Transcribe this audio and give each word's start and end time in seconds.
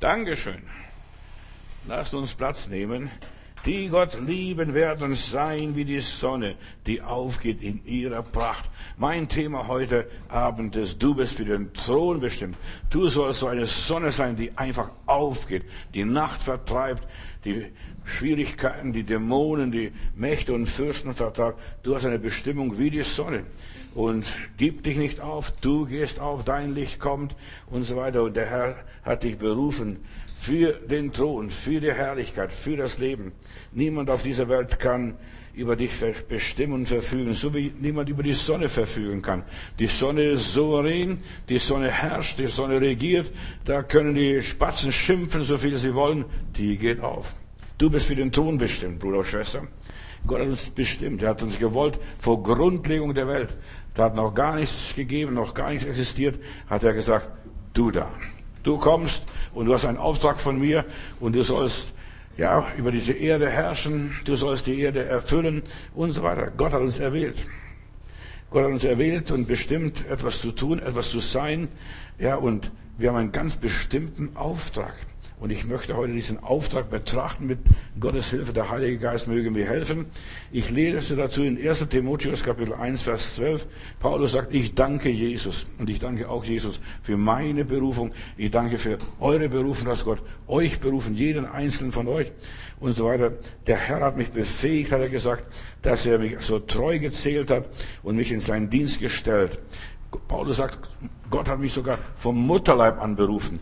Dankeschön. 0.00 0.62
Lasst 1.86 2.14
uns 2.14 2.34
Platz 2.34 2.68
nehmen. 2.68 3.10
Die 3.66 3.88
Gott 3.88 4.18
lieben 4.26 4.72
werden 4.72 5.14
sein 5.14 5.76
wie 5.76 5.84
die 5.84 6.00
Sonne, 6.00 6.54
die 6.86 7.02
aufgeht 7.02 7.60
in 7.60 7.84
ihrer 7.84 8.22
Pracht. 8.22 8.70
Mein 8.96 9.28
Thema 9.28 9.68
heute 9.68 10.08
Abend 10.28 10.76
ist, 10.76 11.02
du 11.02 11.14
bist 11.14 11.36
für 11.36 11.44
den 11.44 11.70
Thron 11.74 12.20
bestimmt. 12.20 12.56
Du 12.88 13.08
sollst 13.08 13.40
so 13.40 13.48
eine 13.48 13.66
Sonne 13.66 14.12
sein, 14.12 14.34
die 14.34 14.56
einfach 14.56 14.90
aufgeht, 15.04 15.64
die 15.92 16.04
Nacht 16.04 16.40
vertreibt, 16.40 17.06
die 17.44 17.66
Schwierigkeiten, 18.06 18.94
die 18.94 19.02
Dämonen, 19.02 19.70
die 19.70 19.92
Mächte 20.16 20.54
und 20.54 20.66
Fürsten 20.66 21.12
vertreibt. 21.12 21.58
Du 21.82 21.94
hast 21.94 22.06
eine 22.06 22.18
Bestimmung 22.18 22.78
wie 22.78 22.88
die 22.88 23.02
Sonne. 23.02 23.44
Und 23.94 24.24
gib 24.56 24.84
dich 24.84 24.96
nicht 24.96 25.20
auf, 25.20 25.52
du 25.60 25.84
gehst 25.84 26.18
auf, 26.18 26.44
dein 26.44 26.74
Licht 26.74 26.98
kommt 26.98 27.36
und 27.66 27.84
so 27.84 27.96
weiter. 27.96 28.22
Und 28.22 28.36
der 28.36 28.46
Herr 28.46 28.76
hat 29.02 29.22
dich 29.22 29.36
berufen 29.36 29.98
für 30.40 30.72
den 30.72 31.12
Thron, 31.12 31.50
für 31.50 31.80
die 31.80 31.92
Herrlichkeit, 31.92 32.50
für 32.50 32.74
das 32.74 32.98
Leben. 32.98 33.32
Niemand 33.72 34.08
auf 34.08 34.22
dieser 34.22 34.48
Welt 34.48 34.78
kann 34.78 35.16
über 35.52 35.76
dich 35.76 35.92
bestimmen 36.28 36.72
und 36.72 36.88
verfügen, 36.88 37.34
so 37.34 37.52
wie 37.52 37.70
niemand 37.78 38.08
über 38.08 38.22
die 38.22 38.32
Sonne 38.32 38.70
verfügen 38.70 39.20
kann. 39.20 39.44
Die 39.78 39.86
Sonne 39.86 40.22
ist 40.22 40.54
souverän, 40.54 41.20
die 41.50 41.58
Sonne 41.58 41.90
herrscht, 41.90 42.38
die 42.38 42.46
Sonne 42.46 42.80
regiert, 42.80 43.30
da 43.66 43.82
können 43.82 44.14
die 44.14 44.42
Spatzen 44.42 44.90
schimpfen, 44.92 45.42
so 45.42 45.58
viel 45.58 45.76
sie 45.76 45.94
wollen, 45.94 46.24
die 46.56 46.78
geht 46.78 47.00
auf. 47.00 47.34
Du 47.76 47.90
bist 47.90 48.06
für 48.06 48.14
den 48.14 48.32
Thron 48.32 48.56
bestimmt, 48.56 48.98
Bruder 48.98 49.18
und 49.18 49.26
Schwester. 49.26 49.68
Gott 50.26 50.40
hat 50.40 50.48
uns 50.48 50.70
bestimmt, 50.70 51.22
er 51.22 51.30
hat 51.30 51.42
uns 51.42 51.58
gewollt 51.58 51.98
vor 52.18 52.42
Grundlegung 52.42 53.12
der 53.12 53.28
Welt. 53.28 53.54
Da 53.94 54.04
hat 54.04 54.14
noch 54.16 54.34
gar 54.34 54.54
nichts 54.54 54.94
gegeben, 54.96 55.34
noch 55.34 55.52
gar 55.52 55.68
nichts 55.68 55.84
existiert, 55.84 56.40
hat 56.66 56.82
er 56.82 56.94
gesagt, 56.94 57.28
du 57.74 57.90
da. 57.90 58.10
Du 58.62 58.78
kommst 58.78 59.24
und 59.54 59.66
du 59.66 59.74
hast 59.74 59.84
einen 59.84 59.98
Auftrag 59.98 60.40
von 60.40 60.58
mir 60.58 60.84
und 61.18 61.34
du 61.34 61.42
sollst 61.42 61.92
ja 62.36 62.66
über 62.76 62.92
diese 62.92 63.12
Erde 63.12 63.48
herrschen, 63.48 64.14
du 64.24 64.36
sollst 64.36 64.66
die 64.66 64.80
Erde 64.80 65.04
erfüllen 65.04 65.62
und 65.94 66.12
so 66.12 66.22
weiter. 66.22 66.50
Gott 66.56 66.72
hat 66.72 66.80
uns 66.80 66.98
erwählt. 66.98 67.36
Gott 68.50 68.64
hat 68.64 68.72
uns 68.72 68.84
erwählt 68.84 69.30
und 69.30 69.46
bestimmt, 69.46 70.06
etwas 70.08 70.40
zu 70.40 70.52
tun, 70.52 70.80
etwas 70.80 71.10
zu 71.10 71.20
sein. 71.20 71.68
Ja, 72.18 72.36
und 72.36 72.70
wir 72.98 73.10
haben 73.10 73.16
einen 73.16 73.32
ganz 73.32 73.56
bestimmten 73.56 74.36
Auftrag. 74.36 74.94
Und 75.40 75.50
ich 75.50 75.66
möchte 75.66 75.96
heute 75.96 76.12
diesen 76.12 76.38
Auftrag 76.42 76.90
betrachten 76.90 77.46
mit 77.46 77.60
Gottes 77.98 78.28
Hilfe. 78.28 78.52
Der 78.52 78.68
Heilige 78.68 78.98
Geist 78.98 79.26
möge 79.26 79.50
mir 79.50 79.66
helfen. 79.66 80.04
Ich 80.52 80.68
lese 80.68 81.16
dazu 81.16 81.42
in 81.42 81.56
1 81.56 81.88
Timotheus 81.88 82.42
Kapitel 82.42 82.74
1, 82.74 83.00
Vers 83.00 83.36
12. 83.36 83.66
Paulus 84.00 84.32
sagt, 84.32 84.52
ich 84.52 84.74
danke 84.74 85.08
Jesus. 85.08 85.66
Und 85.78 85.88
ich 85.88 85.98
danke 85.98 86.28
auch 86.28 86.44
Jesus 86.44 86.78
für 87.02 87.16
meine 87.16 87.64
Berufung. 87.64 88.12
Ich 88.36 88.50
danke 88.50 88.76
für 88.76 88.98
eure 89.18 89.48
Berufung, 89.48 89.86
dass 89.86 90.04
Gott 90.04 90.20
euch 90.46 90.78
berufen, 90.78 91.14
jeden 91.14 91.46
einzelnen 91.46 91.92
von 91.92 92.06
euch 92.06 92.30
und 92.78 92.92
so 92.92 93.06
weiter. 93.06 93.32
Der 93.66 93.78
Herr 93.78 94.00
hat 94.00 94.18
mich 94.18 94.32
befähigt, 94.32 94.92
hat 94.92 95.00
er 95.00 95.08
gesagt, 95.08 95.44
dass 95.80 96.04
er 96.04 96.18
mich 96.18 96.38
so 96.40 96.58
treu 96.58 96.98
gezählt 96.98 97.50
hat 97.50 97.66
und 98.02 98.16
mich 98.16 98.30
in 98.30 98.40
seinen 98.40 98.68
Dienst 98.68 99.00
gestellt. 99.00 99.58
Paulus 100.28 100.56
sagt, 100.56 100.78
Gott 101.30 101.48
hat 101.48 101.60
mich 101.60 101.72
sogar 101.72 101.98
vom 102.16 102.36
Mutterleib 102.46 103.00
an 103.00 103.14
berufen. 103.14 103.60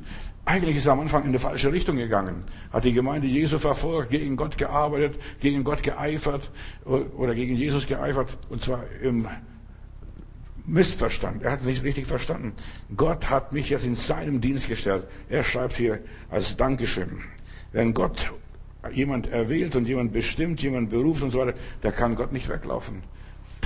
Eigentlich 0.48 0.76
ist 0.76 0.86
er 0.86 0.92
am 0.92 1.00
Anfang 1.00 1.26
in 1.26 1.32
die 1.32 1.38
falsche 1.38 1.70
Richtung 1.70 1.98
gegangen. 1.98 2.36
Hat 2.72 2.82
die 2.82 2.94
Gemeinde 2.94 3.26
Jesu 3.26 3.58
verfolgt, 3.58 4.08
gegen 4.08 4.34
Gott 4.34 4.56
gearbeitet, 4.56 5.20
gegen 5.40 5.62
Gott 5.62 5.82
geeifert 5.82 6.50
oder 6.86 7.34
gegen 7.34 7.54
Jesus 7.54 7.86
geeifert. 7.86 8.30
Und 8.48 8.62
zwar 8.62 8.82
im 9.02 9.28
Missverstand. 10.64 11.42
Er 11.42 11.52
hat 11.52 11.60
es 11.60 11.66
nicht 11.66 11.82
richtig 11.82 12.06
verstanden. 12.06 12.54
Gott 12.96 13.28
hat 13.28 13.52
mich 13.52 13.68
jetzt 13.68 13.84
in 13.84 13.94
seinem 13.94 14.40
Dienst 14.40 14.68
gestellt. 14.68 15.04
Er 15.28 15.44
schreibt 15.44 15.76
hier 15.76 15.98
als 16.30 16.56
Dankeschön. 16.56 17.24
Wenn 17.72 17.92
Gott 17.92 18.32
jemand 18.90 19.26
erwählt 19.26 19.76
und 19.76 19.86
jemand 19.86 20.14
bestimmt, 20.14 20.62
jemand 20.62 20.88
beruft 20.88 21.22
und 21.22 21.30
so 21.30 21.40
weiter, 21.40 21.58
der 21.82 21.92
kann 21.92 22.16
Gott 22.16 22.32
nicht 22.32 22.48
weglaufen. 22.48 23.02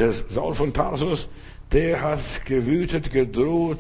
Der 0.00 0.12
Saul 0.12 0.54
von 0.54 0.72
Tarsus, 0.72 1.28
der 1.70 2.02
hat 2.02 2.44
gewütet, 2.44 3.12
gedroht, 3.12 3.78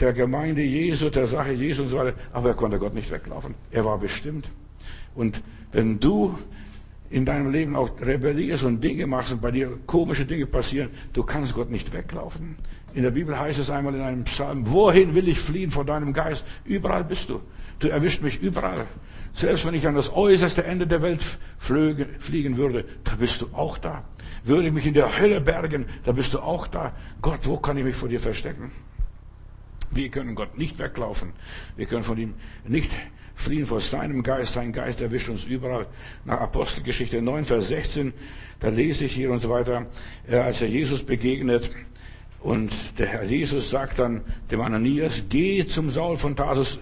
der 0.00 0.12
Gemeinde 0.12 0.62
Jesu, 0.62 1.10
der 1.10 1.26
Sache 1.26 1.52
Jesu 1.52 1.82
und 1.82 1.88
so 1.88 1.98
weiter. 1.98 2.16
Aber 2.32 2.48
er 2.48 2.54
konnte 2.54 2.78
Gott 2.78 2.94
nicht 2.94 3.10
weglaufen. 3.10 3.54
Er 3.70 3.84
war 3.84 3.98
bestimmt. 3.98 4.48
Und 5.14 5.42
wenn 5.72 6.00
du 6.00 6.38
in 7.10 7.24
deinem 7.24 7.50
Leben 7.50 7.74
auch 7.76 7.90
rebellierst 8.00 8.64
und 8.64 8.82
Dinge 8.82 9.06
machst 9.06 9.32
und 9.32 9.42
bei 9.42 9.50
dir 9.50 9.78
komische 9.86 10.24
Dinge 10.24 10.46
passieren, 10.46 10.90
du 11.12 11.24
kannst 11.24 11.54
Gott 11.54 11.70
nicht 11.70 11.92
weglaufen. 11.92 12.56
In 12.94 13.02
der 13.02 13.10
Bibel 13.10 13.38
heißt 13.38 13.58
es 13.58 13.70
einmal 13.70 13.94
in 13.94 14.00
einem 14.00 14.24
Psalm, 14.24 14.70
wohin 14.70 15.14
will 15.14 15.28
ich 15.28 15.38
fliehen 15.38 15.70
vor 15.70 15.84
deinem 15.84 16.12
Geist? 16.12 16.44
Überall 16.64 17.04
bist 17.04 17.28
du. 17.28 17.40
Du 17.80 17.88
erwischt 17.88 18.22
mich 18.22 18.40
überall. 18.40 18.86
Selbst 19.32 19.64
wenn 19.66 19.74
ich 19.74 19.86
an 19.86 19.94
das 19.94 20.12
äußerste 20.12 20.64
Ende 20.64 20.86
der 20.86 21.02
Welt 21.02 21.24
fliegen 21.58 22.56
würde, 22.56 22.84
da 23.04 23.14
bist 23.14 23.40
du 23.40 23.48
auch 23.52 23.78
da. 23.78 24.04
Würde 24.44 24.68
ich 24.68 24.72
mich 24.72 24.86
in 24.86 24.94
der 24.94 25.18
Hölle 25.18 25.40
bergen, 25.40 25.86
da 26.04 26.12
bist 26.12 26.34
du 26.34 26.40
auch 26.40 26.66
da. 26.66 26.92
Gott, 27.22 27.40
wo 27.44 27.56
kann 27.58 27.76
ich 27.76 27.84
mich 27.84 27.96
vor 27.96 28.08
dir 28.08 28.20
verstecken? 28.20 28.72
Wir 29.90 30.08
können 30.08 30.34
Gott 30.34 30.56
nicht 30.56 30.78
weglaufen. 30.78 31.32
Wir 31.76 31.86
können 31.86 32.02
von 32.02 32.18
ihm 32.18 32.34
nicht 32.66 32.90
fliehen 33.34 33.66
vor 33.66 33.80
seinem 33.80 34.22
Geist. 34.22 34.52
Sein 34.52 34.72
Geist 34.72 35.00
erwischt 35.00 35.28
uns 35.28 35.46
überall. 35.46 35.86
Nach 36.24 36.40
Apostelgeschichte 36.40 37.20
9, 37.20 37.44
Vers 37.44 37.68
16, 37.68 38.12
da 38.60 38.68
lese 38.68 39.06
ich 39.06 39.14
hier 39.14 39.30
und 39.30 39.40
so 39.40 39.50
weiter, 39.50 39.86
äh, 40.28 40.36
als 40.36 40.60
er 40.62 40.68
Jesus 40.68 41.02
begegnet, 41.02 41.70
und 42.40 42.72
der 42.98 43.06
Herr 43.06 43.24
Jesus 43.24 43.68
sagt 43.68 43.98
dann 43.98 44.22
dem 44.50 44.62
Ananias, 44.62 45.24
geh 45.28 45.66
zum 45.66 45.90
Saul 45.90 46.16
von 46.16 46.34
Tarsus, 46.34 46.78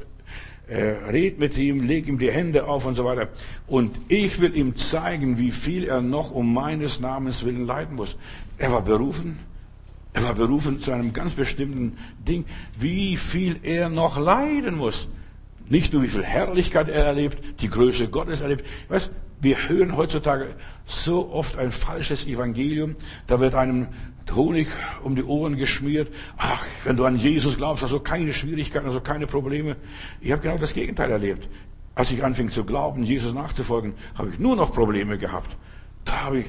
äh, 0.69 0.81
red 1.11 1.39
mit 1.41 1.57
ihm, 1.59 1.87
leg 1.87 2.07
ihm 2.07 2.19
die 2.19 2.31
Hände 2.31 2.65
auf 2.65 2.87
und 2.87 2.95
so 2.95 3.05
weiter. 3.05 3.29
Und 3.67 3.97
ich 4.09 4.41
will 4.41 4.57
ihm 4.57 4.77
zeigen, 4.77 5.39
wie 5.39 5.51
viel 5.51 5.85
er 5.85 6.01
noch 6.01 6.31
um 6.31 6.53
meines 6.55 7.01
Namens 7.01 7.45
willen 7.45 7.67
leiden 7.67 7.97
muss. 7.97 8.17
Er 8.57 8.71
war 8.71 8.83
berufen, 8.83 9.39
er 10.19 10.25
war 10.25 10.35
berufen 10.35 10.81
zu 10.81 10.91
einem 10.91 11.13
ganz 11.13 11.35
bestimmten 11.35 11.97
Ding, 12.27 12.45
wie 12.79 13.17
viel 13.17 13.61
er 13.63 13.89
noch 13.89 14.19
leiden 14.19 14.77
muss. 14.77 15.07
Nicht 15.69 15.93
nur 15.93 16.03
wie 16.03 16.09
viel 16.09 16.25
Herrlichkeit 16.25 16.89
er 16.89 17.05
erlebt, 17.05 17.61
die 17.61 17.69
Größe 17.69 18.09
Gottes 18.09 18.41
erlebt. 18.41 18.67
Weißt, 18.89 19.13
wir 19.41 19.69
hören 19.69 19.97
heutzutage 19.97 20.57
so 20.87 21.31
oft 21.31 21.57
ein 21.57 21.71
falsches 21.71 22.27
Evangelium. 22.27 22.97
Da 23.29 23.39
wird 23.39 23.55
einem 23.55 23.89
Honig 24.35 24.67
um 25.05 25.15
die 25.15 25.23
Ohren 25.23 25.57
geschmiert. 25.57 26.13
Ach, 26.37 26.65
wenn 26.83 26.97
du 26.97 27.05
an 27.05 27.17
Jesus 27.17 27.57
glaubst, 27.57 27.85
hast 27.85 27.93
du 27.93 28.01
keine 28.01 28.33
Schwierigkeiten, 28.33 28.87
also 28.87 29.01
keine 29.01 29.27
Probleme. 29.27 29.77
Ich 30.21 30.33
habe 30.33 30.43
genau 30.43 30.59
das 30.59 30.75
Gegenteil 30.75 31.13
erlebt. 31.13 31.49
Als 31.95 32.11
ich 32.11 32.25
anfing 32.25 32.51
zu 32.51 32.65
glauben, 32.65 33.05
Jesus 33.05 33.35
nachzufolgen, 33.35 33.95
habe 34.17 34.31
ich 34.31 34.39
nur 34.41 34.57
noch 34.57 34.73
Probleme 34.73 35.17
gehabt. 35.17 35.57
Da 36.05 36.25
habe 36.25 36.41
ich 36.41 36.47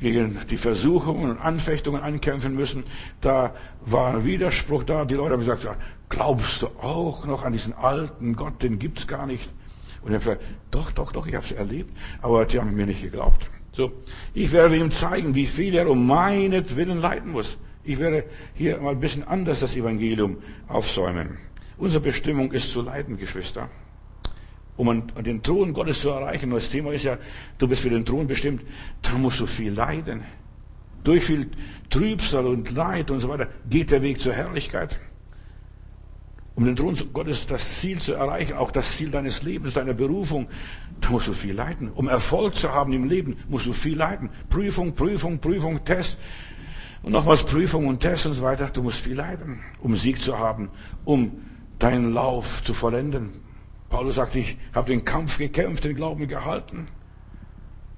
gegen 0.00 0.38
die 0.50 0.56
Versuchungen 0.56 1.30
und 1.30 1.38
Anfechtungen 1.38 2.02
ankämpfen 2.02 2.54
müssen. 2.54 2.84
Da 3.20 3.54
war 3.84 4.14
ein 4.14 4.24
Widerspruch 4.24 4.84
da. 4.84 5.04
Die 5.04 5.14
Leute 5.14 5.32
haben 5.32 5.40
gesagt, 5.40 5.66
glaubst 6.08 6.62
du 6.62 6.66
auch 6.80 7.24
noch 7.24 7.44
an 7.44 7.52
diesen 7.52 7.74
alten 7.74 8.36
Gott, 8.36 8.62
den 8.62 8.78
gibt's 8.78 9.06
gar 9.06 9.26
nicht. 9.26 9.50
Und 10.02 10.12
er 10.12 10.18
gesagt, 10.18 10.42
doch, 10.70 10.90
doch, 10.90 11.12
doch, 11.12 11.26
ich 11.26 11.34
habe 11.34 11.44
es 11.44 11.52
erlebt, 11.52 11.92
aber 12.22 12.44
die 12.44 12.58
haben 12.58 12.74
mir 12.74 12.86
nicht 12.86 13.02
geglaubt. 13.02 13.50
So, 13.72 13.92
ich 14.34 14.52
werde 14.52 14.76
ihm 14.76 14.90
zeigen, 14.90 15.34
wie 15.34 15.46
viel 15.46 15.74
er 15.74 15.88
um 15.88 16.06
meinetwillen 16.06 17.00
leiden 17.00 17.32
muss. 17.32 17.58
Ich 17.84 17.98
werde 17.98 18.24
hier 18.54 18.78
mal 18.78 18.90
ein 18.90 19.00
bisschen 19.00 19.26
anders 19.26 19.60
das 19.60 19.76
Evangelium 19.76 20.38
aufsäumen. 20.68 21.38
Unsere 21.76 22.02
Bestimmung 22.02 22.52
ist 22.52 22.70
zu 22.70 22.82
leiden, 22.82 23.18
Geschwister 23.18 23.68
um 24.78 25.02
den 25.22 25.42
Thron 25.42 25.74
Gottes 25.74 26.00
zu 26.00 26.08
erreichen. 26.10 26.50
das 26.50 26.70
Thema 26.70 26.92
ist 26.92 27.04
ja, 27.04 27.18
du 27.58 27.68
bist 27.68 27.82
für 27.82 27.90
den 27.90 28.06
Thron 28.06 28.26
bestimmt, 28.26 28.62
dann 29.02 29.20
musst 29.20 29.40
du 29.40 29.46
viel 29.46 29.72
leiden. 29.72 30.22
Durch 31.04 31.24
viel 31.24 31.50
Trübsal 31.90 32.46
und 32.46 32.70
Leid 32.70 33.10
und 33.10 33.20
so 33.20 33.28
weiter 33.28 33.48
geht 33.68 33.90
der 33.90 34.02
Weg 34.02 34.20
zur 34.20 34.32
Herrlichkeit. 34.32 34.98
Um 36.54 36.64
den 36.64 36.76
Thron 36.76 36.96
Gottes 37.12 37.46
das 37.46 37.80
Ziel 37.80 37.98
zu 37.98 38.14
erreichen, 38.14 38.54
auch 38.54 38.70
das 38.70 38.96
Ziel 38.96 39.10
deines 39.10 39.42
Lebens, 39.42 39.74
deiner 39.74 39.94
Berufung, 39.94 40.48
da 41.00 41.10
musst 41.10 41.28
du 41.28 41.32
viel 41.32 41.54
leiden. 41.54 41.90
Um 41.94 42.08
Erfolg 42.08 42.54
zu 42.54 42.72
haben 42.72 42.92
im 42.92 43.04
Leben, 43.04 43.36
musst 43.48 43.66
du 43.66 43.72
viel 43.72 43.96
leiden. 43.96 44.30
Prüfung, 44.48 44.94
Prüfung, 44.94 45.38
Prüfung, 45.38 45.84
Test. 45.84 46.18
Und 47.02 47.12
nochmals 47.12 47.44
Prüfung 47.44 47.86
und 47.86 48.00
Test 48.00 48.26
und 48.26 48.34
so 48.34 48.42
weiter. 48.42 48.70
Du 48.72 48.82
musst 48.82 49.00
viel 49.00 49.14
leiden, 49.14 49.60
um 49.80 49.96
Sieg 49.96 50.20
zu 50.20 50.38
haben, 50.38 50.70
um 51.04 51.42
deinen 51.78 52.12
Lauf 52.12 52.62
zu 52.64 52.74
vollenden. 52.74 53.47
Paulus 53.88 54.16
sagt, 54.16 54.36
ich 54.36 54.58
habe 54.74 54.90
den 54.90 55.04
Kampf 55.04 55.38
gekämpft, 55.38 55.84
den 55.84 55.96
Glauben 55.96 56.28
gehalten. 56.28 56.86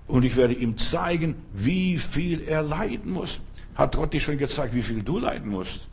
Und 0.07 0.25
ich 0.25 0.37
werde 0.37 0.55
ihm 0.55 0.77
zeigen, 0.79 1.37
wie 1.53 1.99
viel 1.99 2.43
er 2.43 2.63
leiden 2.63 3.13
muss. 3.13 3.41
Hat 3.75 3.97
Gott 3.97 4.13
dir 4.13 4.21
schon 4.21 4.39
gezeigt, 4.39 4.75
wie 4.75 4.83
viel 4.83 5.03
du 5.03 5.19
leiden 5.19 5.51
musst? 5.51 5.89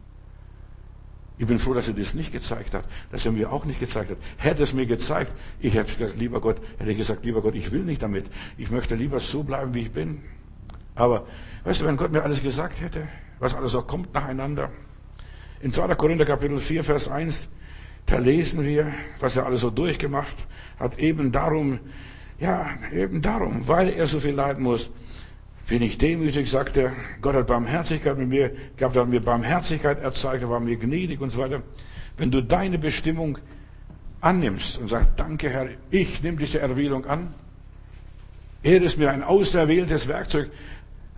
Ich 1.39 1.45
bin 1.45 1.59
froh, 1.59 1.75
dass 1.75 1.87
er 1.87 1.93
das 1.93 2.15
nicht 2.15 2.31
gezeigt 2.31 2.73
hat, 2.73 2.85
dass 3.11 3.25
er 3.25 3.31
mir 3.31 3.51
auch 3.51 3.63
nicht 3.63 3.79
gezeigt 3.79 4.09
hat. 4.09 4.17
Hätte 4.37 4.63
es 4.63 4.73
mir 4.73 4.87
gezeigt, 4.87 5.31
ich 5.59 5.75
hätte 5.75 5.95
gesagt, 5.95 6.17
lieber 6.17 6.41
Gott, 6.41 6.57
hätte 6.79 6.91
ich 6.91 6.97
gesagt, 6.97 7.23
lieber 7.25 7.41
Gott, 7.43 7.53
ich 7.53 7.71
will 7.71 7.83
nicht 7.83 8.01
damit. 8.01 8.25
Ich 8.57 8.71
möchte 8.71 8.95
lieber 8.95 9.19
so 9.19 9.43
bleiben, 9.43 9.75
wie 9.75 9.81
ich 9.81 9.91
bin. 9.91 10.23
Aber, 10.95 11.27
weißt 11.63 11.81
du, 11.81 11.85
wenn 11.85 11.95
Gott 11.95 12.11
mir 12.11 12.23
alles 12.23 12.41
gesagt 12.41 12.81
hätte, 12.81 13.07
was 13.37 13.53
alles 13.53 13.75
auch 13.75 13.85
kommt 13.85 14.15
nacheinander. 14.15 14.71
In 15.61 15.71
2. 15.71 15.93
Korinther 15.93 16.25
Kapitel 16.25 16.59
4, 16.59 16.83
Vers 16.83 17.07
1, 17.07 17.49
da 18.07 18.17
lesen 18.17 18.65
wir, 18.65 18.93
was 19.19 19.35
er 19.35 19.45
alles 19.45 19.61
so 19.61 19.69
durchgemacht 19.69 20.47
hat, 20.79 20.97
eben 20.97 21.31
darum, 21.31 21.79
ja, 22.39 22.69
eben 22.93 23.21
darum, 23.21 23.67
weil 23.67 23.89
er 23.89 24.07
so 24.07 24.19
viel 24.19 24.33
leiden 24.33 24.63
muss, 24.63 24.89
bin 25.67 25.81
ich 25.81 25.97
demütig, 25.97 26.49
sagt 26.49 26.77
er, 26.77 26.93
Gott 27.21 27.35
hat 27.35 27.47
Barmherzigkeit 27.47 28.17
mit 28.17 28.29
mir 28.29 28.51
gehabt, 28.77 28.95
hat 28.95 29.09
mir 29.09 29.19
Barmherzigkeit 29.19 30.01
erzeigt, 30.01 30.43
er 30.43 30.49
war 30.49 30.61
mir 30.61 30.77
gnädig 30.77 31.19
und 31.19 31.31
so 31.31 31.41
weiter. 31.41 31.61
Wenn 32.15 32.31
du 32.31 32.41
deine 32.41 32.77
Bestimmung 32.77 33.37
annimmst 34.21 34.77
und 34.77 34.87
sagst, 34.87 35.11
danke 35.17 35.49
Herr, 35.49 35.67
ich 35.91 36.23
nehme 36.23 36.37
diese 36.37 36.59
Erwählung 36.59 37.05
an, 37.05 37.33
er 38.63 38.81
ist 38.81 38.97
mir 38.97 39.11
ein 39.11 39.23
auserwähltes 39.23 40.07
Werkzeug, 40.07 40.49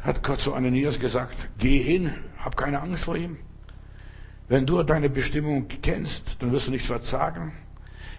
hat 0.01 0.24
Gott 0.24 0.39
zu 0.39 0.56
Ananias 0.56 1.00
gesagt, 1.00 1.50
geh 1.59 1.83
hin, 1.83 2.15
hab 2.39 2.57
keine 2.57 2.81
Angst 2.81 3.03
vor 3.03 3.15
ihm. 3.15 3.38
Wenn 4.49 4.65
du 4.65 4.81
deine 4.81 5.09
Bestimmung 5.09 5.67
kennst, 5.83 6.37
dann 6.39 6.51
wirst 6.51 6.67
du 6.67 6.71
nicht 6.71 6.85
verzagen. 6.85 7.53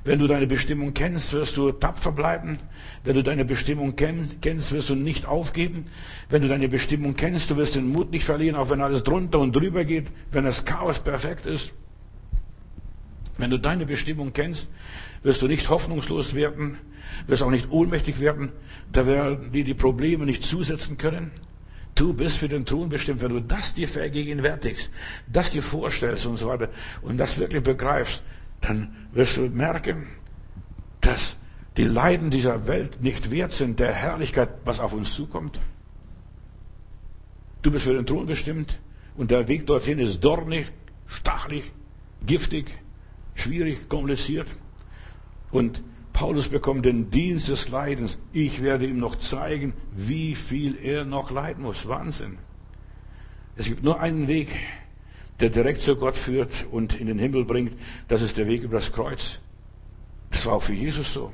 Wenn 0.04 0.20
du 0.20 0.28
deine 0.28 0.46
Bestimmung 0.46 0.94
kennst, 0.94 1.32
wirst 1.32 1.56
du 1.56 1.72
tapfer 1.72 2.12
bleiben. 2.12 2.58
Wenn 3.04 3.16
du 3.16 3.22
deine 3.22 3.44
Bestimmung 3.44 3.96
kennst, 3.96 4.72
wirst 4.72 4.88
du 4.88 4.94
nicht 4.94 5.26
aufgeben. 5.26 5.86
Wenn 6.30 6.40
du 6.40 6.48
deine 6.48 6.68
Bestimmung 6.68 7.16
kennst, 7.16 7.50
du 7.50 7.56
wirst 7.56 7.74
den 7.74 7.90
Mut 7.90 8.12
nicht 8.12 8.24
verlieren, 8.24 8.56
auch 8.56 8.70
wenn 8.70 8.80
alles 8.80 9.02
drunter 9.02 9.40
und 9.40 9.54
drüber 9.54 9.84
geht, 9.84 10.06
wenn 10.30 10.44
das 10.44 10.64
Chaos 10.64 11.00
perfekt 11.00 11.44
ist. 11.46 11.72
Wenn 13.36 13.50
du 13.50 13.58
deine 13.58 13.84
Bestimmung 13.84 14.32
kennst, 14.32 14.68
wirst 15.22 15.42
du 15.42 15.48
nicht 15.48 15.68
hoffnungslos 15.68 16.34
werden, 16.34 16.78
wirst 17.26 17.42
auch 17.42 17.50
nicht 17.50 17.70
ohnmächtig 17.70 18.20
werden, 18.20 18.52
da 18.92 19.04
werden 19.06 19.50
dir 19.52 19.64
die 19.64 19.74
Probleme 19.74 20.26
nicht 20.26 20.42
zusetzen 20.42 20.96
können. 20.96 21.32
Du 22.00 22.14
bist 22.14 22.38
für 22.38 22.48
den 22.48 22.64
Thron 22.64 22.88
bestimmt, 22.88 23.20
wenn 23.20 23.34
du 23.34 23.42
das 23.42 23.74
dir 23.74 23.86
vergegenwärtigst, 23.86 24.90
das 25.26 25.50
dir 25.50 25.62
vorstellst 25.62 26.24
und 26.24 26.38
so 26.38 26.46
weiter 26.46 26.70
und 27.02 27.18
das 27.18 27.36
wirklich 27.36 27.62
begreifst, 27.62 28.22
dann 28.62 28.96
wirst 29.12 29.36
du 29.36 29.42
merken, 29.50 30.06
dass 31.02 31.36
die 31.76 31.84
Leiden 31.84 32.30
dieser 32.30 32.66
Welt 32.66 33.02
nicht 33.02 33.30
wert 33.30 33.52
sind 33.52 33.80
der 33.80 33.92
Herrlichkeit, 33.92 34.48
was 34.64 34.80
auf 34.80 34.94
uns 34.94 35.14
zukommt. 35.14 35.60
Du 37.60 37.70
bist 37.70 37.84
für 37.84 37.92
den 37.92 38.06
Thron 38.06 38.24
bestimmt 38.24 38.78
und 39.14 39.30
der 39.30 39.46
Weg 39.46 39.66
dorthin 39.66 39.98
ist 39.98 40.24
dornig, 40.24 40.72
stachelig, 41.06 41.64
giftig, 42.26 42.70
schwierig, 43.34 43.90
kompliziert. 43.90 44.48
Und 45.50 45.82
Paulus 46.20 46.48
bekommt 46.48 46.84
den 46.84 47.08
Dienst 47.10 47.48
des 47.48 47.70
Leidens. 47.70 48.18
Ich 48.34 48.60
werde 48.60 48.84
ihm 48.84 48.98
noch 48.98 49.16
zeigen, 49.16 49.72
wie 49.96 50.34
viel 50.34 50.76
er 50.76 51.06
noch 51.06 51.30
leiden 51.30 51.62
muss. 51.62 51.88
Wahnsinn. 51.88 52.36
Es 53.56 53.64
gibt 53.64 53.82
nur 53.82 54.00
einen 54.00 54.28
Weg, 54.28 54.50
der 55.40 55.48
direkt 55.48 55.80
zu 55.80 55.96
Gott 55.96 56.18
führt 56.18 56.66
und 56.70 57.00
in 57.00 57.06
den 57.06 57.18
Himmel 57.18 57.46
bringt. 57.46 57.72
Das 58.08 58.20
ist 58.20 58.36
der 58.36 58.46
Weg 58.48 58.62
über 58.64 58.74
das 58.74 58.92
Kreuz. 58.92 59.40
Das 60.30 60.44
war 60.44 60.56
auch 60.56 60.62
für 60.62 60.74
Jesus 60.74 61.10
so. 61.10 61.32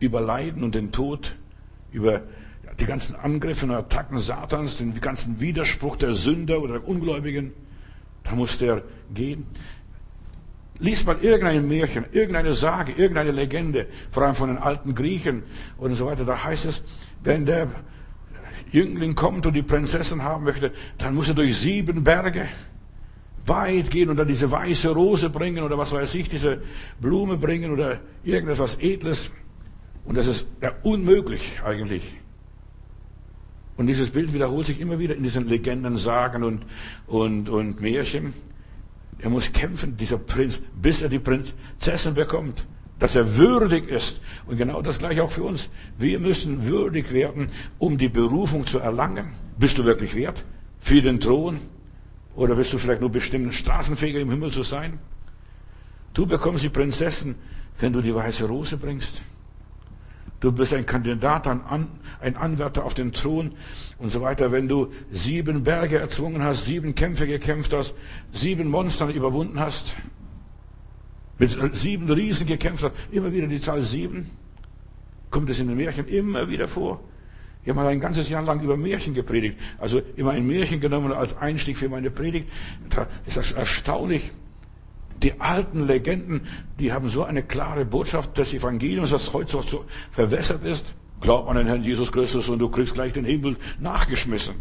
Über 0.00 0.20
Leiden 0.20 0.64
und 0.64 0.74
den 0.74 0.90
Tod, 0.90 1.36
über 1.92 2.22
die 2.80 2.84
ganzen 2.84 3.14
Angriffe 3.14 3.64
und 3.64 3.70
Attacken 3.70 4.18
Satans, 4.18 4.78
den 4.78 5.00
ganzen 5.00 5.38
Widerspruch 5.38 5.94
der 5.94 6.14
Sünder 6.14 6.62
oder 6.62 6.80
der 6.80 6.88
Ungläubigen, 6.88 7.52
da 8.24 8.34
musste 8.34 8.66
er 8.66 8.82
gehen. 9.14 9.46
Liest 10.80 11.06
man 11.06 11.20
irgendein 11.20 11.66
Märchen, 11.66 12.04
irgendeine 12.12 12.52
Sage, 12.52 12.92
irgendeine 12.92 13.32
Legende, 13.32 13.86
vor 14.10 14.22
allem 14.22 14.34
von 14.34 14.48
den 14.48 14.58
alten 14.58 14.94
Griechen 14.94 15.42
und 15.76 15.94
so 15.94 16.06
weiter, 16.06 16.24
da 16.24 16.44
heißt 16.44 16.66
es, 16.66 16.82
wenn 17.24 17.46
der 17.46 17.68
Jüngling 18.70 19.14
kommt 19.14 19.46
und 19.46 19.54
die 19.54 19.62
Prinzessin 19.62 20.22
haben 20.22 20.44
möchte, 20.44 20.72
dann 20.98 21.14
muss 21.14 21.28
er 21.28 21.34
durch 21.34 21.56
sieben 21.56 22.04
Berge 22.04 22.48
weit 23.46 23.90
gehen 23.90 24.10
und 24.10 24.16
dann 24.18 24.28
diese 24.28 24.50
weiße 24.50 24.90
Rose 24.90 25.30
bringen 25.30 25.64
oder 25.64 25.78
was 25.78 25.92
weiß 25.92 26.14
ich, 26.14 26.28
diese 26.28 26.62
Blume 27.00 27.36
bringen 27.38 27.72
oder 27.72 28.00
irgendetwas 28.22 28.76
Edles. 28.80 29.30
Und 30.04 30.16
das 30.16 30.26
ist 30.26 30.46
ja 30.60 30.72
unmöglich 30.82 31.60
eigentlich. 31.64 32.14
Und 33.76 33.86
dieses 33.86 34.10
Bild 34.10 34.32
wiederholt 34.34 34.66
sich 34.66 34.80
immer 34.80 34.98
wieder 34.98 35.14
in 35.14 35.22
diesen 35.22 35.48
Legenden, 35.48 35.98
Sagen 35.98 36.42
und, 36.42 36.64
und, 37.06 37.48
und 37.48 37.80
Märchen. 37.80 38.34
Er 39.20 39.30
muss 39.30 39.52
kämpfen, 39.52 39.96
dieser 39.96 40.18
Prinz, 40.18 40.60
bis 40.80 41.02
er 41.02 41.08
die 41.08 41.18
Prinzessin 41.18 42.14
bekommt. 42.14 42.64
Dass 42.98 43.14
er 43.14 43.36
würdig 43.36 43.88
ist. 43.88 44.20
Und 44.46 44.56
genau 44.56 44.82
das 44.82 44.98
gleiche 44.98 45.22
auch 45.22 45.30
für 45.30 45.44
uns. 45.44 45.68
Wir 45.98 46.18
müssen 46.18 46.66
würdig 46.66 47.12
werden, 47.12 47.50
um 47.78 47.96
die 47.96 48.08
Berufung 48.08 48.66
zu 48.66 48.78
erlangen. 48.78 49.32
Bist 49.56 49.78
du 49.78 49.84
wirklich 49.84 50.14
wert? 50.14 50.44
Für 50.80 51.00
den 51.00 51.20
Thron? 51.20 51.60
Oder 52.34 52.56
bist 52.56 52.72
du 52.72 52.78
vielleicht 52.78 53.00
nur 53.00 53.10
bestimmt 53.10 53.54
Straßenfeger 53.54 54.20
im 54.20 54.30
Himmel 54.30 54.50
zu 54.50 54.62
sein? 54.62 54.98
Du 56.14 56.26
bekommst 56.26 56.64
die 56.64 56.68
Prinzessin, 56.68 57.36
wenn 57.78 57.92
du 57.92 58.00
die 58.00 58.14
weiße 58.14 58.46
Rose 58.46 58.76
bringst. 58.76 59.22
Du 60.40 60.52
bist 60.52 60.72
ein 60.72 60.86
Kandidat, 60.86 61.48
ein 61.48 62.36
Anwärter 62.36 62.84
auf 62.84 62.94
den 62.94 63.12
Thron 63.12 63.52
und 63.98 64.10
so 64.10 64.20
weiter. 64.20 64.52
Wenn 64.52 64.68
du 64.68 64.92
sieben 65.10 65.64
Berge 65.64 65.98
erzwungen 65.98 66.42
hast, 66.44 66.64
sieben 66.64 66.94
Kämpfe 66.94 67.26
gekämpft 67.26 67.72
hast, 67.72 67.94
sieben 68.32 68.68
Monster 68.68 69.08
überwunden 69.08 69.58
hast, 69.58 69.96
mit 71.38 71.76
sieben 71.76 72.08
Riesen 72.10 72.46
gekämpft 72.46 72.84
hast, 72.84 72.94
immer 73.10 73.32
wieder 73.32 73.48
die 73.48 73.60
Zahl 73.60 73.82
sieben, 73.82 74.30
kommt 75.30 75.50
es 75.50 75.58
in 75.58 75.68
den 75.68 75.76
Märchen 75.76 76.06
immer 76.06 76.48
wieder 76.48 76.68
vor. 76.68 77.00
Ich 77.64 77.68
habe 77.68 77.80
mal 77.80 77.88
ein 77.88 78.00
ganzes 78.00 78.28
Jahr 78.28 78.42
lang 78.42 78.60
über 78.60 78.76
Märchen 78.76 79.14
gepredigt. 79.14 79.58
Also 79.78 80.00
immer 80.16 80.30
ein 80.30 80.46
Märchen 80.46 80.80
genommen 80.80 81.12
als 81.12 81.36
Einstieg 81.36 81.76
für 81.76 81.88
meine 81.88 82.10
Predigt. 82.10 82.48
Da 82.90 83.08
ist 83.26 83.36
das 83.36 83.52
erstaunlich. 83.52 84.30
Die 85.22 85.40
alten 85.40 85.86
Legenden, 85.86 86.42
die 86.78 86.92
haben 86.92 87.08
so 87.08 87.24
eine 87.24 87.42
klare 87.42 87.84
Botschaft 87.84 88.36
des 88.38 88.52
Evangeliums, 88.52 89.10
das 89.10 89.32
heute 89.32 89.62
so 89.62 89.84
verwässert 90.12 90.64
ist. 90.64 90.94
Glaub 91.20 91.48
an 91.48 91.56
den 91.56 91.66
Herrn 91.66 91.82
Jesus 91.82 92.12
Christus 92.12 92.48
und 92.48 92.60
du 92.60 92.68
kriegst 92.68 92.94
gleich 92.94 93.12
den 93.12 93.24
Himmel 93.24 93.56
nachgeschmissen. 93.80 94.54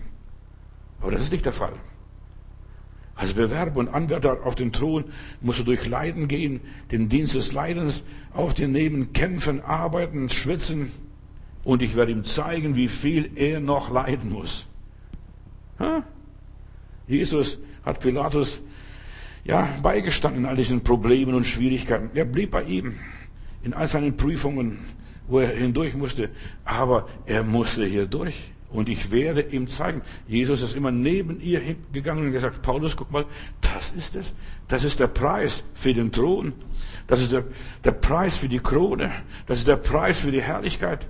Aber 1.02 1.12
das 1.12 1.22
ist 1.22 1.32
nicht 1.32 1.46
der 1.46 1.54
Fall. 1.54 1.74
Als 3.16 3.34
Bewerber 3.34 3.80
und 3.80 3.90
Anwärter 3.90 4.46
auf 4.46 4.56
den 4.56 4.72
Thron 4.72 5.06
musst 5.42 5.60
du 5.60 5.64
durch 5.64 5.88
Leiden 5.88 6.28
gehen, 6.28 6.62
den 6.92 7.10
Dienst 7.10 7.36
des 7.36 7.52
Leidens 7.52 8.04
auf 8.32 8.54
dir 8.54 8.68
nehmen, 8.68 9.14
kämpfen, 9.14 9.62
arbeiten, 9.62 10.30
schwitzen, 10.30 10.92
und 11.68 11.82
ich 11.82 11.98
werde 11.98 12.14
ihm 12.14 12.24
zeigen, 12.24 12.78
wie 12.78 12.88
viel 12.88 13.32
er 13.36 13.60
noch 13.60 13.92
leiden 13.92 14.32
muss. 14.32 14.68
Ha? 15.80 16.02
Jesus 17.10 17.60
hat 17.84 18.00
Pilatus 18.00 18.62
ja 19.48 19.70
beigestanden 19.82 20.44
in 20.44 20.50
all 20.50 20.56
diesen 20.56 20.82
Problemen 20.82 21.34
und 21.34 21.46
Schwierigkeiten. 21.46 22.12
Er 22.14 22.26
blieb 22.26 22.52
bei 22.52 22.64
ihm 22.64 22.96
in 23.64 23.74
all 23.74 23.88
seinen 23.88 24.16
Prüfungen, 24.18 24.78
wo 25.28 25.40
er 25.40 25.56
hindurch 25.56 25.96
musste. 25.96 26.30
Aber 26.66 27.08
er 27.26 27.44
musste 27.44 27.86
hier 27.86 28.06
durch. 28.06 28.52
Und 28.70 28.90
ich 28.90 29.12
werde 29.12 29.42
ihm 29.42 29.70
zeigen. 29.70 30.02
Jesus 30.28 30.62
ist 30.62 30.76
immer 30.76 30.92
neben 30.92 31.40
ihr 31.40 31.62
gegangen 31.94 32.26
und 32.26 32.34
gesagt, 32.34 32.62
Paulus, 32.62 32.98
guck 32.98 33.10
mal, 33.12 33.26
das 33.62 33.92
ist 33.92 34.18
es. 34.18 34.34
Das 34.68 34.84
ist 34.84 35.00
der 35.00 35.08
Preis 35.08 35.64
für 35.74 35.94
den 35.94 36.12
Thron. 36.12 36.52
Das 37.08 37.22
ist 37.22 37.32
der, 37.32 37.46
der 37.86 37.94
Preis 37.94 38.36
für 38.36 38.50
die 38.50 38.60
Krone. 38.60 39.10
Das 39.46 39.60
ist 39.60 39.70
der 39.70 39.78
Preis 39.78 40.20
für 40.20 40.32
die 40.32 40.42
Herrlichkeit. 40.42 41.08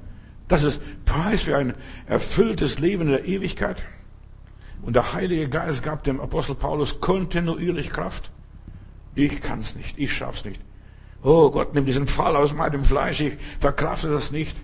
Das 0.48 0.62
ist 0.62 0.80
Preis 1.06 1.42
für 1.42 1.58
ein 1.58 1.74
erfülltes 2.06 2.78
Leben 2.78 3.04
in 3.04 3.10
der 3.10 3.26
Ewigkeit. 3.26 3.84
Und 4.82 4.96
der 4.96 5.14
Heilige 5.14 5.50
Geist 5.50 5.84
gab 5.84 6.04
dem 6.04 6.22
Apostel 6.22 6.56
Paulus 6.56 7.00
kontinuierlich 7.00 7.90
Kraft. 7.90 8.32
Ich 9.16 9.42
kann's 9.42 9.76
nicht, 9.76 9.98
ich 9.98 10.14
schaff's 10.14 10.46
nicht. 10.46 10.62
Oh 11.24 11.50
Gott, 11.50 11.74
nimm 11.74 11.86
diesen 11.86 12.08
Fall 12.08 12.36
aus 12.36 12.54
meinem 12.54 12.84
Fleisch, 12.84 13.22
ich 13.22 13.38
verkrafte 13.60 14.10
das 14.10 14.32
nicht. 14.32 14.56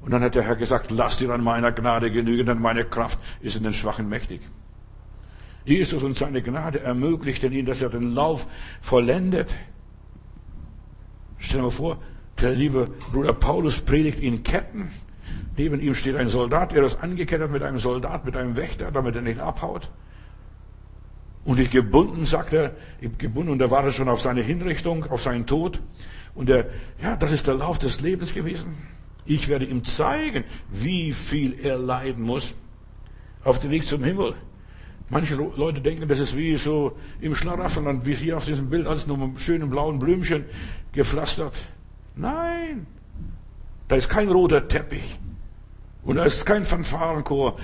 Und 0.00 0.12
dann 0.12 0.22
hat 0.22 0.34
der 0.34 0.42
Herr 0.42 0.56
gesagt, 0.56 0.90
lass 0.90 1.16
dir 1.16 1.30
an 1.30 1.42
meiner 1.42 1.72
Gnade 1.72 2.12
genügen, 2.12 2.46
denn 2.46 2.60
meine 2.60 2.84
Kraft 2.84 3.18
ist 3.40 3.56
in 3.56 3.64
den 3.64 3.72
Schwachen 3.72 4.08
mächtig. 4.08 4.40
Jesus 5.64 6.04
und 6.04 6.16
seine 6.16 6.42
Gnade 6.42 6.80
ermöglichten 6.80 7.52
ihn, 7.52 7.66
dass 7.66 7.82
er 7.82 7.88
den 7.88 8.14
Lauf 8.14 8.46
vollendet. 8.80 9.52
Stell 11.38 11.58
dir 11.58 11.64
mal 11.64 11.70
vor, 11.70 11.98
der 12.40 12.52
liebe 12.52 12.88
Bruder 13.12 13.32
Paulus 13.32 13.80
predigt 13.80 14.20
in 14.20 14.44
Ketten. 14.44 14.90
Neben 15.56 15.80
ihm 15.80 15.94
steht 15.94 16.16
ein 16.16 16.28
Soldat, 16.28 16.72
er 16.74 16.84
ist 16.84 17.02
angekettet 17.02 17.50
mit 17.50 17.62
einem 17.62 17.78
Soldat, 17.78 18.24
mit 18.24 18.36
einem 18.36 18.56
Wächter, 18.56 18.90
damit 18.90 19.16
er 19.16 19.22
nicht 19.22 19.40
abhaut. 19.40 19.90
Und 21.44 21.60
ich 21.60 21.70
gebunden, 21.70 22.26
sagt 22.26 22.52
er, 22.52 22.74
ich 23.00 23.16
gebunden 23.16 23.52
und 23.52 23.62
er 23.62 23.70
wartet 23.70 23.94
schon 23.94 24.08
auf 24.08 24.20
seine 24.20 24.42
Hinrichtung, 24.42 25.04
auf 25.04 25.22
seinen 25.22 25.46
Tod. 25.46 25.80
Und 26.34 26.50
er, 26.50 26.66
ja, 27.00 27.16
das 27.16 27.32
ist 27.32 27.46
der 27.46 27.54
Lauf 27.54 27.78
des 27.78 28.00
Lebens 28.00 28.34
gewesen. 28.34 28.76
Ich 29.24 29.48
werde 29.48 29.64
ihm 29.64 29.84
zeigen, 29.84 30.44
wie 30.70 31.12
viel 31.12 31.58
er 31.62 31.78
leiden 31.78 32.22
muss 32.22 32.54
auf 33.44 33.60
dem 33.60 33.70
Weg 33.70 33.86
zum 33.86 34.02
Himmel. 34.02 34.34
Manche 35.08 35.36
Leute 35.36 35.80
denken, 35.80 36.08
das 36.08 36.18
ist 36.18 36.36
wie 36.36 36.56
so 36.56 36.96
im 37.20 37.36
Schlaraffenland, 37.36 38.04
wie 38.04 38.14
hier 38.14 38.36
auf 38.36 38.44
diesem 38.44 38.68
Bild, 38.68 38.88
alles 38.88 39.06
nur 39.06 39.16
mit 39.16 39.40
schönen 39.40 39.70
blauen 39.70 40.00
Blümchen 40.00 40.44
gepflastert. 40.92 41.54
Nein, 42.16 42.86
da 43.86 43.94
ist 43.96 44.08
kein 44.08 44.28
roter 44.28 44.66
Teppich. 44.66 45.18
Und 46.06 46.16
da 46.16 46.24
ist 46.24 46.46
kein 46.46 46.64
Fanfarenchor 46.64 47.58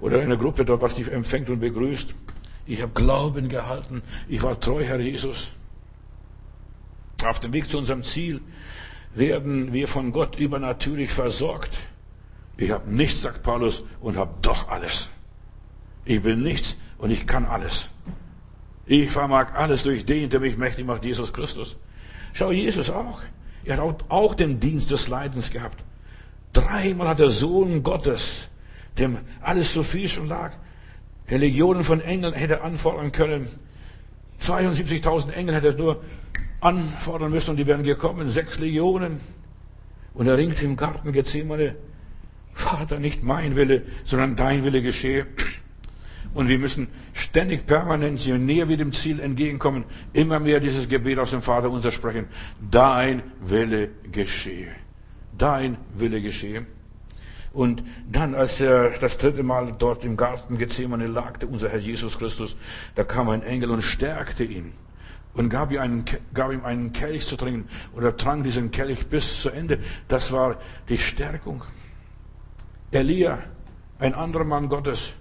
oder 0.00 0.20
eine 0.20 0.36
Gruppe 0.36 0.64
dort, 0.66 0.82
was 0.82 0.94
dich 0.94 1.10
empfängt 1.10 1.48
und 1.48 1.60
begrüßt. 1.60 2.14
Ich 2.66 2.82
habe 2.82 2.92
Glauben 2.92 3.48
gehalten. 3.48 4.02
Ich 4.28 4.42
war 4.42 4.60
treu, 4.60 4.84
Herr 4.84 5.00
Jesus. 5.00 5.52
Auf 7.24 7.40
dem 7.40 7.54
Weg 7.54 7.70
zu 7.70 7.78
unserem 7.78 8.02
Ziel 8.02 8.42
werden 9.14 9.72
wir 9.72 9.88
von 9.88 10.12
Gott 10.12 10.38
übernatürlich 10.38 11.10
versorgt. 11.10 11.78
Ich 12.58 12.70
habe 12.70 12.92
nichts, 12.92 13.22
sagt 13.22 13.42
Paulus, 13.42 13.82
und 14.00 14.18
habe 14.18 14.34
doch 14.42 14.68
alles. 14.68 15.08
Ich 16.04 16.22
bin 16.22 16.42
nichts 16.42 16.76
und 16.98 17.10
ich 17.10 17.26
kann 17.26 17.46
alles. 17.46 17.88
Ich 18.84 19.10
vermag 19.10 19.54
alles 19.54 19.82
durch 19.82 20.04
den, 20.04 20.28
der 20.28 20.40
mich 20.40 20.58
mächtig 20.58 20.84
macht, 20.86 21.06
Jesus 21.06 21.32
Christus. 21.32 21.76
Schau, 22.34 22.52
Jesus 22.52 22.90
auch. 22.90 23.20
Er 23.64 23.78
hat 23.78 24.04
auch 24.10 24.34
den 24.34 24.60
Dienst 24.60 24.90
des 24.90 25.08
Leidens 25.08 25.50
gehabt. 25.50 25.82
Dreimal 26.56 27.08
hat 27.08 27.18
der 27.18 27.28
Sohn 27.28 27.82
Gottes, 27.82 28.48
dem 28.98 29.18
alles 29.42 29.78
viel 29.78 30.08
schon 30.08 30.26
lag, 30.26 30.52
der 31.28 31.38
Legionen 31.38 31.84
von 31.84 32.00
Engeln 32.00 32.32
hätte 32.32 32.62
anfordern 32.62 33.12
können. 33.12 33.48
72.000 34.40 35.32
Engel 35.32 35.54
hätte 35.54 35.68
er 35.68 35.74
nur 35.74 36.02
anfordern 36.60 37.30
müssen 37.30 37.50
und 37.50 37.56
die 37.56 37.66
wären 37.66 37.82
gekommen. 37.82 38.30
Sechs 38.30 38.58
Legionen. 38.58 39.20
Und 40.14 40.28
er 40.28 40.38
ringt 40.38 40.62
im 40.62 40.76
Garten 40.76 41.12
Gethsemane, 41.12 41.76
Vater, 42.54 42.98
nicht 42.98 43.22
mein 43.22 43.54
Wille, 43.54 43.82
sondern 44.04 44.34
dein 44.34 44.64
Wille 44.64 44.80
geschehe. 44.80 45.26
Und 46.32 46.48
wir 46.48 46.58
müssen 46.58 46.88
ständig 47.12 47.66
permanent, 47.66 48.20
je 48.20 48.38
näher 48.38 48.68
wir 48.68 48.78
dem 48.78 48.92
Ziel 48.92 49.20
entgegenkommen, 49.20 49.84
immer 50.14 50.38
mehr 50.38 50.60
dieses 50.60 50.88
Gebet 50.88 51.18
aus 51.18 51.32
dem 51.32 51.42
Vater 51.42 51.70
unser 51.70 51.90
sprechen. 51.90 52.28
Dein 52.70 53.22
Wille 53.40 53.90
geschehe. 54.10 54.85
Dein 55.38 55.76
Wille 55.96 56.20
geschehe. 56.20 56.66
Und 57.52 57.82
dann, 58.10 58.34
als 58.34 58.60
er 58.60 58.90
das 58.90 59.16
dritte 59.16 59.42
Mal 59.42 59.72
dort 59.78 60.04
im 60.04 60.16
Garten 60.16 60.58
Gethsemane 60.58 61.06
lag, 61.06 61.38
unser 61.48 61.70
Herr 61.70 61.78
Jesus 61.78 62.18
Christus, 62.18 62.56
da 62.94 63.02
kam 63.02 63.30
ein 63.30 63.42
Engel 63.42 63.70
und 63.70 63.80
stärkte 63.82 64.44
ihn 64.44 64.72
und 65.32 65.48
gab 65.48 65.72
ihm, 65.72 65.80
einen, 65.80 66.04
gab 66.34 66.52
ihm 66.52 66.64
einen 66.64 66.92
Kelch 66.92 67.26
zu 67.26 67.36
trinken 67.36 67.68
oder 67.94 68.16
trank 68.16 68.44
diesen 68.44 68.70
Kelch 68.70 69.06
bis 69.06 69.40
zu 69.40 69.50
Ende. 69.50 69.78
Das 70.08 70.32
war 70.32 70.58
die 70.88 70.98
Stärkung. 70.98 71.62
Elia, 72.90 73.38
ein 73.98 74.14
anderer 74.14 74.44
Mann 74.44 74.68
Gottes. 74.68 75.14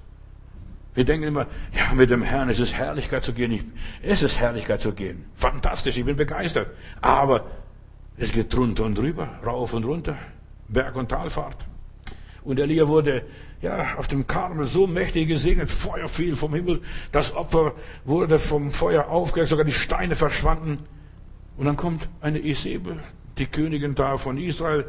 Wir 0.93 1.03
denken 1.03 1.27
immer, 1.27 1.47
ja, 1.73 1.93
mit 1.93 2.09
dem 2.09 2.21
Herrn 2.21 2.49
ist 2.49 2.59
es 2.59 2.73
Herrlichkeit 2.73 3.23
zu 3.23 3.33
gehen. 3.33 3.51
Ich, 3.51 3.65
es 4.01 4.23
ist 4.23 4.39
Herrlichkeit 4.39 4.79
zu 4.79 4.93
gehen. 4.93 5.25
Fantastisch, 5.35 5.97
ich 5.97 6.05
bin 6.05 6.15
begeistert. 6.15 6.67
Aber 7.01 7.45
es 8.17 8.31
geht 8.31 8.53
drunter 8.53 8.85
und 8.85 8.97
drüber, 8.97 9.27
rauf 9.45 9.73
und 9.73 9.85
runter, 9.85 10.17
Berg- 10.67 10.95
und 10.95 11.09
Talfahrt. 11.09 11.65
Und 12.43 12.59
Elia 12.59 12.87
wurde 12.87 13.23
ja, 13.61 13.95
auf 13.97 14.07
dem 14.07 14.27
Karmel 14.27 14.65
so 14.65 14.87
mächtig 14.87 15.27
gesegnet, 15.27 15.71
Feuer 15.71 16.07
fiel 16.07 16.35
vom 16.35 16.53
Himmel, 16.53 16.81
das 17.11 17.35
Opfer 17.35 17.73
wurde 18.05 18.39
vom 18.39 18.71
Feuer 18.71 19.07
aufgeregt, 19.07 19.49
sogar 19.49 19.65
die 19.65 19.71
Steine 19.71 20.15
verschwanden. 20.15 20.77
Und 21.57 21.65
dann 21.65 21.75
kommt 21.75 22.07
eine 22.21 22.39
Isabel, 22.39 22.99
die 23.37 23.47
Königin 23.47 23.95
da 23.95 24.17
von 24.17 24.37
Israel, 24.37 24.85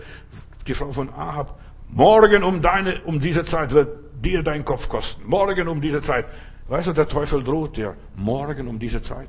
die 0.66 0.74
Frau 0.74 0.92
von 0.92 1.08
Ahab. 1.10 1.58
Morgen 1.88 2.42
um 2.42 2.60
deine, 2.60 3.00
um 3.04 3.20
diese 3.20 3.44
Zeit 3.44 3.72
wird 3.72 3.88
dir 4.22 4.42
dein 4.42 4.64
Kopf 4.64 4.88
kosten. 4.88 5.22
Morgen 5.26 5.68
um 5.68 5.80
diese 5.80 6.02
Zeit. 6.02 6.26
Weißt 6.68 6.88
du, 6.88 6.92
der 6.92 7.08
Teufel 7.08 7.42
droht 7.44 7.76
dir. 7.76 7.96
Morgen 8.16 8.68
um 8.68 8.78
diese 8.78 9.00
Zeit. 9.00 9.28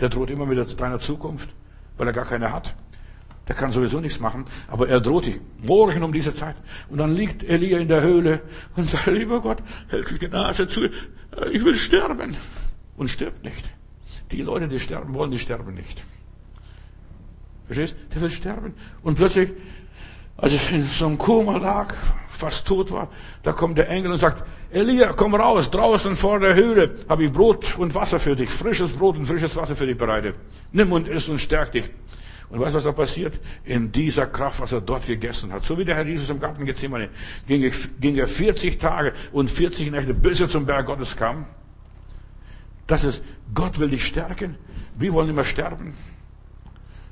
Der 0.00 0.08
droht 0.08 0.30
immer 0.30 0.46
mit 0.46 0.80
deiner 0.80 0.98
Zukunft, 0.98 1.50
weil 1.98 2.06
er 2.06 2.12
gar 2.12 2.24
keine 2.24 2.50
hat. 2.52 2.74
Der 3.46 3.54
kann 3.54 3.72
sowieso 3.72 4.00
nichts 4.00 4.20
machen, 4.20 4.46
aber 4.68 4.88
er 4.88 5.00
droht 5.00 5.26
dich. 5.26 5.38
Morgen 5.62 6.02
um 6.02 6.12
diese 6.12 6.34
Zeit. 6.34 6.56
Und 6.88 6.98
dann 6.98 7.14
liegt 7.14 7.42
Elia 7.42 7.78
in 7.78 7.88
der 7.88 8.00
Höhle 8.00 8.40
und 8.74 8.86
sagt, 8.86 9.06
lieber 9.06 9.40
Gott, 9.40 9.58
helf 9.88 10.10
mir 10.12 10.18
die 10.18 10.28
Nase 10.28 10.66
zu. 10.66 10.84
Ich 11.52 11.64
will 11.64 11.76
sterben. 11.76 12.36
Und 12.96 13.10
stirbt 13.10 13.44
nicht. 13.44 13.64
Die 14.30 14.42
Leute, 14.42 14.68
die 14.68 14.80
sterben 14.80 15.12
wollen, 15.14 15.30
die 15.30 15.38
sterben 15.38 15.74
nicht. 15.74 16.02
Verstehst? 17.66 17.94
Der 18.14 18.22
will 18.22 18.30
sterben. 18.30 18.74
Und 19.02 19.16
plötzlich, 19.16 19.52
als 20.36 20.52
ich 20.52 20.72
in 20.72 20.86
so 20.86 21.06
einem 21.06 21.18
Koma 21.18 21.58
lag, 21.58 21.94
fast 22.28 22.66
tot 22.66 22.92
war, 22.92 23.08
da 23.42 23.52
kommt 23.52 23.76
der 23.78 23.88
Engel 23.88 24.12
und 24.12 24.18
sagt, 24.18 24.42
Elia, 24.70 25.12
komm 25.12 25.34
raus, 25.34 25.70
draußen 25.70 26.16
vor 26.16 26.40
der 26.40 26.54
Höhle 26.54 26.96
habe 27.08 27.24
ich 27.24 27.32
Brot 27.32 27.76
und 27.78 27.94
Wasser 27.94 28.18
für 28.18 28.34
dich, 28.34 28.50
frisches 28.50 28.92
Brot 28.92 29.16
und 29.16 29.26
frisches 29.26 29.54
Wasser 29.56 29.76
für 29.76 29.86
dich 29.86 29.96
bereitet. 29.96 30.34
Nimm 30.72 30.92
und 30.92 31.08
iss 31.08 31.28
und 31.28 31.38
stärk 31.38 31.72
dich. 31.72 31.90
Und 32.48 32.60
weißt 32.60 32.74
du, 32.74 32.78
was 32.78 32.84
da 32.84 32.92
passiert? 32.92 33.40
In 33.64 33.90
dieser 33.90 34.26
Kraft, 34.26 34.60
was 34.60 34.72
er 34.72 34.80
dort 34.80 35.06
gegessen 35.06 35.52
hat. 35.52 35.64
So 35.64 35.78
wie 35.78 35.84
der 35.84 35.96
Herr 35.96 36.06
Jesus 36.06 36.28
im 36.30 36.40
Garten 36.40 36.64
Gethsemane, 36.64 37.08
ging, 37.46 37.70
ging 38.00 38.16
er 38.16 38.28
40 38.28 38.78
Tage 38.78 39.12
und 39.32 39.50
40 39.50 39.90
Nächte, 39.90 40.14
bis 40.14 40.40
er 40.40 40.48
zum 40.48 40.66
Berg 40.66 40.86
Gottes 40.86 41.16
kam. 41.16 41.46
Das 42.86 43.02
ist, 43.04 43.22
Gott 43.54 43.78
will 43.78 43.88
dich 43.88 44.04
stärken. 44.04 44.56
Wir 44.96 45.12
wollen 45.12 45.30
immer 45.30 45.44
sterben. 45.44 45.94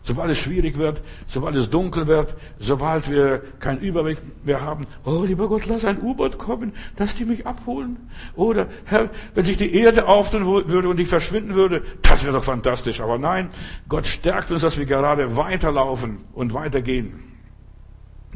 Sobald 0.04 0.30
es 0.30 0.38
schwierig 0.38 0.78
wird, 0.78 1.00
sobald 1.28 1.54
es 1.54 1.70
dunkel 1.70 2.08
wird, 2.08 2.34
sobald 2.58 3.08
wir 3.08 3.40
keinen 3.60 3.80
Überblick 3.80 4.18
mehr 4.44 4.60
haben, 4.60 4.86
oh 5.04 5.22
lieber 5.24 5.48
Gott, 5.48 5.66
lass 5.66 5.84
ein 5.84 6.02
U-Boot 6.02 6.38
kommen, 6.38 6.72
dass 6.96 7.14
die 7.14 7.24
mich 7.24 7.46
abholen. 7.46 8.10
Oder 8.34 8.66
Herr, 8.84 9.10
wenn 9.34 9.44
sich 9.44 9.58
die 9.58 9.74
Erde 9.76 10.08
auftun 10.08 10.44
würde 10.44 10.88
und 10.88 10.98
ich 10.98 11.06
verschwinden 11.06 11.54
würde, 11.54 11.84
das 12.02 12.24
wäre 12.24 12.32
doch 12.32 12.42
fantastisch. 12.42 13.00
Aber 13.00 13.16
nein, 13.16 13.50
Gott 13.88 14.06
stärkt 14.06 14.50
uns, 14.50 14.62
dass 14.62 14.76
wir 14.76 14.86
gerade 14.86 15.36
weiterlaufen 15.36 16.18
und 16.32 16.52
weitergehen. 16.52 17.22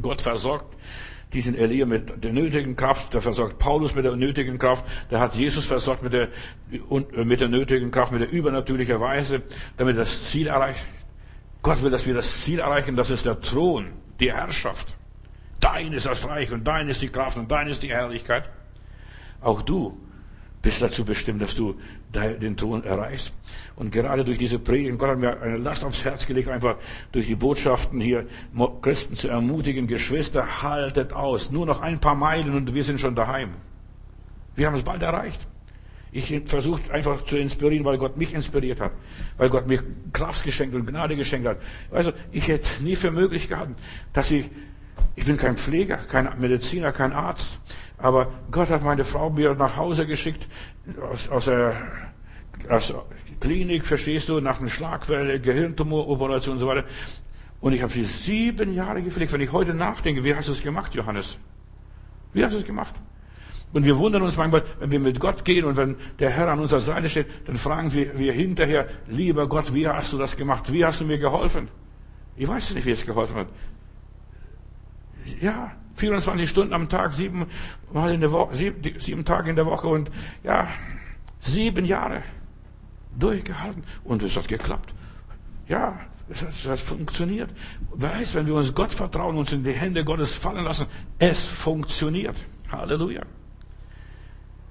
Gott 0.01 0.21
versorgt 0.21 0.73
diesen 1.33 1.55
Elia 1.55 1.85
mit 1.85 2.23
der 2.23 2.31
nötigen 2.31 2.77
Kraft, 2.77 3.13
der 3.13 3.21
versorgt 3.21 3.59
Paulus 3.59 3.93
mit 3.93 4.05
der 4.05 4.15
nötigen 4.15 4.57
Kraft, 4.57 4.85
der 5.11 5.19
hat 5.19 5.35
Jesus 5.35 5.65
versorgt 5.65 6.01
mit 6.01 6.13
der, 6.13 6.29
mit 7.25 7.41
der 7.41 7.49
nötigen 7.49 7.91
Kraft, 7.91 8.13
mit 8.13 8.21
der 8.21 8.31
übernatürlichen 8.31 9.01
Weise, 9.01 9.41
damit 9.75 9.97
das 9.97 10.29
Ziel 10.29 10.47
erreicht. 10.47 10.79
Gott 11.61 11.81
will, 11.81 11.91
dass 11.91 12.05
wir 12.05 12.13
das 12.13 12.43
Ziel 12.43 12.59
erreichen, 12.59 12.95
das 12.95 13.09
ist 13.09 13.25
der 13.25 13.41
Thron, 13.41 13.91
die 14.19 14.31
Herrschaft. 14.31 14.95
Dein 15.59 15.93
ist 15.93 16.05
das 16.05 16.27
Reich 16.27 16.51
und 16.51 16.63
dein 16.65 16.87
ist 16.89 17.01
die 17.01 17.09
Kraft 17.09 17.37
und 17.37 17.49
dein 17.51 17.67
ist 17.67 17.83
die 17.83 17.89
Herrlichkeit. 17.89 18.49
Auch 19.41 19.61
du 19.61 19.97
bist 20.61 20.81
dazu 20.81 21.05
bestimmt, 21.05 21.41
dass 21.41 21.55
du 21.55 21.75
den 22.13 22.57
Thron 22.57 22.83
erreichst. 22.83 23.33
Und 23.75 23.91
gerade 23.91 24.25
durch 24.25 24.37
diese 24.37 24.59
Predigt, 24.59 24.97
Gott 24.97 25.09
hat 25.09 25.19
mir 25.19 25.41
eine 25.41 25.57
Last 25.57 25.83
aufs 25.83 26.03
Herz 26.03 26.25
gelegt, 26.25 26.49
einfach 26.49 26.77
durch 27.11 27.27
die 27.27 27.35
Botschaften 27.35 28.01
hier, 28.01 28.27
Christen 28.81 29.15
zu 29.15 29.29
ermutigen, 29.29 29.87
Geschwister, 29.87 30.63
haltet 30.63 31.13
aus. 31.13 31.51
Nur 31.51 31.65
noch 31.65 31.81
ein 31.81 31.99
paar 31.99 32.15
Meilen 32.15 32.53
und 32.53 32.73
wir 32.73 32.83
sind 32.83 32.99
schon 32.99 33.15
daheim. 33.15 33.55
Wir 34.55 34.67
haben 34.67 34.75
es 34.75 34.83
bald 34.83 35.01
erreicht. 35.03 35.39
Ich 36.17 36.41
versuche 36.45 36.81
einfach 36.91 37.23
zu 37.25 37.37
inspirieren, 37.37 37.85
weil 37.85 37.99
Gott 37.99 38.17
mich 38.17 38.33
inspiriert 38.33 38.79
hat, 38.79 38.91
weil 39.37 39.49
Gott 39.49 39.67
mir 39.67 39.83
Kraft 40.13 40.43
geschenkt 40.43 40.73
und 40.73 40.87
Gnade 40.87 41.15
geschenkt 41.15 41.47
hat. 41.47 41.57
Also 41.91 42.11
ich 42.31 42.47
hätte 42.47 42.67
nie 42.83 42.95
für 42.95 43.11
möglich 43.11 43.47
gehabt, 43.47 43.79
dass 44.13 44.31
ich, 44.31 44.49
ich 45.15 45.25
bin 45.25 45.37
kein 45.37 45.57
Pfleger, 45.57 45.97
kein 45.97 46.27
Mediziner, 46.39 46.91
kein 46.91 47.13
Arzt, 47.13 47.59
aber 47.99 48.31
Gott 48.49 48.71
hat 48.71 48.83
meine 48.83 49.05
Frau 49.05 49.29
mir 49.29 49.53
nach 49.53 49.77
Hause 49.77 50.07
geschickt 50.07 50.47
aus, 50.99 51.29
aus 51.29 51.45
der 51.45 51.75
aus 52.67 52.91
Klinik, 53.39 53.85
verstehst 53.85 54.27
du, 54.29 54.39
nach 54.39 54.59
einer 54.59 54.69
Schlagwelle, 54.69 55.39
Gehirntumoroperation 55.39 56.55
und 56.55 56.59
so 56.59 56.67
weiter. 56.67 56.85
Und 57.61 57.73
ich 57.73 57.83
habe 57.83 57.93
sie 57.93 58.05
sieben 58.05 58.73
Jahre 58.73 59.03
gepflegt. 59.03 59.31
Wenn 59.31 59.41
ich 59.41 59.51
heute 59.51 59.75
nachdenke, 59.75 60.23
wie 60.23 60.33
hast 60.33 60.47
du 60.47 60.53
es 60.53 60.63
gemacht, 60.63 60.95
Johannes? 60.95 61.37
Wie 62.33 62.43
hast 62.43 62.53
du 62.53 62.57
es 62.57 62.65
gemacht? 62.65 62.95
Und 63.73 63.85
wir 63.85 63.97
wundern 63.97 64.21
uns 64.21 64.37
manchmal, 64.37 64.63
wenn 64.79 64.91
wir 64.91 64.99
mit 64.99 65.19
Gott 65.19 65.43
gehen 65.43 65.65
und 65.65 65.75
wenn 65.77 65.97
der 66.19 66.29
Herr 66.29 66.47
an 66.47 66.59
unserer 66.59 66.79
Seite 66.79 67.09
steht, 67.09 67.27
dann 67.45 67.57
fragen 67.57 67.93
wir, 67.93 68.17
wir 68.17 68.31
hinterher, 68.31 68.87
lieber 69.07 69.47
Gott, 69.47 69.73
wie 69.73 69.87
hast 69.87 70.13
du 70.13 70.17
das 70.17 70.37
gemacht? 70.37 70.71
Wie 70.71 70.85
hast 70.85 71.01
du 71.01 71.05
mir 71.05 71.17
geholfen? 71.17 71.67
Ich 72.37 72.47
weiß 72.47 72.73
nicht, 72.75 72.85
wie 72.85 72.91
es 72.91 73.05
geholfen 73.05 73.35
hat. 73.35 73.47
Ja, 75.41 75.71
24 75.97 76.49
Stunden 76.49 76.73
am 76.73 76.87
Tag, 76.87 77.13
sieben 77.13 77.47
Mal 77.91 78.13
in 78.13 78.21
der 78.21 78.31
Woche, 78.31 78.55
sieben, 78.55 78.99
sieben 78.99 79.25
Tage 79.25 79.49
in 79.49 79.55
der 79.55 79.65
Woche 79.65 79.87
und 79.87 80.11
ja, 80.43 80.67
sieben 81.39 81.85
Jahre 81.85 82.23
durchgehalten 83.19 83.83
und 84.03 84.23
es 84.23 84.35
hat 84.37 84.47
geklappt. 84.47 84.93
Ja, 85.67 85.99
es 86.29 86.41
hat, 86.41 86.49
es 86.49 86.67
hat 86.67 86.79
funktioniert. 86.79 87.49
Weiß, 87.91 88.35
wenn 88.35 88.47
wir 88.47 88.53
uns 88.53 88.73
Gott 88.73 88.93
vertrauen, 88.93 89.37
uns 89.37 89.51
in 89.51 89.63
die 89.63 89.71
Hände 89.71 90.05
Gottes 90.05 90.35
fallen 90.35 90.63
lassen, 90.63 90.85
es 91.19 91.43
funktioniert. 91.45 92.37
Halleluja. 92.71 93.23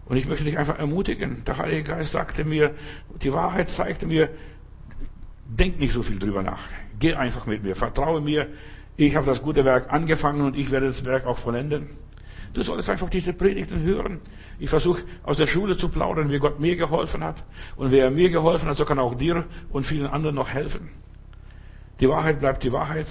Und 0.07 0.17
ich 0.17 0.27
möchte 0.27 0.45
dich 0.45 0.57
einfach 0.57 0.79
ermutigen. 0.79 1.45
Der 1.45 1.59
Heilige 1.59 1.83
Geist 1.83 2.13
sagte 2.13 2.45
mir, 2.45 2.75
die 3.23 3.33
Wahrheit 3.33 3.69
zeigte 3.69 4.07
mir, 4.07 4.31
denk 5.45 5.79
nicht 5.79 5.93
so 5.93 6.03
viel 6.03 6.19
drüber 6.19 6.43
nach. 6.43 6.61
Geh 6.99 7.15
einfach 7.15 7.47
mit 7.47 7.63
mir, 7.63 7.75
vertraue 7.75 8.21
mir. 8.21 8.49
Ich 8.97 9.15
habe 9.17 9.27
das 9.27 9.43
gute 9.43 9.65
Werk 9.65 9.93
angefangen 9.93 10.43
und 10.43 10.57
ich 10.57 10.71
werde 10.71 10.87
das 10.87 11.05
Werk 11.05 11.27
auch 11.27 11.39
vollenden. 11.39 11.89
Du 12.55 12.63
solltest 12.63 12.89
einfach 12.89 13.11
diese 13.11 13.35
Predigten 13.35 13.83
hören. 13.83 14.21
Ich 14.59 14.71
versuche 14.71 15.03
aus 15.25 15.37
der 15.37 15.47
Schule 15.47 15.77
zu 15.77 15.91
plaudern, 15.91 16.31
wie 16.31 16.39
Gott 16.39 16.59
mir 16.59 16.77
geholfen 16.77 17.23
hat. 17.23 17.45
Und 17.77 17.91
wer 17.91 18.11
mir 18.11 18.31
geholfen 18.31 18.69
hat, 18.69 18.77
so 18.77 18.87
kann 18.87 18.99
auch 18.99 19.15
dir 19.15 19.45
und 19.71 19.87
vielen 19.87 20.07
anderen 20.07 20.37
noch 20.37 20.49
helfen. 20.49 20.89
Die 22.01 22.09
Wahrheit 22.09 22.41
bleibt 22.41 22.63
die 22.63 22.73
Wahrheit. 22.73 23.09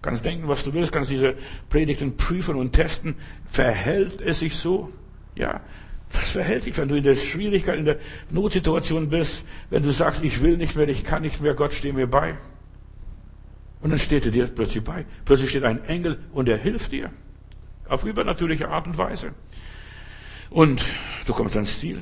Kannst 0.00 0.24
denken, 0.24 0.48
was 0.48 0.64
du 0.64 0.72
willst, 0.72 0.92
kannst 0.92 1.10
diese 1.10 1.34
Predigten 1.68 2.16
prüfen 2.16 2.56
und 2.56 2.72
testen. 2.72 3.16
Verhält 3.46 4.20
es 4.20 4.38
sich 4.38 4.56
so? 4.56 4.90
Ja, 5.34 5.60
was 6.14 6.30
verhält 6.30 6.64
sich, 6.64 6.76
wenn 6.78 6.88
du 6.88 6.96
in 6.96 7.04
der 7.04 7.14
Schwierigkeit, 7.14 7.78
in 7.78 7.84
der 7.84 7.98
Notsituation 8.30 9.08
bist, 9.08 9.44
wenn 9.70 9.82
du 9.82 9.90
sagst, 9.90 10.22
ich 10.22 10.42
will 10.42 10.56
nicht 10.56 10.76
mehr, 10.76 10.88
ich 10.88 11.04
kann 11.04 11.22
nicht 11.22 11.40
mehr, 11.40 11.54
Gott 11.54 11.74
steh 11.74 11.92
mir 11.92 12.06
bei? 12.06 12.36
Und 13.80 13.90
dann 13.90 13.98
steht 13.98 14.24
er 14.24 14.30
dir 14.30 14.46
plötzlich 14.46 14.82
bei. 14.82 15.04
Plötzlich 15.24 15.50
steht 15.50 15.64
ein 15.64 15.84
Engel 15.84 16.18
und 16.32 16.48
er 16.48 16.56
hilft 16.56 16.92
dir. 16.92 17.10
Auf 17.86 18.04
übernatürliche 18.04 18.68
Art 18.68 18.86
und 18.86 18.96
Weise. 18.96 19.32
Und 20.48 20.84
du 21.26 21.34
kommst 21.34 21.56
ans 21.56 21.78
Ziel. 21.80 22.00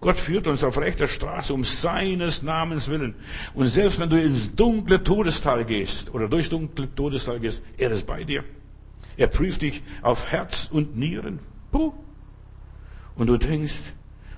Gott 0.00 0.16
führt 0.16 0.46
uns 0.46 0.62
auf 0.62 0.78
rechter 0.78 1.08
Straße 1.08 1.52
um 1.52 1.64
seines 1.64 2.42
Namens 2.42 2.88
willen. 2.88 3.16
Und 3.54 3.66
selbst 3.66 3.98
wenn 3.98 4.08
du 4.08 4.20
ins 4.20 4.54
dunkle 4.54 5.02
Todestal 5.02 5.64
gehst 5.64 6.14
oder 6.14 6.28
durchs 6.28 6.48
dunkle 6.48 6.94
Todestal 6.94 7.40
gehst, 7.40 7.62
er 7.76 7.90
ist 7.90 8.06
bei 8.06 8.22
dir. 8.22 8.44
Er 9.16 9.26
prüft 9.26 9.62
dich 9.62 9.82
auf 10.00 10.28
Herz 10.28 10.68
und 10.70 10.96
Nieren. 10.96 11.40
Puh. 11.72 11.92
Und 13.18 13.26
du 13.26 13.36
denkst, 13.36 13.74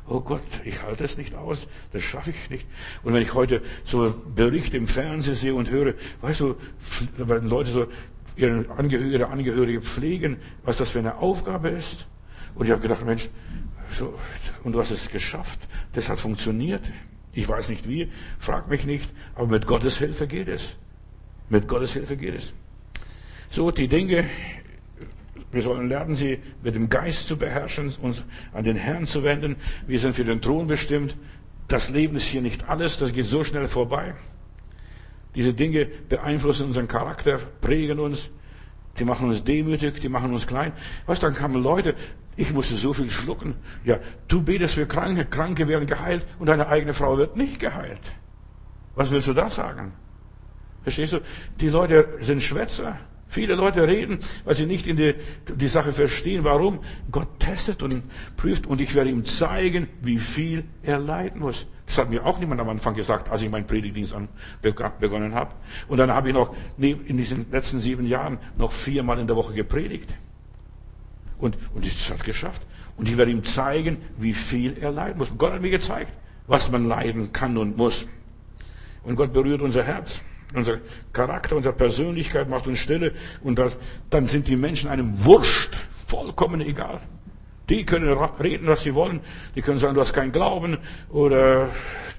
oh 0.09 0.21
Gott, 0.21 0.43
ich 0.65 0.83
halte 0.83 1.05
es 1.05 1.17
nicht 1.17 1.35
aus, 1.35 1.69
das 1.93 2.03
schaffe 2.03 2.31
ich 2.31 2.51
nicht. 2.51 2.67
Und 3.05 3.15
wenn 3.15 3.23
ich 3.23 3.35
heute 3.35 3.63
so 3.85 4.13
Berichte 4.35 4.77
im 4.77 4.89
Fernsehen 4.89 5.37
sehe 5.37 5.55
und 5.55 5.71
höre, 5.71 5.95
weißt 6.23 6.41
du, 6.41 6.57
wenn 7.17 7.49
Leute 7.49 7.71
so 7.71 7.87
ihre 8.37 8.69
Angehörige, 8.71 9.29
Angehörige 9.29 9.83
pflegen, 9.83 10.39
was 10.65 10.79
das 10.79 10.91
für 10.91 10.99
eine 10.99 11.19
Aufgabe 11.19 11.69
ist. 11.69 12.07
Und 12.55 12.67
ich 12.67 12.73
habe 12.73 12.83
gedacht, 12.83 13.05
Mensch, 13.05 13.29
so, 13.97 14.15
und 14.65 14.73
du 14.73 14.81
hast 14.81 14.91
es 14.91 15.11
geschafft. 15.11 15.61
Das 15.93 16.09
hat 16.09 16.19
funktioniert. 16.19 16.83
Ich 17.33 17.49
weiß 17.49 17.69
nicht 17.69 17.89
wie, 17.89 18.11
frag 18.39 18.69
mich 18.69 18.85
nicht, 18.85 19.09
aber 19.35 19.47
mit 19.47 19.67
Gottes 19.67 19.99
Hilfe 19.99 20.27
geht 20.27 20.49
es. 20.49 20.75
Mit 21.49 21.69
Gottes 21.69 21.93
Hilfe 21.93 22.17
geht 22.17 22.35
es. 22.35 22.53
So, 23.51 23.71
die 23.71 23.89
Dinge, 23.89 24.29
wir 25.53 25.63
sollen 25.63 25.89
lernen, 25.89 26.15
sie 26.15 26.39
mit 26.63 26.75
dem 26.75 26.89
Geist 26.89 27.27
zu 27.27 27.37
beherrschen, 27.37 27.93
uns 28.01 28.25
an 28.53 28.65
den 28.65 28.77
Herrn 28.77 29.07
zu 29.07 29.25
wenden. 29.25 29.57
Wir 29.87 29.99
sind 29.99 30.15
für 30.15 30.25
den 30.25 30.41
Thron 30.41 30.67
bestimmt. 30.67 31.17
Das 31.67 31.91
Leben 31.91 32.17
ist 32.17 32.25
hier 32.25 32.43
nicht 32.43 32.69
alles, 32.69 32.99
das 32.99 33.13
geht 33.13 33.27
so 33.27 33.43
schnell 33.45 33.67
vorbei. 33.67 34.15
Diese 35.35 35.53
Dinge 35.53 35.87
beeinflussen 36.09 36.67
unseren 36.67 36.89
Charakter, 36.89 37.39
prägen 37.61 38.01
uns, 38.01 38.31
die 38.99 39.05
machen 39.05 39.29
uns 39.29 39.45
demütig, 39.45 40.01
die 40.01 40.09
machen 40.09 40.33
uns 40.33 40.47
klein. 40.47 40.73
Weißt, 41.07 41.23
dann 41.23 41.35
kamen 41.35 41.63
Leute, 41.63 41.95
ich 42.37 42.53
musste 42.53 42.75
so 42.75 42.93
viel 42.93 43.11
schlucken. 43.11 43.55
Ja, 43.85 43.99
du 44.29 44.43
betest 44.43 44.75
für 44.75 44.87
Kranke, 44.87 45.25
Kranke 45.25 45.69
werden 45.69 45.87
geheilt 45.87 46.27
und 46.39 46.47
deine 46.47 46.69
eigene 46.69 46.95
Frau 46.95 47.17
wird 47.19 47.37
nicht 47.37 47.61
geheilt. 47.61 48.01
Was 48.95 49.11
willst 49.11 49.29
du 49.29 49.35
da 49.35 49.51
sagen? 49.51 49.93
Verstehst 50.83 51.13
du? 51.13 51.21
Die 51.61 51.69
Leute 51.69 52.19
sind 52.21 52.43
Schwätzer. 52.43 52.99
Viele 53.31 53.55
Leute 53.55 53.87
reden, 53.87 54.19
weil 54.45 54.57
sie 54.57 54.67
nicht 54.67 54.89
in 54.89 54.97
die, 54.97 55.15
die 55.55 55.69
Sache 55.69 55.93
verstehen. 55.93 56.43
Warum? 56.43 56.81
Gott 57.13 57.39
testet 57.39 57.81
und 57.81 58.03
prüft 58.37 58.67
und 58.67 58.81
ich 58.81 58.97
werde 58.97 59.11
ihm 59.11 59.25
zeigen, 59.25 59.87
wie 60.03 60.19
viel 60.19 60.65
er 60.83 60.99
leiden 60.99 61.41
muss. 61.41 61.69
Das 61.87 61.99
hat 61.99 62.11
mir 62.11 62.27
auch 62.27 62.41
niemand 62.41 62.61
am 62.61 62.69
Anfang 62.69 62.95
gesagt, 62.95 63.31
als 63.31 63.43
ich 63.43 63.49
meinen 63.49 63.69
Predigtdienst 63.69 64.15
an, 64.15 64.29
begonnen 64.63 65.33
habe. 65.33 65.55
Und 65.87 65.99
dann 65.99 66.11
habe 66.13 66.29
ich 66.29 66.35
noch 66.35 66.57
in 66.77 67.17
diesen 67.17 67.47
letzten 67.53 67.79
sieben 67.79 68.05
Jahren 68.05 68.39
noch 68.59 68.73
viermal 68.73 69.21
in 69.21 69.29
der 69.29 69.37
Woche 69.37 69.55
gepredigt. 69.55 70.13
Und, 71.39 71.57
und 71.73 71.87
das 71.87 72.11
hat 72.11 72.25
geschafft. 72.25 72.63
Und 72.97 73.09
ich 73.09 73.17
werde 73.17 73.31
ihm 73.31 73.45
zeigen, 73.45 73.99
wie 74.19 74.35
viel 74.35 74.77
er 74.81 74.91
leiden 74.91 75.19
muss. 75.19 75.31
Gott 75.39 75.53
hat 75.53 75.63
mir 75.63 75.71
gezeigt, 75.71 76.13
was 76.49 76.69
man 76.69 76.85
leiden 76.85 77.33
kann 77.33 77.57
und 77.57 77.77
muss. 77.77 78.07
Und 79.05 79.15
Gott 79.15 79.33
berührt 79.33 79.63
unser 79.63 79.85
Herz, 79.85 80.25
unser 80.55 80.79
Charakter, 81.13 81.57
unsere 81.57 81.75
Persönlichkeit, 81.75 82.49
macht 82.49 82.67
uns 82.67 82.79
stille. 82.79 83.13
Und 83.43 83.59
das, 83.59 83.77
dann 84.11 84.27
sind 84.27 84.49
die 84.49 84.57
Menschen 84.57 84.91
einem 84.91 85.25
Wurscht, 85.25 85.77
vollkommen 86.07 86.61
egal. 86.61 87.01
Die 87.69 87.85
können 87.85 88.13
reden, 88.13 88.67
was 88.67 88.83
sie 88.83 88.95
wollen. 88.95 89.21
Die 89.55 89.63
können 89.63 89.79
sagen, 89.79 89.95
du 89.95 90.01
hast 90.01 90.13
keinen 90.13 90.33
Glauben 90.33 90.79
oder 91.09 91.69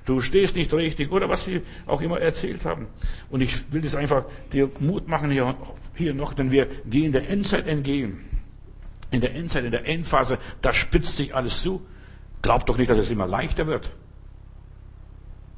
du 0.06 0.22
stehst 0.22 0.56
nicht 0.56 0.74
richtig 0.74 1.12
oder 1.12 1.28
was 1.28 1.44
sie 1.44 1.62
auch 1.86 2.02
immer 2.02 2.22
erzählt 2.22 2.64
haben. 2.64 2.88
Und 3.30 3.42
ich 3.42 3.72
will 3.74 3.82
das 3.82 3.96
einfach 3.96 4.24
dir 4.54 4.70
Mut 4.80 5.10
machen 5.10 5.30
hier, 5.30 5.56
hier 5.96 6.14
noch, 6.14 6.34
denn 6.34 6.52
wir 6.52 6.68
gehen 6.86 7.12
der 7.12 7.30
Endzeit 7.30 7.68
entgegen 7.68 8.32
in 9.12 9.20
der 9.20 9.36
Endzeit, 9.36 9.66
in 9.66 9.72
der 9.72 9.86
Endphase, 9.86 10.40
da 10.62 10.74
spitzt 10.74 11.18
sich 11.18 11.36
alles 11.36 11.62
zu. 11.62 11.86
Glaubt 12.42 12.68
doch 12.70 12.78
nicht, 12.78 12.90
dass 12.90 12.98
es 12.98 13.12
immer 13.12 13.28
leichter 13.28 13.68
wird. 13.68 13.92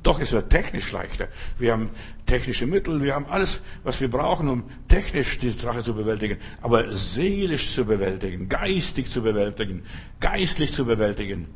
Doch, 0.04 0.20
es 0.20 0.34
wird 0.34 0.50
technisch 0.50 0.92
leichter. 0.92 1.30
Wir 1.58 1.72
haben 1.72 1.90
technische 2.26 2.68
Mittel, 2.68 3.02
wir 3.02 3.16
haben 3.16 3.26
alles, 3.26 3.62
was 3.86 4.02
wir 4.02 4.10
brauchen, 4.10 4.50
um 4.50 4.64
technisch 4.90 5.40
die 5.40 5.50
Sache 5.50 5.82
zu 5.82 5.96
bewältigen. 5.96 6.38
Aber 6.62 6.92
seelisch 6.92 7.74
zu 7.74 7.86
bewältigen, 7.86 8.50
geistig 8.50 9.10
zu 9.10 9.22
bewältigen, 9.22 9.84
geistlich 10.20 10.74
zu 10.74 10.86
bewältigen, 10.86 11.48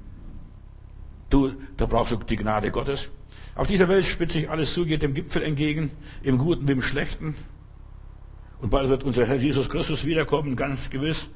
du, 1.29 1.53
da 1.75 1.85
brauchst 1.85 2.13
du 2.13 2.15
die 2.15 2.37
Gnade 2.37 2.71
Gottes. 2.71 3.09
Auf 3.55 3.67
dieser 3.67 3.89
Welt 3.89 4.05
spitzt 4.05 4.33
sich 4.33 4.49
alles 4.49 4.73
zu, 4.73 4.85
geht 4.85 5.01
dem 5.01 5.13
Gipfel 5.13 5.43
entgegen, 5.43 5.91
im 6.23 6.37
Guten 6.37 6.67
wie 6.69 6.73
im 6.73 6.81
Schlechten. 6.81 7.35
Und 8.61 8.69
bald 8.69 8.87
wird 8.87 9.03
unser 9.03 9.25
Herr 9.25 9.35
Jesus 9.35 9.67
Christus 9.67 10.05
wiederkommen, 10.05 10.55
ganz 10.55 10.89
gewiss. 10.89 11.29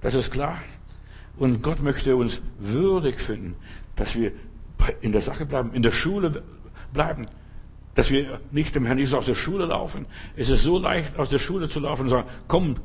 Das 0.00 0.14
ist 0.14 0.30
klar. 0.30 0.62
Und 1.36 1.62
Gott 1.62 1.82
möchte 1.82 2.16
uns 2.16 2.40
würdig 2.58 3.20
finden, 3.20 3.56
dass 3.96 4.16
wir 4.16 4.32
in 5.00 5.12
der 5.12 5.20
Sache 5.20 5.46
bleiben, 5.46 5.72
in 5.72 5.82
der 5.82 5.92
Schule 5.92 6.42
bleiben, 6.92 7.26
dass 7.94 8.10
wir 8.10 8.40
nicht 8.50 8.74
dem 8.74 8.86
Herrn 8.86 8.98
Jesus 8.98 9.14
aus 9.14 9.26
der 9.26 9.34
Schule 9.34 9.66
laufen. 9.66 10.06
Es 10.36 10.50
ist 10.50 10.62
so 10.62 10.78
leicht, 10.78 11.16
aus 11.18 11.28
der 11.28 11.38
Schule 11.38 11.68
zu 11.68 11.80
laufen 11.80 12.02
und 12.02 12.08
sagen, 12.08 12.28
komm, 12.48 12.76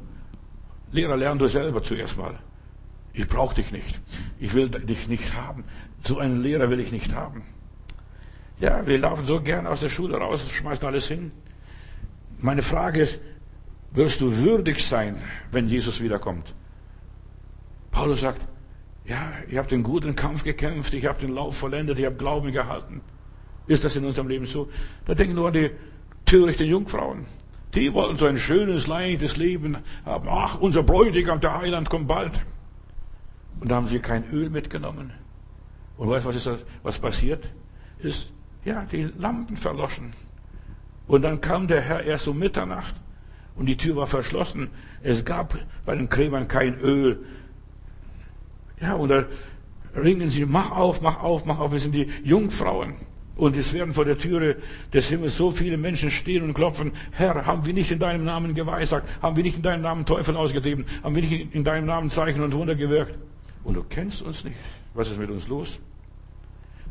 Lehrer, 0.91 1.17
lern 1.17 1.37
du 1.37 1.47
selber 1.47 1.83
zuerst 1.83 2.17
mal. 2.17 2.39
Ich 3.13 3.27
brauche 3.27 3.55
dich 3.55 3.71
nicht. 3.71 3.99
Ich 4.39 4.53
will 4.53 4.69
dich 4.69 5.07
nicht 5.07 5.35
haben. 5.35 5.63
So 6.01 6.19
einen 6.19 6.41
Lehrer 6.41 6.69
will 6.69 6.79
ich 6.79 6.91
nicht 6.91 7.13
haben. 7.13 7.43
Ja, 8.59 8.85
wir 8.85 8.97
laufen 8.97 9.25
so 9.25 9.41
gern 9.41 9.67
aus 9.67 9.81
der 9.81 9.89
Schule 9.89 10.17
raus, 10.17 10.45
schmeißen 10.51 10.85
alles 10.85 11.07
hin. 11.07 11.31
Meine 12.39 12.61
Frage 12.61 13.01
ist, 13.01 13.19
wirst 13.91 14.21
du 14.21 14.35
würdig 14.37 14.85
sein, 14.85 15.15
wenn 15.51 15.67
Jesus 15.67 16.01
wiederkommt? 16.01 16.53
Paulus 17.91 18.21
sagt, 18.21 18.41
ja, 19.09 19.33
ich 19.49 19.57
habe 19.57 19.67
den 19.67 19.81
guten 19.81 20.15
Kampf 20.15 20.43
gekämpft, 20.43 20.93
ich 20.93 21.05
habe 21.07 21.19
den 21.19 21.33
Lauf 21.33 21.57
vollendet, 21.57 21.97
ich 21.97 22.05
habe 22.05 22.15
Glauben 22.15 22.51
gehalten. 22.51 23.01
Ist 23.65 23.83
das 23.83 23.95
in 23.95 24.05
unserem 24.05 24.27
Leben 24.27 24.45
so? 24.45 24.69
Da 25.05 25.15
denken 25.15 25.35
nur 25.35 25.47
an 25.47 25.53
die 25.53 25.71
törichten 26.25 26.67
Jungfrauen. 26.67 27.25
Die 27.73 27.93
wollten 27.93 28.17
so 28.17 28.25
ein 28.25 28.37
schönes, 28.37 28.85
leichtes 28.87 29.35
Leben 29.37 29.77
haben. 30.05 30.27
Ach, 30.29 30.59
unser 30.59 30.83
Bräutigam, 30.83 31.39
der 31.39 31.57
Heiland, 31.57 31.89
kommt 31.89 32.07
bald. 32.07 32.33
Und 33.59 33.71
da 33.71 33.75
haben 33.75 33.87
sie 33.87 33.99
kein 33.99 34.29
Öl 34.31 34.49
mitgenommen. 34.49 35.11
Und 35.97 36.09
weißt 36.09 36.25
du, 36.25 36.29
was, 36.29 36.35
ist 36.35 36.47
das, 36.47 36.59
was 36.83 36.99
passiert 36.99 37.49
ist? 37.99 38.31
Ja, 38.63 38.85
die 38.91 39.09
Lampen 39.17 39.57
verloschen. 39.57 40.11
Und 41.07 41.23
dann 41.23 41.41
kam 41.41 41.67
der 41.67 41.81
Herr 41.81 42.03
erst 42.03 42.27
um 42.27 42.37
Mitternacht 42.37 42.93
und 43.55 43.65
die 43.65 43.77
Tür 43.77 43.95
war 43.95 44.07
verschlossen. 44.07 44.69
Es 45.01 45.25
gab 45.25 45.57
bei 45.85 45.95
den 45.95 46.09
Krämern 46.09 46.47
kein 46.47 46.79
Öl. 46.79 47.25
Ja, 48.81 48.93
und 48.93 49.09
da 49.09 49.25
ringen 49.95 50.29
sie, 50.29 50.45
mach 50.45 50.71
auf, 50.71 51.01
mach 51.01 51.21
auf, 51.21 51.45
mach 51.45 51.59
auf. 51.59 51.71
Wir 51.71 51.79
sind 51.79 51.93
die 51.93 52.07
Jungfrauen. 52.23 52.95
Und 53.35 53.55
es 53.55 53.73
werden 53.73 53.93
vor 53.93 54.03
der 54.03 54.17
Türe 54.17 54.57
des 54.93 55.07
Himmels 55.07 55.37
so 55.37 55.49
viele 55.49 55.77
Menschen 55.77 56.11
stehen 56.11 56.43
und 56.43 56.53
klopfen. 56.53 56.91
Herr, 57.11 57.45
haben 57.45 57.65
wir 57.65 57.73
nicht 57.73 57.89
in 57.89 57.99
deinem 57.99 58.25
Namen 58.25 58.53
geweissagt? 58.53 59.07
Haben 59.21 59.37
wir 59.37 59.43
nicht 59.43 59.55
in 59.55 59.63
deinem 59.63 59.81
Namen 59.81 60.05
Teufel 60.05 60.35
ausgetrieben? 60.35 60.85
Haben 61.03 61.15
wir 61.15 61.21
nicht 61.21 61.55
in 61.55 61.63
deinem 61.63 61.85
Namen 61.85 62.09
Zeichen 62.09 62.41
und 62.41 62.53
Wunder 62.53 62.75
gewirkt? 62.75 63.15
Und 63.63 63.75
du 63.75 63.83
kennst 63.83 64.21
uns 64.21 64.43
nicht. 64.43 64.57
Was 64.93 65.09
ist 65.09 65.17
mit 65.17 65.29
uns 65.29 65.47
los? 65.47 65.79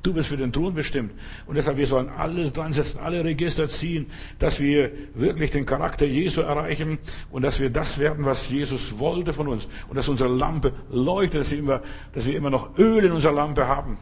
Du 0.02 0.12
bist 0.12 0.28
für 0.28 0.36
den 0.36 0.52
Thron 0.52 0.74
bestimmt. 0.74 1.12
Und 1.46 1.56
deshalb, 1.56 1.76
wir 1.76 1.86
sollen 1.86 2.08
alles 2.08 2.52
dran 2.52 2.72
setzen, 2.72 3.00
alle 3.00 3.24
Register 3.24 3.68
ziehen, 3.68 4.06
dass 4.38 4.60
wir 4.60 4.92
wirklich 5.14 5.50
den 5.50 5.66
Charakter 5.66 6.06
Jesu 6.06 6.42
erreichen 6.42 6.98
und 7.30 7.42
dass 7.42 7.58
wir 7.58 7.70
das 7.70 7.98
werden, 7.98 8.24
was 8.24 8.48
Jesus 8.48 8.98
wollte 8.98 9.32
von 9.32 9.48
uns. 9.48 9.68
Und 9.88 9.96
dass 9.96 10.08
unsere 10.08 10.32
Lampe 10.32 10.72
leuchtet, 10.90 11.40
dass 11.40 11.50
wir 11.50 11.58
immer, 11.58 11.82
dass 12.12 12.26
wir 12.26 12.36
immer 12.36 12.50
noch 12.50 12.78
Öl 12.78 13.04
in 13.04 13.12
unserer 13.12 13.32
Lampe 13.32 13.66
haben. 13.66 13.98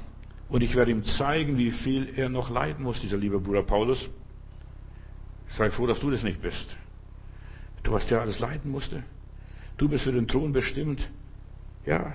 Und 0.49 0.63
ich 0.63 0.77
werde 0.77 0.91
ihm 0.91 1.05
zeigen, 1.05 1.59
wie 1.59 1.71
viel 1.71 2.13
er 2.17 2.29
noch 2.29 2.51
leiden 2.51 2.85
muss, 2.85 3.01
dieser 3.01 3.17
liebe 3.17 3.41
Bruder 3.41 3.63
Paulus. 3.63 4.11
Sei 5.49 5.71
froh, 5.71 5.87
dass 5.87 6.01
du 6.01 6.11
das 6.11 6.23
nicht 6.23 6.43
bist. 6.43 6.77
Du, 7.83 7.93
was 7.93 8.07
der 8.09 8.21
alles 8.21 8.41
leiden 8.41 8.71
musste. 8.71 9.03
Du 9.77 9.89
bist 9.89 10.05
für 10.05 10.13
den 10.13 10.29
Thron 10.29 10.53
bestimmt. 10.53 11.09
Ja. 11.85 12.15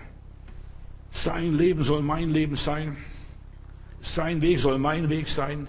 Sein 1.11 1.57
Leben 1.57 1.83
soll 1.83 2.01
mein 2.01 2.29
Leben 2.29 2.55
sein. 2.55 2.97
Sein 4.01 4.41
Weg 4.41 4.59
soll 4.59 4.79
mein 4.79 5.09
Weg 5.09 5.27
sein. 5.27 5.67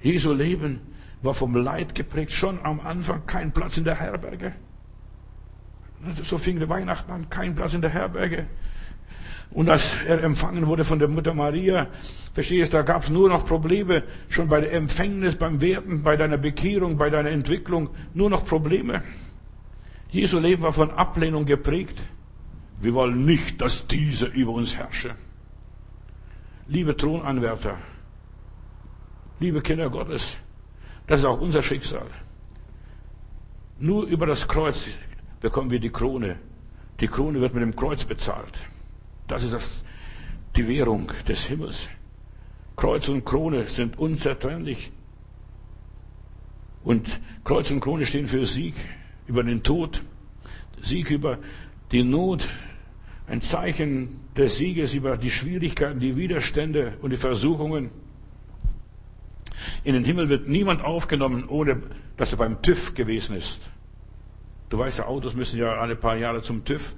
Jesu 0.00 0.32
Leben 0.32 0.80
war 1.22 1.34
vom 1.34 1.56
Leid 1.56 1.94
geprägt, 1.94 2.32
schon 2.32 2.60
am 2.64 2.80
Anfang 2.80 3.26
kein 3.26 3.52
Platz 3.52 3.76
in 3.76 3.84
der 3.84 3.96
Herberge. 3.96 4.52
So 6.22 6.38
fing 6.38 6.60
der 6.60 6.68
Weihnachten 6.68 7.10
an, 7.10 7.28
kein 7.28 7.54
Platz 7.54 7.74
in 7.74 7.82
der 7.82 7.90
Herberge. 7.90 8.46
Und 9.50 9.68
als 9.68 9.96
er 10.06 10.22
empfangen 10.22 10.66
wurde 10.66 10.84
von 10.84 10.98
der 10.98 11.08
Mutter 11.08 11.34
Maria, 11.34 11.88
verstehst 12.34 12.72
du, 12.72 12.76
da 12.76 12.82
gab 12.82 13.04
es 13.04 13.10
nur 13.10 13.28
noch 13.28 13.46
Probleme, 13.46 14.04
schon 14.28 14.48
bei 14.48 14.60
der 14.60 14.72
Empfängnis, 14.72 15.36
beim 15.36 15.60
Werden, 15.60 16.02
bei 16.02 16.16
deiner 16.16 16.36
Bekehrung, 16.36 16.98
bei 16.98 17.10
deiner 17.10 17.30
Entwicklung, 17.30 17.90
nur 18.14 18.30
noch 18.30 18.44
Probleme. 18.44 19.02
Jesu 20.10 20.38
Leben 20.38 20.62
war 20.62 20.72
von 20.72 20.90
Ablehnung 20.90 21.46
geprägt. 21.46 21.98
Wir 22.80 22.94
wollen 22.94 23.24
nicht, 23.24 23.60
dass 23.60 23.86
dieser 23.88 24.32
über 24.32 24.52
uns 24.52 24.76
herrsche. 24.76 25.14
Liebe 26.68 26.96
Thronanwärter, 26.96 27.78
liebe 29.40 29.62
Kinder 29.62 29.88
Gottes, 29.88 30.36
Das 31.08 31.20
ist 31.20 31.26
auch 31.26 31.40
unser 31.40 31.62
Schicksal. 31.62 32.06
Nur 33.78 34.04
über 34.04 34.26
das 34.26 34.46
Kreuz 34.46 34.88
bekommen 35.40 35.70
wir 35.70 35.80
die 35.80 35.90
Krone. 35.90 36.36
Die 37.00 37.08
Krone 37.08 37.40
wird 37.40 37.54
mit 37.54 37.62
dem 37.62 37.74
Kreuz 37.74 38.04
bezahlt. 38.04 38.52
Das 39.26 39.42
ist 39.42 39.54
das, 39.54 39.84
die 40.54 40.68
Währung 40.68 41.10
des 41.26 41.44
Himmels. 41.44 41.88
Kreuz 42.76 43.08
und 43.08 43.24
Krone 43.24 43.66
sind 43.68 43.98
unzertrennlich. 43.98 44.92
Und 46.84 47.20
Kreuz 47.42 47.70
und 47.70 47.80
Krone 47.80 48.04
stehen 48.04 48.26
für 48.26 48.44
Sieg 48.44 48.74
über 49.26 49.42
den 49.42 49.62
Tod, 49.62 50.02
Sieg 50.82 51.10
über 51.10 51.38
die 51.90 52.04
Not, 52.04 52.50
ein 53.26 53.40
Zeichen 53.40 54.20
des 54.38 54.56
Sieges 54.56 54.94
über 54.94 55.16
die 55.16 55.30
Schwierigkeiten, 55.30 55.98
die 55.98 56.16
Widerstände 56.16 56.96
und 57.02 57.10
die 57.10 57.16
Versuchungen. 57.16 57.90
In 59.82 59.94
den 59.94 60.04
Himmel 60.04 60.28
wird 60.28 60.46
niemand 60.46 60.82
aufgenommen, 60.82 61.48
ohne 61.48 61.82
dass 62.16 62.30
er 62.30 62.38
beim 62.38 62.62
TÜV 62.62 62.94
gewesen 62.94 63.36
ist. 63.36 63.60
Du 64.68 64.78
weißt 64.78 65.00
Autos 65.00 65.34
müssen 65.34 65.58
ja 65.58 65.74
alle 65.74 65.96
paar 65.96 66.16
Jahre 66.16 66.40
zum 66.40 66.64
TÜV. 66.64 66.94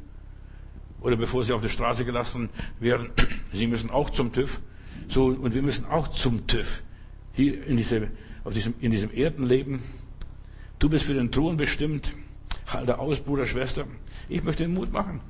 Oder 1.01 1.17
bevor 1.17 1.43
sie 1.45 1.55
auf 1.55 1.63
die 1.63 1.71
Straße 1.71 2.05
gelassen 2.05 2.51
werden, 2.79 3.11
sie 3.53 3.67
müssen 3.67 3.91
auch 3.91 4.11
zum 4.11 4.33
TÜV. 4.33 4.61
So, 5.09 5.27
und 5.27 5.55
wir 5.55 5.63
müssen 5.63 5.87
auch 5.87 6.09
zum 6.09 6.47
TÜV. 6.47 6.83
Hier 7.33 7.67
in, 7.67 7.79
diese, 7.79 8.09
auf 8.45 8.53
diesem, 8.53 8.75
in 8.81 8.91
diesem 8.91 9.15
Erdenleben. 9.15 9.83
Du 10.79 10.91
bist 10.91 11.05
für 11.05 11.15
den 11.15 11.33
Thron 11.33 11.57
bestimmt. 11.57 12.13
Halte 12.67 12.99
aus, 12.99 13.21
Bruder, 13.21 13.47
Schwester. 13.47 13.87
Ich 14.29 14.45
möchte 14.45 14.65
den 14.65 14.75
Mut 14.75 14.93
machen. 14.93 15.21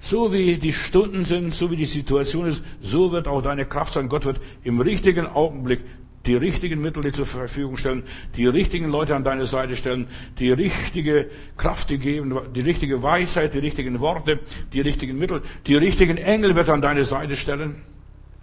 So 0.00 0.32
wie 0.32 0.58
die 0.58 0.72
Stunden 0.72 1.24
sind, 1.24 1.54
so 1.54 1.70
wie 1.70 1.76
die 1.76 1.86
Situation 1.86 2.46
ist, 2.46 2.62
so 2.82 3.12
wird 3.12 3.26
auch 3.26 3.42
deine 3.42 3.66
Kraft 3.66 3.94
sein. 3.94 4.08
Gott 4.08 4.24
wird 4.24 4.40
im 4.62 4.80
richtigen 4.80 5.26
Augenblick 5.26 5.80
die 6.26 6.36
richtigen 6.36 6.80
Mittel 6.80 7.02
dir 7.02 7.12
zur 7.12 7.26
Verfügung 7.26 7.76
stellen, 7.76 8.02
die 8.36 8.46
richtigen 8.46 8.90
Leute 8.90 9.14
an 9.14 9.24
deine 9.24 9.46
Seite 9.46 9.76
stellen, 9.76 10.08
die 10.38 10.50
richtige 10.50 11.30
Kraft 11.56 11.88
dir 11.90 11.98
geben, 11.98 12.36
die 12.54 12.60
richtige 12.60 13.02
Weisheit, 13.02 13.54
die 13.54 13.60
richtigen 13.60 14.00
Worte, 14.00 14.40
die 14.72 14.80
richtigen 14.80 15.18
Mittel, 15.18 15.42
die 15.66 15.76
richtigen 15.76 16.16
Engel 16.16 16.56
wird 16.56 16.68
an 16.68 16.82
deine 16.82 17.04
Seite 17.04 17.36
stellen. 17.36 17.82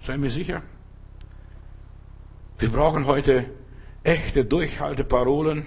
Sei 0.02 0.18
mir 0.18 0.30
sicher. 0.30 0.64
Wir 2.58 2.70
brauchen 2.70 3.06
heute 3.06 3.46
echte 4.04 4.46
Durchhalteparolen. 4.46 5.66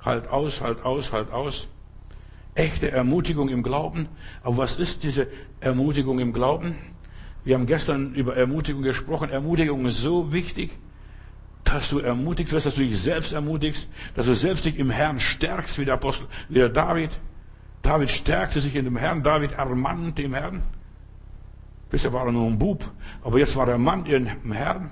Halt 0.00 0.28
aus, 0.28 0.60
halt 0.60 0.84
aus, 0.84 1.12
halt 1.12 1.32
aus. 1.32 1.68
Echte 2.54 2.90
Ermutigung 2.90 3.48
im 3.48 3.62
Glauben. 3.62 4.08
Aber 4.42 4.58
was 4.58 4.76
ist 4.76 5.02
diese 5.02 5.26
Ermutigung 5.60 6.18
im 6.20 6.32
Glauben? 6.32 6.76
Wir 7.44 7.56
haben 7.56 7.66
gestern 7.66 8.14
über 8.14 8.36
Ermutigung 8.36 8.82
gesprochen. 8.82 9.30
Ermutigung 9.30 9.86
ist 9.86 9.98
so 9.98 10.32
wichtig, 10.32 10.70
dass 11.64 11.90
du 11.90 11.98
ermutigt 11.98 12.52
wirst, 12.52 12.66
dass 12.66 12.74
du 12.74 12.82
dich 12.82 12.98
selbst 12.98 13.32
ermutigst, 13.32 13.88
dass 14.14 14.26
du 14.26 14.34
selbst 14.34 14.64
dich 14.64 14.78
im 14.78 14.90
Herrn 14.90 15.18
stärkst, 15.18 15.78
wie 15.78 15.84
der 15.84 15.94
Apostel, 15.94 16.26
wie 16.48 16.58
der 16.58 16.68
David. 16.68 17.10
David 17.82 18.10
stärkte 18.10 18.60
sich 18.60 18.76
in 18.76 18.84
dem 18.84 18.96
Herrn, 18.96 19.22
David 19.22 19.52
ermannte 19.52 20.22
im 20.22 20.34
Herrn. 20.34 20.62
Bisher 21.90 22.12
war 22.12 22.26
er 22.26 22.32
nur 22.32 22.46
ein 22.46 22.58
Bub, 22.58 22.90
aber 23.22 23.38
jetzt 23.38 23.56
war 23.56 23.68
er 23.68 23.78
Mann 23.78 24.06
im 24.06 24.52
Herrn. 24.52 24.90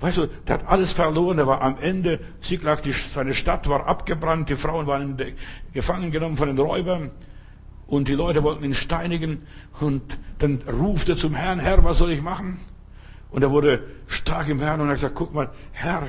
Weißt 0.00 0.18
du, 0.18 0.26
der 0.26 0.56
hat 0.56 0.68
alles 0.68 0.92
verloren, 0.92 1.38
er 1.38 1.46
war 1.46 1.62
am 1.62 1.78
Ende, 1.78 2.20
Siglag, 2.40 2.82
die, 2.82 2.92
seine 2.92 3.32
Stadt 3.32 3.68
war 3.68 3.86
abgebrannt, 3.86 4.50
die 4.50 4.56
Frauen 4.56 4.86
waren 4.86 5.16
gefangen 5.72 6.10
genommen 6.10 6.36
von 6.36 6.48
den 6.48 6.58
Räubern 6.58 7.10
und 7.86 8.08
die 8.08 8.14
Leute 8.14 8.42
wollten 8.42 8.64
ihn 8.64 8.74
steinigen 8.74 9.42
und 9.80 10.18
dann 10.38 10.60
ruft 10.68 11.08
er 11.08 11.16
zum 11.16 11.34
Herrn, 11.34 11.60
Herr, 11.60 11.82
was 11.82 11.98
soll 11.98 12.10
ich 12.10 12.20
machen? 12.20 12.58
Und 13.30 13.42
er 13.42 13.50
wurde 13.50 13.84
stark 14.06 14.48
im 14.48 14.60
Herrn 14.60 14.80
und 14.80 14.88
hat 14.88 14.96
gesagt, 14.96 15.14
guck 15.14 15.32
mal, 15.32 15.50
Herr, 15.72 16.08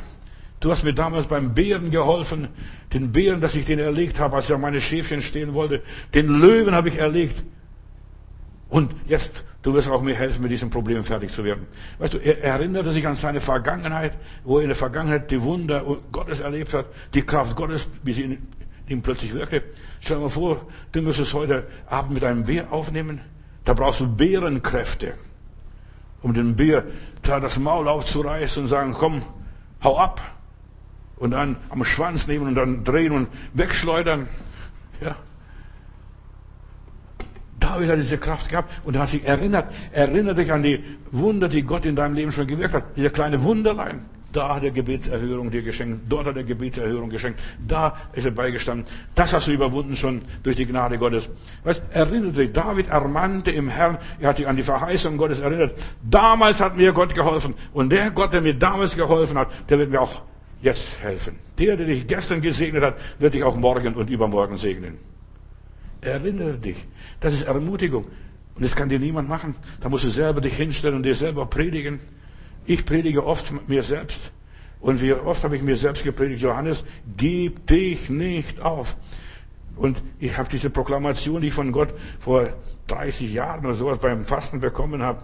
du 0.59 0.71
hast 0.71 0.83
mir 0.83 0.93
damals 0.93 1.27
beim 1.27 1.53
Bären 1.53 1.89
geholfen, 1.89 2.49
den 2.93 3.11
Bären, 3.13 3.39
dass 3.39 3.55
ich 3.55 3.65
den 3.65 3.79
erlegt 3.79 4.19
habe, 4.19 4.35
als 4.35 4.49
er 4.49 4.57
meine 4.57 4.81
Schäfchen 4.81 5.21
stehlen 5.21 5.53
wollte, 5.53 5.81
den 6.13 6.27
Löwen 6.27 6.75
habe 6.75 6.89
ich 6.89 6.97
erlegt. 6.97 7.43
Und 8.69 8.93
jetzt, 9.07 9.43
du 9.67 9.73
wirst 9.73 9.89
auch 9.89 10.01
mir 10.01 10.15
helfen, 10.15 10.41
mit 10.41 10.51
diesem 10.51 10.69
Problem 10.69 11.03
fertig 11.03 11.29
zu 11.29 11.43
werden. 11.43 11.67
Weißt 11.99 12.13
du, 12.13 12.19
er 12.19 12.41
erinnerte 12.41 12.93
sich 12.93 13.05
an 13.05 13.15
seine 13.15 13.41
Vergangenheit, 13.41 14.13
wo 14.45 14.59
er 14.59 14.61
in 14.61 14.69
der 14.69 14.77
Vergangenheit 14.77 15.29
die 15.29 15.41
Wunder 15.41 15.83
Gottes 16.13 16.39
erlebt 16.39 16.73
hat, 16.73 16.85
die 17.13 17.21
Kraft 17.21 17.57
Gottes, 17.57 17.89
wie 18.01 18.13
sie 18.13 18.23
in 18.23 18.47
ihm 18.87 19.01
plötzlich 19.01 19.33
wirkte. 19.33 19.63
Stell 19.99 20.17
dir 20.17 20.23
mal 20.23 20.29
vor, 20.29 20.65
du 20.93 21.01
müsstest 21.01 21.33
heute 21.33 21.67
Abend 21.85 22.13
mit 22.13 22.23
einem 22.23 22.45
Bär 22.45 22.71
aufnehmen. 22.71 23.19
Da 23.65 23.73
brauchst 23.73 23.99
du 23.99 24.07
Bärenkräfte, 24.07 25.15
um 26.21 26.33
den 26.33 26.55
Bär 26.55 26.85
da 27.23 27.41
das 27.41 27.59
Maul 27.59 27.89
aufzureißen 27.89 28.63
und 28.63 28.69
sagen, 28.69 28.95
komm, 28.97 29.21
hau 29.83 29.97
ab. 29.97 30.21
Und 31.17 31.31
dann 31.31 31.57
am 31.67 31.83
Schwanz 31.83 32.25
nehmen 32.27 32.47
und 32.47 32.55
dann 32.55 32.85
drehen 32.85 33.11
und 33.11 33.27
wegschleudern. 33.53 34.29
Ja. 35.01 35.17
David 37.67 37.89
hat 37.89 37.97
diese 37.97 38.17
Kraft 38.17 38.49
gehabt 38.49 38.71
und 38.85 38.95
er 38.95 39.01
hat 39.01 39.09
sich 39.09 39.25
erinnert. 39.25 39.73
Erinnere 39.91 40.35
dich 40.35 40.51
an 40.51 40.63
die 40.63 40.83
Wunder, 41.11 41.49
die 41.49 41.63
Gott 41.63 41.85
in 41.85 41.95
deinem 41.95 42.15
Leben 42.15 42.31
schon 42.31 42.47
gewirkt 42.47 42.73
hat. 42.73 42.83
Diese 42.95 43.09
kleine 43.09 43.43
Wunderlein. 43.43 44.05
Da 44.31 44.55
hat 44.55 44.63
er 44.63 44.71
Gebetserhörung 44.71 45.49
dir 45.49 45.61
geschenkt. 45.61 46.01
Dort 46.09 46.27
hat 46.27 46.35
er 46.35 46.43
Gebetserhörung 46.43 47.09
geschenkt. 47.09 47.39
Da 47.65 47.97
ist 48.13 48.25
er 48.25 48.31
beigestanden. 48.31 48.85
Das 49.15 49.33
hast 49.33 49.47
du 49.47 49.51
überwunden 49.51 49.95
schon 49.95 50.21
durch 50.43 50.55
die 50.55 50.65
Gnade 50.65 50.97
Gottes. 50.97 51.29
Weißt, 51.63 51.81
erinnere 51.91 52.33
dich. 52.33 52.51
David 52.51 52.87
ermannte 52.89 53.51
im 53.51 53.69
Herrn. 53.69 53.97
Er 54.19 54.29
hat 54.29 54.37
sich 54.37 54.47
an 54.47 54.55
die 54.55 54.63
Verheißung 54.63 55.17
Gottes 55.17 55.39
erinnert. 55.39 55.73
Damals 56.03 56.61
hat 56.61 56.77
mir 56.77 56.91
Gott 56.91 57.15
geholfen. 57.15 57.53
Und 57.73 57.89
der 57.89 58.11
Gott, 58.11 58.33
der 58.33 58.41
mir 58.41 58.53
damals 58.53 58.95
geholfen 58.95 59.37
hat, 59.37 59.47
der 59.69 59.79
wird 59.79 59.89
mir 59.89 60.01
auch 60.01 60.21
jetzt 60.61 60.87
helfen. 61.01 61.39
Der, 61.57 61.77
der 61.77 61.87
dich 61.87 62.05
gestern 62.05 62.41
gesegnet 62.41 62.83
hat, 62.83 62.95
wird 63.19 63.33
dich 63.33 63.43
auch 63.43 63.55
morgen 63.55 63.95
und 63.95 64.09
übermorgen 64.09 64.57
segnen. 64.57 64.97
Erinnere 66.01 66.57
dich. 66.57 66.77
Das 67.19 67.33
ist 67.33 67.43
Ermutigung. 67.43 68.05
Und 68.55 68.63
das 68.63 68.75
kann 68.75 68.89
dir 68.89 68.99
niemand 68.99 69.29
machen. 69.29 69.55
Da 69.81 69.89
musst 69.89 70.03
du 70.03 70.09
selber 70.09 70.41
dich 70.41 70.55
hinstellen 70.55 70.95
und 70.95 71.03
dir 71.03 71.15
selber 71.15 71.45
predigen. 71.45 71.99
Ich 72.65 72.85
predige 72.85 73.25
oft 73.25 73.53
mir 73.67 73.83
selbst. 73.83 74.31
Und 74.79 75.01
wie 75.01 75.13
oft 75.13 75.43
habe 75.43 75.55
ich 75.55 75.63
mir 75.63 75.75
selbst 75.75 76.03
gepredigt, 76.03 76.41
Johannes, 76.41 76.83
gib 77.17 77.65
dich 77.67 78.09
nicht 78.09 78.59
auf. 78.59 78.97
Und 79.75 80.01
ich 80.19 80.37
habe 80.37 80.49
diese 80.49 80.69
Proklamation, 80.69 81.41
die 81.41 81.47
ich 81.47 81.53
von 81.53 81.71
Gott 81.71 81.93
vor 82.19 82.49
30 82.87 83.31
Jahren 83.31 83.65
oder 83.65 83.75
sowas 83.75 83.99
beim 83.99 84.25
Fasten 84.25 84.59
bekommen 84.59 85.01
habe, 85.01 85.23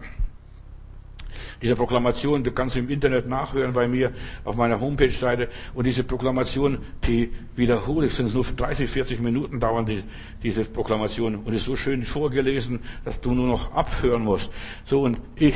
diese 1.61 1.75
Proklamation, 1.75 2.43
die 2.43 2.51
kannst 2.51 2.75
du 2.75 2.79
im 2.79 2.89
Internet 2.89 3.27
nachhören 3.27 3.73
bei 3.73 3.87
mir 3.87 4.11
auf 4.43 4.55
meiner 4.55 4.79
Homepage-Seite. 4.79 5.49
Und 5.73 5.85
diese 5.85 6.03
Proklamation, 6.03 6.79
die 7.07 7.31
wiederhole 7.55 8.07
ich, 8.07 8.13
sind 8.13 8.33
nur 8.33 8.43
30, 8.43 8.89
40 8.89 9.19
Minuten 9.19 9.59
dauern 9.59 9.85
die, 9.85 10.03
diese 10.41 10.63
Proklamation. 10.65 11.35
Und 11.35 11.53
ist 11.53 11.65
so 11.65 11.75
schön 11.75 12.03
vorgelesen, 12.03 12.79
dass 13.05 13.19
du 13.21 13.33
nur 13.33 13.47
noch 13.47 13.73
abhören 13.73 14.23
musst. 14.23 14.51
So, 14.85 15.01
und 15.01 15.19
ich 15.35 15.55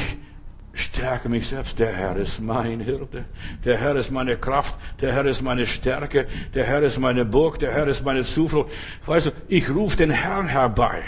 stärke 0.77 1.27
mich 1.29 1.47
selbst. 1.47 1.79
Der 1.79 1.93
Herr 1.93 2.15
ist 2.15 2.39
mein 2.39 2.79
Hirte. 2.79 3.25
Der 3.65 3.77
Herr 3.77 3.95
ist 3.95 4.11
meine 4.11 4.37
Kraft. 4.37 4.75
Der 5.01 5.13
Herr 5.13 5.25
ist 5.25 5.41
meine 5.41 5.65
Stärke. 5.65 6.27
Der 6.53 6.65
Herr 6.65 6.81
ist 6.83 6.99
meine 6.99 7.25
Burg. 7.25 7.59
Der 7.59 7.73
Herr 7.73 7.87
ist 7.87 8.05
meine 8.05 8.23
Zuflucht. 8.23 8.71
Weißt 9.05 9.27
du, 9.27 9.31
ich 9.47 9.69
rufe 9.69 9.97
den 9.97 10.11
Herrn 10.11 10.47
herbei. 10.47 11.03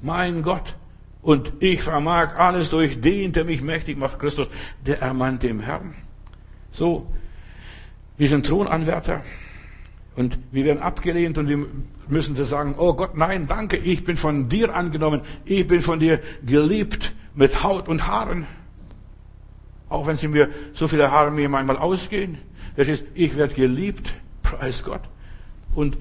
Mein 0.00 0.42
Gott. 0.42 0.74
Und 1.22 1.52
ich 1.60 1.82
vermag 1.82 2.34
alles 2.36 2.70
durch 2.70 3.00
den, 3.00 3.32
der 3.32 3.44
mich 3.44 3.62
mächtig 3.62 3.96
macht, 3.96 4.18
Christus, 4.18 4.50
der 4.84 5.00
ermannte 5.00 5.46
im 5.46 5.60
Herrn. 5.60 5.94
So, 6.72 7.06
wir 8.18 8.28
sind 8.28 8.44
Thronanwärter 8.44 9.22
und 10.16 10.38
wir 10.50 10.64
werden 10.64 10.82
abgelehnt 10.82 11.38
und 11.38 11.48
wir 11.48 11.64
müssen 12.08 12.36
sagen, 12.36 12.74
oh 12.76 12.94
Gott, 12.94 13.16
nein, 13.16 13.46
danke, 13.46 13.76
ich 13.76 14.04
bin 14.04 14.16
von 14.16 14.48
dir 14.48 14.74
angenommen, 14.74 15.20
ich 15.44 15.66
bin 15.66 15.80
von 15.80 16.00
dir 16.00 16.20
geliebt 16.44 17.14
mit 17.34 17.62
Haut 17.62 17.88
und 17.88 18.06
Haaren. 18.06 18.46
Auch 19.88 20.06
wenn 20.06 20.16
sie 20.16 20.28
mir 20.28 20.48
so 20.72 20.88
viele 20.88 21.10
Haare 21.10 21.30
mir 21.30 21.48
manchmal 21.48 21.76
ausgehen. 21.76 22.38
Das 22.76 22.88
ist, 22.88 23.04
ich 23.14 23.36
werde 23.36 23.54
geliebt, 23.54 24.12
preis 24.42 24.82
Gott. 24.82 25.02
Und 25.74 25.96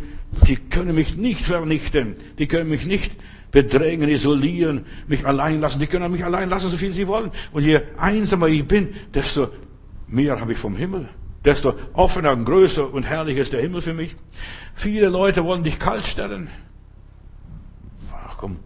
die 0.48 0.56
können 0.56 0.96
mich 0.96 1.16
nicht 1.16 1.46
vernichten, 1.46 2.16
die 2.40 2.48
können 2.48 2.70
mich 2.70 2.86
nicht 2.86 3.12
bedrängen, 3.52 4.10
isolieren, 4.10 4.86
mich 5.08 5.26
allein 5.26 5.60
lassen. 5.60 5.80
Die 5.80 5.88
können 5.88 6.12
mich 6.12 6.24
allein 6.24 6.50
lassen, 6.50 6.70
so 6.70 6.78
viel 6.78 6.94
sie 6.94 7.08
wollen. 7.08 7.32
Und 7.52 7.64
je 7.64 7.82
einsamer 7.98 8.48
ich 8.48 8.66
bin, 8.68 8.90
desto 9.14 9.50
mehr 10.08 10.40
habe 10.40 10.54
ich 10.54 10.58
vom 10.58 10.76
Himmel. 10.76 11.10
Desto 11.44 11.74
offener 11.94 12.32
und 12.32 12.46
größer 12.46 12.94
und 12.94 13.04
herrlicher 13.04 13.42
ist 13.42 13.54
der 13.54 13.62
Himmel 13.62 13.82
für 13.82 13.94
mich. 13.94 14.16
Viele 14.76 15.10
Leute 15.10 15.44
wollen 15.44 15.64
dich 15.64 15.80
kalt 15.80 16.06
stellen. 16.06 16.50
Ach 18.28 18.38
komm, 18.38 18.58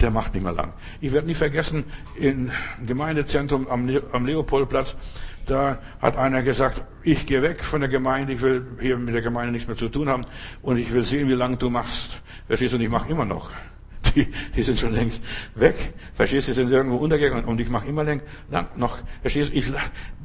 der 0.00 0.10
macht 0.10 0.34
nicht 0.34 0.42
mehr 0.42 0.52
lang. 0.52 0.74
Ich 1.00 1.12
werde 1.12 1.26
nie 1.26 1.34
vergessen, 1.34 1.84
im 2.18 2.50
Gemeindezentrum 2.86 3.66
am, 3.68 3.90
am 4.12 4.26
Leopoldplatz, 4.26 4.94
da 5.46 5.78
hat 6.00 6.16
einer 6.16 6.42
gesagt, 6.42 6.84
ich 7.02 7.26
gehe 7.26 7.42
weg 7.42 7.64
von 7.64 7.80
der 7.80 7.88
Gemeinde, 7.88 8.34
ich 8.34 8.42
will 8.42 8.64
hier 8.80 8.96
mit 8.96 9.14
der 9.14 9.22
Gemeinde 9.22 9.52
nichts 9.52 9.66
mehr 9.66 9.76
zu 9.76 9.88
tun 9.88 10.08
haben 10.08 10.24
und 10.60 10.76
ich 10.76 10.92
will 10.92 11.04
sehen, 11.04 11.28
wie 11.28 11.34
lange 11.34 11.56
du 11.56 11.70
machst. 11.70 12.20
Verstehst 12.46 12.72
du, 12.72 12.76
und 12.76 12.82
ich 12.82 12.90
mache 12.90 13.10
immer 13.10 13.24
noch. 13.24 13.50
Die, 14.14 14.26
die 14.56 14.62
sind 14.62 14.78
schon 14.78 14.94
längst 14.94 15.22
weg. 15.54 15.94
Verstehst 16.14 16.48
du, 16.48 16.52
die 16.52 16.56
sind 16.56 16.70
irgendwo 16.70 16.96
untergegangen 16.96 17.44
und 17.44 17.60
ich 17.60 17.68
mache 17.68 17.86
immer 17.86 18.04
lang, 18.04 18.20
lang 18.50 18.68
noch. 18.76 18.98
Verstehst 19.20 19.52
du, 19.52 19.58
ich, 19.58 19.72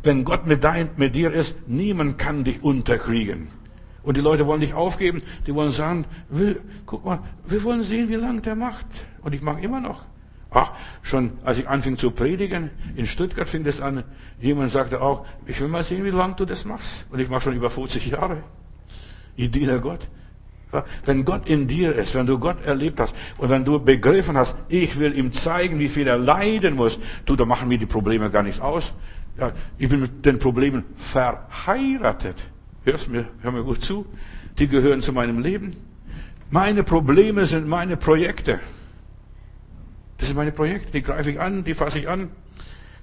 wenn 0.03 0.23
Gott 0.23 0.45
mit, 0.45 0.63
dein, 0.63 0.89
mit 0.97 1.15
dir 1.15 1.31
ist, 1.31 1.55
niemand 1.67 2.17
kann 2.17 2.43
dich 2.43 2.63
unterkriegen. 2.63 3.47
Und 4.03 4.15
die 4.15 4.21
Leute 4.21 4.45
wollen 4.45 4.61
dich 4.61 4.73
aufgeben, 4.73 5.21
die 5.45 5.53
wollen 5.53 5.71
sagen, 5.71 6.05
will, 6.29 6.61
guck 6.85 7.03
mal, 7.03 7.19
wir 7.45 7.63
wollen 7.63 7.83
sehen, 7.83 8.09
wie 8.09 8.15
lange 8.15 8.41
der 8.41 8.55
macht. 8.55 8.85
Und 9.21 9.35
ich 9.35 9.41
mache 9.41 9.59
immer 9.61 9.81
noch. 9.81 10.05
Ach, 10.49 10.71
schon 11.01 11.33
als 11.43 11.57
ich 11.57 11.67
anfing 11.67 11.97
zu 11.97 12.11
predigen, 12.11 12.69
in 12.95 13.05
Stuttgart 13.05 13.49
fing 13.49 13.65
das 13.65 13.81
an, 13.81 14.05
jemand 14.39 14.71
sagte 14.71 15.01
auch, 15.01 15.25
ich 15.45 15.59
will 15.59 15.67
mal 15.67 15.83
sehen, 15.83 16.05
wie 16.05 16.09
lange 16.09 16.35
du 16.35 16.45
das 16.45 16.63
machst. 16.63 17.05
Und 17.11 17.19
ich 17.19 17.29
mache 17.29 17.41
schon 17.41 17.55
über 17.55 17.69
50 17.69 18.07
Jahre. 18.07 18.43
Ich 19.35 19.51
diene 19.51 19.81
Gott. 19.81 20.07
Wenn 21.05 21.23
Gott 21.23 21.47
in 21.47 21.67
dir 21.67 21.95
ist, 21.95 22.13
wenn 22.15 22.25
du 22.25 22.39
Gott 22.39 22.65
erlebt 22.65 22.99
hast 22.99 23.15
und 23.37 23.49
wenn 23.49 23.63
du 23.63 23.79
begriffen 23.79 24.37
hast, 24.37 24.55
ich 24.67 24.99
will 24.99 25.17
ihm 25.17 25.31
zeigen, 25.31 25.79
wie 25.79 25.87
viel 25.87 26.07
er 26.07 26.17
leiden 26.17 26.75
muss, 26.75 26.99
du, 27.25 27.35
da 27.35 27.45
machen 27.45 27.69
mir 27.69 27.77
die 27.77 27.85
Probleme 27.85 28.29
gar 28.29 28.43
nichts 28.43 28.59
aus. 28.59 28.93
Ja, 29.39 29.53
ich 29.77 29.87
bin 29.87 30.01
mit 30.01 30.25
den 30.25 30.39
Problemen 30.39 30.83
verheiratet. 30.95 32.35
Hörst 32.83 33.09
mir, 33.09 33.27
hör 33.41 33.51
mir 33.51 33.63
gut 33.63 33.81
zu. 33.81 34.05
Die 34.59 34.67
gehören 34.67 35.01
zu 35.01 35.13
meinem 35.13 35.39
Leben. 35.39 35.75
Meine 36.49 36.83
Probleme 36.83 37.45
sind 37.45 37.67
meine 37.67 37.97
Projekte. 37.97 38.59
Das 40.17 40.27
sind 40.27 40.35
meine 40.35 40.51
Projekte, 40.51 40.91
die 40.91 41.01
greife 41.01 41.29
ich 41.29 41.39
an, 41.39 41.63
die 41.63 41.75
fasse 41.75 41.99
ich 41.99 42.09
an. 42.09 42.29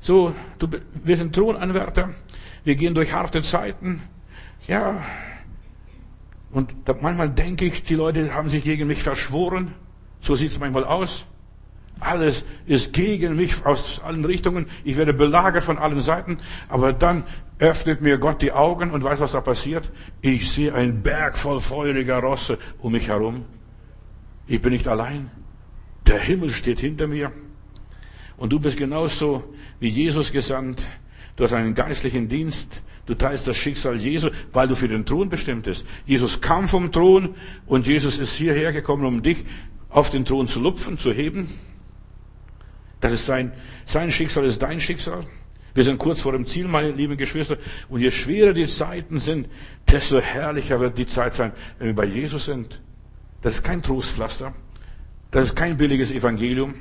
So, 0.01 0.35
du, 0.59 0.69
wir 1.05 1.17
sind 1.17 1.35
Thronanwärter. 1.35 2.11
Wir 2.65 2.75
gehen 2.75 2.95
durch 2.95 3.13
harte 3.13 3.43
Zeiten. 3.43 4.03
Ja, 4.67 5.03
und 6.55 6.73
da, 6.85 6.95
manchmal 6.99 7.29
denke 7.29 7.65
ich, 7.65 7.83
die 7.83 7.97
Leute 7.97 8.33
haben 8.33 8.49
sich 8.49 8.63
gegen 8.63 8.87
mich 8.87 9.03
verschworen. 9.03 9.75
So 10.21 10.37
sieht 10.37 10.53
es 10.53 10.61
manchmal 10.61 10.85
aus. 10.85 11.27
Alles 11.99 12.45
ist 12.67 12.93
gegen 12.93 13.35
mich 13.35 13.67
aus 13.67 14.01
allen 14.05 14.25
Richtungen. 14.25 14.67
Ich 14.85 14.97
werde 14.97 15.13
belagert 15.13 15.65
von 15.65 15.79
allen 15.79 16.01
Seiten. 16.01 16.39
Aber 16.69 16.93
dann 16.93 17.25
öffnet 17.59 18.03
mir 18.03 18.19
Gott 18.19 18.41
die 18.41 18.53
Augen 18.53 18.93
und 18.93 19.03
weiß, 19.03 19.19
was 19.19 19.33
da 19.33 19.41
passiert. 19.41 19.91
Ich 20.21 20.51
sehe 20.51 20.73
einen 20.73 21.03
Berg 21.03 21.37
voll 21.37 21.61
feuriger 21.61 22.21
Rosse 22.21 22.59
um 22.79 22.93
mich 22.93 23.09
herum. 23.09 23.45
Ich 24.47 24.63
bin 24.63 24.73
nicht 24.73 24.87
allein. 24.87 25.31
Der 26.07 26.21
Himmel 26.21 26.51
steht 26.51 26.79
hinter 26.79 27.09
mir. 27.09 27.33
Und 28.37 28.53
du 28.53 28.61
bist 28.61 28.77
genauso 28.77 29.43
wie 29.81 29.89
Jesus 29.89 30.31
gesandt. 30.31 30.85
Du 31.35 31.43
hast 31.43 31.53
einen 31.53 31.75
geistlichen 31.75 32.29
Dienst. 32.29 32.81
Du 33.07 33.15
teilst 33.15 33.47
das 33.47 33.57
Schicksal 33.57 33.97
Jesu, 33.97 34.31
weil 34.53 34.69
du 34.69 34.75
für 34.75 34.89
den 34.89 35.05
Thron 35.05 35.29
bestimmt 35.29 35.65
bist. 35.65 35.85
Jesus 36.07 36.41
kam 36.41 36.69
vom 36.69 36.91
Thron 36.91 37.35
und 37.67 37.87
Jesus 37.87 38.19
ist 38.19 38.35
hierher 38.35 38.73
gekommen, 38.73 39.05
um 39.05 39.23
dich 39.23 39.45
auf 39.91 40.11
den 40.11 40.25
Thron 40.25 40.49
zu 40.49 40.61
lupfen, 40.61 40.99
zu 40.99 41.13
heben. 41.13 41.49
Das 43.01 43.13
ist 43.13 43.27
sein, 43.27 43.53
sein 43.85 44.11
Schicksal 44.11 44.45
ist 44.45 44.63
dein 44.63 44.81
Schicksal. 44.81 45.25
Wir 45.75 45.85
sind 45.85 45.99
kurz 45.99 46.21
vor 46.21 46.33
dem 46.33 46.47
Ziel, 46.47 46.69
meine 46.69 46.93
lieben 46.93 47.17
Geschwister. 47.17 47.59
Und 47.89 48.01
je 48.01 48.11
schwerer 48.11 48.53
die 48.53 48.67
Zeiten 48.67 49.19
sind, 49.19 49.49
desto 49.91 50.21
herrlicher 50.21 50.81
wird 50.81 50.97
die 50.97 51.07
Zeit 51.07 51.35
sein, 51.35 51.53
wenn 51.79 51.89
wir 51.89 51.95
bei 51.95 52.07
Jesus 52.07 52.47
sind. 52.47 52.81
Das 53.43 53.55
ist 53.55 53.63
kein 53.65 53.83
Trostpflaster. 53.83 54.55
Das 55.31 55.47
ist 55.47 55.57
kein 55.57 55.77
billiges 55.77 56.13
Evangelium. 56.13 56.75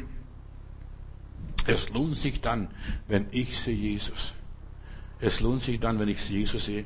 Es 1.66 1.90
lohnt 1.90 2.18
sich 2.18 2.40
dann, 2.40 2.70
wenn 3.08 3.26
ich 3.32 3.58
sehe 3.58 3.76
Jesus. 3.76 4.34
Es 5.24 5.40
lohnt 5.40 5.62
sich 5.62 5.80
dann, 5.80 6.00
wenn 6.00 6.10
ich 6.10 6.30
Jesus 6.30 6.66
sehe. 6.66 6.84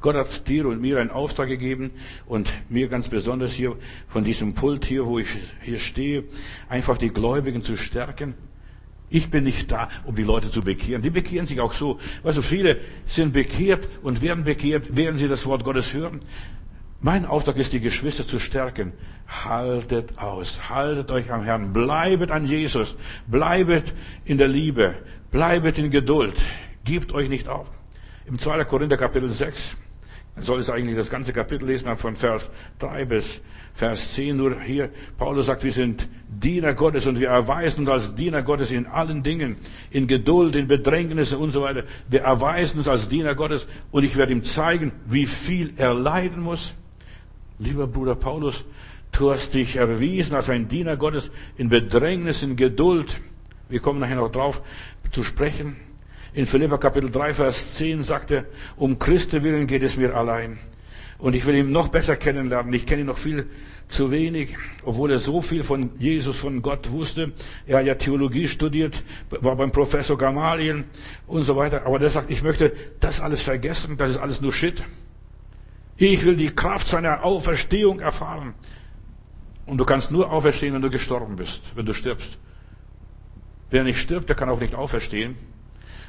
Gott 0.00 0.14
hat 0.14 0.46
dir 0.46 0.66
und 0.66 0.80
mir 0.80 1.00
einen 1.00 1.10
Auftrag 1.10 1.48
gegeben 1.48 1.90
und 2.26 2.52
mir 2.68 2.88
ganz 2.88 3.08
besonders 3.08 3.52
hier 3.52 3.76
von 4.06 4.22
diesem 4.22 4.54
Pult 4.54 4.84
hier, 4.84 5.06
wo 5.06 5.18
ich 5.18 5.36
hier 5.60 5.80
stehe, 5.80 6.24
einfach 6.68 6.98
die 6.98 7.08
Gläubigen 7.08 7.64
zu 7.64 7.76
stärken. 7.76 8.34
Ich 9.10 9.28
bin 9.28 9.42
nicht 9.42 9.72
da, 9.72 9.88
um 10.04 10.14
die 10.14 10.22
Leute 10.22 10.52
zu 10.52 10.62
bekehren. 10.62 11.02
Die 11.02 11.10
bekehren 11.10 11.48
sich 11.48 11.60
auch 11.60 11.72
so. 11.72 11.98
Also 12.22 12.42
viele 12.42 12.78
sind 13.06 13.32
bekehrt 13.32 13.88
und 14.02 14.22
werden 14.22 14.44
bekehrt, 14.44 14.88
während 14.90 15.18
sie 15.18 15.28
das 15.28 15.44
Wort 15.46 15.64
Gottes 15.64 15.92
hören. 15.94 16.20
Mein 17.00 17.26
Auftrag 17.26 17.56
ist, 17.56 17.72
die 17.72 17.80
Geschwister 17.80 18.26
zu 18.26 18.38
stärken. 18.38 18.92
Haltet 19.26 20.16
aus, 20.18 20.68
haltet 20.68 21.10
euch 21.10 21.32
am 21.32 21.42
Herrn, 21.42 21.72
bleibet 21.72 22.30
an 22.30 22.46
Jesus, 22.46 22.94
bleibet 23.26 23.92
in 24.24 24.38
der 24.38 24.48
Liebe, 24.48 24.94
bleibet 25.32 25.78
in 25.78 25.90
Geduld. 25.90 26.36
Gebt 26.84 27.12
euch 27.12 27.28
nicht 27.28 27.48
auf. 27.48 27.70
Im 28.26 28.38
2. 28.38 28.64
Korinther 28.64 28.96
Kapitel 28.96 29.30
6 29.30 29.76
soll 30.40 30.58
es 30.58 30.68
eigentlich 30.68 30.96
das 30.96 31.10
ganze 31.10 31.32
Kapitel 31.32 31.66
lesen, 31.66 31.96
von 31.96 32.16
Vers 32.16 32.50
3 32.80 33.04
bis 33.04 33.40
Vers 33.72 34.14
10. 34.14 34.36
Nur 34.36 34.60
hier, 34.60 34.90
Paulus 35.16 35.46
sagt, 35.46 35.64
wir 35.64 35.72
sind 35.72 36.08
Diener 36.28 36.74
Gottes 36.74 37.06
und 37.06 37.20
wir 37.20 37.28
erweisen 37.28 37.80
uns 37.80 37.88
als 37.88 38.14
Diener 38.14 38.42
Gottes 38.42 38.72
in 38.72 38.86
allen 38.86 39.22
Dingen, 39.22 39.56
in 39.90 40.06
Geduld, 40.06 40.56
in 40.56 40.66
Bedrängnissen 40.66 41.38
und 41.38 41.52
so 41.52 41.62
weiter. 41.62 41.84
Wir 42.08 42.22
erweisen 42.22 42.78
uns 42.78 42.88
als 42.88 43.08
Diener 43.08 43.34
Gottes 43.34 43.66
und 43.90 44.04
ich 44.04 44.16
werde 44.16 44.32
ihm 44.32 44.42
zeigen, 44.42 44.92
wie 45.06 45.26
viel 45.26 45.72
er 45.76 45.94
leiden 45.94 46.42
muss. 46.42 46.74
Lieber 47.58 47.86
Bruder 47.86 48.16
Paulus, 48.16 48.64
du 49.12 49.30
hast 49.30 49.54
dich 49.54 49.76
erwiesen 49.76 50.34
als 50.34 50.50
ein 50.50 50.66
Diener 50.66 50.96
Gottes 50.96 51.30
in 51.56 51.68
Bedrängnis, 51.68 52.42
in 52.42 52.56
Geduld. 52.56 53.20
Wir 53.68 53.80
kommen 53.80 54.00
nachher 54.00 54.16
noch 54.16 54.32
drauf 54.32 54.62
zu 55.12 55.22
sprechen. 55.22 55.76
In 56.34 56.46
Philippa 56.46 56.78
Kapitel 56.78 57.12
3, 57.12 57.32
Vers 57.32 57.76
10 57.76 58.02
sagt 58.02 58.32
er, 58.32 58.44
um 58.76 58.98
Christi 58.98 59.44
willen 59.44 59.68
geht 59.68 59.84
es 59.84 59.96
mir 59.96 60.16
allein. 60.16 60.58
Und 61.18 61.36
ich 61.36 61.46
will 61.46 61.54
ihn 61.54 61.70
noch 61.70 61.88
besser 61.88 62.16
kennenlernen. 62.16 62.72
Ich 62.74 62.86
kenne 62.86 63.02
ihn 63.02 63.06
noch 63.06 63.18
viel 63.18 63.48
zu 63.86 64.10
wenig, 64.10 64.56
obwohl 64.84 65.12
er 65.12 65.20
so 65.20 65.42
viel 65.42 65.62
von 65.62 65.90
Jesus, 66.00 66.36
von 66.36 66.60
Gott 66.60 66.90
wusste. 66.90 67.32
Er 67.68 67.78
hat 67.78 67.86
ja 67.86 67.94
Theologie 67.94 68.48
studiert, 68.48 69.04
war 69.30 69.54
beim 69.54 69.70
Professor 69.70 70.18
Gamaliel 70.18 70.82
und 71.28 71.44
so 71.44 71.54
weiter. 71.54 71.86
Aber 71.86 72.00
der 72.00 72.10
sagt, 72.10 72.32
ich 72.32 72.42
möchte 72.42 72.72
das 72.98 73.20
alles 73.20 73.40
vergessen, 73.40 73.96
das 73.96 74.10
ist 74.10 74.16
alles 74.16 74.40
nur 74.40 74.52
Shit. 74.52 74.82
Ich 75.96 76.24
will 76.24 76.34
die 76.34 76.50
Kraft 76.50 76.88
seiner 76.88 77.22
Auferstehung 77.22 78.00
erfahren. 78.00 78.54
Und 79.66 79.78
du 79.78 79.84
kannst 79.84 80.10
nur 80.10 80.32
auferstehen, 80.32 80.74
wenn 80.74 80.82
du 80.82 80.90
gestorben 80.90 81.36
bist, 81.36 81.62
wenn 81.76 81.86
du 81.86 81.92
stirbst. 81.92 82.38
Wer 83.70 83.84
nicht 83.84 84.00
stirbt, 84.00 84.28
der 84.28 84.34
kann 84.34 84.48
auch 84.48 84.58
nicht 84.58 84.74
auferstehen. 84.74 85.36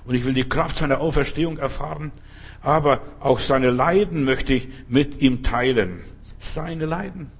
Und 0.06 0.16
ich 0.16 0.26
will 0.26 0.34
die 0.34 0.48
Kraft 0.48 0.78
seiner 0.78 1.00
Auferstehung 1.00 1.58
erfahren, 1.58 2.12
aber 2.62 3.02
auch 3.20 3.40
seine 3.40 3.72
Leiden 3.72 4.24
möchte 4.24 4.54
ich 4.54 4.68
mit 4.88 5.22
ihm 5.22 5.44
teilen. 5.44 6.02
Seine 6.40 6.86
Leiden. 6.86 7.32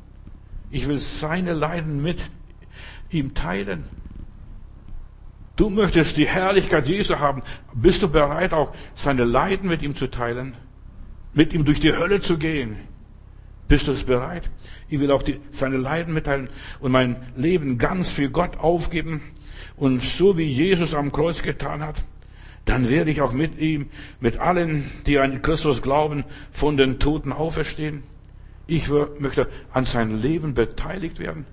Ich 0.72 0.88
will 0.88 1.00
seine 1.00 1.54
Leiden 1.54 2.02
mit 2.02 2.20
ihm 3.10 3.34
teilen. 3.34 3.86
Du 5.56 5.70
möchtest 5.70 6.18
die 6.18 6.28
Herrlichkeit 6.28 6.88
Jesu 6.88 7.20
haben. 7.20 7.44
Bist 7.74 8.04
du 8.04 8.10
bereit, 8.10 8.54
auch 8.54 8.74
seine 8.96 9.24
Leiden 9.24 9.70
mit 9.70 9.82
ihm 9.82 9.96
zu 9.96 10.08
teilen? 10.08 10.56
Mit 11.34 11.54
ihm 11.54 11.66
durch 11.66 11.80
die 11.80 11.96
Hölle 11.96 12.20
zu 12.20 12.38
gehen? 12.38 12.78
Bist 13.68 13.88
du 13.88 13.94
es 13.94 14.04
bereit? 14.04 14.50
Ich 14.90 15.00
will 15.00 15.12
auch 15.12 15.24
die, 15.24 15.40
seine 15.52 15.78
Leiden 15.78 16.14
mitteilen 16.14 16.50
und 16.80 16.92
mein 16.92 17.16
Leben 17.36 17.78
ganz 17.78 18.10
für 18.10 18.30
Gott 18.30 18.58
aufgeben. 18.58 19.22
Und 19.76 20.04
so 20.04 20.38
wie 20.38 20.46
Jesus 20.46 20.94
am 20.94 21.12
Kreuz 21.12 21.42
getan 21.42 21.82
hat, 21.82 21.96
dann 22.66 22.90
werde 22.90 23.12
ich 23.12 23.22
auch 23.22 23.32
mit 23.32 23.58
ihm, 23.60 23.90
mit 24.20 24.40
allen, 24.40 24.90
die 25.06 25.20
an 25.20 25.42
Christus 25.42 25.82
glauben, 25.82 26.24
von 26.52 26.78
den 26.78 27.00
Toten 27.00 27.32
auferstehen. 27.32 28.04
Ich 28.68 28.90
möchte 29.20 29.48
an 29.72 29.86
seinem 29.86 30.20
Leben 30.20 30.56
beteiligt 30.56 31.20
werden. 31.20 31.46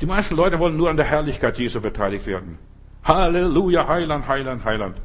Die 0.00 0.06
meisten 0.06 0.34
Leute 0.34 0.58
wollen 0.58 0.76
nur 0.76 0.88
an 0.88 0.96
der 0.96 1.06
Herrlichkeit 1.06 1.58
Jesu 1.58 1.80
beteiligt 1.80 2.26
werden. 2.26 2.58
Halleluja, 3.04 3.86
Heiland, 3.86 4.26
Heiland, 4.26 4.64
Heiland. 4.64 4.96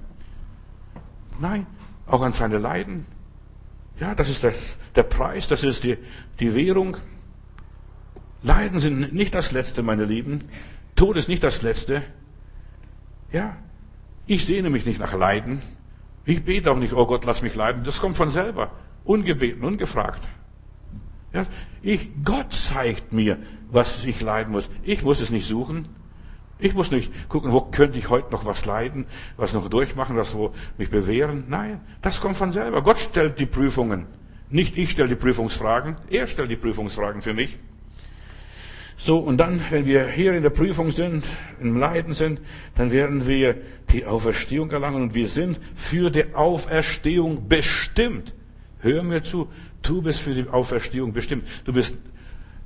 Nein, 1.39 1.67
auch 2.07 2.21
an 2.21 2.33
seine 2.33 2.57
Leiden. 2.57 3.05
Ja, 3.99 4.15
das 4.15 4.29
ist 4.29 4.43
das, 4.43 4.77
der 4.95 5.03
Preis, 5.03 5.47
das 5.47 5.63
ist 5.63 5.83
die, 5.83 5.97
die 6.39 6.55
Währung. 6.55 6.97
Leiden 8.41 8.79
sind 8.79 9.13
nicht 9.13 9.35
das 9.35 9.51
Letzte, 9.51 9.83
meine 9.83 10.05
Lieben. 10.05 10.45
Tod 10.95 11.17
ist 11.17 11.27
nicht 11.27 11.43
das 11.43 11.61
Letzte. 11.61 12.03
Ja, 13.31 13.57
ich 14.31 14.45
sehne 14.45 14.69
mich 14.69 14.85
nicht 14.85 14.97
nach 14.97 15.13
Leiden. 15.13 15.61
Ich 16.23 16.45
bete 16.45 16.71
auch 16.71 16.77
nicht, 16.77 16.93
oh 16.93 17.05
Gott, 17.05 17.25
lass 17.25 17.41
mich 17.41 17.53
leiden. 17.53 17.83
Das 17.83 17.99
kommt 17.99 18.15
von 18.15 18.31
selber. 18.31 18.71
Ungebeten, 19.03 19.61
ungefragt. 19.61 20.25
Ja, 21.33 21.45
ich, 21.81 22.09
Gott 22.23 22.53
zeigt 22.53 23.11
mir, 23.11 23.39
was 23.69 24.05
ich 24.05 24.21
leiden 24.21 24.53
muss. 24.53 24.69
Ich 24.83 25.03
muss 25.03 25.19
es 25.19 25.31
nicht 25.31 25.45
suchen. 25.45 25.83
Ich 26.59 26.73
muss 26.75 26.91
nicht 26.91 27.11
gucken, 27.27 27.51
wo 27.51 27.59
könnte 27.59 27.99
ich 27.99 28.09
heute 28.09 28.31
noch 28.31 28.45
was 28.45 28.65
leiden, 28.65 29.05
was 29.35 29.51
noch 29.51 29.67
durchmachen, 29.67 30.15
was 30.15 30.33
wo 30.33 30.53
mich 30.77 30.89
bewähren. 30.89 31.43
Nein, 31.49 31.81
das 32.01 32.21
kommt 32.21 32.37
von 32.37 32.53
selber. 32.53 32.83
Gott 32.83 32.99
stellt 32.99 33.37
die 33.37 33.45
Prüfungen. 33.45 34.05
Nicht 34.49 34.77
ich 34.77 34.91
stelle 34.91 35.09
die 35.09 35.15
Prüfungsfragen. 35.15 35.97
Er 36.09 36.27
stellt 36.27 36.49
die 36.49 36.55
Prüfungsfragen 36.55 37.21
für 37.21 37.33
mich. 37.33 37.59
So, 39.03 39.17
und 39.17 39.37
dann, 39.37 39.59
wenn 39.71 39.87
wir 39.87 40.07
hier 40.09 40.35
in 40.35 40.43
der 40.43 40.51
Prüfung 40.51 40.91
sind, 40.91 41.25
im 41.59 41.79
Leiden 41.79 42.13
sind, 42.13 42.39
dann 42.75 42.91
werden 42.91 43.27
wir 43.27 43.55
die 43.91 44.05
Auferstehung 44.05 44.69
erlangen 44.69 45.01
und 45.01 45.15
wir 45.15 45.27
sind 45.27 45.59
für 45.73 46.11
die 46.11 46.35
Auferstehung 46.35 47.47
bestimmt. 47.47 48.35
Hör 48.77 49.01
mir 49.01 49.23
zu, 49.23 49.49
du 49.81 50.03
bist 50.03 50.19
für 50.19 50.35
die 50.35 50.47
Auferstehung 50.47 51.13
bestimmt. 51.13 51.47
Du 51.65 51.73
bist, 51.73 51.97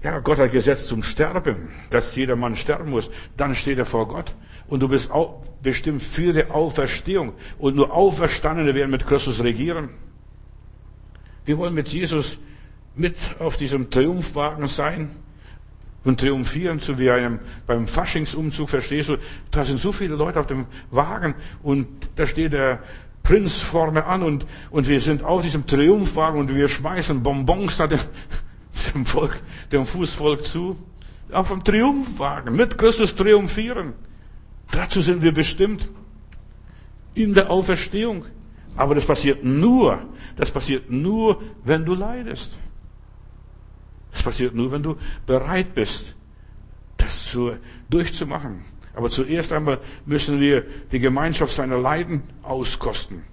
ja, 0.04 0.20
Gott 0.20 0.38
hat 0.38 0.52
gesetzt 0.52 0.90
zum 0.90 1.04
Sterben, 1.04 1.70
dass 1.90 2.14
jeder 2.18 2.36
Mann 2.36 2.58
sterben 2.58 2.90
muss. 2.90 3.10
Dann 3.38 3.56
steht 3.56 3.78
er 3.78 3.86
vor 3.86 4.10
Gott. 4.10 4.36
Und 4.68 4.82
du 4.82 4.90
bist 4.90 5.12
auch 5.12 5.42
bestimmt 5.64 6.04
für 6.04 6.34
die 6.34 6.48
Auferstehung. 6.48 7.32
Und 7.60 7.78
nur 7.78 7.94
Auferstandene 7.94 8.76
werden 8.76 8.92
mit 8.92 9.08
Christus 9.08 9.42
regieren. 9.42 9.88
Wir 11.46 11.58
wollen 11.58 11.74
mit 11.74 11.88
Jesus 11.88 12.40
mit 12.94 13.16
auf 13.40 13.56
diesem 13.56 13.90
Triumphwagen 13.90 14.68
sein 14.68 15.12
und 16.06 16.20
triumphieren, 16.20 16.80
so 16.80 16.98
wie 16.98 17.10
einem 17.10 17.40
beim 17.68 17.88
Faschingsumzug, 17.88 18.70
verstehst 18.70 19.10
du? 19.10 19.18
Da 19.52 19.66
sind 19.66 19.80
so 19.80 19.92
viele 19.92 20.16
Leute 20.16 20.40
auf 20.40 20.48
dem 20.48 20.68
Wagen 20.92 21.36
und 21.64 21.88
da 22.16 22.26
steht 22.26 22.54
der 22.54 22.80
Prinz 23.24 23.58
vorne 23.58 24.06
an 24.06 24.22
und, 24.22 24.46
und 24.70 24.88
wir 24.88 25.02
sind 25.02 25.24
auf 25.24 25.42
diesem 25.42 25.66
Triumphwagen 25.66 26.40
und 26.40 26.54
wir 26.54 26.70
schmeißen 26.70 27.24
Bonbons 27.24 27.76
da 27.76 27.88
dem, 27.88 28.00
dem 28.94 29.06
Volk, 29.06 29.42
dem 29.72 29.86
Fußvolk 29.86 30.44
zu. 30.44 30.78
Auf 31.32 31.50
dem 31.50 31.64
Triumphwagen, 31.64 32.56
mit 32.56 32.78
Christus 32.78 33.16
triumphieren. 33.16 33.94
Dazu 34.72 35.02
sind 35.02 35.24
wir 35.24 35.34
bestimmt. 35.34 35.90
In 37.16 37.34
der 37.34 37.50
Auferstehung. 37.50 38.26
Aber 38.78 38.94
das 38.94 39.06
passiert 39.06 39.44
nur, 39.44 40.02
das 40.36 40.52
passiert 40.52 40.92
nur, 40.92 41.42
wenn 41.64 41.86
du 41.86 41.96
leidest. 41.96 42.58
Das 44.16 44.24
passiert 44.24 44.56
nur, 44.56 44.72
wenn 44.72 44.82
du 44.82 44.96
bereit 45.28 45.74
bist, 45.74 46.16
das 46.96 47.26
zu, 47.26 47.52
durchzumachen. 47.90 48.64
Aber 48.96 49.10
zuerst 49.10 49.52
einmal 49.52 49.80
müssen 50.06 50.40
wir 50.40 50.64
die 50.94 51.00
Gemeinschaft 51.00 51.54
seiner 51.54 51.78
Leiden 51.78 52.24
auskosten. 52.42 53.24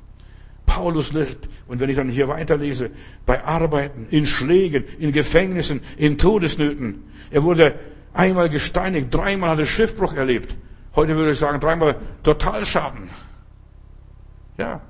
Paulus 0.67 1.13
litt, 1.13 1.49
und 1.69 1.79
wenn 1.79 1.89
ich 1.89 1.95
dann 1.95 2.09
hier 2.09 2.27
weiterlese, 2.27 2.91
bei 3.27 3.45
Arbeiten, 3.45 4.09
in 4.11 4.27
Schlägen, 4.27 4.85
in 4.99 5.13
Gefängnissen, 5.13 5.83
in 5.97 6.19
Todesnöten. 6.19 7.05
Er 7.31 7.45
wurde 7.45 7.79
einmal 8.13 8.49
gesteinigt, 8.49 9.15
dreimal 9.15 9.51
hat 9.51 9.61
er 9.61 9.67
Schiffbruch 9.67 10.15
erlebt. 10.15 10.57
Heute 10.97 11.15
würde 11.15 11.31
ich 11.31 11.39
sagen, 11.39 11.61
dreimal 11.61 11.95
Totalschaden. 12.25 13.09
Ja, 14.59 14.81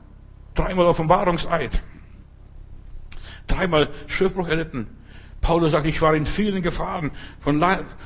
dreimal 0.54 0.86
Offenbarungseid. 0.86 1.82
Dreimal 3.46 3.90
Schiffbruch 4.06 4.48
erlitten. 4.48 4.86
Paulus 5.42 5.72
sagt, 5.72 5.86
ich 5.86 6.00
war 6.00 6.14
in 6.14 6.24
vielen 6.24 6.62
Gefahren 6.62 7.10
von, 7.40 7.62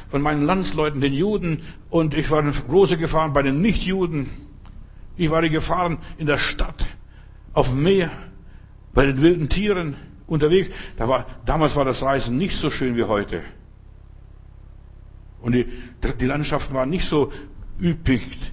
von 0.09 0.23
meinen 0.23 0.43
Landsleuten, 0.43 1.01
den 1.03 1.13
Juden, 1.13 1.63
und 1.91 2.15
ich 2.15 2.31
war 2.31 2.41
in 2.41 2.51
große 2.51 2.97
Gefahren 2.97 3.35
bei 3.35 3.43
den 3.43 3.61
Nichtjuden. 3.61 4.29
Ich 5.19 5.31
war 5.31 5.43
in 5.45 5.53
Gefahren 5.53 5.99
in 6.17 6.27
der 6.27 6.39
Stadt, 6.39 6.87
auf 7.53 7.69
dem 7.69 7.83
Meer, 7.83 8.11
bei 8.95 9.05
den 9.05 9.21
wilden 9.21 9.51
Tieren 9.51 9.97
unterwegs. 10.27 10.71
Da 10.97 11.09
war, 11.09 11.27
damals 11.45 11.77
war 11.77 11.85
das 11.85 12.03
Reisen 12.03 12.39
nicht 12.39 12.57
so 12.57 12.71
schön 12.71 12.97
wie 12.97 13.05
heute. 13.05 13.43
Und 15.43 15.53
die, 15.53 15.67
die 16.19 16.27
Landschaften 16.27 16.75
waren 16.75 16.89
nicht 16.89 17.07
so 17.07 17.31
üppig 17.79 18.53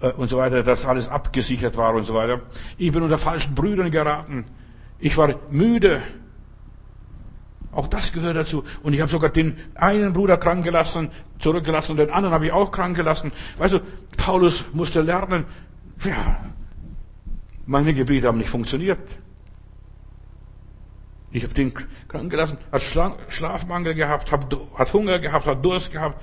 äh, 0.00 0.10
und 0.10 0.28
so 0.28 0.36
weiter, 0.36 0.62
dass 0.62 0.84
alles 0.84 1.08
abgesichert 1.08 1.78
war 1.78 1.94
und 1.94 2.04
so 2.04 2.12
weiter. 2.12 2.42
Ich 2.76 2.92
bin 2.92 3.02
unter 3.02 3.16
falschen 3.16 3.54
Brüdern 3.54 3.90
geraten. 3.90 4.44
Ich 4.98 5.16
war 5.16 5.34
müde. 5.50 6.02
Auch 7.78 7.86
das 7.86 8.12
gehört 8.12 8.34
dazu. 8.34 8.64
Und 8.82 8.92
ich 8.92 9.00
habe 9.00 9.08
sogar 9.08 9.30
den 9.30 9.56
einen 9.76 10.12
Bruder 10.12 10.36
krank 10.36 10.64
gelassen, 10.64 11.12
zurückgelassen 11.38 11.96
den 11.96 12.10
anderen 12.10 12.34
habe 12.34 12.46
ich 12.46 12.50
auch 12.50 12.72
krank 12.72 12.96
gelassen. 12.96 13.30
Weißt 13.56 13.74
du, 13.74 13.80
Paulus 14.16 14.64
musste 14.72 15.00
lernen, 15.00 15.44
ja, 16.02 16.40
meine 17.66 17.94
Gebete 17.94 18.26
haben 18.26 18.38
nicht 18.38 18.50
funktioniert. 18.50 18.98
Ich 21.30 21.44
habe 21.44 21.54
den 21.54 21.72
krank 22.08 22.28
gelassen, 22.32 22.58
hat 22.72 22.82
Schlafmangel 22.82 23.94
gehabt, 23.94 24.32
hat 24.32 24.92
Hunger 24.92 25.20
gehabt, 25.20 25.46
hat 25.46 25.64
Durst 25.64 25.92
gehabt, 25.92 26.20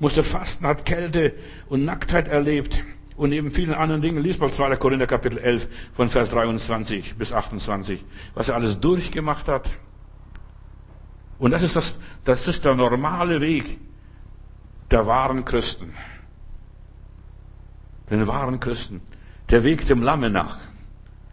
musste 0.00 0.22
fasten, 0.22 0.66
hat 0.66 0.84
Kälte 0.84 1.32
und 1.70 1.86
Nacktheit 1.86 2.28
erlebt. 2.28 2.84
Und 3.16 3.30
neben 3.30 3.50
vielen 3.50 3.72
anderen 3.72 4.02
Dingen, 4.02 4.22
liest 4.22 4.38
mal 4.38 4.52
2. 4.52 4.76
Korinther 4.76 5.06
Kapitel 5.06 5.38
11 5.38 5.66
von 5.94 6.10
Vers 6.10 6.28
23 6.28 7.14
bis 7.14 7.32
28, 7.32 8.04
was 8.34 8.50
er 8.50 8.56
alles 8.56 8.80
durchgemacht 8.80 9.48
hat. 9.48 9.70
Und 11.40 11.52
das 11.52 11.62
ist, 11.62 11.74
das, 11.74 11.98
das 12.24 12.46
ist 12.46 12.64
der 12.64 12.74
normale 12.74 13.40
Weg 13.40 13.78
der 14.90 15.06
wahren 15.06 15.44
Christen. 15.44 15.94
Den 18.10 18.26
wahren 18.26 18.60
Christen. 18.60 19.00
Der 19.48 19.64
Weg 19.64 19.86
dem 19.86 20.02
Lamme 20.02 20.28
nach. 20.28 20.58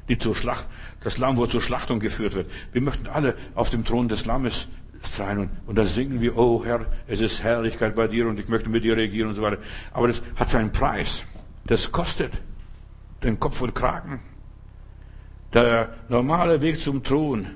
Die 0.07 0.17
zur 0.17 0.33
Schlacht, 0.33 0.65
das 1.03 1.17
Lamm, 1.17 1.35
wo 1.35 1.45
zur 1.45 1.61
Schlachtung 1.61 1.99
geführt 1.99 2.35
wird. 2.35 2.49
Wir 2.71 2.81
möchten 2.81 3.07
alle 3.07 3.35
auf 3.53 3.69
dem 3.69 3.83
Thron 3.83 4.07
des 4.07 4.25
Lammes 4.25 4.69
sein 5.01 5.37
und, 5.39 5.49
und 5.67 5.77
da 5.77 5.83
singen 5.83 6.21
wir, 6.21 6.37
oh 6.37 6.63
Herr, 6.63 6.85
es 7.07 7.19
ist 7.19 7.43
Herrlichkeit 7.43 7.93
bei 7.93 8.07
dir 8.07 8.27
und 8.27 8.39
ich 8.39 8.47
möchte 8.47 8.69
mit 8.69 8.85
dir 8.85 8.95
regieren 8.95 9.29
und 9.29 9.35
so 9.35 9.41
weiter. 9.41 9.57
Aber 9.91 10.07
das 10.07 10.21
hat 10.37 10.49
seinen 10.49 10.71
Preis. 10.71 11.25
Das 11.65 11.91
kostet 11.91 12.31
den 13.23 13.39
Kopf 13.39 13.61
und 13.61 13.75
Kragen. 13.75 14.21
Der 15.53 15.89
normale 16.07 16.61
Weg 16.61 16.79
zum 16.79 17.03
Thron 17.03 17.47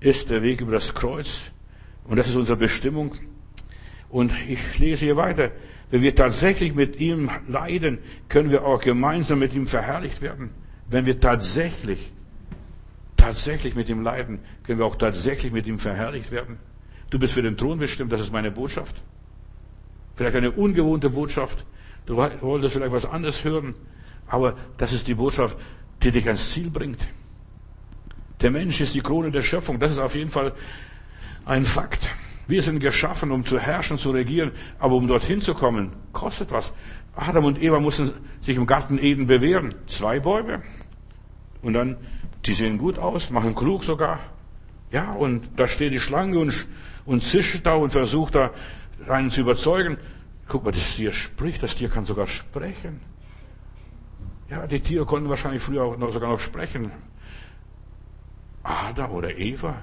ist 0.00 0.30
der 0.30 0.42
Weg 0.42 0.60
über 0.60 0.72
das 0.72 0.92
Kreuz, 0.92 1.52
und 2.04 2.16
das 2.16 2.28
ist 2.28 2.36
unsere 2.36 2.56
Bestimmung. 2.56 3.14
Und 4.08 4.32
ich 4.48 4.78
lese 4.78 5.04
hier 5.04 5.16
weiter. 5.16 5.50
Wenn 5.90 6.02
wir 6.02 6.14
tatsächlich 6.14 6.74
mit 6.74 6.96
ihm 7.00 7.30
leiden, 7.48 7.98
können 8.28 8.50
wir 8.50 8.64
auch 8.64 8.80
gemeinsam 8.80 9.38
mit 9.40 9.54
ihm 9.54 9.66
verherrlicht 9.66 10.22
werden. 10.22 10.50
Wenn 10.88 11.06
wir 11.06 11.18
tatsächlich, 11.20 12.12
tatsächlich 13.16 13.74
mit 13.74 13.88
ihm 13.88 14.02
leiden, 14.02 14.40
können 14.64 14.78
wir 14.78 14.86
auch 14.86 14.96
tatsächlich 14.96 15.52
mit 15.52 15.66
ihm 15.66 15.78
verherrlicht 15.78 16.30
werden. 16.30 16.58
Du 17.10 17.18
bist 17.18 17.34
für 17.34 17.42
den 17.42 17.56
Thron 17.56 17.78
bestimmt, 17.78 18.12
das 18.12 18.20
ist 18.20 18.32
meine 18.32 18.50
Botschaft. 18.50 18.96
Vielleicht 20.16 20.36
eine 20.36 20.52
ungewohnte 20.52 21.10
Botschaft. 21.10 21.64
Du 22.06 22.16
wolltest 22.16 22.74
vielleicht 22.74 22.92
was 22.92 23.04
anderes 23.04 23.44
hören, 23.44 23.74
aber 24.26 24.56
das 24.78 24.92
ist 24.92 25.08
die 25.08 25.14
Botschaft, 25.14 25.56
die 26.02 26.12
dich 26.12 26.26
ans 26.26 26.50
Ziel 26.50 26.70
bringt. 26.70 27.00
Der 28.40 28.50
Mensch 28.50 28.80
ist 28.80 28.94
die 28.94 29.00
Krone 29.00 29.30
der 29.30 29.42
Schöpfung. 29.42 29.78
Das 29.78 29.92
ist 29.92 29.98
auf 29.98 30.14
jeden 30.14 30.30
Fall 30.30 30.52
ein 31.50 31.64
Fakt. 31.64 32.08
Wir 32.46 32.62
sind 32.62 32.78
geschaffen, 32.78 33.32
um 33.32 33.44
zu 33.44 33.58
herrschen, 33.58 33.98
zu 33.98 34.12
regieren, 34.12 34.52
aber 34.78 34.94
um 34.94 35.08
dorthin 35.08 35.40
zu 35.40 35.52
kommen, 35.54 35.92
kostet 36.12 36.52
was. 36.52 36.72
Adam 37.16 37.44
und 37.44 37.60
Eva 37.60 37.80
mussten 37.80 38.12
sich 38.40 38.56
im 38.56 38.66
Garten 38.66 38.98
Eden 38.98 39.26
bewähren. 39.26 39.74
Zwei 39.86 40.20
Bäume. 40.20 40.62
Und 41.60 41.74
dann, 41.74 41.96
die 42.46 42.54
sehen 42.54 42.78
gut 42.78 42.98
aus, 42.98 43.30
machen 43.30 43.56
klug 43.56 43.82
sogar. 43.82 44.20
Ja, 44.92 45.12
und 45.12 45.48
da 45.56 45.66
steht 45.66 45.92
die 45.92 45.98
Schlange 45.98 46.38
und, 46.38 46.68
und 47.04 47.22
zischt 47.22 47.66
da 47.66 47.74
und 47.74 47.90
versucht 47.90 48.36
da 48.36 48.50
einen 49.08 49.30
zu 49.30 49.40
überzeugen. 49.40 49.98
Guck 50.46 50.64
mal, 50.64 50.70
das 50.70 50.94
Tier 50.94 51.12
spricht, 51.12 51.64
das 51.64 51.74
Tier 51.74 51.88
kann 51.88 52.04
sogar 52.04 52.28
sprechen. 52.28 53.00
Ja, 54.48 54.68
die 54.68 54.80
Tiere 54.80 55.04
konnten 55.04 55.28
wahrscheinlich 55.28 55.62
früher 55.62 55.82
auch 55.82 55.96
noch, 55.96 56.12
sogar 56.12 56.30
noch 56.30 56.40
sprechen. 56.40 56.92
Adam 58.62 59.10
oder 59.10 59.36
Eva, 59.36 59.82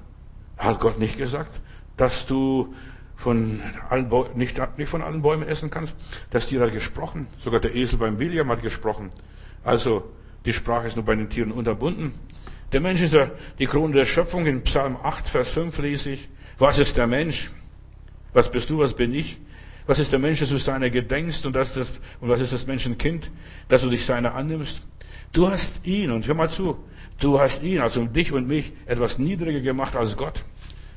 hat 0.57 0.79
Gott 0.79 0.99
nicht 0.99 1.17
gesagt, 1.17 1.59
dass 1.97 2.25
du 2.25 2.73
von 3.15 3.61
allen 3.89 4.09
nicht, 4.35 4.61
nicht 4.77 4.89
von 4.89 5.01
allen 5.01 5.21
Bäumen 5.21 5.47
essen 5.47 5.69
kannst? 5.69 5.95
Das 6.29 6.47
Tier 6.47 6.61
hat 6.61 6.73
gesprochen. 6.73 7.27
Sogar 7.43 7.59
der 7.59 7.75
Esel 7.75 7.99
beim 7.99 8.19
William 8.19 8.49
hat 8.49 8.61
gesprochen. 8.61 9.09
Also, 9.63 10.03
die 10.45 10.53
Sprache 10.53 10.87
ist 10.87 10.95
nur 10.95 11.05
bei 11.05 11.15
den 11.15 11.29
Tieren 11.29 11.51
unterbunden. 11.51 12.13
Der 12.71 12.81
Mensch 12.81 13.01
ist 13.01 13.13
ja 13.13 13.31
die 13.59 13.65
Krone 13.65 13.93
der 13.93 14.05
Schöpfung. 14.05 14.45
In 14.45 14.63
Psalm 14.63 14.97
8, 15.01 15.27
Vers 15.27 15.49
5 15.51 15.77
lese 15.79 16.11
ich, 16.11 16.29
was 16.59 16.79
ist 16.79 16.97
der 16.97 17.07
Mensch? 17.07 17.51
Was 18.33 18.51
bist 18.51 18.69
du, 18.69 18.79
was 18.79 18.93
bin 18.93 19.13
ich? 19.13 19.37
Was 19.87 19.99
ist 19.99 20.11
der 20.11 20.19
Mensch, 20.19 20.41
dass 20.41 20.49
du 20.49 20.57
seiner 20.57 20.89
gedenkst 20.89 21.45
und, 21.45 21.55
das 21.55 21.77
ist, 21.77 21.99
und 22.19 22.27
was 22.27 22.41
ist 22.41 22.51
das 22.51 22.67
Menschenkind, 22.67 23.31
dass 23.69 23.83
du 23.83 23.89
dich 23.89 24.05
seiner 24.05 24.35
annimmst? 24.35 24.85
Du 25.31 25.49
hast 25.49 25.85
ihn, 25.85 26.11
und 26.11 26.27
hör 26.27 26.35
mal 26.35 26.49
zu, 26.49 26.77
Du 27.19 27.39
hast 27.39 27.63
ihn, 27.63 27.79
also 27.79 28.05
dich 28.05 28.31
und 28.31 28.47
mich, 28.47 28.73
etwas 28.85 29.17
niedriger 29.17 29.61
gemacht 29.61 29.95
als 29.95 30.17
Gott. 30.17 30.43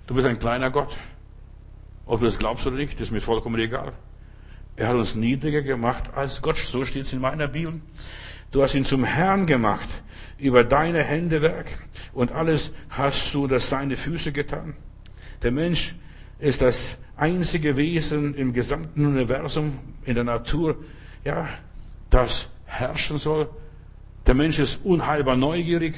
Du 0.06 0.14
bist 0.14 0.26
ein 0.26 0.38
kleiner 0.38 0.70
Gott. 0.70 0.96
Ob 2.04 2.20
du 2.20 2.26
das 2.26 2.38
glaubst 2.38 2.66
oder 2.66 2.76
nicht, 2.76 3.00
ist 3.00 3.10
mir 3.10 3.20
vollkommen 3.20 3.58
egal. 3.60 3.92
Er 4.76 4.88
hat 4.88 4.96
uns 4.96 5.14
niedriger 5.14 5.62
gemacht 5.62 6.12
als 6.14 6.42
Gott. 6.42 6.56
So 6.56 6.84
steht 6.84 7.04
es 7.04 7.12
in 7.12 7.20
meiner 7.20 7.48
Bibel. 7.48 7.80
Du 8.50 8.62
hast 8.62 8.74
ihn 8.74 8.84
zum 8.84 9.04
Herrn 9.04 9.46
gemacht 9.46 9.88
über 10.38 10.64
deine 10.64 11.02
Hände 11.02 11.40
Werk 11.42 11.66
und 12.12 12.32
alles 12.32 12.72
hast 12.88 13.32
du 13.32 13.46
das 13.46 13.68
seine 13.68 13.96
Füße 13.96 14.32
getan. 14.32 14.74
Der 15.42 15.52
Mensch 15.52 15.94
ist 16.38 16.60
das 16.60 16.98
einzige 17.16 17.76
Wesen 17.76 18.34
im 18.34 18.52
gesamten 18.52 19.06
Universum, 19.06 19.78
in 20.04 20.14
der 20.14 20.24
Natur, 20.24 20.76
ja, 21.24 21.48
das 22.08 22.48
herrschen 22.66 23.18
soll, 23.18 23.48
der 24.26 24.34
Mensch 24.34 24.58
ist 24.58 24.80
unheilbar 24.84 25.36
neugierig. 25.36 25.94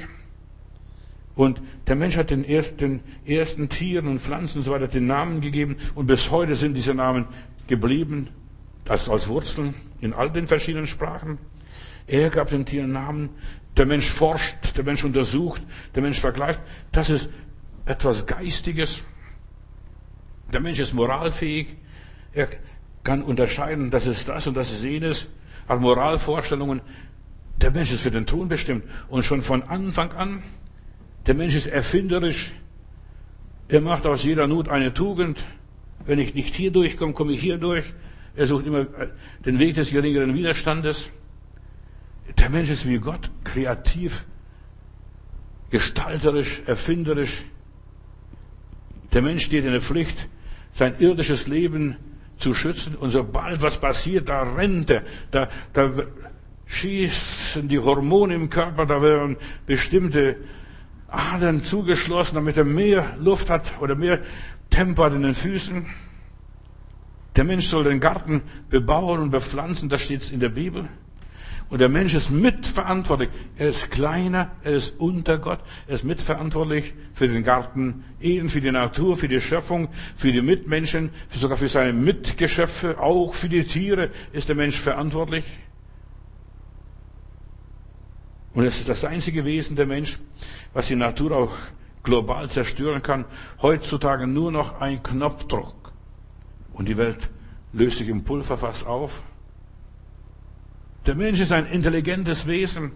Und 1.34 1.60
der 1.86 1.96
Mensch 1.96 2.16
hat 2.16 2.30
den 2.30 2.44
ersten, 2.44 3.00
ersten 3.24 3.68
Tieren 3.68 4.06
und 4.06 4.20
Pflanzen 4.20 4.58
und 4.58 4.64
so 4.64 4.70
weiter 4.70 4.88
den 4.88 5.06
Namen 5.06 5.40
gegeben. 5.40 5.76
Und 5.94 6.06
bis 6.06 6.30
heute 6.30 6.56
sind 6.56 6.74
diese 6.74 6.94
Namen 6.94 7.26
geblieben, 7.68 8.28
als, 8.86 9.08
als 9.08 9.28
Wurzeln 9.28 9.74
in 10.00 10.12
all 10.12 10.30
den 10.30 10.46
verschiedenen 10.46 10.86
Sprachen. 10.86 11.38
Er 12.06 12.30
gab 12.30 12.50
den 12.50 12.66
Tieren 12.66 12.92
Namen. 12.92 13.30
Der 13.76 13.86
Mensch 13.86 14.10
forscht, 14.10 14.76
der 14.76 14.84
Mensch 14.84 15.02
untersucht, 15.02 15.62
der 15.94 16.02
Mensch 16.02 16.20
vergleicht. 16.20 16.60
Das 16.90 17.08
ist 17.08 17.30
etwas 17.86 18.26
Geistiges. 18.26 19.02
Der 20.52 20.60
Mensch 20.60 20.78
ist 20.78 20.92
moralfähig. 20.92 21.68
Er 22.34 22.48
kann 23.02 23.22
unterscheiden, 23.22 23.90
das 23.90 24.06
ist 24.06 24.28
das 24.28 24.46
und 24.46 24.54
das 24.54 24.70
ist 24.70 24.84
jenes. 24.84 25.28
Hat 25.66 25.80
Moralvorstellungen. 25.80 26.82
Der 27.56 27.70
Mensch 27.70 27.92
ist 27.92 28.02
für 28.02 28.10
den 28.10 28.26
Thron 28.26 28.48
bestimmt. 28.48 28.84
Und 29.08 29.24
schon 29.24 29.42
von 29.42 29.62
Anfang 29.62 30.12
an, 30.12 30.42
der 31.26 31.34
Mensch 31.34 31.54
ist 31.54 31.66
erfinderisch. 31.66 32.52
Er 33.68 33.80
macht 33.80 34.06
aus 34.06 34.24
jeder 34.24 34.46
Not 34.46 34.68
eine 34.68 34.92
Tugend. 34.92 35.44
Wenn 36.04 36.18
ich 36.18 36.34
nicht 36.34 36.54
hier 36.54 36.72
durchkomme, 36.72 37.12
komme 37.12 37.32
ich 37.32 37.40
hier 37.40 37.58
durch. 37.58 37.84
Er 38.34 38.46
sucht 38.46 38.66
immer 38.66 38.86
den 39.44 39.58
Weg 39.58 39.74
des 39.74 39.90
geringeren 39.90 40.34
Widerstandes. 40.34 41.10
Der 42.38 42.50
Mensch 42.50 42.70
ist 42.70 42.88
wie 42.88 42.98
Gott, 42.98 43.30
kreativ, 43.44 44.24
gestalterisch, 45.70 46.62
erfinderisch. 46.66 47.44
Der 49.12 49.22
Mensch 49.22 49.44
steht 49.44 49.64
in 49.64 49.72
der 49.72 49.82
Pflicht, 49.82 50.28
sein 50.72 50.98
irdisches 50.98 51.46
Leben 51.46 51.96
zu 52.38 52.54
schützen. 52.54 52.96
Und 52.96 53.10
sobald 53.10 53.62
was 53.62 53.78
passiert, 53.78 54.28
da 54.28 54.42
rennt 54.42 54.90
er, 54.90 55.02
da, 55.30 55.48
da 55.72 55.90
schießen 56.72 57.68
die 57.68 57.78
Hormone 57.78 58.34
im 58.34 58.50
Körper, 58.50 58.86
da 58.86 59.02
werden 59.02 59.36
bestimmte 59.66 60.36
Adern 61.06 61.62
zugeschlossen, 61.62 62.34
damit 62.36 62.56
er 62.56 62.64
mehr 62.64 63.16
Luft 63.20 63.50
hat 63.50 63.72
oder 63.80 63.94
mehr 63.94 64.20
Tempo 64.70 65.04
hat 65.04 65.12
in 65.12 65.22
den 65.22 65.34
Füßen. 65.34 65.86
Der 67.36 67.44
Mensch 67.44 67.66
soll 67.66 67.84
den 67.84 68.00
Garten 68.00 68.42
bebauen 68.70 69.20
und 69.20 69.30
bepflanzen, 69.30 69.88
das 69.88 70.02
steht 70.02 70.30
in 70.30 70.40
der 70.40 70.48
Bibel. 70.48 70.88
Und 71.68 71.80
der 71.80 71.88
Mensch 71.88 72.12
ist 72.12 72.30
mitverantwortlich. 72.30 73.30
Er 73.56 73.68
ist 73.68 73.90
kleiner, 73.90 74.50
er 74.62 74.72
ist 74.72 74.98
unter 74.98 75.38
Gott, 75.38 75.60
er 75.86 75.94
ist 75.94 76.04
mitverantwortlich 76.04 76.92
für 77.14 77.28
den 77.28 77.44
Garten 77.44 78.04
Eden, 78.20 78.50
für 78.50 78.60
die 78.60 78.70
Natur, 78.70 79.16
für 79.16 79.28
die 79.28 79.40
Schöpfung, 79.40 79.88
für 80.14 80.32
die 80.32 80.42
Mitmenschen, 80.42 81.10
sogar 81.30 81.56
für 81.56 81.68
seine 81.68 81.94
Mitgeschöpfe, 81.94 82.98
auch 82.98 83.34
für 83.34 83.48
die 83.48 83.64
Tiere 83.64 84.10
ist 84.32 84.48
der 84.48 84.56
Mensch 84.56 84.78
verantwortlich. 84.78 85.44
Und 88.54 88.64
es 88.64 88.78
ist 88.78 88.88
das 88.88 89.04
einzige 89.04 89.44
Wesen 89.44 89.76
der 89.76 89.86
Mensch, 89.86 90.18
was 90.74 90.88
die 90.88 90.96
Natur 90.96 91.32
auch 91.36 91.52
global 92.02 92.50
zerstören 92.50 93.02
kann. 93.02 93.24
Heutzutage 93.62 94.26
nur 94.26 94.52
noch 94.52 94.80
ein 94.80 95.02
Knopfdruck. 95.02 95.92
Und 96.72 96.88
die 96.88 96.96
Welt 96.96 97.30
löst 97.72 97.98
sich 97.98 98.08
im 98.08 98.24
Pulverfass 98.24 98.84
auf. 98.84 99.22
Der 101.06 101.14
Mensch 101.14 101.40
ist 101.40 101.52
ein 101.52 101.66
intelligentes 101.66 102.46
Wesen, 102.46 102.92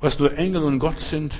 was 0.00 0.18
nur 0.18 0.36
Engel 0.36 0.62
und 0.62 0.78
Gott 0.78 1.00
sind. 1.00 1.38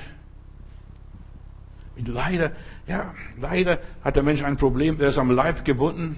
Und 1.97 2.07
leider, 2.07 2.51
ja, 2.87 3.13
leider 3.39 3.79
hat 4.03 4.15
der 4.15 4.23
Mensch 4.23 4.43
ein 4.43 4.57
Problem. 4.57 4.99
Er 4.99 5.09
ist 5.09 5.17
am 5.17 5.31
Leib 5.31 5.65
gebunden, 5.65 6.17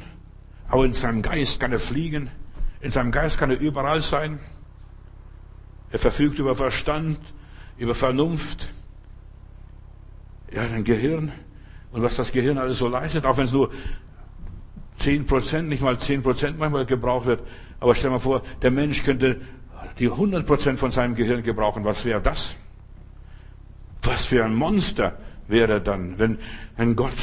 aber 0.67 0.85
in 0.85 0.93
seinem 0.93 1.21
Geist 1.21 1.59
kann 1.59 1.71
er 1.71 1.79
fliegen. 1.79 2.29
In 2.81 2.91
seinem 2.91 3.11
Geist 3.11 3.37
kann 3.37 3.49
er 3.49 3.59
überall 3.59 4.01
sein. 4.01 4.39
Er 5.93 5.99
verfügt 5.99 6.39
über 6.39 6.55
Verstand, 6.55 7.19
über 7.77 7.93
Vernunft. 7.93 8.67
Ja, 10.51 10.63
ein 10.63 10.83
Gehirn. 10.83 11.31
Und 11.91 12.01
was 12.01 12.15
das 12.15 12.31
Gehirn 12.31 12.57
alles 12.57 12.79
so 12.79 12.87
leistet, 12.87 13.25
auch 13.25 13.37
wenn 13.37 13.45
es 13.45 13.51
nur 13.51 13.69
zehn 14.95 15.27
Prozent, 15.27 15.69
nicht 15.69 15.83
mal 15.83 15.99
zehn 15.99 16.23
Prozent 16.23 16.57
manchmal 16.57 16.87
gebraucht 16.87 17.27
wird. 17.27 17.41
Aber 17.79 17.93
stell 17.93 18.09
mal 18.09 18.17
vor, 18.17 18.41
der 18.63 18.71
Mensch 18.71 19.03
könnte 19.03 19.39
die 19.99 20.09
100 20.09 20.47
Prozent 20.47 20.79
von 20.79 20.89
seinem 20.89 21.13
Gehirn 21.13 21.43
gebrauchen. 21.43 21.85
Was 21.85 22.03
wäre 22.05 22.21
das? 22.21 22.55
Was 24.01 24.25
für 24.25 24.43
ein 24.43 24.55
Monster 24.55 25.19
wäre 25.47 25.79
dann, 25.79 26.17
wenn, 26.17 26.39
wenn 26.75 26.95
Gott 26.95 27.13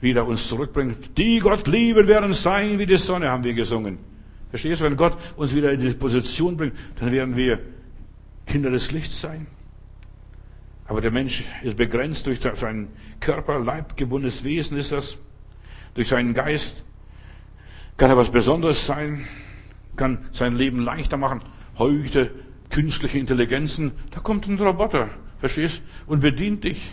wieder 0.00 0.24
uns 0.24 0.46
zurückbringt. 0.46 1.18
Die 1.18 1.40
Gott 1.40 1.66
lieben 1.66 2.06
werden 2.06 2.32
sein 2.32 2.78
wie 2.78 2.86
die 2.86 2.96
Sonne, 2.96 3.28
haben 3.28 3.42
wir 3.42 3.54
gesungen. 3.54 3.98
Verstehst 4.50 4.82
du? 4.82 4.84
Wenn 4.84 4.96
Gott 4.96 5.18
uns 5.34 5.52
wieder 5.52 5.72
in 5.72 5.80
die 5.80 5.90
Position 5.94 6.56
bringt, 6.56 6.74
dann 7.00 7.10
werden 7.10 7.34
wir 7.34 7.58
Kinder 8.46 8.70
des 8.70 8.92
Lichts 8.92 9.20
sein. 9.20 9.46
Aber 10.86 11.00
der 11.00 11.10
Mensch 11.10 11.44
ist 11.62 11.76
begrenzt 11.76 12.26
durch 12.26 12.40
seinen 12.40 12.88
Körper, 13.20 13.58
leibgebundenes 13.58 14.44
Wesen 14.44 14.76
ist 14.76 14.92
das. 14.92 15.18
Durch 15.94 16.08
seinen 16.08 16.34
Geist 16.34 16.84
kann 17.96 18.10
er 18.10 18.16
was 18.16 18.30
Besonderes 18.30 18.84
sein, 18.84 19.24
kann 19.96 20.26
sein 20.32 20.56
Leben 20.56 20.80
leichter 20.80 21.16
machen. 21.16 21.40
Heute 21.78 22.30
künstliche 22.70 23.18
Intelligenzen, 23.18 23.92
da 24.10 24.20
kommt 24.20 24.46
ein 24.46 24.58
Roboter, 24.58 25.08
verstehst? 25.38 25.82
Und 26.06 26.20
bedient 26.20 26.64
dich. 26.64 26.92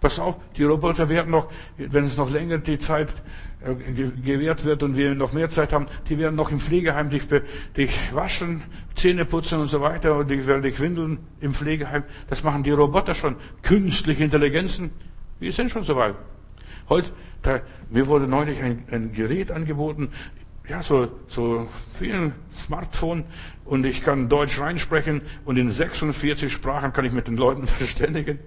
Pass 0.00 0.18
auf, 0.18 0.36
die 0.56 0.64
Roboter 0.64 1.08
werden 1.08 1.30
noch, 1.30 1.50
wenn 1.76 2.04
es 2.04 2.16
noch 2.16 2.30
länger 2.30 2.58
die 2.58 2.78
Zeit 2.78 3.12
gewährt 4.24 4.64
wird 4.64 4.82
und 4.82 4.96
wir 4.96 5.14
noch 5.14 5.32
mehr 5.32 5.48
Zeit 5.48 5.72
haben, 5.72 5.86
die 6.08 6.18
werden 6.18 6.34
noch 6.34 6.50
im 6.50 6.60
Pflegeheim 6.60 7.10
dich, 7.10 7.24
dich 7.76 7.96
waschen, 8.12 8.62
Zähne 8.94 9.24
putzen 9.24 9.60
und 9.60 9.68
so 9.68 9.80
weiter 9.80 10.16
und 10.16 10.30
die 10.30 10.46
werden 10.46 10.62
dich 10.62 10.80
windeln 10.80 11.18
im 11.40 11.54
Pflegeheim. 11.54 12.04
Das 12.28 12.42
machen 12.42 12.62
die 12.62 12.70
Roboter 12.70 13.14
schon. 13.14 13.36
Künstliche 13.62 14.24
Intelligenzen, 14.24 14.90
wir 15.38 15.52
sind 15.52 15.70
schon 15.70 15.84
so 15.84 15.96
weit. 15.96 16.14
Heute, 16.88 17.10
da, 17.42 17.60
mir 17.90 18.06
wurde 18.06 18.26
neulich 18.26 18.60
ein, 18.62 18.84
ein 18.90 19.12
Gerät 19.12 19.50
angeboten, 19.50 20.10
ja, 20.68 20.82
so, 20.82 21.08
so 21.28 21.68
wie 21.98 22.12
ein 22.12 22.32
Smartphone 22.56 23.24
und 23.64 23.84
ich 23.84 24.02
kann 24.02 24.28
Deutsch 24.28 24.60
reinsprechen 24.60 25.22
und 25.44 25.56
in 25.56 25.70
46 25.70 26.52
Sprachen 26.52 26.92
kann 26.92 27.04
ich 27.04 27.12
mit 27.12 27.26
den 27.26 27.36
Leuten 27.36 27.66
verständigen. 27.66 28.38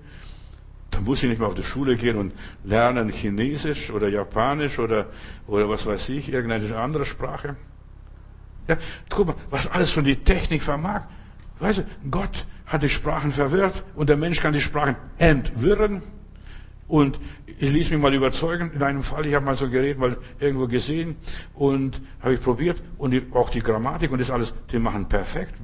Da 0.95 1.01
muss 1.01 1.21
ich 1.21 1.29
nicht 1.29 1.39
mehr 1.39 1.49
auf 1.49 1.55
die 1.55 1.63
Schule 1.63 1.97
gehen 1.97 2.15
und 2.15 2.31
lernen 2.63 3.09
Chinesisch 3.09 3.91
oder 3.91 4.07
Japanisch 4.07 4.79
oder, 4.79 5.07
oder 5.45 5.67
was 5.67 5.85
weiß 5.85 6.07
ich, 6.09 6.31
irgendeine 6.31 6.77
andere 6.77 7.05
Sprache. 7.05 7.57
Ja, 8.69 8.77
guck 9.09 9.27
mal, 9.27 9.35
was 9.49 9.69
alles 9.69 9.91
schon 9.91 10.05
die 10.05 10.15
Technik 10.15 10.63
vermag. 10.63 11.01
Weißt 11.59 11.79
du, 11.79 11.83
Gott 12.09 12.45
hat 12.65 12.81
die 12.81 12.89
Sprachen 12.89 13.33
verwirrt 13.33 13.83
und 13.95 14.07
der 14.07 14.15
Mensch 14.15 14.39
kann 14.39 14.53
die 14.53 14.61
Sprachen 14.61 14.95
entwirren. 15.17 16.01
Und 16.87 17.19
ich 17.45 17.73
ließ 17.73 17.89
mich 17.89 17.99
mal 17.99 18.13
überzeugen, 18.13 18.71
in 18.73 18.81
einem 18.81 19.03
Fall, 19.03 19.25
ich 19.25 19.33
habe 19.33 19.43
mal 19.43 19.57
so 19.57 19.65
ein 19.65 19.71
Gerät 19.71 19.97
mal 19.97 20.17
irgendwo 20.39 20.67
gesehen 20.67 21.17
und 21.55 22.01
habe 22.21 22.35
ich 22.35 22.41
probiert 22.41 22.81
und 22.97 23.11
die, 23.11 23.21
auch 23.33 23.49
die 23.49 23.59
Grammatik 23.59 24.11
und 24.11 24.21
das 24.21 24.31
alles, 24.31 24.53
die 24.71 24.79
machen 24.79 25.09
perfekt. 25.09 25.55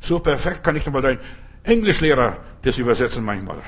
So 0.00 0.18
perfekt 0.18 0.64
kann 0.64 0.76
ich 0.76 0.86
nochmal 0.86 1.02
dein 1.02 1.18
Englischlehrer 1.62 2.38
das 2.62 2.78
übersetzen 2.78 3.22
manchmal. 3.22 3.62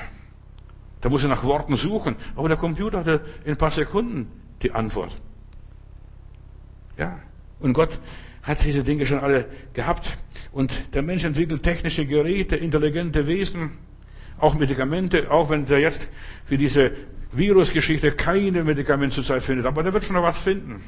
Da 1.01 1.09
muss 1.09 1.23
er 1.23 1.29
nach 1.29 1.43
Worten 1.43 1.75
suchen. 1.75 2.15
Aber 2.35 2.47
der 2.47 2.57
Computer 2.57 2.99
hatte 2.99 3.21
in 3.45 3.51
ein 3.51 3.57
paar 3.57 3.71
Sekunden 3.71 4.31
die 4.61 4.71
Antwort. 4.71 5.15
Ja. 6.97 7.19
Und 7.59 7.73
Gott 7.73 7.99
hat 8.43 8.63
diese 8.63 8.83
Dinge 8.83 9.05
schon 9.05 9.19
alle 9.19 9.45
gehabt. 9.73 10.17
Und 10.51 10.93
der 10.93 11.01
Mensch 11.01 11.23
entwickelt 11.23 11.63
technische 11.63 12.05
Geräte, 12.05 12.55
intelligente 12.55 13.27
Wesen, 13.27 13.71
auch 14.37 14.55
Medikamente, 14.55 15.29
auch 15.31 15.49
wenn 15.49 15.67
er 15.67 15.79
jetzt 15.79 16.09
für 16.45 16.57
diese 16.57 16.91
Virusgeschichte 17.31 18.11
keine 18.13 18.63
Medikamente 18.63 19.15
zurzeit 19.15 19.43
findet. 19.43 19.65
Aber 19.65 19.83
der 19.83 19.93
wird 19.93 20.03
schon 20.03 20.15
noch 20.15 20.23
was 20.23 20.39
finden. 20.39 20.83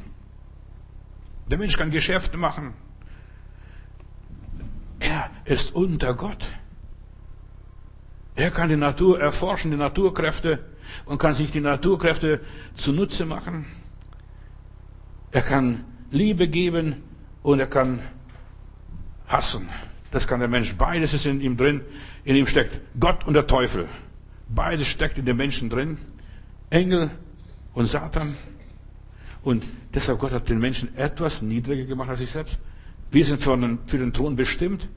Der 1.50 1.58
Mensch 1.58 1.78
kann 1.78 1.92
Geschäfte 1.92 2.38
machen. 2.38 2.74
Er 5.00 5.30
ist 5.46 5.76
unter 5.76 6.14
Gott. 6.14 6.46
Er 8.42 8.50
kann 8.50 8.70
die 8.70 8.76
Natur 8.76 9.20
erforschen, 9.20 9.70
die 9.70 9.78
Naturkräfte 9.78 10.58
und 11.06 11.20
kann 11.20 11.36
sich 11.36 11.52
die 11.52 11.60
Naturkräfte 11.60 12.40
zunutze 12.74 13.24
machen. 13.24 13.68
Er 15.32 15.44
kann 15.44 15.84
Liebe 16.10 16.48
geben 16.48 17.04
und 17.44 17.60
er 17.60 17.68
kann 17.68 18.00
hassen. 19.28 19.70
Das 20.10 20.26
kann 20.28 20.40
der 20.40 20.50
Mensch. 20.50 20.74
Beides 20.74 21.14
ist 21.14 21.28
in 21.28 21.40
ihm 21.40 21.56
drin. 21.56 21.82
In 22.24 22.36
ihm 22.36 22.48
steckt 22.48 22.80
Gott 23.00 23.28
und 23.28 23.36
der 23.36 23.46
Teufel. 23.46 23.88
Beides 24.50 24.88
steckt 24.88 25.20
in 25.20 25.26
dem 25.26 25.38
Menschen 25.38 25.70
drin. 25.70 26.00
Engel 26.72 27.12
und 27.76 27.86
Satan. 27.86 28.36
Und 29.44 29.64
deshalb 29.94 30.18
Gott 30.18 30.32
hat 30.32 30.50
den 30.50 30.58
Menschen 30.58 30.98
etwas 30.98 31.44
niedriger 31.44 31.86
gemacht 31.86 32.10
als 32.10 32.22
sich 32.22 32.32
selbst. 32.32 32.58
Wir 33.12 33.24
sind 33.24 33.44
für 33.44 33.56
den, 33.56 33.78
für 33.86 34.00
den 34.00 34.14
Thron 34.14 34.36
bestimmt, 34.36 34.90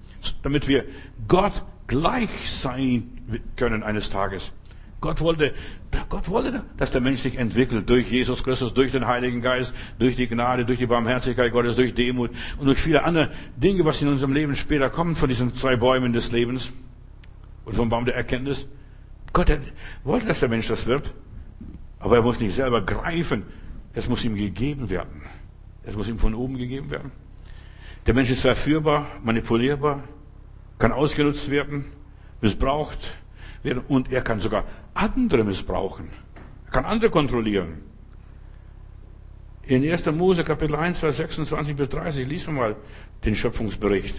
damit 0.43 0.67
wir 0.67 0.87
Gott 1.29 1.63
gleich 1.87 2.51
sein 2.51 3.11
können 3.57 3.83
eines 3.83 4.11
Tages. 4.11 4.53
Gott 5.01 5.21
wollte, 5.21 5.53
Gott 6.09 6.31
wollte, 6.31 6.65
dass 6.79 6.91
der 6.91 7.03
Mensch 7.03 7.21
sich 7.21 7.37
entwickelt 7.37 7.91
durch 7.91 8.11
Jesus 8.11 8.43
Christus, 8.43 8.73
durch 8.73 8.91
den 8.91 9.07
Heiligen 9.07 9.43
Geist, 9.43 9.75
durch 9.99 10.17
die 10.17 10.27
Gnade, 10.27 10.65
durch 10.65 10.79
die 10.79 10.87
Barmherzigkeit 10.87 11.53
Gottes, 11.53 11.77
durch 11.77 11.93
Demut 11.93 12.31
und 12.59 12.65
durch 12.65 12.79
viele 12.79 13.05
andere 13.05 13.31
Dinge, 13.57 13.85
was 13.85 14.01
in 14.01 14.09
unserem 14.09 14.33
Leben 14.33 14.57
später 14.57 14.89
kommt 14.89 15.19
von 15.19 15.29
diesen 15.29 15.55
zwei 15.55 15.77
Bäumen 15.77 16.15
des 16.15 16.33
Lebens 16.33 16.73
und 17.67 17.75
vom 17.77 17.91
Baum 17.91 18.07
der 18.07 18.15
Erkenntnis. 18.15 18.67
Gott 19.35 19.53
wollte, 20.05 20.27
dass 20.27 20.41
der 20.41 20.49
Mensch 20.49 20.69
das 20.69 20.87
wird, 20.87 21.13
aber 21.99 22.17
er 22.17 22.23
muss 22.23 22.41
nicht 22.41 22.55
selber 22.55 22.81
greifen. 22.81 23.43
Es 23.93 24.09
muss 24.09 24.25
ihm 24.25 24.37
gegeben 24.37 24.89
werden. 24.89 25.23
Es 25.83 25.95
muss 25.95 26.09
ihm 26.09 26.19
von 26.19 26.35
oben 26.35 26.57
gegeben 26.57 26.91
werden. 26.91 27.13
Der 28.07 28.15
Mensch 28.15 28.31
ist 28.31 28.41
verführbar, 28.41 29.07
manipulierbar, 29.23 30.03
kann 30.79 30.93
ausgenutzt 30.93 31.51
werden, 31.51 31.85
missbraucht 32.41 33.17
werden 33.63 33.83
und 33.89 34.13
er 34.13 34.23
kann 34.23 34.41
sogar 34.41 34.65
andere 34.95 35.45
missbrauchen. 35.45 36.09
Er 36.67 36.73
kann 36.73 36.85
andere 36.85 37.11
kontrollieren. 37.11 37.83
In 39.67 39.89
1. 39.89 40.05
Mose 40.07 40.45
Kapitel 40.45 40.77
1, 40.77 40.99
Vers 40.99 41.17
26 41.17 41.75
bis 41.75 41.89
30 41.89 42.29
lesen 42.29 42.55
wir 42.55 42.61
mal 42.61 42.77
den 43.25 43.35
Schöpfungsbericht. 43.35 44.15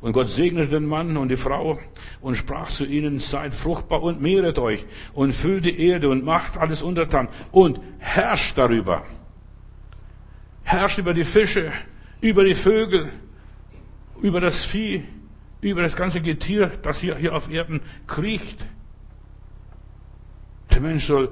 Und 0.00 0.12
Gott 0.12 0.28
segnete 0.28 0.68
den 0.68 0.86
Mann 0.86 1.16
und 1.16 1.28
die 1.28 1.36
Frau 1.36 1.78
und 2.20 2.36
sprach 2.36 2.68
zu 2.68 2.84
ihnen, 2.84 3.18
seid 3.18 3.54
fruchtbar 3.54 4.02
und 4.02 4.20
mehret 4.20 4.58
euch 4.58 4.84
und 5.12 5.32
füllt 5.32 5.64
die 5.64 5.80
Erde 5.80 6.08
und 6.08 6.24
macht 6.24 6.56
alles 6.56 6.82
untertan 6.82 7.28
und 7.50 7.80
herrscht 7.98 8.56
darüber. 8.58 9.04
Herrscht 10.62 10.98
über 10.98 11.14
die 11.14 11.24
Fische, 11.24 11.72
über 12.20 12.44
die 12.44 12.54
Vögel, 12.54 13.08
über 14.20 14.40
das 14.40 14.64
Vieh, 14.64 15.02
über 15.60 15.82
das 15.82 15.96
ganze 15.96 16.20
Getier, 16.20 16.68
das 16.82 17.00
hier, 17.00 17.16
hier 17.16 17.34
auf 17.34 17.50
Erden 17.50 17.80
kriecht. 18.06 18.64
Der 20.70 20.80
Mensch 20.80 21.06
soll 21.06 21.30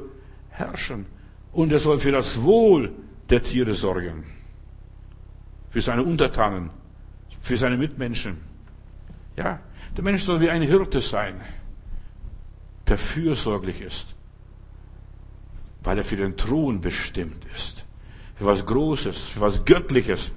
herrschen 0.50 1.06
und 1.52 1.72
er 1.72 1.78
soll 1.78 1.98
für 1.98 2.12
das 2.12 2.42
Wohl 2.42 2.92
der 3.30 3.42
Tiere 3.42 3.74
sorgen. 3.74 4.24
Für 5.70 5.80
seine 5.80 6.02
Untertanen, 6.02 6.70
für 7.40 7.56
seine 7.56 7.76
Mitmenschen. 7.76 8.38
Ja, 9.36 9.60
der 9.96 10.04
Mensch 10.04 10.22
soll 10.22 10.40
wie 10.40 10.50
ein 10.50 10.62
Hirte 10.62 11.00
sein, 11.00 11.40
der 12.88 12.98
fürsorglich 12.98 13.80
ist, 13.80 14.14
weil 15.82 15.98
er 15.98 16.04
für 16.04 16.16
den 16.16 16.36
Thron 16.36 16.80
bestimmt 16.80 17.44
ist, 17.54 17.84
für 18.36 18.46
was 18.46 18.64
Großes, 18.64 19.18
für 19.18 19.40
was 19.40 19.64
Göttliches, 19.64 20.32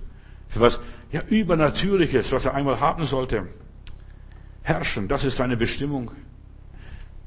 für 0.49 0.59
was 0.59 0.79
ja, 1.11 1.21
Übernatürliches, 1.21 2.31
was 2.31 2.45
er 2.45 2.53
einmal 2.53 2.79
haben 2.79 3.05
sollte. 3.05 3.47
Herrschen, 4.63 5.07
das 5.07 5.25
ist 5.25 5.37
seine 5.37 5.57
Bestimmung. 5.57 6.11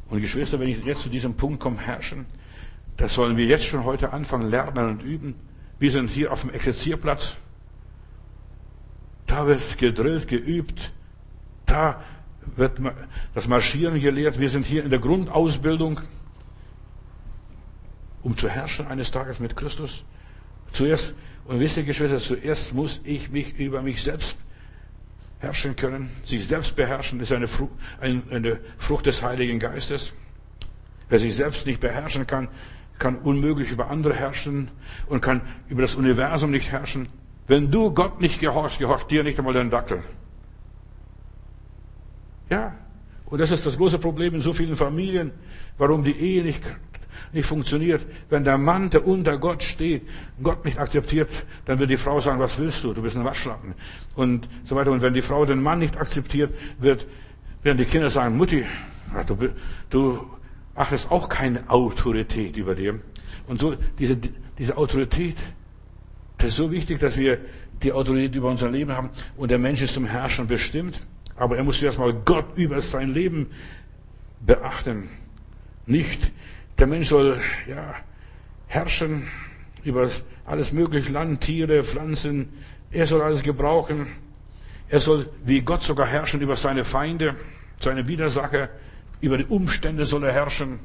Und 0.08 0.20
Geschwister, 0.20 0.60
wenn 0.60 0.68
ich 0.68 0.84
jetzt 0.84 1.02
zu 1.02 1.08
diesem 1.08 1.34
Punkt 1.34 1.60
komme, 1.60 1.78
herrschen, 1.78 2.26
das 2.96 3.14
sollen 3.14 3.36
wir 3.36 3.46
jetzt 3.46 3.64
schon 3.64 3.84
heute 3.84 4.12
anfangen, 4.12 4.50
lernen 4.50 4.88
und 4.88 5.02
üben. 5.02 5.34
Wir 5.78 5.90
sind 5.90 6.10
hier 6.10 6.32
auf 6.32 6.42
dem 6.42 6.50
Exerzierplatz. 6.50 7.36
Da 9.26 9.46
wird 9.46 9.78
gedrillt, 9.78 10.28
geübt, 10.28 10.92
da 11.64 12.02
wird 12.56 12.78
das 13.34 13.48
Marschieren 13.48 14.00
gelehrt. 14.00 14.38
Wir 14.38 14.50
sind 14.50 14.66
hier 14.66 14.84
in 14.84 14.90
der 14.90 14.98
Grundausbildung, 14.98 16.00
um 18.22 18.36
zu 18.36 18.48
herrschen 18.48 18.86
eines 18.86 19.10
Tages 19.10 19.40
mit 19.40 19.56
Christus. 19.56 20.04
Zuerst, 20.72 21.14
und 21.46 21.60
wisst 21.60 21.76
ihr, 21.76 21.84
Geschwister, 21.84 22.18
zuerst 22.18 22.74
muss 22.74 23.00
ich 23.04 23.30
mich 23.30 23.58
über 23.58 23.82
mich 23.82 24.02
selbst 24.02 24.36
herrschen 25.42 25.74
können. 25.76 26.10
Sich 26.24 26.46
selbst 26.46 26.76
beherrschen 26.76 27.20
ist 27.20 27.32
eine 27.32 27.48
Frucht, 27.48 27.72
eine 28.00 28.60
Frucht 28.78 29.06
des 29.06 29.22
Heiligen 29.22 29.58
Geistes. 29.58 30.12
Wer 31.08 31.18
sich 31.18 31.34
selbst 31.34 31.66
nicht 31.66 31.80
beherrschen 31.80 32.26
kann, 32.26 32.48
kann 32.98 33.16
unmöglich 33.16 33.70
über 33.72 33.90
andere 33.90 34.14
herrschen 34.14 34.70
und 35.08 35.20
kann 35.20 35.42
über 35.68 35.82
das 35.82 35.96
Universum 35.96 36.52
nicht 36.52 36.70
herrschen. 36.70 37.08
Wenn 37.48 37.70
du 37.70 37.92
Gott 37.92 38.20
nicht 38.20 38.38
gehorchst, 38.40 38.78
gehorcht 38.78 39.10
dir 39.10 39.24
nicht 39.24 39.38
einmal 39.38 39.54
dein 39.54 39.70
Dackel. 39.70 40.04
Ja. 42.48 42.74
Und 43.26 43.40
das 43.40 43.50
ist 43.50 43.66
das 43.66 43.76
große 43.76 43.98
Problem 43.98 44.34
in 44.34 44.40
so 44.40 44.52
vielen 44.52 44.76
Familien, 44.76 45.32
warum 45.78 46.04
die 46.04 46.16
Ehe 46.16 46.44
nicht, 46.44 46.62
nicht 47.32 47.46
funktioniert. 47.46 48.04
Wenn 48.28 48.44
der 48.44 48.58
Mann, 48.58 48.90
der 48.90 49.06
unter 49.06 49.38
Gott 49.38 49.62
steht, 49.62 50.02
Gott 50.42 50.64
nicht 50.64 50.78
akzeptiert, 50.78 51.28
dann 51.64 51.78
wird 51.78 51.90
die 51.90 51.96
Frau 51.96 52.20
sagen, 52.20 52.40
was 52.40 52.58
willst 52.58 52.84
du? 52.84 52.92
Du 52.92 53.02
bist 53.02 53.16
ein 53.16 53.24
Waschlappen. 53.24 53.74
Und 54.14 54.48
so 54.64 54.76
weiter. 54.76 54.90
Und 54.90 55.02
wenn 55.02 55.14
die 55.14 55.22
Frau 55.22 55.44
den 55.44 55.62
Mann 55.62 55.78
nicht 55.78 55.96
akzeptiert, 55.96 56.52
wird, 56.78 57.06
werden 57.62 57.78
die 57.78 57.84
Kinder 57.84 58.10
sagen, 58.10 58.36
Mutti, 58.36 58.64
du, 59.26 59.48
du 59.90 60.26
achtest 60.74 61.10
auch 61.10 61.28
keine 61.28 61.68
Autorität 61.70 62.56
über 62.56 62.74
dir. 62.74 63.00
Und 63.46 63.60
so, 63.60 63.76
diese, 63.98 64.16
diese 64.58 64.76
Autorität, 64.76 65.36
das 66.38 66.48
ist 66.48 66.56
so 66.56 66.70
wichtig, 66.70 67.00
dass 67.00 67.16
wir 67.16 67.38
die 67.82 67.92
Autorität 67.92 68.34
über 68.34 68.48
unser 68.48 68.70
Leben 68.70 68.92
haben. 68.92 69.10
Und 69.36 69.50
der 69.50 69.58
Mensch 69.58 69.82
ist 69.82 69.94
zum 69.94 70.04
Herrschen 70.04 70.46
bestimmt. 70.46 71.00
Aber 71.36 71.56
er 71.56 71.64
muss 71.64 71.82
erstmal 71.82 72.12
Gott 72.12 72.56
über 72.56 72.80
sein 72.80 73.12
Leben 73.12 73.48
beachten. 74.40 75.08
Nicht, 75.86 76.30
der 76.82 76.88
Mensch 76.88 77.10
soll, 77.10 77.40
ja, 77.68 77.94
herrschen 78.66 79.28
über 79.84 80.10
alles 80.44 80.72
mögliche, 80.72 81.12
Land, 81.12 81.42
Tiere, 81.42 81.84
Pflanzen. 81.84 82.48
Er 82.90 83.06
soll 83.06 83.22
alles 83.22 83.44
gebrauchen. 83.44 84.08
Er 84.88 84.98
soll, 84.98 85.30
wie 85.44 85.60
Gott 85.60 85.84
sogar 85.84 86.08
herrschen 86.08 86.40
über 86.40 86.56
seine 86.56 86.84
Feinde, 86.84 87.36
seine 87.78 88.08
Widersacher. 88.08 88.68
Über 89.20 89.38
die 89.38 89.44
Umstände 89.44 90.04
soll 90.04 90.24
er 90.24 90.32
herrschen. 90.32 90.80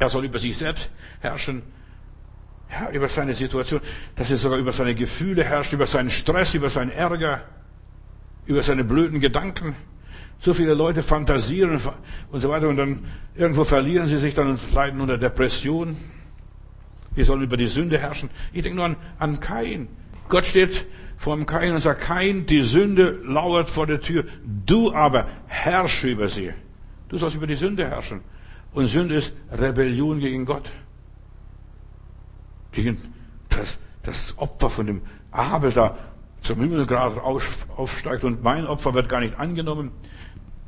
Er 0.00 0.08
soll 0.08 0.24
über 0.24 0.40
sich 0.40 0.56
selbst 0.56 0.90
herrschen. 1.20 1.62
Ja, 2.68 2.90
über 2.90 3.08
seine 3.08 3.34
Situation, 3.34 3.82
dass 4.16 4.32
er 4.32 4.36
sogar 4.36 4.58
über 4.58 4.72
seine 4.72 4.96
Gefühle 4.96 5.44
herrscht, 5.44 5.72
über 5.74 5.86
seinen 5.86 6.10
Stress, 6.10 6.54
über 6.54 6.70
seinen 6.70 6.90
Ärger 6.90 7.42
über 8.46 8.62
seine 8.62 8.84
blöden 8.84 9.20
Gedanken. 9.20 9.76
So 10.42 10.52
viele 10.54 10.74
Leute 10.74 11.04
fantasieren 11.04 11.80
und 12.32 12.40
so 12.40 12.48
weiter 12.48 12.68
und 12.68 12.76
dann 12.76 13.04
irgendwo 13.36 13.62
verlieren 13.62 14.08
sie 14.08 14.18
sich 14.18 14.34
dann 14.34 14.50
und 14.50 14.72
leiden 14.74 15.00
unter 15.00 15.16
Depression. 15.16 15.96
Wir 17.14 17.24
sollen 17.24 17.42
über 17.42 17.56
die 17.56 17.68
Sünde 17.68 17.96
herrschen. 17.96 18.28
Ich 18.52 18.62
denke 18.62 18.76
nur 18.76 18.86
an, 18.86 18.96
an 19.20 19.38
Kain. 19.38 19.86
Gott 20.28 20.44
steht 20.44 20.86
vor 21.16 21.36
dem 21.36 21.46
Kain 21.46 21.72
und 21.72 21.80
sagt, 21.80 22.00
Kain, 22.00 22.44
die 22.46 22.62
Sünde 22.62 23.20
lauert 23.24 23.70
vor 23.70 23.86
der 23.86 24.00
Tür. 24.00 24.24
Du 24.66 24.92
aber 24.92 25.28
herrsche 25.46 26.08
über 26.08 26.28
sie. 26.28 26.52
Du 27.08 27.18
sollst 27.18 27.36
über 27.36 27.46
die 27.46 27.54
Sünde 27.54 27.88
herrschen. 27.88 28.22
Und 28.72 28.88
Sünde 28.88 29.14
ist 29.14 29.32
Rebellion 29.52 30.18
gegen 30.18 30.44
Gott. 30.44 30.68
Gegen 32.72 33.00
das, 33.48 33.78
das 34.02 34.36
Opfer 34.38 34.70
von 34.70 34.86
dem 34.88 35.02
Abel 35.30 35.70
da 35.70 35.96
zum 36.42 36.60
Himmel 36.60 36.86
gerade 36.86 37.22
aufsteigt 37.22 38.24
und 38.24 38.42
mein 38.42 38.66
Opfer 38.66 38.94
wird 38.94 39.08
gar 39.08 39.20
nicht 39.20 39.38
angenommen. 39.38 39.92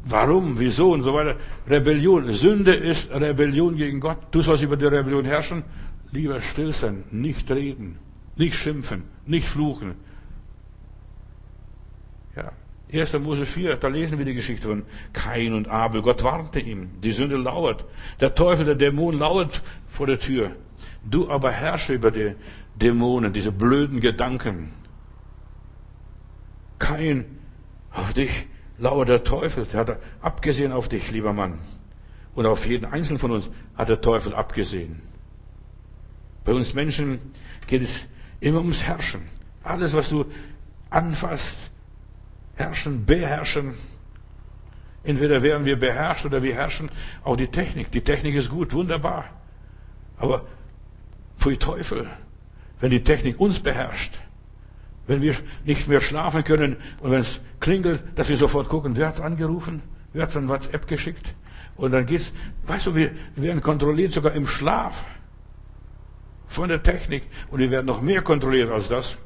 Warum? 0.05 0.59
Wieso? 0.59 0.93
Und 0.93 1.03
so 1.03 1.15
weiter. 1.15 1.37
Rebellion. 1.69 2.33
Sünde 2.33 2.75
ist 2.75 3.11
Rebellion 3.11 3.77
gegen 3.77 4.01
Gott. 4.01 4.19
Du 4.31 4.43
sollst 4.43 4.63
über 4.63 4.77
die 4.77 4.87
Rebellion 4.87 5.25
herrschen. 5.25 5.65
Lieber 6.13 6.41
still 6.41 6.73
sein, 6.73 7.03
nicht 7.11 7.51
reden, 7.51 7.99
nicht 8.37 8.55
schimpfen, 8.55 9.03
nicht 9.27 9.49
fluchen. 9.49 9.95
Ja. 12.37 12.53
1. 12.93 13.15
Mose 13.19 13.47
4, 13.47 13.77
da 13.77 13.89
lesen 13.89 14.19
wir 14.19 14.25
die 14.25 14.35
Geschichte 14.35 14.69
von 14.69 14.85
Kain 15.13 15.55
und 15.55 15.67
Abel. 15.67 16.03
Gott 16.03 16.23
warnte 16.23 16.61
ihm. 16.61 16.91
Die 17.03 17.11
Sünde 17.11 17.37
lauert. 17.37 17.85
Der 18.21 18.35
Teufel, 18.35 18.65
der 18.65 18.77
Dämon 18.77 19.19
lauert 19.19 19.63
vor 19.89 20.07
der 20.07 20.21
Tür. 20.21 20.53
Du 21.03 21.29
aber 21.29 21.51
herrsche 21.51 21.95
über 21.95 22.13
die 22.13 22.35
Dämonen, 22.77 23.33
diese 23.33 23.51
blöden 23.51 24.01
Gedanken 24.01 24.71
kein 26.79 27.25
auf 27.93 28.13
dich 28.13 28.47
lauert 28.79 29.09
der 29.09 29.25
Teufel. 29.25 29.67
Der 29.67 29.81
hat 29.81 29.99
abgesehen 30.21 30.73
auf 30.73 30.89
dich, 30.89 31.11
lieber 31.11 31.33
Mann. 31.33 31.59
Und 32.35 32.47
auf 32.47 32.67
jeden 32.67 32.85
einzelnen 32.85 33.19
von 33.19 33.31
uns 33.31 33.51
hat 33.77 33.89
der 33.89 34.01
Teufel 34.01 34.35
abgesehen. 34.35 35.01
Bei 36.45 36.53
uns 36.53 36.75
Menschen 36.75 37.21
geht 37.67 37.83
es 37.83 38.07
immer 38.41 38.59
ums 38.59 38.83
Herrschen. 38.83 39.23
Alles, 39.63 39.95
was 39.95 40.11
du 40.11 40.27
anfasst, 40.91 41.71
herrschen, 42.57 43.07
beherrschen. 43.07 43.75
Entweder 45.03 45.43
werden 45.43 45.65
wir 45.65 45.79
beherrscht 45.79 46.27
oder 46.27 46.43
wir 46.43 46.55
herrschen. 46.55 46.91
Auch 47.23 47.37
die 47.37 47.49
Technik. 47.49 47.93
Die 47.93 48.03
Technik 48.03 48.35
ist 48.35 48.51
gut, 48.51 48.73
wunderbar. 48.73 49.27
Aber 50.19 50.47
pfui 51.39 51.57
Teufel, 51.57 52.09
wenn 52.81 52.91
die 52.91 53.05
Technik 53.05 53.41
uns 53.41 53.61
beherrscht, 53.61 54.15
wenn 55.07 55.23
wir 55.23 55.35
nicht 55.65 55.89
mehr 55.89 56.01
schlafen 56.01 56.45
können 56.45 56.77
und 57.01 57.11
wenn 57.11 57.21
es 57.21 57.41
klingelt, 57.61 58.03
dass 58.15 58.29
wir 58.29 58.37
sofort 58.37 58.69
gucken, 58.69 58.97
wer 58.97 59.09
hat 59.09 59.21
angerufen, 59.21 59.83
wer 60.13 60.23
hat 60.23 60.37
ein 60.37 60.49
WhatsApp 60.49 60.87
geschickt. 60.87 61.35
Und 61.77 61.93
dann 61.93 62.07
geht's, 62.07 62.33
weißt 62.67 62.87
du, 62.87 62.95
wir 62.95 63.11
werden 63.37 63.61
kontrolliert 63.61 64.13
sogar 64.13 64.33
im 64.33 64.47
Schlaf 64.47 65.07
von 66.47 66.69
der 66.69 66.83
Technik 66.83 67.25
und 67.51 67.59
wir 67.59 67.71
werden 67.71 67.87
noch 67.87 68.01
mehr 68.01 68.23
kontrolliert 68.23 68.71
als 68.71 68.89
das. 68.89 69.19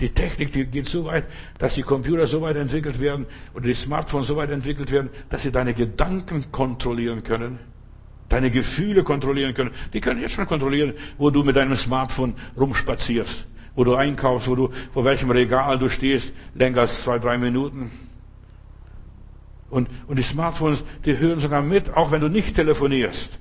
Die 0.00 0.10
Technik, 0.10 0.52
die 0.52 0.66
geht 0.66 0.86
so 0.86 1.04
weit, 1.04 1.24
dass 1.58 1.76
die 1.76 1.82
Computer 1.82 2.26
so 2.26 2.42
weit 2.42 2.56
entwickelt 2.56 3.00
werden 3.00 3.26
oder 3.54 3.64
die 3.64 3.74
Smartphones 3.74 4.26
so 4.26 4.36
weit 4.36 4.50
entwickelt 4.50 4.90
werden, 4.90 5.08
dass 5.30 5.42
sie 5.42 5.52
deine 5.52 5.72
Gedanken 5.72 6.50
kontrollieren 6.50 7.22
können, 7.22 7.60
deine 8.28 8.50
Gefühle 8.50 9.04
kontrollieren 9.04 9.54
können. 9.54 9.70
Die 9.92 10.00
können 10.00 10.20
jetzt 10.20 10.34
schon 10.34 10.46
kontrollieren, 10.46 10.94
wo 11.16 11.30
du 11.30 11.44
mit 11.44 11.56
deinem 11.56 11.76
Smartphone 11.76 12.34
rumspazierst 12.56 13.46
wo 13.74 13.84
du 13.84 13.94
einkaufst, 13.94 14.48
wo 14.48 14.54
du, 14.54 14.70
vor 14.92 15.04
welchem 15.04 15.30
Regal 15.30 15.78
du 15.78 15.88
stehst, 15.88 16.32
länger 16.54 16.82
als 16.82 17.02
zwei, 17.02 17.18
drei 17.18 17.38
Minuten. 17.38 17.90
Und, 19.70 19.88
und 20.06 20.18
die 20.18 20.22
Smartphones, 20.22 20.84
die 21.04 21.18
hören 21.18 21.40
sogar 21.40 21.62
mit, 21.62 21.94
auch 21.94 22.10
wenn 22.10 22.20
du 22.20 22.28
nicht 22.28 22.54
telefonierst. 22.54 23.38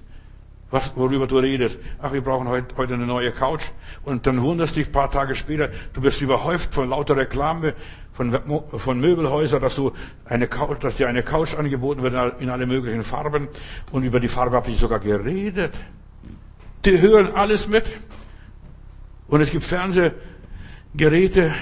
was, 0.74 0.92
worüber 0.96 1.28
du 1.28 1.38
redest. 1.38 1.78
Ach, 2.02 2.12
wir 2.12 2.22
brauchen 2.22 2.48
heute, 2.48 2.76
heute 2.76 2.96
eine 2.96 3.06
neue 3.06 3.32
Couch. 3.32 3.66
Und 4.04 4.26
dann 4.26 4.42
wunderst 4.42 4.76
dich 4.76 4.92
paar 4.92 5.12
Tage 5.12 5.36
später, 5.36 5.70
du 5.94 6.02
bist 6.02 6.20
überhäuft 6.20 6.74
von 6.74 6.90
lauter 6.90 7.16
Reklame, 7.16 7.76
von, 8.12 8.36
von 8.76 9.00
Möbelhäusern, 9.00 9.62
dass 9.62 9.76
du 9.76 9.92
eine 10.26 10.48
Couch, 10.48 10.84
dass 10.84 10.98
dir 10.98 11.08
eine 11.08 11.22
Couch 11.22 11.56
angeboten 11.56 12.02
wird 12.02 12.42
in 12.42 12.50
alle 12.50 12.66
möglichen 12.66 13.04
Farben. 13.04 13.48
Und 13.92 14.04
über 14.04 14.20
die 14.20 14.28
Farbe 14.28 14.56
habe 14.58 14.72
ich 14.72 14.80
sogar 14.80 15.00
geredet. 15.00 15.74
Die 16.86 17.00
hören 17.00 17.34
alles 17.36 17.68
mit. 17.68 17.86
Und 19.34 19.42
es 19.42 19.50
gibt 19.50 19.64
Fernsehgeräte, 19.64 21.56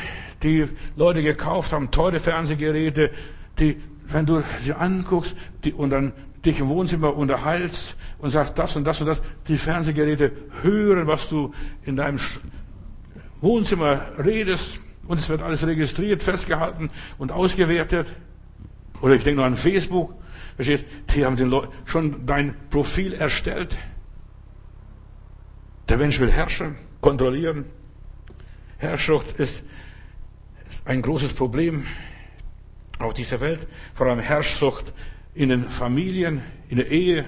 die 0.43 0.67
Leute 0.97 1.24
gekauft 1.24 1.72
haben, 1.72 1.89
teure 1.89 2.19
Fernsehgeräte, 2.19 3.11
die, 3.59 3.82
wenn 4.09 4.26
du 4.26 4.43
sie 4.59 4.74
anguckst, 4.74 5.38
die, 5.63 5.72
und 5.72 5.91
dann 5.91 6.11
dich 6.43 6.59
im 6.59 6.67
Wohnzimmer 6.67 7.15
unterhältst 7.15 7.95
und 8.17 8.30
sagst 8.30 8.59
das 8.59 8.76
und 8.76 8.84
das 8.84 8.99
und 8.99 9.07
das, 9.07 9.22
die 9.47 9.57
Fernsehgeräte 9.57 10.34
hören, 10.61 11.07
was 11.07 11.30
du 11.30 11.53
in 11.86 11.95
deinem 11.95 12.19
Wohnzimmer 13.39 14.01
redest 14.22 14.82
und 15.07 15.19
es 15.19 15.30
wird 15.30 15.41
alles 15.41 15.65
registriert, 15.65 16.24
festgehalten 16.24 16.89
und 17.19 17.32
ausgewertet. 17.32 18.07
Oder 18.99 19.15
ich 19.15 19.24
denke 19.24 19.38
nur 19.38 19.45
an 19.45 19.55
Facebook, 19.55 20.13
verstehst, 20.57 20.84
die 21.15 21.24
haben 21.24 21.38
den 21.38 21.55
schon 21.86 22.26
dein 22.26 22.53
Profil 22.69 23.13
erstellt. 23.13 23.78
Der 25.88 25.95
Mensch 25.95 26.19
will 26.19 26.32
herrschen, 26.32 26.76
kontrollieren. 27.02 27.66
Herrschaft 28.78 29.39
ist 29.39 29.64
ein 30.86 31.02
großes 31.02 31.34
Problem 31.34 31.86
auf 32.99 33.14
dieser 33.14 33.39
Welt, 33.39 33.68
vor 33.93 34.08
allem 34.08 34.20
Herrschsucht 34.20 34.93
in 35.34 35.49
den 35.49 35.70
Familien, 35.70 36.41
in 36.70 36.78
der 36.78 36.89
Ehe. 36.89 37.26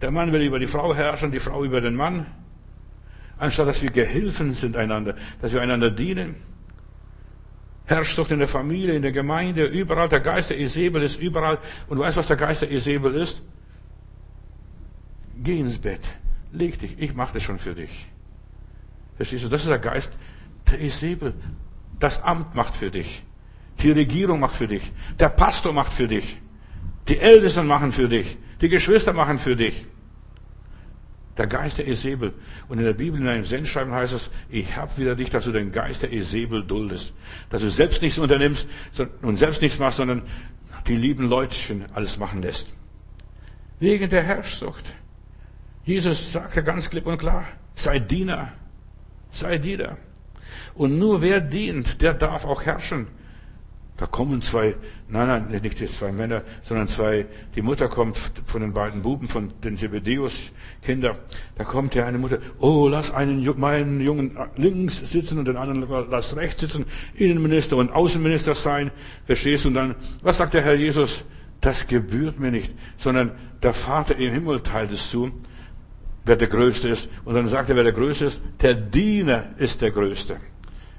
Der 0.00 0.10
Mann 0.10 0.32
will 0.32 0.42
über 0.42 0.58
die 0.58 0.66
Frau 0.66 0.94
herrschen, 0.94 1.32
die 1.32 1.40
Frau 1.40 1.64
über 1.64 1.80
den 1.80 1.94
Mann. 1.94 2.26
Anstatt 3.38 3.68
dass 3.68 3.82
wir 3.82 3.90
Gehilfen 3.90 4.54
sind 4.54 4.76
einander, 4.76 5.16
dass 5.40 5.52
wir 5.52 5.60
einander 5.60 5.90
dienen. 5.90 6.36
Herrschsucht 7.86 8.30
in 8.30 8.38
der 8.38 8.48
Familie, 8.48 8.94
in 8.94 9.02
der 9.02 9.12
Gemeinde, 9.12 9.64
überall. 9.64 10.08
Der 10.08 10.20
Geist 10.20 10.50
der 10.50 10.58
Isabel 10.58 11.02
ist 11.02 11.20
überall. 11.20 11.58
Und 11.88 11.98
du 11.98 12.02
weißt, 12.02 12.16
was 12.16 12.26
der 12.26 12.36
Geist 12.36 12.62
der 12.62 12.70
Isabel 12.70 13.14
ist? 13.14 13.42
Geh 15.42 15.60
ins 15.60 15.78
Bett. 15.78 16.00
Leg 16.52 16.78
dich. 16.78 16.96
Ich 16.98 17.14
mache 17.14 17.34
das 17.34 17.42
schon 17.42 17.58
für 17.58 17.74
dich. 17.74 18.06
Verstehst 19.16 19.44
du? 19.44 19.48
Das 19.48 19.62
ist 19.62 19.68
der 19.68 19.78
Geist 19.78 20.12
der 20.70 20.80
Isabel. 20.80 21.34
Das 21.98 22.22
Amt 22.22 22.54
macht 22.54 22.76
für 22.76 22.90
dich. 22.90 23.24
Die 23.80 23.90
Regierung 23.90 24.40
macht 24.40 24.56
für 24.56 24.68
dich. 24.68 24.92
Der 25.18 25.28
Pastor 25.28 25.72
macht 25.72 25.92
für 25.92 26.06
dich. 26.06 26.38
Die 27.08 27.18
Ältesten 27.18 27.66
machen 27.66 27.92
für 27.92 28.08
dich. 28.08 28.36
Die 28.60 28.68
Geschwister 28.68 29.12
machen 29.12 29.38
für 29.38 29.56
dich. 29.56 29.86
Der 31.36 31.46
Geist 31.46 31.78
der 31.78 31.86
Esebel. 31.86 32.32
Und 32.68 32.78
in 32.78 32.84
der 32.84 32.94
Bibel, 32.94 33.20
in 33.20 33.28
einem 33.28 33.44
Sendschreiben 33.44 33.92
heißt 33.92 34.14
es, 34.14 34.30
ich 34.48 34.74
habe 34.76 34.96
wieder 34.96 35.14
dich, 35.14 35.28
dass 35.28 35.44
du 35.44 35.52
den 35.52 35.70
Geist 35.70 36.02
der 36.02 36.12
Esebel 36.12 36.64
duldest. 36.64 37.12
Dass 37.50 37.62
du 37.62 37.70
selbst 37.70 38.00
nichts 38.00 38.18
unternimmst 38.18 38.66
und 39.22 39.36
selbst 39.36 39.60
nichts 39.60 39.78
machst, 39.78 39.98
sondern 39.98 40.22
die 40.86 40.96
lieben 40.96 41.28
Leutchen 41.28 41.84
alles 41.94 42.16
machen 42.18 42.42
lässt. 42.42 42.68
Wegen 43.78 44.08
der 44.08 44.22
Herrschsucht. 44.22 44.84
Jesus 45.84 46.32
sagte 46.32 46.64
ganz 46.64 46.88
klipp 46.88 47.06
und 47.06 47.18
klar, 47.18 47.44
sei 47.74 47.98
Diener. 47.98 48.52
Sei 49.32 49.58
Diener. 49.58 49.96
Und 50.74 50.98
nur 50.98 51.22
wer 51.22 51.40
dient, 51.40 52.00
der 52.02 52.14
darf 52.14 52.44
auch 52.44 52.62
herrschen. 52.62 53.08
Da 53.96 54.04
kommen 54.06 54.42
zwei, 54.42 54.74
nein, 55.08 55.26
nein, 55.26 55.62
nicht 55.62 55.80
jetzt 55.80 55.98
zwei 55.98 56.12
Männer, 56.12 56.42
sondern 56.64 56.86
zwei, 56.86 57.24
die 57.54 57.62
Mutter 57.62 57.88
kommt 57.88 58.18
von 58.44 58.60
den 58.60 58.74
beiden 58.74 59.00
Buben, 59.00 59.26
von 59.26 59.54
den 59.64 59.78
Zebedeus-Kinder. 59.78 61.16
Da 61.56 61.64
kommt 61.64 61.94
ja 61.94 62.04
eine 62.04 62.18
Mutter, 62.18 62.38
oh, 62.58 62.88
lass 62.88 63.10
einen, 63.10 63.42
meinen 63.58 64.02
Jungen 64.02 64.36
links 64.56 64.98
sitzen 64.98 65.38
und 65.38 65.48
den 65.48 65.56
anderen 65.56 66.10
lass 66.10 66.36
rechts 66.36 66.60
sitzen, 66.60 66.84
Innenminister 67.14 67.78
und 67.78 67.90
Außenminister 67.90 68.54
sein. 68.54 68.90
Verstehst 69.24 69.64
du? 69.64 69.68
Und 69.68 69.74
dann, 69.74 69.94
was 70.20 70.36
sagt 70.36 70.52
der 70.52 70.62
Herr 70.62 70.74
Jesus? 70.74 71.24
Das 71.62 71.86
gebührt 71.86 72.38
mir 72.38 72.50
nicht, 72.50 72.74
sondern 72.98 73.32
der 73.62 73.72
Vater 73.72 74.16
im 74.16 74.30
Himmel 74.30 74.60
teilt 74.60 74.92
es 74.92 75.10
zu, 75.10 75.32
wer 76.26 76.36
der 76.36 76.48
Größte 76.48 76.88
ist. 76.88 77.08
Und 77.24 77.34
dann 77.34 77.48
sagt 77.48 77.70
er, 77.70 77.76
wer 77.76 77.84
der 77.84 77.92
Größte 77.92 78.26
ist, 78.26 78.42
der 78.60 78.74
Diener 78.74 79.50
ist 79.56 79.80
der 79.80 79.92
Größte. 79.92 80.36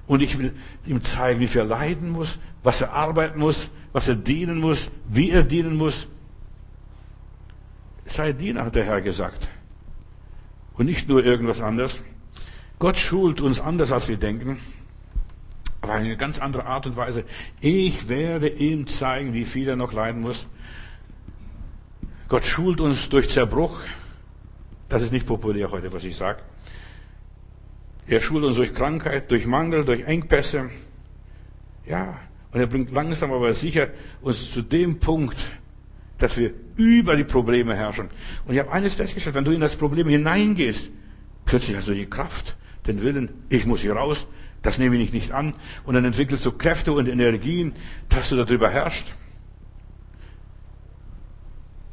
Und 0.08 0.22
ich 0.22 0.38
will 0.40 0.54
ihm 0.86 1.02
zeigen, 1.02 1.42
wie 1.42 1.48
viel 1.48 1.62
er 1.62 1.68
leiden 1.68 2.10
muss, 2.10 2.40
was 2.64 2.82
er 2.82 2.94
arbeiten 2.94 3.40
muss, 3.40 3.70
was 3.92 4.08
er 4.08 4.16
dienen 4.16 4.60
muss, 4.60 4.90
wie 5.10 5.30
er 5.30 5.44
dienen 5.44 5.76
muss. 5.76 6.08
Sei 8.06 8.32
Diener, 8.32 8.64
hat 8.64 8.76
der 8.76 8.86
Herr 8.86 9.02
gesagt. 9.02 9.50
Und 10.76 10.86
nicht 10.86 11.10
nur 11.10 11.26
irgendwas 11.26 11.60
anderes. 11.60 12.02
Gott 12.80 12.98
schult 12.98 13.42
uns 13.42 13.60
anders, 13.60 13.92
als 13.92 14.08
wir 14.08 14.18
denken. 14.18 14.60
Aber 15.82 15.94
eine 15.94 16.16
ganz 16.16 16.40
andere 16.40 16.66
Art 16.66 16.86
und 16.86 16.96
Weise. 16.96 17.26
Ich 17.60 18.08
werde 18.08 18.48
ihm 18.48 18.88
zeigen, 18.88 19.34
wie 19.34 19.46
viel 19.46 19.68
er 19.68 19.76
noch 19.76 19.92
leiden 19.92 20.22
muss. 20.22 20.48
Gott 22.30 22.46
schult 22.46 22.80
uns 22.80 23.10
durch 23.10 23.30
Zerbruch. 23.30 23.82
Das 24.90 25.02
ist 25.02 25.12
nicht 25.12 25.26
populär 25.26 25.72
heute, 25.72 25.92
was 25.92 26.06
ich 26.06 26.16
sage. 26.16 26.40
Er 28.08 28.22
schult 28.22 28.46
uns 28.46 28.56
durch 28.56 28.74
Krankheit, 28.74 29.30
durch 29.30 29.46
Mangel, 29.46 29.84
durch 29.84 30.04
Engpässe. 30.04 30.70
Ja, 31.86 32.20
und 32.52 32.60
er 32.60 32.68
bringt 32.68 32.92
langsam 32.92 33.34
aber 33.34 33.54
sicher 33.54 33.90
uns 34.22 34.52
zu 34.52 34.62
dem 34.62 35.00
Punkt, 35.00 35.38
dass 36.18 36.38
wir 36.38 36.54
über 36.78 37.16
die 37.16 37.26
Probleme 37.26 37.76
herrschen. 37.76 38.10
Und 38.46 38.54
ich 38.54 38.60
habe 38.60 38.72
eines 38.72 38.96
festgestellt, 38.96 39.36
wenn 39.36 39.44
du 39.46 39.52
in 39.52 39.60
das 39.60 39.76
Problem 39.76 40.08
hineingehst, 40.08 40.90
plötzlich 41.46 41.76
hast 41.76 41.90
du 41.90 41.94
die 41.94 42.06
Kraft, 42.06 42.56
den 42.88 43.02
Willen, 43.02 43.30
ich 43.50 43.66
muss 43.66 43.82
hier 43.82 43.94
raus, 43.94 44.28
das 44.62 44.80
nehme 44.80 44.98
ich 44.98 45.12
nicht 45.12 45.32
an. 45.34 45.54
Und 45.86 45.96
dann 45.96 46.06
entwickelst 46.06 46.46
du 46.46 46.52
Kräfte 46.52 46.94
und 46.94 47.08
Energien, 47.08 47.76
dass 48.10 48.30
du 48.30 48.38
darüber 48.38 48.70
herrschst. 48.70 49.14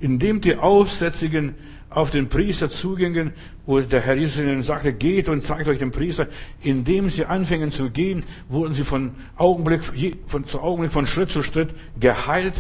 Indem 0.01 0.41
die 0.41 0.57
Aussätzigen 0.57 1.55
auf 1.95 2.11
den 2.11 2.29
Priester 2.29 2.69
zugingen, 2.69 3.33
wo 3.67 3.81
der 3.81 4.01
Herr 4.01 4.15
Jesus 4.15 4.39
ihnen 4.39 4.65
sagte, 4.65 4.93
geht 4.93 5.29
und 5.29 5.43
zeigt 5.43 5.69
euch 5.69 5.79
den 5.79 5.93
Priester. 5.93 6.27
Indem 6.61 7.09
sie 7.09 7.25
anfingen 7.25 7.71
zu 7.71 7.91
gehen, 7.91 8.25
wurden 8.49 8.75
sie 8.75 8.85
von 8.85 9.15
Augenblick, 9.37 9.83
von, 10.27 10.45
zu 10.45 10.61
Augenblick, 10.61 10.93
von 10.93 11.07
Schritt 11.07 11.31
zu 11.31 11.43
Schritt 11.43 11.71
geheilt. 11.99 12.55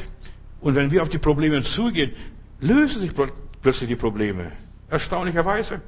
Und 0.60 0.76
wenn 0.76 0.90
wir 0.92 1.02
auf 1.02 1.08
die 1.08 1.18
Probleme 1.18 1.62
zugehen, 1.62 2.12
lösen 2.60 3.02
sich 3.02 3.10
plötzlich 3.60 3.88
die 3.88 3.96
Probleme. 3.96 4.52
Erstaunlicherweise. 4.88 5.80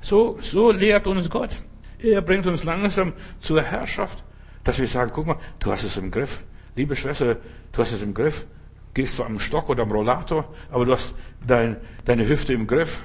So, 0.00 0.38
so 0.40 0.70
lehrt 0.70 1.08
uns 1.08 1.28
Gott. 1.28 1.50
Er 1.98 2.22
bringt 2.22 2.46
uns 2.46 2.64
langsam 2.64 3.12
zur 3.40 3.62
Herrschaft, 3.62 4.22
dass 4.62 4.78
wir 4.78 4.86
sagen, 4.86 5.10
guck 5.12 5.26
mal, 5.26 5.36
du 5.58 5.72
hast 5.72 5.82
es 5.82 5.96
im 5.96 6.10
Griff. 6.10 6.42
Liebe 6.76 6.94
Schwester, 6.94 7.36
du 7.72 7.82
hast 7.82 7.92
es 7.92 8.02
im 8.02 8.14
Griff 8.14 8.46
gehst 8.94 9.18
du 9.18 9.24
am 9.24 9.38
Stock 9.38 9.68
oder 9.68 9.82
am 9.82 9.92
Rollator, 9.92 10.52
aber 10.70 10.84
du 10.84 10.92
hast 10.92 11.14
dein, 11.46 11.76
deine 12.04 12.28
Hüfte 12.28 12.52
im 12.52 12.66
Griff. 12.66 13.02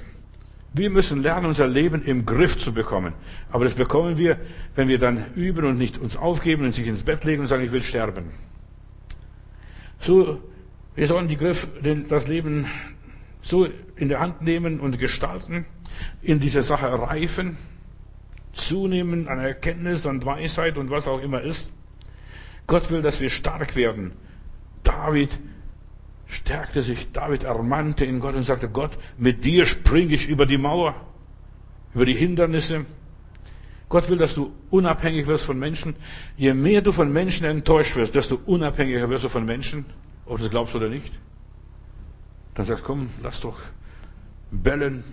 Wir 0.74 0.90
müssen 0.90 1.22
lernen, 1.22 1.46
unser 1.46 1.68
Leben 1.68 2.04
im 2.04 2.26
Griff 2.26 2.58
zu 2.58 2.74
bekommen. 2.74 3.14
Aber 3.50 3.64
das 3.64 3.76
bekommen 3.76 4.18
wir, 4.18 4.38
wenn 4.76 4.88
wir 4.88 5.00
dann 5.00 5.34
üben 5.36 5.66
und 5.66 5.78
nicht 5.78 5.98
uns 5.98 6.18
aufgeben 6.18 6.66
und 6.66 6.74
sich 6.74 6.88
ins 6.88 7.04
Bett 7.04 7.24
legen 7.24 7.42
und 7.42 7.48
sagen, 7.48 7.64
ich 7.64 7.72
will 7.72 7.84
sterben. 7.84 8.32
So, 10.02 10.42
wir 10.96 11.08
sollen 11.08 11.28
die 11.28 11.38
Griff, 11.38 11.68
das 12.10 12.28
Leben 12.28 12.68
so 13.42 13.68
in 13.96 14.10
der 14.10 14.20
Hand 14.20 14.42
nehmen 14.42 14.80
und 14.80 15.00
gestalten, 15.00 15.66
in 16.22 16.40
dieser 16.40 16.64
Sache 16.64 16.88
reifen, 16.88 17.58
zunehmen 18.52 19.28
an 19.28 19.40
Erkenntnis 19.40 20.06
und 20.06 20.26
Weisheit 20.26 20.78
und 20.78 20.90
was 20.90 21.08
auch 21.08 21.22
immer 21.22 21.42
ist. 21.42 21.72
Gott 22.68 22.90
will, 22.92 23.02
dass 23.02 23.22
wir 23.22 23.30
stark 23.30 23.76
werden. 23.76 24.14
David 24.84 25.30
stärkte 26.36 26.84
sich 26.84 27.12
David, 27.12 27.44
ermannte 27.44 28.06
in 28.06 28.20
Gott 28.20 28.36
und 28.36 28.44
sagte, 28.44 28.70
Gott, 28.70 28.98
mit 29.18 29.46
dir 29.46 29.66
springe 29.66 30.14
ich 30.14 30.28
über 30.28 30.46
die 30.46 30.58
Mauer, 30.58 30.96
über 31.94 32.06
die 32.06 32.14
Hindernisse. 32.14 32.86
Gott 33.88 34.10
will, 34.10 34.18
dass 34.18 34.36
du 34.36 34.52
unabhängig 34.70 35.28
wirst 35.28 35.46
von 35.46 35.58
Menschen. 35.58 35.96
Je 36.38 36.54
mehr 36.54 36.82
du 36.82 36.92
von 36.92 37.12
Menschen 37.12 37.46
enttäuscht 37.46 37.96
wirst, 37.96 38.16
desto 38.16 38.40
unabhängiger 38.46 39.10
wirst 39.10 39.24
du 39.24 39.30
von 39.30 39.46
Menschen, 39.46 39.86
ob 40.26 40.38
du 40.38 40.44
das 40.44 40.52
glaubst 40.52 40.76
oder 40.76 40.90
nicht. 40.90 41.12
Dann 42.56 42.66
sagst, 42.66 42.84
komm, 42.84 43.10
lass 43.22 43.40
doch 43.42 43.60
bellen. 44.52 45.04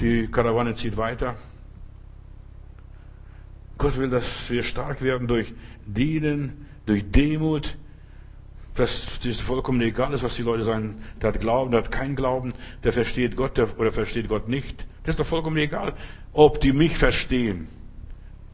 Die 0.00 0.28
Karawane 0.28 0.74
zieht 0.74 0.96
weiter. 0.96 1.36
Gott 3.78 3.96
will, 3.98 4.08
dass 4.08 4.48
wir 4.50 4.62
stark 4.62 5.02
werden 5.02 5.26
durch 5.26 5.52
Dienen, 5.84 6.66
durch 6.86 7.10
Demut, 7.10 7.76
dass 8.76 9.18
es 9.24 9.40
vollkommen 9.40 9.80
egal 9.80 10.12
ist, 10.12 10.22
was 10.22 10.36
die 10.36 10.42
Leute 10.42 10.62
sagen. 10.62 11.02
Der 11.20 11.32
hat 11.32 11.40
Glauben, 11.40 11.70
der 11.70 11.82
hat 11.82 11.90
keinen 11.90 12.14
Glauben, 12.14 12.52
der 12.84 12.92
versteht 12.92 13.36
Gott 13.36 13.56
der, 13.56 13.78
oder 13.78 13.90
versteht 13.90 14.28
Gott 14.28 14.48
nicht. 14.48 14.86
Das 15.02 15.14
ist 15.14 15.20
doch 15.20 15.26
vollkommen 15.26 15.56
egal, 15.56 15.94
ob 16.32 16.60
die 16.60 16.72
mich 16.72 16.96
verstehen. 16.96 17.68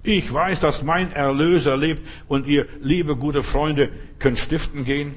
Ich 0.02 0.32
weiß, 0.32 0.60
dass 0.60 0.82
mein 0.82 1.12
Erlöser 1.12 1.76
lebt 1.76 2.02
und 2.28 2.46
ihr, 2.46 2.66
liebe 2.80 3.16
gute 3.16 3.42
Freunde, 3.42 3.90
könnt 4.18 4.38
stiften 4.38 4.84
gehen. 4.84 5.14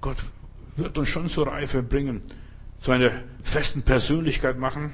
Gott 0.00 0.18
wird 0.76 0.98
uns 0.98 1.08
schon 1.08 1.28
zur 1.28 1.46
Reife 1.46 1.82
bringen, 1.82 2.22
zu 2.80 2.90
einer 2.90 3.10
festen 3.42 3.82
Persönlichkeit 3.82 4.58
machen, 4.58 4.92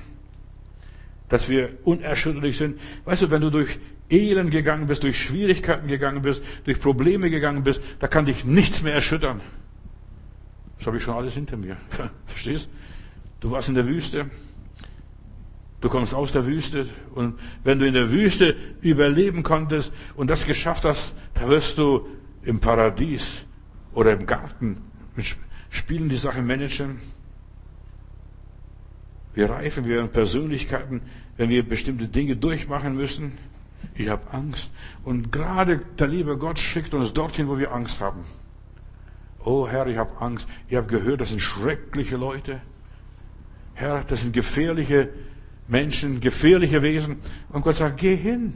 dass 1.28 1.49
wir 1.49 1.70
unerschütterlich 1.84 2.57
sind. 2.57 2.80
Weißt 3.05 3.22
du, 3.22 3.30
wenn 3.30 3.41
du 3.41 3.51
durch 3.51 3.78
Elend 4.11 4.51
gegangen 4.51 4.87
bist, 4.87 5.03
durch 5.03 5.21
Schwierigkeiten 5.21 5.89
gegangen 5.89 6.23
bist, 6.23 6.43
durch 6.65 6.81
Probleme 6.81 7.31
gegangen 7.31 7.63
bist, 7.63 7.81
da 7.99 8.09
kann 8.09 8.27
dich 8.27 8.45
nichts 8.45 8.83
mehr 8.83 8.95
erschüttern. 8.95 9.41
Das 10.79 10.87
habe 10.87 10.97
ich 10.97 11.03
schon 11.03 11.15
alles 11.15 11.35
hinter 11.35 11.57
mir. 11.57 11.77
Verstehst? 12.27 12.69
Du 13.41 13.51
warst 13.51 13.69
in 13.69 13.75
der 13.75 13.87
Wüste. 13.87 14.31
Du 15.81 15.89
kommst 15.89 16.13
aus 16.13 16.33
der 16.33 16.45
Wüste 16.45 16.87
und 17.15 17.39
wenn 17.63 17.79
du 17.79 17.87
in 17.87 17.95
der 17.95 18.11
Wüste 18.11 18.57
überleben 18.81 19.45
konntest 19.45 19.93
und 20.17 20.29
das 20.29 20.45
geschafft 20.45 20.85
hast, 20.85 21.15
da 21.35 21.49
wirst 21.49 21.79
du 21.79 22.09
im 22.43 22.59
Paradies 22.59 23.45
oder 23.95 24.13
im 24.13 24.27
Garten 24.27 24.79
Spielen 25.71 26.09
die 26.09 26.17
Sache 26.17 26.43
managen. 26.43 27.01
Wir 29.35 29.51
reifen, 29.51 29.87
wir 29.87 29.97
werden 29.97 30.11
Persönlichkeiten, 30.11 31.03
wenn 31.37 31.51
wir 31.51 31.63
bestimmte 31.63 32.09
Dinge 32.09 32.37
durchmachen 32.37 32.97
müssen. 32.97 33.39
Ich 33.95 34.09
habe 34.09 34.22
Angst. 34.33 34.70
Und 35.05 35.33
gerade 35.33 35.79
der 35.99 36.07
liebe 36.07 36.37
Gott 36.37 36.59
schickt 36.59 36.95
uns 36.95 37.12
dorthin, 37.12 37.49
wo 37.49 37.59
wir 37.59 37.72
Angst 37.72 38.01
haben. 38.01 38.24
Oh 39.45 39.66
Herr, 39.66 39.87
ich 39.87 39.97
habe 39.97 40.20
Angst. 40.20 40.49
Ich 40.68 40.76
habe 40.76 40.87
gehört, 40.87 41.20
das 41.20 41.31
sind 41.31 41.41
schreckliche 41.41 42.16
Leute. 42.16 42.61
Herr, 43.74 44.05
das 44.05 44.22
sind 44.22 44.33
gefährliche 44.33 45.09
Menschen, 45.68 46.20
gefährliche 46.20 46.83
Wesen. 46.83 47.16
Und 47.51 47.62
Gott 47.62 47.76
sagt, 47.76 47.99
geh 47.99 48.16
hin. 48.16 48.55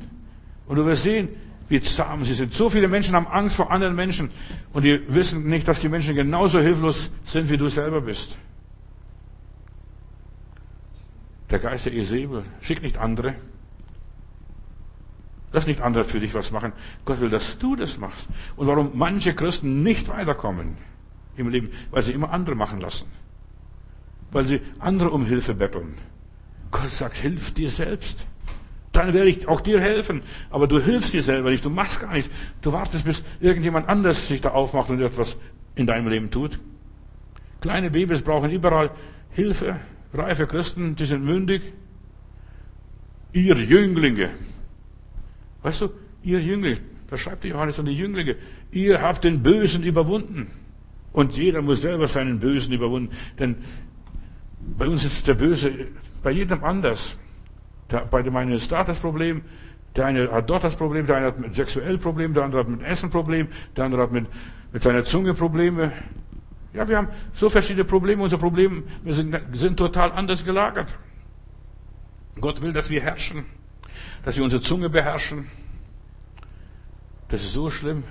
Und 0.66 0.76
du 0.76 0.86
wirst 0.86 1.02
sehen, 1.02 1.28
wie 1.68 1.80
zahm 1.80 2.24
sie 2.24 2.34
sind. 2.34 2.52
So 2.52 2.68
viele 2.68 2.88
Menschen 2.88 3.14
haben 3.14 3.26
Angst 3.26 3.56
vor 3.56 3.70
anderen 3.70 3.94
Menschen. 3.94 4.30
Und 4.72 4.84
die 4.84 5.00
wissen 5.08 5.48
nicht, 5.48 5.66
dass 5.66 5.80
die 5.80 5.88
Menschen 5.88 6.14
genauso 6.14 6.60
hilflos 6.60 7.10
sind, 7.24 7.50
wie 7.50 7.56
du 7.56 7.68
selber 7.68 8.00
bist. 8.00 8.36
Der 11.50 11.58
Geist 11.58 11.86
der 11.86 11.94
Esebel 11.94 12.44
schickt 12.60 12.82
nicht 12.82 12.98
andere. 12.98 13.34
Lass 15.52 15.66
nicht 15.66 15.80
andere 15.82 16.04
für 16.04 16.20
dich 16.20 16.34
was 16.34 16.50
machen. 16.50 16.72
Gott 17.04 17.20
will, 17.20 17.28
dass 17.28 17.58
du 17.58 17.76
das 17.76 17.98
machst. 17.98 18.28
Und 18.56 18.66
warum 18.66 18.92
manche 18.94 19.34
Christen 19.34 19.82
nicht 19.82 20.08
weiterkommen 20.08 20.76
im 21.36 21.48
Leben? 21.48 21.70
Weil 21.90 22.02
sie 22.02 22.12
immer 22.12 22.32
andere 22.32 22.54
machen 22.54 22.80
lassen. 22.80 23.06
Weil 24.30 24.46
sie 24.46 24.60
andere 24.78 25.10
um 25.10 25.26
Hilfe 25.26 25.54
betteln. 25.54 25.94
Gott 26.70 26.90
sagt, 26.90 27.16
hilf 27.16 27.52
dir 27.52 27.68
selbst. 27.68 28.24
Dann 28.92 29.12
werde 29.12 29.28
ich 29.28 29.46
auch 29.46 29.60
dir 29.60 29.80
helfen. 29.80 30.22
Aber 30.50 30.66
du 30.66 30.80
hilfst 30.80 31.12
dir 31.12 31.22
selber 31.22 31.50
nicht. 31.50 31.64
Du 31.64 31.70
machst 31.70 32.00
gar 32.00 32.12
nichts. 32.12 32.30
Du 32.62 32.72
wartest, 32.72 33.04
bis 33.04 33.22
irgendjemand 33.40 33.88
anders 33.88 34.28
sich 34.28 34.40
da 34.40 34.50
aufmacht 34.50 34.88
und 34.88 35.00
etwas 35.00 35.36
in 35.74 35.86
deinem 35.86 36.08
Leben 36.08 36.30
tut. 36.30 36.58
Kleine 37.60 37.90
Babys 37.90 38.22
brauchen 38.22 38.50
überall 38.50 38.90
Hilfe. 39.30 39.80
Reife 40.14 40.46
Christen, 40.46 40.96
die 40.96 41.06
sind 41.06 41.24
mündig. 41.24 41.62
Ihr 43.32 43.56
Jünglinge. 43.56 44.30
Weißt 45.62 45.80
du, 45.80 45.88
ihr 46.22 46.40
Jünglinge, 46.40 46.78
da 47.08 47.16
schreibt 47.16 47.44
Johannes 47.44 47.78
an 47.78 47.86
die 47.86 47.96
Jünglinge, 47.96 48.36
ihr 48.70 49.00
habt 49.00 49.24
den 49.24 49.42
Bösen 49.42 49.82
überwunden. 49.82 50.50
Und 51.12 51.36
jeder 51.36 51.62
muss 51.62 51.82
selber 51.82 52.08
seinen 52.08 52.38
Bösen 52.38 52.72
überwunden. 52.72 53.14
Denn 53.38 53.56
bei 54.78 54.86
uns 54.86 55.04
ist 55.04 55.26
der 55.26 55.34
Böse 55.34 55.70
bei 56.22 56.30
jedem 56.30 56.64
anders. 56.64 57.16
Der, 57.90 58.00
bei 58.06 58.22
dem 58.22 58.34
einen 58.36 58.52
ist 58.52 58.72
da 58.72 58.84
das 58.84 58.98
Problem, 58.98 59.42
der 59.94 60.06
eine 60.06 60.30
hat 60.30 60.48
dort 60.48 60.64
das 60.64 60.76
Problem, 60.76 61.06
der 61.06 61.16
eine 61.16 61.26
hat 61.26 61.38
mit 61.38 61.54
sexuell 61.54 61.98
Problem, 61.98 62.32
der 62.32 62.44
andere 62.44 62.60
hat 62.60 62.68
mit 62.68 62.82
Essen 62.82 63.10
Problem, 63.10 63.48
der 63.76 63.84
andere 63.84 64.02
hat 64.02 64.12
mit, 64.12 64.26
mit 64.72 64.82
seiner 64.82 65.04
Zunge 65.04 65.34
Probleme. 65.34 65.92
Ja, 66.72 66.88
wir 66.88 66.96
haben 66.96 67.08
so 67.34 67.50
verschiedene 67.50 67.84
Probleme. 67.84 68.22
Unser 68.22 68.38
Problem, 68.38 68.84
wir 69.04 69.12
sind, 69.12 69.38
sind 69.52 69.76
total 69.76 70.12
anders 70.12 70.44
gelagert. 70.44 70.88
Gott 72.40 72.62
will, 72.62 72.72
dass 72.72 72.88
wir 72.88 73.02
herrschen, 73.02 73.44
dass 74.24 74.36
wir 74.36 74.44
unsere 74.44 74.62
Zunge 74.62 74.88
beherrschen. 74.88 75.48
Das 77.28 77.42
ist 77.42 77.52
so 77.52 77.70
schlimm. 77.70 78.04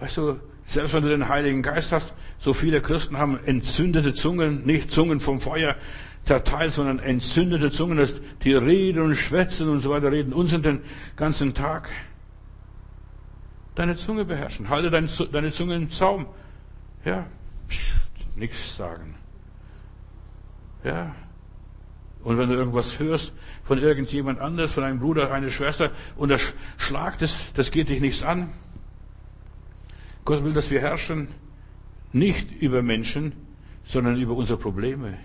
Weißt 0.00 0.16
du, 0.16 0.40
selbst 0.66 0.94
wenn 0.94 1.02
du 1.02 1.08
den 1.08 1.28
Heiligen 1.28 1.62
Geist 1.62 1.92
hast, 1.92 2.14
so 2.38 2.52
viele 2.52 2.80
Christen 2.80 3.18
haben 3.18 3.38
entzündete 3.44 4.14
Zungen, 4.14 4.64
nicht 4.64 4.90
Zungen 4.90 5.20
vom 5.20 5.40
Feuer 5.40 5.76
zerteilt, 6.24 6.72
sondern 6.72 6.98
entzündete 6.98 7.70
Zungen, 7.70 7.98
dass 7.98 8.20
die 8.42 8.54
reden 8.54 9.00
und 9.02 9.14
schwätzen 9.16 9.68
und 9.68 9.80
so 9.80 9.90
weiter, 9.90 10.10
reden 10.10 10.32
uns 10.32 10.50
den 10.50 10.82
ganzen 11.16 11.54
Tag. 11.54 11.88
Deine 13.74 13.96
Zunge 13.96 14.24
beherrschen. 14.24 14.68
Halte 14.68 14.90
deine, 14.90 15.08
deine 15.32 15.52
Zunge 15.52 15.76
im 15.76 15.90
Zaum. 15.90 16.26
Ja, 17.04 17.26
Psst, 17.68 17.96
nichts 18.36 18.76
sagen. 18.76 19.16
Ja. 20.84 21.14
Und 22.22 22.38
wenn 22.38 22.48
du 22.48 22.54
irgendwas 22.54 22.98
hörst 22.98 23.32
von 23.66 23.78
irgendjemand 23.78 24.38
anders, 24.38 24.72
von 24.72 24.84
einem 24.84 25.00
Bruder, 25.00 25.32
einer 25.32 25.50
Schwester, 25.50 25.90
und 26.16 26.30
er 26.30 26.38
schlagt 26.78 27.20
es, 27.20 27.52
das 27.54 27.72
geht 27.72 27.88
dich 27.88 28.00
nichts 28.00 28.22
an. 28.22 28.52
Gott 30.24 30.44
will, 30.44 30.52
dass 30.52 30.70
wir 30.70 30.80
herrschen, 30.80 31.28
nicht 32.12 32.50
über 32.62 32.82
Menschen, 32.82 33.32
sondern 33.84 34.18
über 34.20 34.34
unsere 34.34 34.58
Probleme. 34.58 35.18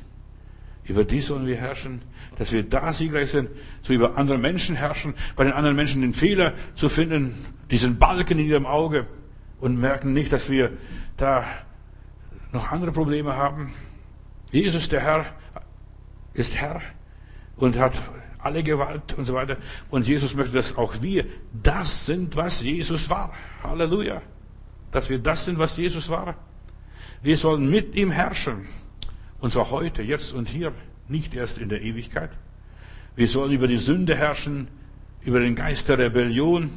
Über 0.84 1.04
die 1.04 1.22
sollen 1.22 1.46
wir 1.46 1.56
herrschen, 1.56 2.02
dass 2.40 2.52
wir 2.52 2.64
da 2.64 2.92
siegreich 2.92 3.30
sind, 3.30 3.50
so 3.84 3.94
über 3.94 4.18
andere 4.18 4.40
Menschen 4.40 4.76
herrschen, 4.76 5.14
bei 5.36 5.44
den 5.44 5.54
anderen 5.54 5.76
Menschen 5.76 6.02
den 6.02 6.14
Fehler 6.14 6.54
zu 6.76 6.90
finden, 6.90 7.36
diesen 7.70 8.00
Balken 8.00 8.40
in 8.40 8.48
ihrem 8.48 8.66
Auge 8.66 9.06
und 9.60 9.80
merken 9.80 10.14
nicht, 10.14 10.34
dass 10.34 10.50
wir 10.50 10.72
da 11.18 11.46
noch 12.52 12.72
andere 12.72 12.92
Probleme 12.92 13.36
haben. 13.36 13.74
Jesus, 14.52 14.90
der 14.90 15.02
Herr, 15.02 15.26
ist 16.34 16.56
Herr 16.56 16.82
und 17.56 17.78
hat 17.78 17.94
alle 18.42 18.64
Gewalt 18.64 19.14
und 19.18 19.26
so 19.26 19.34
weiter. 19.34 19.58
Und 19.90 20.08
Jesus 20.08 20.36
möchte, 20.36 20.54
dass 20.54 20.78
auch 20.78 21.02
wir 21.02 21.26
das 21.64 22.06
sind, 22.06 22.36
was 22.36 22.62
Jesus 22.62 23.10
war. 23.10 23.34
Halleluja 23.64 24.22
dass 24.92 25.10
wir 25.10 25.20
das 25.20 25.46
sind, 25.46 25.58
was 25.58 25.78
Jesus 25.78 26.10
war. 26.10 26.36
Wir 27.24 27.38
sollen 27.38 27.70
mit 27.70 27.96
ihm 27.96 28.12
herrschen. 28.12 28.68
Und 29.40 29.54
zwar 29.54 29.72
heute, 29.72 30.04
jetzt 30.04 30.34
und 30.34 30.50
hier, 30.50 30.74
nicht 31.08 31.34
erst 31.34 31.58
in 31.58 31.70
der 31.70 31.82
Ewigkeit. 31.82 32.32
Wir 33.16 33.28
sollen 33.28 33.52
über 33.52 33.68
die 33.68 33.78
Sünde 33.78 34.16
herrschen, 34.16 34.68
über 35.22 35.40
den 35.40 35.56
Geist 35.56 35.90
der 35.90 35.98
Rebellion. 35.98 36.70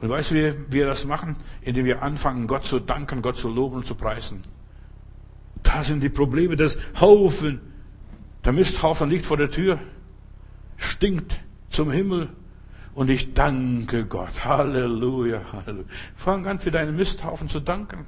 Und 0.00 0.08
weißt 0.08 0.32
du, 0.32 0.34
wie 0.34 0.72
wir 0.72 0.86
das 0.86 1.04
machen? 1.04 1.36
Indem 1.62 1.84
wir 1.84 2.02
anfangen, 2.02 2.46
Gott 2.46 2.64
zu 2.64 2.80
danken, 2.80 3.22
Gott 3.22 3.36
zu 3.36 3.48
loben 3.48 3.76
und 3.76 3.86
zu 3.86 3.94
preisen. 3.94 4.42
Da 5.62 5.84
sind 5.84 6.02
die 6.02 6.08
Probleme 6.08 6.56
des 6.56 6.76
Haufen. 7.00 7.60
Der 8.44 8.52
Misthaufen 8.52 9.08
liegt 9.08 9.24
vor 9.24 9.36
der 9.36 9.50
Tür, 9.50 9.78
stinkt 10.82 11.38
zum 11.70 11.90
Himmel 11.90 12.28
und 12.94 13.10
ich 13.10 13.34
danke 13.34 14.04
Gott. 14.04 14.44
Halleluja, 14.44 15.40
Halleluja. 15.52 15.86
Fang 16.16 16.46
an, 16.46 16.58
für 16.58 16.70
deinen 16.70 16.96
Misthaufen 16.96 17.48
zu 17.48 17.60
danken. 17.60 18.04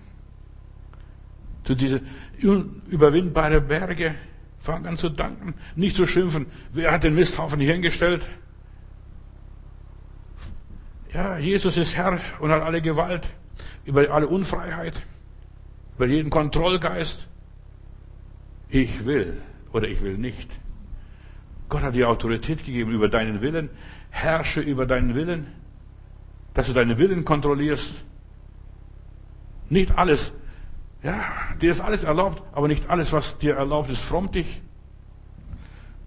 Zu 1.64 1.74
diese 1.74 2.02
unüberwindbare 2.42 3.60
Berge. 3.60 4.14
Fang 4.60 4.86
an 4.86 4.98
zu 4.98 5.08
danken. 5.08 5.54
Nicht 5.76 5.96
zu 5.96 6.06
schimpfen. 6.06 6.46
Wer 6.72 6.92
hat 6.92 7.04
den 7.04 7.14
Misthaufen 7.14 7.60
hier 7.60 7.72
hingestellt? 7.72 8.26
Ja, 11.12 11.38
Jesus 11.38 11.76
ist 11.76 11.96
Herr 11.96 12.18
und 12.40 12.50
hat 12.50 12.62
alle 12.62 12.82
Gewalt 12.82 13.28
über 13.84 14.10
alle 14.10 14.26
Unfreiheit, 14.26 15.02
über 15.96 16.06
jeden 16.06 16.30
Kontrollgeist. 16.30 17.28
Ich 18.68 19.04
will 19.04 19.40
oder 19.72 19.88
ich 19.88 20.02
will 20.02 20.18
nicht. 20.18 20.50
Gott 21.74 21.82
hat 21.82 21.96
dir 21.96 22.08
Autorität 22.08 22.64
gegeben 22.64 22.92
über 22.92 23.08
deinen 23.08 23.42
Willen 23.42 23.68
herrsche 24.14 24.60
über 24.60 24.86
deinen 24.86 25.16
Willen, 25.16 25.48
dass 26.54 26.68
du 26.68 26.72
deinen 26.72 26.98
Willen 26.98 27.24
kontrollierst. 27.24 27.96
Nicht 29.70 29.98
alles, 29.98 30.30
ja, 31.02 31.20
dir 31.60 31.72
ist 31.72 31.80
alles 31.80 32.04
erlaubt, 32.04 32.44
aber 32.52 32.68
nicht 32.68 32.88
alles, 32.88 33.12
was 33.12 33.38
dir 33.38 33.56
erlaubt 33.56 33.90
ist, 33.90 34.02
frommt 34.02 34.36
dich. 34.36 34.62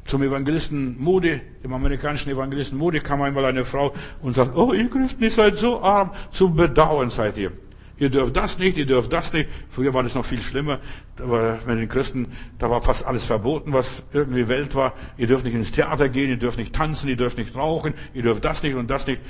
Zum 0.05 0.23
Evangelisten 0.23 0.97
Mode, 1.03 1.41
dem 1.61 1.73
amerikanischen 1.73 2.31
Evangelisten 2.31 2.77
Mode, 2.77 3.01
kam 3.01 3.21
einmal 3.21 3.43
eine 3.43 3.65
Frau 3.65 3.93
und 4.21 4.35
sagt, 4.35 4.55
oh, 4.55 4.71
ihr 4.71 4.89
Christen, 4.89 5.21
ihr 5.21 5.31
seid 5.31 5.57
so 5.57 5.81
arm, 5.81 6.11
zu 6.31 6.49
bedauern 6.49 7.09
seid 7.09 7.35
ihr. 7.35 7.51
Ihr 7.99 8.09
dürft 8.09 8.35
das 8.35 8.59
nicht, 8.59 8.77
ihr 8.77 8.85
dürft 8.85 9.11
das 9.11 9.33
nicht. 9.33 9.49
Früher 9.69 9.93
war 9.93 10.03
das 10.03 10.15
noch 10.15 10.25
viel 10.25 10.41
schlimmer. 10.41 10.79
War 11.17 11.59
mit 11.65 11.79
den 11.79 11.89
Christen, 11.89 12.27
da 12.59 12.69
war 12.69 12.81
fast 12.81 13.05
alles 13.05 13.25
verboten, 13.25 13.73
was 13.73 14.03
irgendwie 14.13 14.47
Welt 14.47 14.75
war. 14.75 14.93
Ihr 15.17 15.27
dürft 15.27 15.45
nicht 15.45 15.55
ins 15.55 15.71
Theater 15.71 16.09
gehen, 16.09 16.29
ihr 16.29 16.37
dürft 16.37 16.57
nicht 16.57 16.73
tanzen, 16.73 17.09
ihr 17.09 17.17
dürft 17.17 17.37
nicht 17.37 17.55
rauchen, 17.55 17.93
ihr 18.13 18.23
dürft 18.23 18.45
das 18.45 18.61
nicht 18.61 18.75
und 18.75 18.89
das 18.89 19.07
nicht. 19.07 19.21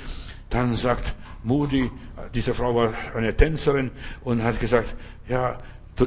Dann 0.50 0.76
sagt 0.76 1.14
Moody, 1.42 1.90
diese 2.34 2.52
Frau 2.52 2.74
war 2.74 2.92
eine 3.14 3.36
Tänzerin 3.36 3.90
und 4.22 4.42
hat 4.42 4.60
gesagt, 4.60 4.94
ja, 5.28 5.58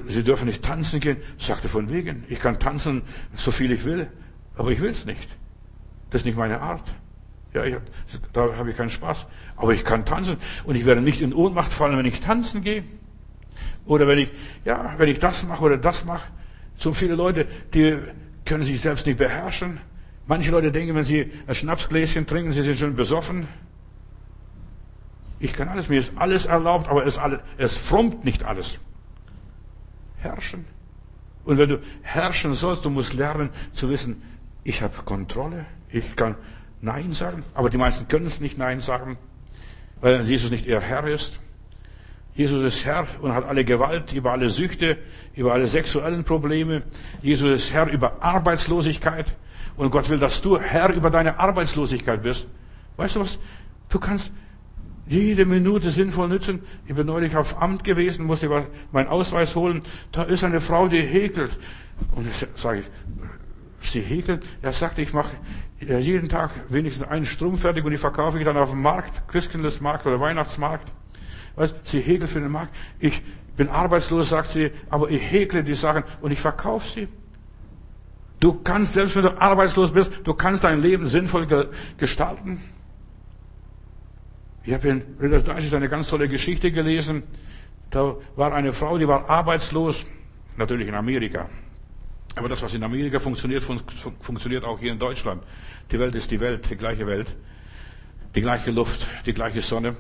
Sie 0.08 0.24
dürfen 0.24 0.46
nicht 0.48 0.64
tanzen 0.64 1.00
gehen. 1.00 1.18
Sagte 1.38 1.68
von 1.68 1.90
wegen, 1.90 2.24
ich 2.30 2.40
kann 2.40 2.60
tanzen, 2.60 3.02
so 3.36 3.52
viel 3.52 3.72
ich 3.72 3.84
will, 3.84 4.10
aber 4.56 4.72
ich 4.72 4.82
will's 4.82 5.06
nicht. 5.06 5.28
Das 6.10 6.22
ist 6.22 6.26
nicht 6.26 6.38
meine 6.38 6.62
Art. 6.62 6.84
Ja, 7.54 7.66
ich, 7.66 7.76
da 8.34 8.56
habe 8.56 8.70
ich 8.70 8.78
keinen 8.78 8.90
Spaß. 8.90 9.28
Aber 9.56 9.74
ich 9.74 9.84
kann 9.84 10.06
tanzen 10.06 10.38
und 10.64 10.76
ich 10.76 10.86
werde 10.86 11.02
nicht 11.02 11.22
in 11.22 11.34
Ohnmacht 11.34 11.74
fallen, 11.74 11.98
wenn 11.98 12.06
ich 12.06 12.22
tanzen 12.22 12.62
gehe. 12.64 12.84
Oder 13.86 14.08
wenn 14.08 14.20
ich, 14.20 14.32
ja, 14.64 14.96
wenn 14.98 15.10
ich 15.10 15.20
das 15.20 15.44
mache 15.44 15.64
oder 15.64 15.78
das 15.78 16.06
mache. 16.06 16.28
So 16.78 16.94
viele 16.94 17.16
Leute, 17.16 17.46
die 17.74 17.98
können 18.46 18.64
sich 18.64 18.80
selbst 18.80 19.06
nicht 19.06 19.18
beherrschen. 19.18 19.80
Manche 20.28 20.52
Leute 20.52 20.72
denken, 20.72 20.96
wenn 20.96 21.04
sie 21.04 21.32
ein 21.46 21.56
Schnapsgläschen 21.56 22.26
trinken, 22.26 22.54
sie 22.54 22.62
sind 22.62 22.78
schon 22.78 22.96
besoffen. 22.96 23.48
Ich 25.40 25.54
kann 25.54 25.68
alles, 25.68 25.90
mir 25.90 26.00
ist 26.00 26.14
alles 26.16 26.46
erlaubt, 26.46 26.88
aber 26.88 27.06
es, 27.06 27.20
es 27.58 27.78
frommt 27.78 28.24
nicht 28.24 28.44
alles. 28.44 28.80
Herrschen. 30.18 30.66
Und 31.44 31.58
wenn 31.58 31.70
du 31.70 31.80
herrschen 32.04 32.54
sollst, 32.54 32.86
du 32.86 32.92
musst 32.92 33.14
lernen 33.14 33.50
zu 33.74 33.90
wissen, 33.90 34.22
ich 34.64 34.84
habe 34.84 34.94
Kontrolle, 35.04 35.66
ich 35.90 36.16
kann 36.16 36.36
Nein 36.82 37.14
sagen, 37.14 37.44
aber 37.54 37.70
die 37.70 37.78
meisten 37.78 38.08
können 38.08 38.26
es 38.26 38.42
nicht 38.42 38.58
Nein 38.58 38.82
sagen, 38.82 39.18
weil 40.02 40.22
Jesus 40.22 40.50
nicht 40.52 40.66
ihr 40.66 40.82
Herr 40.82 41.06
ist. 41.08 41.40
Jesus 42.34 42.64
ist 42.64 42.86
Herr 42.86 43.06
und 43.22 43.34
hat 43.34 43.46
alle 43.46 43.66
Gewalt 43.66 44.14
über 44.14 44.32
alle 44.32 44.50
Süchte, 44.50 44.98
über 45.36 45.54
alle 45.54 45.68
sexuellen 45.68 46.24
Probleme. 46.24 46.84
Jesus 47.22 47.64
ist 47.64 47.74
Herr 47.74 47.88
über 47.88 48.24
Arbeitslosigkeit. 48.24 49.36
Und 49.76 49.92
Gott 49.92 50.10
will, 50.10 50.20
dass 50.20 50.42
du 50.42 50.60
Herr 50.60 50.94
über 50.94 51.10
deine 51.10 51.40
Arbeitslosigkeit 51.40 52.24
bist. 52.24 52.48
Weißt 52.98 53.16
du 53.16 53.22
was? 53.22 53.38
Du 53.90 54.00
kannst 54.00 54.32
jede 55.08 55.46
Minute 55.46 55.92
sinnvoll 55.92 56.30
nützen. 56.30 56.62
Ich 56.88 56.96
bin 56.96 57.06
neulich 57.06 57.36
auf 57.36 57.62
Amt 57.62 57.84
gewesen, 57.84 58.26
musste 58.26 58.66
meinen 58.92 59.08
Ausweis 59.08 59.56
holen. 59.56 59.82
Da 60.12 60.24
ist 60.24 60.44
eine 60.44 60.62
Frau, 60.62 60.88
die 60.88 61.02
häkelt. 61.02 61.52
Und 62.16 62.28
ich 62.28 62.48
sage 62.56 62.80
ich, 62.80 62.86
sie 63.90 64.02
häkelt? 64.02 64.46
Er 64.62 64.74
sagt, 64.74 65.00
ich 65.00 65.14
mache 65.14 65.32
jeden 65.80 66.30
Tag 66.30 66.52
wenigstens 66.70 67.08
einen 67.08 67.26
Strumpf 67.26 67.62
fertig 67.62 67.84
und 67.84 67.92
die 67.92 67.98
verkaufe 67.98 68.38
ich 68.38 68.46
dann 68.46 68.58
auf 68.58 68.72
dem 68.72 68.82
Markt, 68.82 69.28
Christkindlesmarkt 69.28 70.06
oder 70.06 70.20
Weihnachtsmarkt. 70.20 70.92
Weißt, 71.56 71.76
sie 71.86 72.00
häkelt 72.00 72.30
für 72.30 72.40
den 72.40 72.52
Markt. 72.52 72.74
Ich 73.00 73.22
bin 73.58 73.68
arbeitslos, 73.70 74.30
sagt 74.30 74.50
sie, 74.50 74.72
aber 74.90 75.10
ich 75.10 75.22
häkle 75.22 75.64
die 75.64 75.76
Sachen 75.76 76.04
und 76.22 76.32
ich 76.32 76.40
verkaufe 76.40 76.88
sie. 76.88 77.08
Du 78.40 78.54
kannst, 78.54 78.94
selbst 78.94 79.16
wenn 79.16 79.24
du 79.24 79.42
arbeitslos 79.42 79.92
bist, 79.92 80.12
du 80.24 80.34
kannst 80.34 80.64
dein 80.64 80.82
Leben 80.82 81.06
sinnvoll 81.08 81.48
gestalten. 81.98 82.62
Ich 84.64 84.74
habe 84.74 84.88
in 84.88 85.02
Ridders 85.20 85.44
Digest 85.44 85.74
eine 85.74 85.90
ganz 85.90 86.08
tolle 86.08 86.28
Geschichte 86.28 86.72
gelesen. 86.72 87.24
Da 87.90 88.16
war 88.36 88.54
eine 88.54 88.74
Frau, 88.74 88.98
die 88.98 89.08
war 89.08 89.30
arbeitslos, 89.30 90.06
natürlich 90.58 90.88
in 90.88 90.96
Amerika. 90.96 91.50
Aber 92.36 92.50
das, 92.50 92.62
was 92.62 92.74
in 92.74 92.84
Amerika 92.84 93.20
funktioniert, 93.20 93.64
fun 93.64 93.82
funktioniert 94.22 94.64
auch 94.64 94.80
hier 94.80 94.92
in 94.92 95.00
Deutschland. 95.00 95.44
Die 95.92 96.00
Welt 96.00 96.16
ist 96.16 96.32
die 96.32 96.40
Welt, 96.40 96.70
die 96.70 96.76
gleiche 96.76 97.06
Welt, 97.06 97.36
die 98.36 98.42
gleiche 98.42 98.72
Luft, 98.72 99.08
die 99.26 99.34
gleiche 99.34 99.62
Sonne. 99.62 99.96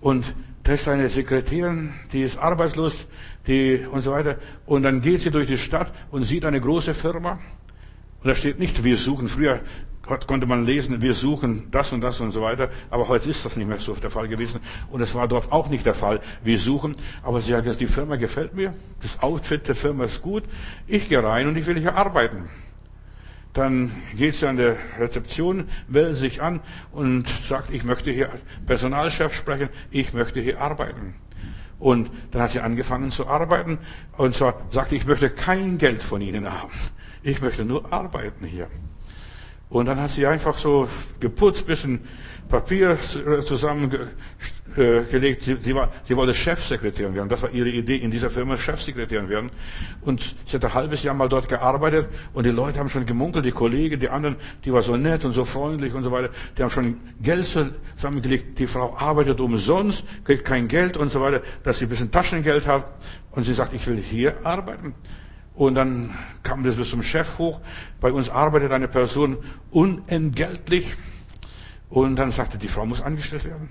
Und 0.00 0.34
da 0.62 0.72
ist 0.72 0.88
eine 0.88 1.08
Sekretärin, 1.08 1.92
die 2.12 2.22
ist 2.22 2.38
arbeitslos, 2.38 3.06
die 3.46 3.84
und 3.90 4.02
so 4.02 4.12
weiter. 4.12 4.38
Und 4.66 4.84
dann 4.84 5.00
geht 5.00 5.22
sie 5.22 5.30
durch 5.30 5.46
die 5.46 5.58
Stadt 5.58 5.92
und 6.10 6.22
sieht 6.24 6.44
eine 6.44 6.60
große 6.60 6.94
Firma. 6.94 7.40
Und 8.22 8.28
da 8.28 8.34
steht 8.34 8.58
nicht, 8.58 8.82
wir 8.82 8.96
suchen. 8.96 9.28
Früher 9.28 9.60
konnte 10.06 10.46
man 10.46 10.64
lesen, 10.64 11.00
wir 11.00 11.14
suchen 11.14 11.68
das 11.70 11.92
und 11.92 12.00
das 12.00 12.20
und 12.20 12.32
so 12.32 12.42
weiter. 12.42 12.68
Aber 12.90 13.08
heute 13.08 13.30
ist 13.30 13.44
das 13.44 13.56
nicht 13.56 13.68
mehr 13.68 13.78
so 13.78 13.94
der 13.94 14.10
Fall 14.10 14.28
gewesen. 14.28 14.60
Und 14.90 15.00
es 15.00 15.14
war 15.14 15.28
dort 15.28 15.50
auch 15.50 15.68
nicht 15.68 15.86
der 15.86 15.94
Fall. 15.94 16.20
Wir 16.42 16.58
suchen. 16.58 16.96
Aber 17.22 17.40
sie 17.40 17.54
hat 17.54 17.64
gesagt, 17.64 17.80
die 17.80 17.86
Firma 17.86 18.16
gefällt 18.16 18.54
mir. 18.54 18.74
Das 19.02 19.22
Outfit 19.22 19.66
der 19.68 19.74
Firma 19.74 20.04
ist 20.04 20.22
gut. 20.22 20.44
Ich 20.86 21.08
gehe 21.08 21.22
rein 21.22 21.48
und 21.48 21.56
ich 21.56 21.66
will 21.66 21.78
hier 21.78 21.96
arbeiten. 21.96 22.48
Dann 23.54 23.92
geht 24.16 24.34
sie 24.34 24.48
an 24.48 24.56
der 24.56 24.76
Rezeption, 24.98 25.68
meldet 25.86 26.16
sich 26.16 26.42
an 26.42 26.60
und 26.90 27.28
sagt, 27.28 27.70
ich 27.70 27.84
möchte 27.84 28.10
hier 28.10 28.30
Personalchef 28.66 29.32
sprechen, 29.32 29.68
ich 29.92 30.12
möchte 30.12 30.40
hier 30.40 30.60
arbeiten. 30.60 31.14
Und 31.78 32.10
dann 32.32 32.42
hat 32.42 32.50
sie 32.50 32.60
angefangen 32.60 33.12
zu 33.12 33.28
arbeiten 33.28 33.78
und 34.16 34.34
zwar 34.34 34.60
sagte, 34.72 34.96
ich 34.96 35.06
möchte 35.06 35.30
kein 35.30 35.78
Geld 35.78 36.02
von 36.02 36.20
Ihnen 36.20 36.50
haben. 36.50 36.72
Ich 37.22 37.40
möchte 37.40 37.64
nur 37.64 37.92
arbeiten 37.92 38.44
hier. 38.44 38.68
Und 39.74 39.86
dann 39.86 39.98
hat 40.00 40.10
sie 40.10 40.24
einfach 40.24 40.56
so 40.56 40.88
geputzt, 41.18 41.66
bisschen 41.66 41.98
Papier 42.48 42.96
zusammengelegt. 43.44 45.42
Sie, 45.42 45.56
sie, 45.56 45.74
war, 45.74 45.90
sie 46.06 46.14
wollte 46.14 46.32
Chefsekretärin 46.32 47.12
werden. 47.12 47.28
Das 47.28 47.42
war 47.42 47.50
ihre 47.50 47.70
Idee, 47.70 47.96
in 47.96 48.12
dieser 48.12 48.30
Firma 48.30 48.56
Chefsekretärin 48.56 49.28
werden. 49.28 49.50
Und 50.02 50.36
sie 50.46 50.58
hat 50.58 50.64
ein 50.64 50.74
halbes 50.74 51.02
Jahr 51.02 51.16
mal 51.16 51.28
dort 51.28 51.48
gearbeitet 51.48 52.06
und 52.34 52.46
die 52.46 52.50
Leute 52.50 52.78
haben 52.78 52.88
schon 52.88 53.04
gemunkelt, 53.04 53.44
die 53.46 53.50
Kollegen, 53.50 53.98
die 53.98 54.10
anderen, 54.10 54.36
die 54.64 54.72
war 54.72 54.82
so 54.82 54.96
nett 54.96 55.24
und 55.24 55.32
so 55.32 55.44
freundlich 55.44 55.92
und 55.92 56.04
so 56.04 56.12
weiter. 56.12 56.30
Die 56.56 56.62
haben 56.62 56.70
schon 56.70 57.00
Geld 57.20 57.44
zusammengelegt. 57.96 58.60
Die 58.60 58.68
Frau 58.68 58.96
arbeitet 58.96 59.40
umsonst, 59.40 60.04
kriegt 60.22 60.44
kein 60.44 60.68
Geld 60.68 60.96
und 60.96 61.10
so 61.10 61.20
weiter, 61.20 61.42
dass 61.64 61.80
sie 61.80 61.86
ein 61.86 61.88
bisschen 61.88 62.12
Taschengeld 62.12 62.68
hat. 62.68 62.84
Und 63.32 63.42
sie 63.42 63.54
sagt, 63.54 63.72
ich 63.72 63.84
will 63.88 63.96
hier 63.96 64.36
arbeiten. 64.46 64.94
Und 65.54 65.76
dann 65.76 66.10
kam 66.42 66.64
das 66.64 66.74
bis 66.74 66.90
zum 66.90 67.02
Chef 67.02 67.38
hoch. 67.38 67.60
Bei 68.00 68.12
uns 68.12 68.28
arbeitet 68.28 68.72
eine 68.72 68.88
Person 68.88 69.38
unentgeltlich. 69.70 70.94
Und 71.88 72.16
dann 72.16 72.32
sagte, 72.32 72.58
die 72.58 72.68
Frau 72.68 72.84
muss 72.84 73.00
angestellt 73.00 73.44
werden. 73.44 73.68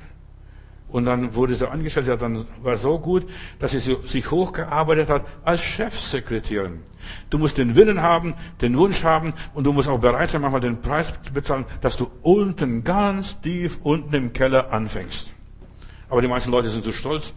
Und 0.87 1.05
dann 1.05 1.35
wurde 1.35 1.55
sie 1.55 1.69
angestellt. 1.69 2.05
Sie 2.05 2.15
dann 2.15 2.45
war 2.61 2.77
so 2.77 2.99
gut, 2.99 3.27
dass 3.59 3.71
sie 3.71 3.79
sich 3.79 4.31
hochgearbeitet 4.31 5.09
hat 5.09 5.25
als 5.43 5.61
Chefsekretärin. 5.61 6.83
Du 7.29 7.37
musst 7.37 7.57
den 7.57 7.75
Willen 7.75 8.01
haben, 8.01 8.35
den 8.61 8.77
Wunsch 8.77 9.03
haben 9.03 9.33
und 9.53 9.65
du 9.65 9.73
musst 9.73 9.89
auch 9.89 9.99
bereit 9.99 10.29
sein, 10.29 10.41
manchmal 10.41 10.61
den 10.61 10.79
Preis 10.79 11.13
zu 11.23 11.33
bezahlen, 11.33 11.65
dass 11.81 11.97
du 11.97 12.09
unten 12.21 12.83
ganz 12.83 13.41
tief 13.41 13.79
unten 13.83 14.13
im 14.13 14.31
Keller 14.31 14.71
anfängst. 14.71 15.33
Aber 16.09 16.21
die 16.21 16.27
meisten 16.27 16.51
Leute 16.51 16.69
sind 16.69 16.83
so 16.85 16.91
stolz. 16.91 17.33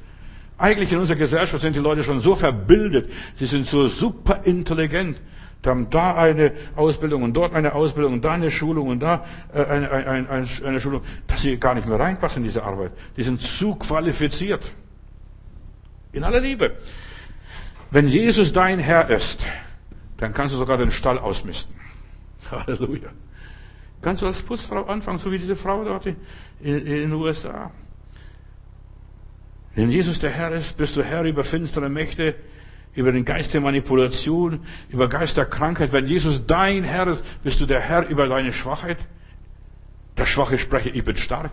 Eigentlich 0.58 0.92
in 0.92 0.98
unserer 0.98 1.18
Gesellschaft 1.18 1.62
sind 1.62 1.76
die 1.76 1.80
Leute 1.80 2.02
schon 2.02 2.20
so 2.20 2.34
verbildet, 2.34 3.12
sie 3.38 3.46
sind 3.46 3.66
so 3.66 3.88
super 3.88 4.40
intelligent. 4.44 5.18
Die 5.64 5.68
haben 5.68 5.90
da 5.90 6.14
eine 6.14 6.52
Ausbildung 6.76 7.22
und 7.22 7.34
dort 7.34 7.52
eine 7.52 7.74
Ausbildung 7.74 8.14
und 8.14 8.24
da 8.24 8.32
eine 8.32 8.50
Schulung 8.50 8.88
und 8.88 9.00
da 9.00 9.24
äh, 9.52 9.64
eine, 9.64 9.90
eine, 9.90 10.30
eine, 10.30 10.46
eine 10.64 10.80
Schulung, 10.80 11.02
dass 11.26 11.42
sie 11.42 11.58
gar 11.58 11.74
nicht 11.74 11.88
mehr 11.88 11.98
reinpassen 11.98 12.42
in 12.42 12.44
diese 12.44 12.62
Arbeit. 12.62 12.92
Die 13.16 13.22
sind 13.22 13.40
zu 13.40 13.74
qualifiziert. 13.74 14.72
In 16.12 16.24
aller 16.24 16.40
Liebe. 16.40 16.76
Wenn 17.90 18.08
Jesus 18.08 18.52
dein 18.52 18.78
Herr 18.78 19.10
ist, 19.10 19.44
dann 20.18 20.32
kannst 20.32 20.54
du 20.54 20.58
sogar 20.58 20.78
den 20.78 20.90
Stall 20.90 21.18
ausmisten. 21.18 21.74
Halleluja. 22.50 23.10
Kannst 24.02 24.22
du 24.22 24.26
als 24.26 24.40
Putzfrau 24.40 24.84
anfangen, 24.84 25.18
so 25.18 25.32
wie 25.32 25.38
diese 25.38 25.56
Frau 25.56 25.84
dort 25.84 26.06
in, 26.06 26.16
in 26.60 26.84
den 26.84 27.12
USA. 27.12 27.70
Wenn 29.76 29.90
Jesus 29.90 30.18
der 30.18 30.30
Herr 30.30 30.52
ist, 30.52 30.78
bist 30.78 30.96
du 30.96 31.02
Herr 31.02 31.22
über 31.24 31.44
finstere 31.44 31.90
Mächte, 31.90 32.34
über 32.94 33.12
den 33.12 33.26
Geist 33.26 33.52
der 33.52 33.60
Manipulation, 33.60 34.60
über 34.88 35.06
Geist 35.06 35.36
der 35.36 35.44
Krankheit. 35.44 35.92
Wenn 35.92 36.06
Jesus 36.06 36.46
dein 36.46 36.82
Herr 36.82 37.06
ist, 37.08 37.22
bist 37.44 37.60
du 37.60 37.66
der 37.66 37.80
Herr 37.80 38.08
über 38.08 38.26
deine 38.26 38.54
Schwachheit. 38.54 38.96
Der 40.16 40.24
Schwache 40.24 40.56
spreche, 40.56 40.88
ich 40.88 41.04
bin 41.04 41.16
stark. 41.16 41.52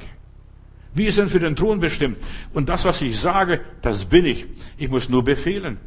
Wir 0.93 1.11
sind 1.11 1.31
für 1.31 1.39
den 1.39 1.57
Thron 1.57 1.81
bestimmt. 1.81 2.17
Und 2.53 2.69
das, 2.69 2.85
was 2.85 3.01
ich 3.01 3.19
sage, 3.19 3.59
das 3.81 4.05
bin 4.05 4.25
ich. 4.25 4.45
Ich 4.77 4.89
muss 4.89 5.09
nur 5.09 5.25
befehlen. 5.25 5.77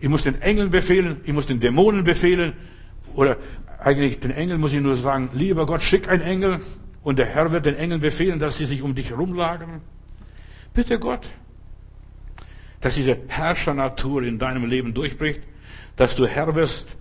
Ich 0.00 0.08
muss 0.08 0.24
den 0.24 0.42
Engeln 0.42 0.70
befehlen, 0.70 1.20
ich 1.24 1.32
muss 1.32 1.46
den 1.46 1.60
Dämonen 1.60 2.02
befehlen. 2.02 2.54
Oder 3.14 3.36
eigentlich 3.78 4.18
den 4.18 4.32
Engeln 4.32 4.60
muss 4.60 4.72
ich 4.72 4.80
nur 4.80 4.96
sagen, 4.96 5.30
lieber 5.32 5.64
Gott, 5.64 5.80
schick 5.80 6.08
einen 6.08 6.22
Engel. 6.22 6.60
Und 7.04 7.20
der 7.20 7.26
Herr 7.26 7.52
wird 7.52 7.66
den 7.66 7.76
Engeln 7.76 8.00
befehlen, 8.00 8.40
dass 8.40 8.58
sie 8.58 8.64
sich 8.64 8.82
um 8.82 8.96
dich 8.96 9.10
herumlagern. 9.10 9.80
Bitte 10.72 10.98
Gott, 10.98 11.28
dass 12.84 12.96
diese 12.96 13.16
Herrschernatur 13.28 14.24
in 14.24 14.38
deinem 14.38 14.66
Leben 14.66 14.92
durchbricht, 14.92 15.40
dass 15.96 16.16
du 16.16 16.26
Herr 16.26 16.54
wirst, 16.54 16.96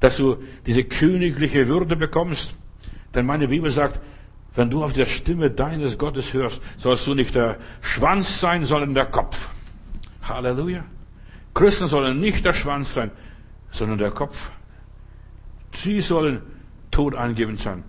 dass 0.00 0.16
du 0.16 0.38
diese 0.64 0.82
königliche 0.82 1.68
Würde 1.68 1.94
bekommst. 1.94 2.56
Denn 3.14 3.26
meine 3.26 3.48
Bibel 3.48 3.70
sagt, 3.70 4.00
wenn 4.54 4.70
du 4.70 4.82
auf 4.82 4.94
der 4.94 5.04
Stimme 5.04 5.50
deines 5.50 5.98
Gottes 5.98 6.32
hörst, 6.32 6.62
sollst 6.78 7.06
du 7.06 7.12
nicht 7.12 7.34
der 7.34 7.58
Schwanz 7.82 8.40
sein, 8.40 8.64
sondern 8.64 8.94
der 8.94 9.04
Kopf. 9.04 9.50
Halleluja. 10.22 10.86
Christen 11.52 11.86
sollen 11.86 12.18
nicht 12.18 12.42
der 12.46 12.54
Schwanz 12.54 12.94
sein, 12.94 13.10
sondern 13.72 13.98
der 13.98 14.12
Kopf. 14.12 14.52
Sie 15.74 16.00
sollen 16.00 16.40
Tod 16.90 17.14
angebend 17.14 17.60
sein. 17.60 17.84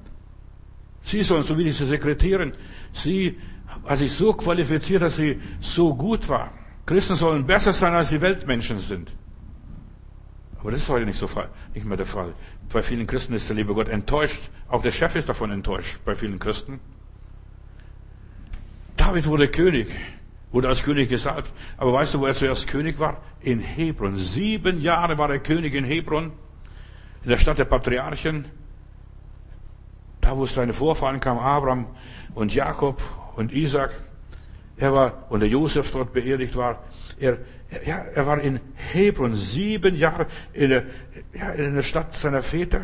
Sie 1.01 1.23
sollen, 1.23 1.43
so 1.43 1.57
wie 1.57 1.63
diese 1.63 1.85
Sekretärin, 1.85 2.51
sie 2.91 3.37
hat 3.85 3.99
sich 3.99 4.11
so 4.11 4.33
qualifiziert, 4.33 5.01
dass 5.01 5.15
sie 5.15 5.39
so 5.61 5.95
gut 5.95 6.27
war. 6.27 6.51
Christen 6.87 7.17
sollen 7.17 7.45
besser 7.45 7.73
sein, 7.73 7.93
als 7.93 8.09
die 8.09 8.21
Weltmenschen 8.21 8.79
sind. 8.79 9.11
Aber 10.59 10.71
das 10.71 10.81
ist 10.81 10.89
heute 10.89 11.05
nicht 11.05 11.19
so 11.19 11.29
nicht 11.73 11.85
mehr 11.85 11.97
der 11.97 12.05
Fall. 12.05 12.33
Bei 12.71 12.81
vielen 12.81 13.05
Christen 13.05 13.33
ist 13.33 13.49
der 13.49 13.57
liebe 13.57 13.73
Gott 13.73 13.89
enttäuscht. 13.89 14.49
Auch 14.69 14.81
der 14.81 14.91
Chef 14.91 15.15
ist 15.15 15.27
davon 15.27 15.51
enttäuscht, 15.51 15.99
bei 16.05 16.15
vielen 16.15 16.39
Christen. 16.39 16.79
David 18.95 19.27
wurde 19.27 19.49
König, 19.49 19.89
wurde 20.53 20.69
als 20.69 20.81
König 20.81 21.09
gesalbt. 21.09 21.51
Aber 21.75 21.91
weißt 21.91 22.13
du, 22.13 22.21
wo 22.21 22.25
er 22.25 22.33
zuerst 22.33 22.67
König 22.67 22.97
war? 22.99 23.21
In 23.41 23.59
Hebron. 23.59 24.15
Sieben 24.15 24.79
Jahre 24.81 25.17
war 25.17 25.29
er 25.29 25.39
König 25.39 25.73
in 25.73 25.83
Hebron, 25.83 26.31
in 27.23 27.29
der 27.29 27.37
Stadt 27.37 27.57
der 27.57 27.65
Patriarchen. 27.65 28.45
Da, 30.21 30.37
wo 30.37 30.45
seine 30.45 30.73
Vorfahren 30.73 31.19
kamen, 31.19 31.41
Abraham 31.41 31.87
und 32.33 32.55
Jakob 32.55 33.01
und 33.35 33.51
Isaac. 33.51 34.06
Er 34.77 34.93
war, 34.93 35.25
und 35.29 35.39
der 35.39 35.49
Josef 35.49 35.91
dort 35.91 36.13
beerdigt 36.13 36.55
war, 36.55 36.83
er, 37.19 37.39
ja, 37.85 37.97
er 37.97 38.25
war 38.25 38.39
in 38.39 38.59
Hebron 38.75 39.33
sieben 39.33 39.95
Jahre 39.95 40.27
in 40.53 40.69
der, 40.69 40.83
ja, 41.33 41.49
in 41.51 41.75
der 41.75 41.83
Stadt 41.83 42.15
seiner 42.15 42.43
Väter, 42.43 42.81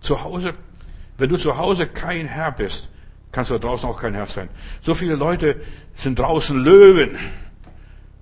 zu 0.00 0.22
Hause. 0.22 0.54
Wenn 1.16 1.28
du 1.28 1.36
zu 1.36 1.56
Hause 1.56 1.86
kein 1.86 2.26
Herr 2.26 2.52
bist, 2.52 2.88
kannst 3.32 3.50
du 3.50 3.58
draußen 3.58 3.88
auch 3.88 4.00
kein 4.00 4.14
Herr 4.14 4.26
sein. 4.26 4.48
So 4.80 4.94
viele 4.94 5.14
Leute 5.14 5.60
sind 5.94 6.18
draußen 6.18 6.56
Löwen, 6.58 7.16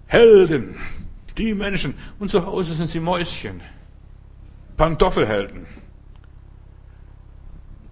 Helden, 0.07 0.79
die 1.37 1.55
Menschen, 1.55 1.95
und 2.19 2.31
zu 2.31 2.45
Hause 2.45 2.75
sind 2.75 2.89
sie 2.89 3.01
Mäuschen, 3.01 3.61
Pantoffelhelden. 4.77 5.67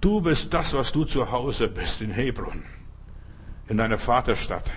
Du 0.00 0.20
bist 0.20 0.52
das, 0.52 0.74
was 0.74 0.92
du 0.92 1.04
zu 1.04 1.30
Hause 1.30 1.68
bist 1.68 2.02
in 2.02 2.10
Hebron, 2.10 2.62
in 3.68 3.76
deiner 3.76 3.98
Vaterstadt, 3.98 4.70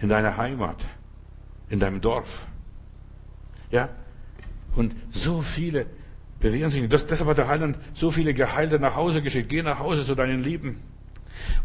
in 0.00 0.08
deiner 0.08 0.36
Heimat, 0.36 0.84
in 1.68 1.80
deinem 1.80 2.00
Dorf. 2.00 2.46
Ja? 3.70 3.88
Und 4.74 4.94
so 5.12 5.42
viele 5.42 5.86
bewähren 6.38 6.70
sich 6.70 6.80
nicht. 6.80 6.92
Das, 6.92 7.06
deshalb 7.06 7.28
hat 7.30 7.38
der 7.38 7.48
Heiland 7.48 7.78
so 7.94 8.10
viele 8.10 8.34
Geheilte 8.34 8.78
nach 8.78 8.94
Hause 8.94 9.22
geschickt. 9.22 9.48
Geh 9.48 9.62
nach 9.62 9.78
Hause 9.78 10.04
zu 10.04 10.14
deinen 10.14 10.42
Lieben. 10.42 10.80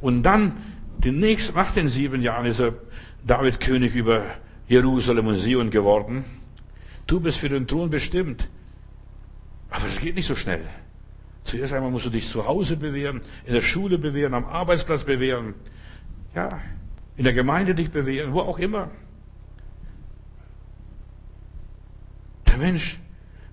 Und 0.01 0.23
dann, 0.23 0.57
den 0.97 1.19
nächsten, 1.19 1.55
nach 1.55 1.71
den 1.71 1.87
sieben 1.87 2.21
Jahren 2.21 2.45
ist 2.45 2.59
er 2.59 2.73
David 3.25 3.59
König 3.59 3.95
über 3.95 4.23
Jerusalem 4.67 5.27
und 5.27 5.37
Sion 5.37 5.69
geworden. 5.69 6.25
Du 7.07 7.19
bist 7.19 7.37
für 7.37 7.49
den 7.49 7.67
Thron 7.67 7.89
bestimmt. 7.89 8.49
Aber 9.69 9.85
es 9.87 9.99
geht 9.99 10.15
nicht 10.15 10.27
so 10.27 10.35
schnell. 10.35 10.61
Zuerst 11.45 11.73
einmal 11.73 11.91
musst 11.91 12.07
du 12.07 12.09
dich 12.09 12.27
zu 12.27 12.45
Hause 12.45 12.75
bewähren, 12.75 13.21
in 13.45 13.53
der 13.53 13.61
Schule 13.61 13.97
bewähren, 13.97 14.33
am 14.33 14.45
Arbeitsplatz 14.45 15.03
bewähren, 15.03 15.53
ja, 16.33 16.59
in 17.15 17.23
der 17.23 17.33
Gemeinde 17.33 17.75
dich 17.75 17.91
bewähren, 17.91 18.33
wo 18.33 18.41
auch 18.41 18.59
immer. 18.59 18.89
Der 22.47 22.57
Mensch 22.57 22.99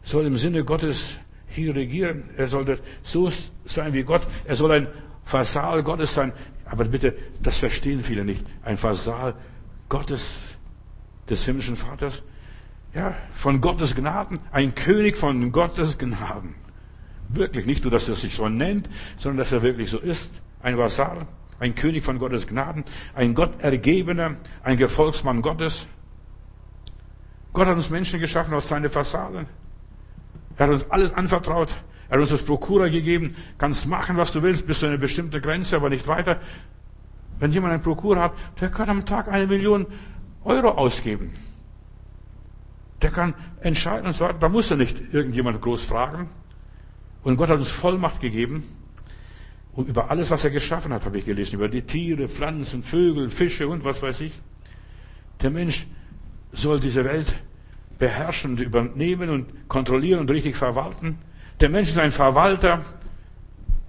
soll 0.03 0.27
im 0.27 0.37
Sinne 0.37 0.65
Gottes 0.65 1.19
hier 1.49 1.77
regieren. 1.77 2.31
Er 2.37 2.49
soll 2.49 2.79
so 3.03 3.31
sein 3.67 3.93
wie 3.93 4.03
Gott. 4.03 4.27
Er 4.47 4.57
soll 4.57 4.73
ein 4.73 4.89
Vasall 5.27 5.83
Gottes 5.83 6.15
sein. 6.15 6.33
Aber 6.65 6.85
bitte, 6.87 7.15
das 7.43 7.59
verstehen 7.59 8.03
viele 8.03 8.25
nicht. 8.25 8.45
Ein 8.65 8.83
Vasall 8.83 9.35
Gottes, 9.89 10.57
des 11.29 11.45
himmlischen 11.45 11.77
Vaters. 11.77 12.23
Ja, 12.95 13.15
von 13.33 13.61
Gottes 13.61 13.95
Gnaden. 13.95 14.41
Ein 14.51 14.75
König 14.75 15.19
von 15.19 15.53
Gottes 15.53 15.99
Gnaden. 15.99 16.55
Wirklich 17.33 17.67
nicht 17.67 17.83
nur, 17.83 17.91
dass 17.91 18.09
er 18.09 18.15
sich 18.15 18.35
so 18.35 18.49
nennt, 18.49 18.89
sondern 19.17 19.39
dass 19.39 19.53
er 19.53 19.63
wirklich 19.63 19.91
so 19.91 19.99
ist. 19.99 20.41
Ein 20.63 20.79
Vasall, 20.79 21.27
ein 21.59 21.75
König 21.75 22.05
von 22.05 22.19
Gottes 22.19 22.47
Gnaden, 22.47 22.85
ein 23.15 23.35
Gottergebener, 23.35 24.37
ein 24.63 24.77
Gefolgsmann 24.77 25.43
Gottes. 25.43 25.87
Gott 27.53 27.67
hat 27.67 27.77
uns 27.77 27.91
Menschen 27.91 28.21
geschaffen 28.21 28.55
aus 28.55 28.69
seinen 28.69 28.95
Vasallen. 28.95 29.47
Er 30.57 30.67
hat 30.67 30.73
uns 30.73 30.91
alles 30.91 31.13
anvertraut. 31.15 31.71
Er 32.09 32.15
hat 32.15 32.21
uns 32.21 32.31
das 32.31 32.43
Prokura 32.43 32.89
gegeben. 32.89 33.35
Kannst 33.57 33.87
machen, 33.87 34.17
was 34.19 34.33
du 34.33 34.43
willst, 34.43 34.67
bis 34.67 34.81
zu 34.81 34.87
einer 34.87 34.99
bestimmten 34.99 35.41
Grenze, 35.41 35.77
aber 35.77 35.89
nicht 35.89 36.07
weiter. 36.07 36.41
Wenn 37.39 37.53
jemand 37.53 37.73
ein 37.73 37.83
Prokura 37.83 38.23
hat, 38.23 38.33
der 38.61 38.69
kann 38.69 38.91
am 38.91 39.07
Tag 39.07 39.29
eine 39.29 39.47
Million 39.47 39.87
Euro 40.45 40.69
ausgeben. 40.69 41.33
Der 43.01 43.11
kann 43.11 43.35
entscheiden 43.61 44.07
und 44.07 44.13
so 44.13 44.25
weiter. 44.25 44.39
Da 44.39 44.49
muss 44.49 44.71
er 44.71 44.77
nicht 44.77 45.13
irgendjemand 45.13 45.61
groß 45.61 45.85
fragen. 45.85 46.29
Und 47.25 47.37
Gott 47.37 47.49
hat 47.49 47.59
uns 47.59 47.71
Vollmacht 47.71 48.21
gegeben. 48.21 48.65
Und 49.75 49.89
über 49.89 50.11
alles, 50.11 50.31
was 50.31 50.45
er 50.45 50.51
geschaffen 50.51 50.93
hat, 50.93 51.05
habe 51.07 51.19
ich 51.19 51.25
gelesen. 51.25 51.57
Über 51.57 51.69
die 51.69 51.83
Tiere, 51.83 52.29
Pflanzen, 52.29 52.83
Vögel, 52.83 53.31
Fische 53.31 53.69
und 53.69 53.85
was 53.85 54.03
weiß 54.03 54.21
ich. 54.23 54.33
Der 55.41 55.51
Mensch 55.51 55.87
soll 56.53 56.81
diese 56.81 57.05
Welt 57.05 57.35
beherrschen 57.99 58.59
übernehmen 58.59 59.31
und 59.31 59.69
kontrollieren 59.69 60.21
und 60.21 60.31
richtig 60.31 60.57
verwalten. 60.57 61.19
Der 61.61 61.69
Mensch 61.69 61.89
ist 61.89 61.99
ein 61.99 62.11
Verwalter, 62.11 62.85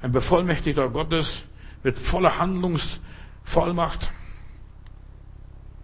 ein 0.01 0.11
Bevollmächtigter 0.11 0.89
Gottes 0.89 1.43
mit 1.83 1.97
voller 1.97 2.37
Handlungsvollmacht. 2.37 4.11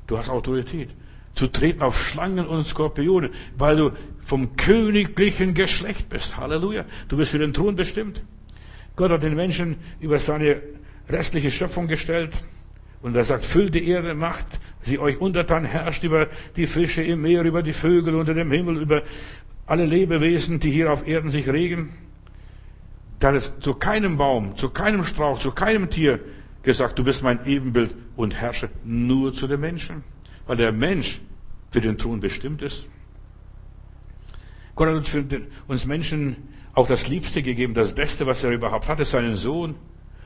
Du 0.08 0.18
hast 0.18 0.30
Autorität. 0.30 0.90
Zu 1.34 1.48
treten 1.48 1.82
auf 1.82 2.00
Schlangen 2.00 2.48
und 2.48 2.66
Skorpione, 2.66 3.32
weil 3.58 3.78
du 3.78 3.92
vom 4.30 4.56
königlichen 4.58 5.56
Geschlecht 5.56 6.08
bist. 6.08 6.38
Halleluja. 6.38 6.86
Du 7.08 7.18
bist 7.18 7.32
für 7.32 7.40
den 7.40 7.52
Thron 7.52 7.76
bestimmt. 7.76 8.22
Gott 8.96 9.10
hat 9.10 9.24
den 9.24 9.36
Menschen 9.36 9.78
über 10.00 10.20
seine 10.20 10.62
restliche 11.10 11.50
Schöpfung 11.50 11.88
gestellt. 11.88 12.30
Und 13.02 13.16
er 13.16 13.26
sagt, 13.26 13.44
füllt 13.44 13.74
die 13.74 13.88
Erde 13.88 14.14
Macht, 14.14 14.46
sie 14.84 15.00
euch 15.00 15.20
untertan, 15.20 15.66
herrscht 15.66 16.04
über 16.04 16.28
die 16.56 16.68
Fische 16.68 17.02
im 17.02 17.24
Meer, 17.24 17.42
über 17.42 17.64
die 17.64 17.74
Vögel 17.74 18.14
unter 18.14 18.36
dem 18.36 18.52
Himmel, 18.52 18.80
über 18.80 19.02
alle 19.66 19.88
Lebewesen, 19.88 20.60
die 20.60 20.70
hier 20.70 20.94
auf 20.94 21.08
Erden 21.08 21.32
sich 21.32 21.48
regen. 21.50 21.90
Da 23.18 23.32
ist 23.32 23.64
zu 23.64 23.74
keinem 23.74 24.18
Baum, 24.18 24.56
zu 24.58 24.70
keinem 24.70 25.06
Strauch, 25.06 25.40
zu 25.40 25.50
keinem 25.52 25.90
Tier 25.90 26.20
gesagt, 26.62 27.00
du 27.00 27.04
bist 27.04 27.24
mein 27.24 27.48
Ebenbild 27.48 27.96
und 28.16 28.36
herrsche 28.36 28.70
nur 28.84 29.34
zu 29.34 29.48
den 29.48 29.60
Menschen. 29.60 30.04
Weil 30.46 30.58
der 30.58 30.72
Mensch 30.72 31.20
für 31.72 31.82
den 31.82 31.98
Thron 31.98 32.20
bestimmt 32.20 32.62
ist. 32.62 32.88
Gott 34.80 34.88
hat 34.88 35.42
uns, 35.68 35.86
Menschen 35.86 36.38
auch 36.74 36.88
das 36.88 37.10
Liebste 37.10 37.44
gegeben, 37.44 37.74
das 37.74 37.94
Beste, 37.94 38.26
was 38.26 38.46
er 38.46 38.52
überhaupt 38.52 38.88
hatte, 38.88 39.04
seinen 39.04 39.36
Sohn. 39.36 39.76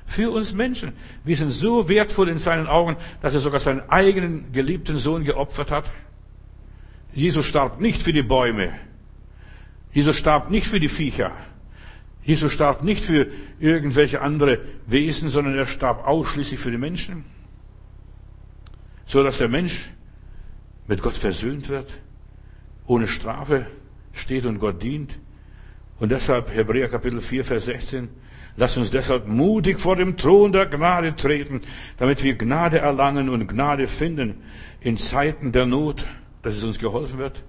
Für 0.06 0.30
uns 0.30 0.54
Menschen. 0.54 0.94
Wir 1.24 1.36
sind 1.36 1.50
so 1.50 1.90
wertvoll 1.90 2.30
in 2.30 2.38
seinen 2.38 2.68
Augen, 2.68 2.96
dass 3.24 3.34
er 3.34 3.40
sogar 3.40 3.60
seinen 3.60 3.90
eigenen 3.90 4.52
geliebten 4.52 4.98
Sohn 4.98 5.24
geopfert 5.24 5.72
hat. 5.72 5.92
Jesus 7.14 7.48
starb 7.48 7.82
nicht 7.82 8.04
für 8.04 8.14
die 8.14 8.22
Bäume. 8.22 8.74
Jesus 9.92 10.18
starb 10.18 10.52
nicht 10.52 10.68
für 10.68 10.80
die 10.80 10.88
Viecher. 10.88 11.32
Jesus 12.24 12.54
starb 12.54 12.84
nicht 12.84 13.04
für 13.04 13.26
irgendwelche 13.60 14.22
andere 14.22 14.60
Wesen, 14.86 15.30
sondern 15.30 15.56
er 15.56 15.66
starb 15.66 16.06
ausschließlich 16.08 16.60
für 16.60 16.70
die 16.70 16.78
Menschen. 16.78 17.26
So 19.08 19.24
dass 19.24 19.40
der 19.40 19.50
Mensch 19.50 19.90
mit 20.88 21.02
Gott 21.02 21.18
versöhnt 21.18 21.70
wird, 21.70 21.92
ohne 22.86 23.08
Strafe 23.08 23.66
steht 24.14 24.46
und 24.46 24.60
Gott 24.60 24.82
dient. 24.82 25.20
Und 26.00 26.12
deshalb 26.12 26.54
Hebräer 26.54 26.90
Kapitel 26.90 27.22
4, 27.22 27.44
Vers 27.44 27.66
16, 27.66 28.10
lasst 28.56 28.78
uns 28.78 28.92
deshalb 28.92 29.28
mutig 29.28 29.80
vor 29.80 29.96
dem 29.96 30.18
Thron 30.18 30.52
der 30.52 30.66
Gnade 30.68 31.16
treten, 31.16 31.62
damit 31.98 32.24
wir 32.24 32.36
Gnade 32.36 32.80
erlangen 32.80 33.30
und 33.30 33.48
Gnade 33.48 33.88
finden 33.88 34.36
in 34.80 34.98
Zeiten 34.98 35.52
der 35.52 35.66
Not, 35.66 36.06
dass 36.42 36.56
es 36.56 36.64
uns 36.64 36.80
geholfen 36.80 37.20
wird. 37.20 37.44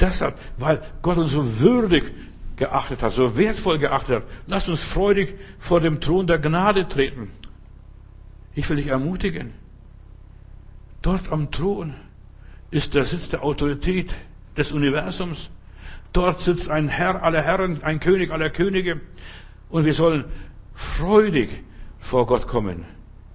Deshalb, 0.00 0.38
weil 0.56 0.82
Gott 1.02 1.18
uns 1.18 1.32
so 1.32 1.60
würdig 1.60 2.12
geachtet 2.56 3.02
hat, 3.02 3.12
so 3.12 3.36
wertvoll 3.36 3.78
geachtet 3.78 4.16
hat, 4.16 4.24
lasst 4.46 4.68
uns 4.68 4.82
freudig 4.82 5.36
vor 5.58 5.80
dem 5.80 6.00
Thron 6.00 6.26
der 6.26 6.38
Gnade 6.38 6.88
treten. 6.88 7.30
Ich 8.54 8.68
will 8.68 8.76
dich 8.76 8.88
ermutigen. 8.88 9.52
Dort 11.02 11.30
am 11.30 11.50
Thron 11.50 11.94
ist 12.70 12.94
der 12.94 13.04
Sitz 13.04 13.28
der 13.28 13.44
Autorität 13.44 14.12
des 14.56 14.72
Universums. 14.72 15.50
Dort 16.18 16.40
sitzt 16.40 16.68
ein 16.68 16.88
Herr 16.88 17.22
aller 17.22 17.42
Herren, 17.42 17.84
ein 17.84 18.00
König 18.00 18.32
aller 18.32 18.50
Könige. 18.50 19.00
Und 19.68 19.84
wir 19.84 19.94
sollen 19.94 20.24
freudig 20.74 21.62
vor 22.00 22.26
Gott 22.26 22.48
kommen. 22.48 22.84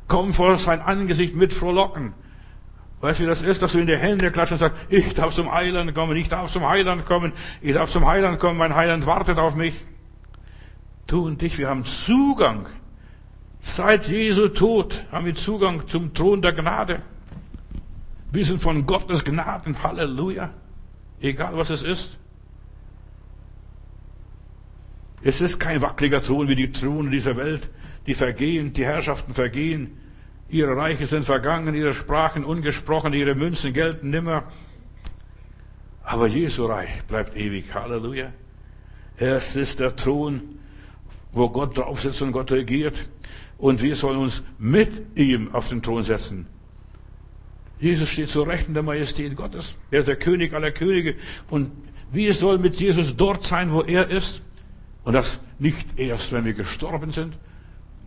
Komm 0.10 0.34
vor 0.34 0.58
sein 0.58 0.82
Angesicht 0.82 1.34
mit 1.34 1.54
frohlocken. 1.54 2.12
Weißt 3.00 3.20
du, 3.20 3.24
wie 3.24 3.28
das 3.28 3.42
ist, 3.42 3.62
dass 3.62 3.72
du 3.72 3.80
in 3.80 3.88
die 3.88 3.96
Hände 3.96 4.32
klatschen 4.32 4.56
und 4.56 4.60
sagst, 4.60 4.82
ich 4.90 5.14
darf 5.14 5.34
zum 5.34 5.50
Heiland 5.50 5.96
kommen, 5.96 6.18
ich 6.18 6.28
darf 6.28 6.52
zum 6.52 6.68
Heiland 6.68 7.06
kommen, 7.06 7.32
ich 7.62 7.72
darf 7.72 7.90
zum 7.90 8.06
Heiland 8.06 8.38
kommen, 8.38 8.58
mein 8.58 8.76
Heiland 8.76 9.06
wartet 9.06 9.38
auf 9.38 9.56
mich. 9.56 9.76
Du 11.08 11.26
und 11.26 11.42
ich, 11.42 11.58
wir 11.58 11.70
haben 11.70 11.86
Zugang. 11.86 12.66
Seit 13.62 14.10
Jesu 14.10 14.50
Tod 14.50 15.06
haben 15.10 15.26
wir 15.26 15.36
Zugang 15.36 15.88
zum 15.88 16.14
Thron 16.14 16.42
der 16.42 16.52
Gnade. 16.52 17.02
Wir 18.34 18.44
sind 18.44 18.62
von 18.62 18.86
Gottes 18.86 19.24
Gnaden, 19.24 19.82
Halleluja. 19.82 20.50
Egal 21.22 21.56
was 21.56 21.70
es 21.70 21.82
ist. 21.82 22.18
Es 25.24 25.40
ist 25.40 25.60
kein 25.60 25.82
wackeliger 25.82 26.22
Thron 26.22 26.50
wie 26.50 26.56
die 26.56 26.72
Throne 26.72 27.10
dieser 27.10 27.38
Welt, 27.38 27.70
die 28.08 28.14
vergehen, 28.14 28.74
die 28.74 28.86
Herrschaften 28.86 29.34
vergehen, 29.34 29.98
ihre 30.50 30.76
Reiche 30.76 31.08
sind 31.08 31.26
vergangen, 31.26 31.76
ihre 31.76 31.94
Sprachen 31.94 32.44
ungesprochen, 32.44 33.14
ihre 33.14 33.34
Münzen 33.34 33.74
gelten 33.74 34.10
nimmer. 34.10 34.52
Aber 36.04 36.28
Jesu 36.28 36.66
Reich 36.66 37.04
bleibt 37.08 37.38
ewig. 37.38 37.74
Halleluja. 37.74 38.34
Es 39.18 39.56
ist 39.56 39.80
der 39.80 39.96
Thron, 39.96 40.60
wo 41.32 41.50
Gott 41.50 41.78
drauf 41.78 42.02
sitzt 42.02 42.22
und 42.22 42.34
Gott 42.34 42.52
regiert. 42.52 42.96
Und 43.58 43.82
wir 43.82 43.96
sollen 43.96 44.20
uns 44.20 44.44
mit 44.60 45.18
ihm 45.18 45.56
auf 45.56 45.70
den 45.70 45.82
Thron 45.82 46.04
setzen. 46.04 46.48
Jesus 47.80 48.10
steht 48.10 48.28
zur 48.28 48.48
Rechten 48.48 48.74
der 48.74 48.84
Majestät 48.84 49.36
Gottes. 49.36 49.76
Er 49.92 50.00
ist 50.00 50.08
der 50.08 50.18
König 50.18 50.54
aller 50.54 50.72
Könige. 50.72 51.16
Und 51.50 51.72
wir 52.12 52.34
sollen 52.34 52.62
mit 52.62 52.76
Jesus 52.76 53.16
dort 53.16 53.44
sein, 53.44 53.72
wo 53.72 53.82
er 53.82 54.10
ist. 54.10 54.42
Und 55.04 55.14
das 55.14 55.40
nicht 55.60 56.00
erst, 56.00 56.32
wenn 56.32 56.46
wir 56.46 56.54
gestorben 56.54 57.12
sind, 57.12 57.38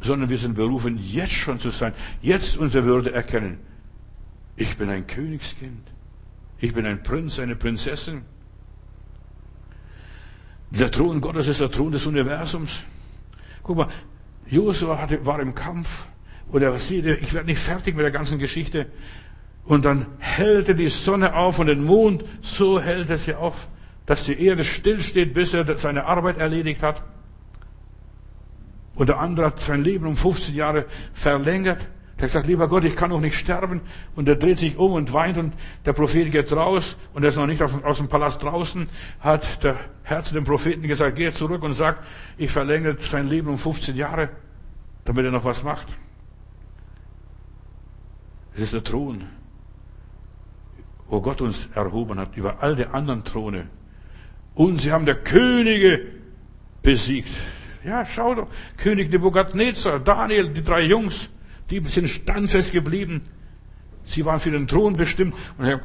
sondern 0.01 0.28
wir 0.28 0.38
sind 0.38 0.55
berufen, 0.55 0.99
jetzt 0.99 1.32
schon 1.32 1.59
zu 1.59 1.70
sein, 1.70 1.92
jetzt 2.22 2.57
unsere 2.57 2.84
Würde 2.84 3.12
erkennen. 3.12 3.59
Ich 4.57 4.76
bin 4.76 4.88
ein 4.88 5.07
Königskind. 5.07 5.86
Ich 6.59 6.72
bin 6.72 6.86
ein 6.86 7.03
Prinz, 7.03 7.38
eine 7.38 7.57
Prinzessin. 7.57 8.22
Der 10.70 10.90
Thron 10.90 11.20
Gottes 11.20 11.49
ist 11.49 11.61
der 11.61 11.70
Thron 11.70 11.92
des 11.92 12.07
Universums. 12.07 12.82
Guck 13.62 13.76
mal, 13.76 13.88
Josua 14.47 15.09
war 15.22 15.40
im 15.40 15.55
Kampf 15.55 16.07
und 16.49 16.62
er 16.62 16.78
sieht, 16.78 17.05
ich 17.05 17.32
werde 17.34 17.47
nicht 17.47 17.61
fertig 17.61 17.94
mit 17.94 18.05
der 18.05 18.11
ganzen 18.11 18.38
Geschichte. 18.38 18.86
Und 19.64 19.84
dann 19.84 20.07
hält 20.18 20.68
er 20.68 20.74
die 20.74 20.88
Sonne 20.88 21.34
auf 21.34 21.59
und 21.59 21.66
den 21.66 21.84
Mond, 21.84 22.24
so 22.40 22.80
hält 22.80 23.11
er 23.11 23.18
sie 23.18 23.34
auf, 23.34 23.68
dass 24.07 24.23
die 24.23 24.41
Erde 24.41 24.65
stillsteht, 24.65 25.35
bis 25.35 25.53
er 25.53 25.79
seine 25.79 26.07
Arbeit 26.07 26.39
erledigt 26.39 26.83
hat. 26.83 27.03
Und 28.95 29.09
der 29.09 29.19
andere 29.19 29.47
hat 29.47 29.61
sein 29.61 29.85
Leben 29.85 30.07
um 30.07 30.17
15 30.17 30.55
Jahre 30.55 30.87
verlängert. 31.13 31.87
Der 32.19 32.31
sagt, 32.31 32.47
lieber 32.47 32.67
Gott, 32.67 32.85
ich 32.85 32.97
kann 32.97 33.11
noch 33.11 33.21
nicht 33.21 33.37
sterben. 33.37 33.83
Und 34.15 34.27
er 34.27 34.37
dreht 34.37 34.59
sich 34.59 34.79
um 34.79 34.93
und 34.93 35.13
weint 35.13 35.37
und 35.37 35.53
der 35.85 35.93
Prophet 35.93 36.33
geht 36.33 36.51
raus 36.51 36.97
und 37.13 37.23
er 37.23 37.29
ist 37.29 37.37
noch 37.37 37.47
nicht 37.47 37.61
aus 37.61 37.99
dem 37.99 38.09
Palast 38.09 38.43
draußen, 38.43 38.89
hat 39.21 39.63
der 39.63 39.77
Herr 40.03 40.23
zu 40.23 40.33
dem 40.33 40.45
Propheten 40.45 40.89
gesagt, 40.89 41.17
geh 41.17 41.31
zurück 41.31 41.63
und 41.63 41.75
sagt, 41.75 42.03
ich 42.39 42.51
verlängere 42.51 42.97
sein 43.01 43.29
Leben 43.29 43.49
um 43.49 43.59
15 43.59 43.97
Jahre, 43.97 44.31
damit 45.05 45.27
er 45.27 45.31
noch 45.31 45.45
was 45.45 45.63
macht. 45.63 45.89
Es 48.55 48.63
ist 48.63 48.73
der 48.73 48.83
Thron, 48.83 49.25
wo 51.09 51.21
Gott 51.21 51.43
uns 51.43 51.69
erhoben 51.75 52.19
hat 52.19 52.35
über 52.35 52.63
all 52.63 52.77
die 52.77 52.87
anderen 52.87 53.25
Throne. 53.25 53.67
Und 54.57 54.81
sie 54.81 54.91
haben 54.91 55.05
der 55.05 55.17
Könige 55.17 56.01
besiegt. 56.83 57.31
Ja, 57.85 58.05
schau 58.05 58.35
doch, 58.35 58.49
König 58.79 59.11
Nebukadnezar, 59.11 60.01
Daniel, 60.01 60.49
die 60.49 60.65
drei 60.65 60.81
Jungs, 60.81 61.29
die 61.71 61.81
sind 61.87 62.09
standfest 62.09 62.73
geblieben. 62.73 63.23
Sie 64.07 64.25
waren 64.25 64.41
für 64.41 64.51
den 64.51 64.67
Thron 64.67 64.97
bestimmt. 64.97 65.35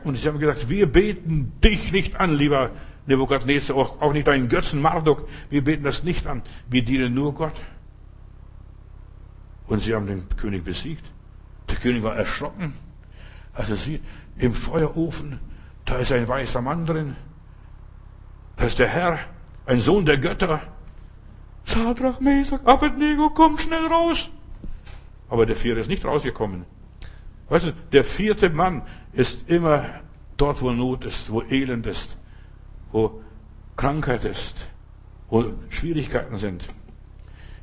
Und 0.04 0.18
sie 0.18 0.28
haben 0.28 0.40
gesagt, 0.40 0.70
wir 0.70 0.92
beten 0.92 1.52
dich 1.64 1.92
nicht 1.92 2.16
an, 2.16 2.38
lieber 2.38 2.72
Nebukadnezar, 3.08 3.76
auch 3.76 4.14
nicht 4.14 4.28
deinen 4.28 4.48
Götzen 4.48 4.82
Marduk. 4.82 5.28
Wir 5.50 5.64
beten 5.64 5.84
das 5.84 6.04
nicht 6.04 6.26
an. 6.26 6.42
Wir 6.70 6.84
dienen 6.84 7.14
nur 7.14 7.34
Gott. 7.34 7.60
Und 9.68 9.82
sie 9.82 9.94
haben 9.94 10.08
den 10.08 10.30
König 10.38 10.64
besiegt. 10.64 11.04
Der 11.70 11.78
König 11.78 12.04
war 12.04 12.16
erschrocken. 12.16 12.74
Also 13.54 13.76
sie, 13.76 14.00
im 14.38 14.54
Feuerofen, 14.54 15.40
da 15.84 15.98
ist 15.98 16.14
ein 16.14 16.28
weißer 16.28 16.62
Mann 16.62 16.86
drin. 16.86 17.16
Da 18.62 18.68
ist 18.68 18.78
der 18.78 18.90
Herr, 18.90 19.18
ein 19.66 19.80
Sohn 19.80 20.06
der 20.06 20.20
Götter. 20.20 20.62
Sadrach, 21.64 22.20
Mesach, 22.20 22.64
Abednego, 22.64 23.32
komm 23.32 23.58
schnell 23.58 23.88
raus. 23.88 24.30
Aber 25.30 25.48
der 25.48 25.56
vierte 25.56 25.82
ist 25.82 25.88
nicht 25.88 26.06
rausgekommen. 26.06 26.66
Weißt 27.50 27.66
du, 27.66 27.74
der 27.92 28.04
vierte 28.04 28.52
Mann 28.52 28.84
ist 29.14 29.50
immer 29.50 29.86
dort, 30.38 30.62
wo 30.62 30.70
Not 30.70 31.06
ist, 31.06 31.32
wo 31.32 31.42
Elend 31.42 31.88
ist, 31.88 32.16
wo 32.92 33.24
Krankheit 33.78 34.26
ist, 34.26 34.68
wo 35.32 35.44
Schwierigkeiten 35.70 36.38
sind. 36.38 36.68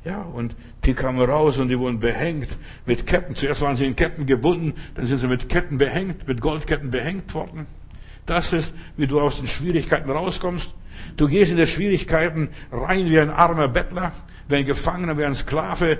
Ja, 0.03 0.21
und 0.21 0.53
die 0.83 0.95
kamen 0.95 1.21
raus 1.21 1.59
und 1.59 1.69
die 1.69 1.79
wurden 1.79 2.01
behängt 2.01 2.49
mit 2.85 3.07
Ketten. 3.07 3.37
Zuerst 3.37 3.61
waren 3.61 3.77
sie 3.77 3.85
in 3.85 3.95
Ketten 3.95 4.25
gebunden, 4.25 4.73
dann 4.95 5.07
sind 5.07 5.19
sie 5.19 5.27
mit 5.27 5.47
Ketten 5.47 5.77
behängt, 5.77 6.27
mit 6.27 6.41
Goldketten 6.41 6.91
behängt 6.91 7.33
worden. 7.33 7.67
Das 8.25 8.51
ist, 8.51 8.75
wie 8.97 9.07
du 9.07 9.21
aus 9.21 9.37
den 9.37 9.47
Schwierigkeiten 9.47 10.11
rauskommst. 10.11 10.75
Du 11.17 11.27
gehst 11.27 11.51
in 11.51 11.57
die 11.57 11.67
Schwierigkeiten 11.67 12.49
rein 12.71 13.05
wie 13.05 13.19
ein 13.19 13.29
armer 13.29 13.67
Bettler, 13.67 14.11
wie 14.47 14.55
ein 14.55 14.65
Gefangener, 14.65 15.17
wie 15.17 15.25
ein 15.25 15.35
Sklave, 15.35 15.99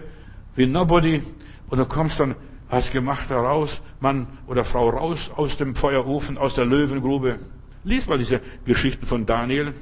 wie 0.56 0.66
Nobody. 0.66 1.22
Und 1.70 1.78
du 1.78 1.86
kommst 1.86 2.20
dann 2.20 2.36
als 2.70 2.92
Gemachter 2.92 3.38
raus, 3.38 3.82
Mann 4.00 4.28
oder 4.48 4.64
Frau 4.64 4.90
raus 4.90 5.32
aus 5.36 5.58
dem 5.58 5.76
Feuerofen, 5.76 6.38
aus 6.38 6.54
der 6.54 6.66
Löwengrube. 6.66 7.40
Lies 7.84 8.08
mal 8.08 8.18
diese 8.18 8.42
Geschichten 8.66 9.06
von 9.06 9.26
Daniel. 9.26 9.74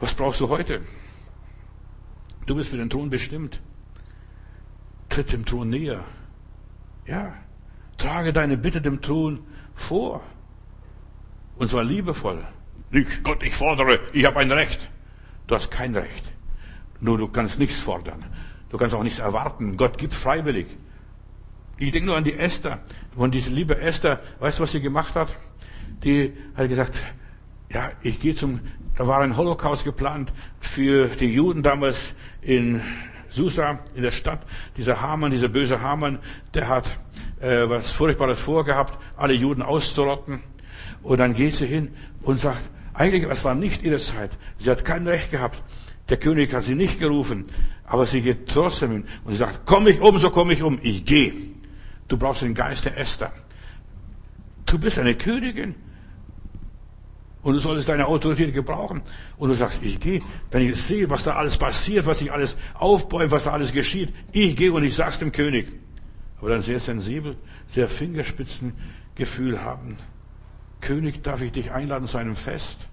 Was 0.00 0.14
brauchst 0.14 0.40
du 0.40 0.48
heute? 0.48 0.80
Du 2.46 2.54
bist 2.54 2.70
für 2.70 2.76
den 2.76 2.90
Thron 2.90 3.10
bestimmt. 3.10 3.60
Tritt 5.08 5.32
dem 5.32 5.44
Thron 5.44 5.70
näher. 5.70 6.04
Ja. 7.06 7.34
Trage 7.98 8.32
deine 8.32 8.56
Bitte 8.56 8.80
dem 8.80 9.00
Thron 9.00 9.40
vor. 9.74 10.22
Und 11.56 11.70
zwar 11.70 11.84
liebevoll. 11.84 12.42
Nicht, 12.92 13.24
Gott, 13.24 13.42
ich 13.42 13.54
fordere, 13.54 13.98
ich 14.12 14.24
habe 14.26 14.38
ein 14.40 14.52
Recht. 14.52 14.88
Du 15.46 15.54
hast 15.54 15.70
kein 15.70 15.96
Recht. 15.96 16.24
Nur 17.00 17.18
du 17.18 17.26
kannst 17.26 17.58
nichts 17.58 17.80
fordern. 17.80 18.24
Du 18.68 18.76
kannst 18.76 18.94
auch 18.94 19.02
nichts 19.02 19.18
erwarten. 19.18 19.76
Gott 19.76 19.96
gibt 19.98 20.12
freiwillig. 20.12 20.66
Ich 21.78 21.90
denke 21.90 22.06
nur 22.06 22.16
an 22.16 22.24
die 22.24 22.34
Esther. 22.34 22.80
Und 23.16 23.34
diese 23.34 23.50
liebe 23.50 23.78
Esther, 23.80 24.20
weißt 24.40 24.58
du, 24.58 24.62
was 24.62 24.72
sie 24.72 24.80
gemacht 24.80 25.14
hat? 25.14 25.34
Die 26.04 26.32
hat 26.54 26.68
gesagt, 26.68 27.02
ja, 27.70 27.90
ich 28.02 28.20
gehe 28.20 28.34
zum, 28.34 28.60
da 28.94 29.06
war 29.08 29.20
ein 29.20 29.38
Holocaust 29.38 29.84
geplant 29.84 30.30
für 30.60 31.08
die 31.08 31.32
Juden 31.32 31.62
damals 31.62 32.14
in 32.42 32.82
Susa, 33.30 33.78
in 33.94 34.02
der 34.02 34.10
Stadt. 34.10 34.40
Dieser 34.76 35.00
Hamann, 35.00 35.30
dieser 35.30 35.48
böse 35.48 35.80
Hamann, 35.80 36.18
der 36.52 36.68
hat 36.68 37.00
äh, 37.40 37.68
was 37.68 37.90
Furchtbares 37.90 38.38
vorgehabt, 38.38 38.98
alle 39.16 39.32
Juden 39.32 39.62
auszurotten. 39.62 40.42
Und 41.02 41.18
dann 41.18 41.32
geht 41.32 41.54
sie 41.54 41.66
hin 41.66 41.94
und 42.22 42.38
sagt, 42.38 42.60
eigentlich, 42.94 43.24
es 43.24 43.44
war 43.44 43.54
nicht 43.54 43.82
ihre 43.82 43.98
Zeit. 43.98 44.30
Sie 44.58 44.70
hat 44.70 44.84
kein 44.84 45.06
Recht 45.06 45.30
gehabt. 45.30 45.62
Der 46.08 46.18
König 46.18 46.52
hat 46.52 46.64
sie 46.64 46.74
nicht 46.74 46.98
gerufen. 46.98 47.46
Aber 47.84 48.06
sie 48.06 48.20
geht 48.20 48.48
trotzdem 48.48 48.90
hin 48.90 49.04
und 49.24 49.32
sie 49.32 49.38
sagt, 49.38 49.60
komm 49.66 49.86
ich 49.86 50.00
um, 50.00 50.18
so 50.18 50.30
komme 50.30 50.52
ich 50.52 50.62
um. 50.62 50.78
Ich 50.82 51.04
gehe. 51.04 51.32
Du 52.08 52.16
brauchst 52.16 52.42
den 52.42 52.54
Geist 52.54 52.84
der 52.84 52.96
Esther. 52.96 53.32
Du 54.66 54.78
bist 54.78 54.98
eine 54.98 55.14
Königin. 55.14 55.74
Und 57.42 57.54
du 57.54 57.60
solltest 57.60 57.88
deine 57.88 58.06
Autorität 58.06 58.54
gebrauchen. 58.54 59.02
Und 59.36 59.48
du 59.48 59.56
sagst, 59.56 59.82
ich 59.82 59.98
gehe. 59.98 60.20
Wenn 60.50 60.68
ich 60.68 60.80
sehe, 60.80 61.10
was 61.10 61.24
da 61.24 61.34
alles 61.34 61.58
passiert, 61.58 62.06
was 62.06 62.20
sich 62.20 62.30
alles 62.30 62.56
aufbäumt, 62.74 63.32
was 63.32 63.44
da 63.44 63.52
alles 63.52 63.72
geschieht, 63.72 64.12
ich 64.30 64.54
gehe 64.56 64.72
und 64.72 64.84
ich 64.84 64.94
sag's 64.94 65.18
dem 65.18 65.32
König. 65.32 65.72
Aber 66.38 66.50
dann 66.50 66.62
sehr 66.62 66.78
sensibel, 66.78 67.36
sehr 67.68 67.88
Fingerspitzengefühl 67.88 69.60
haben. 69.62 69.96
König, 70.82 71.22
darf 71.22 71.40
ich 71.40 71.52
dich 71.52 71.72
einladen 71.72 72.06
zu 72.06 72.18
einem 72.18 72.36
Fest? 72.36 72.88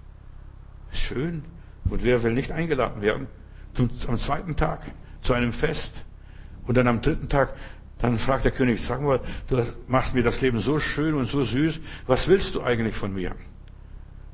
Schön. 0.92 1.44
Und 1.84 2.02
wer 2.02 2.22
will 2.22 2.32
nicht 2.32 2.52
eingeladen 2.52 3.02
werden? 3.02 3.26
am 4.08 4.18
zweiten 4.18 4.56
Tag 4.56 4.80
zu 5.22 5.32
einem 5.32 5.52
Fest. 5.52 6.04
Und 6.66 6.76
dann 6.76 6.88
am 6.88 7.00
dritten 7.00 7.28
Tag, 7.28 7.54
dann 7.98 8.18
fragt 8.18 8.44
der 8.44 8.52
König, 8.52 8.82
sag 8.82 9.00
mal, 9.00 9.20
du 9.48 9.64
machst 9.86 10.14
mir 10.14 10.22
das 10.22 10.40
Leben 10.40 10.60
so 10.60 10.78
schön 10.78 11.14
und 11.14 11.26
so 11.26 11.44
süß, 11.44 11.80
was 12.06 12.28
willst 12.28 12.54
du 12.54 12.62
eigentlich 12.62 12.96
von 12.96 13.14
mir? 13.14 13.34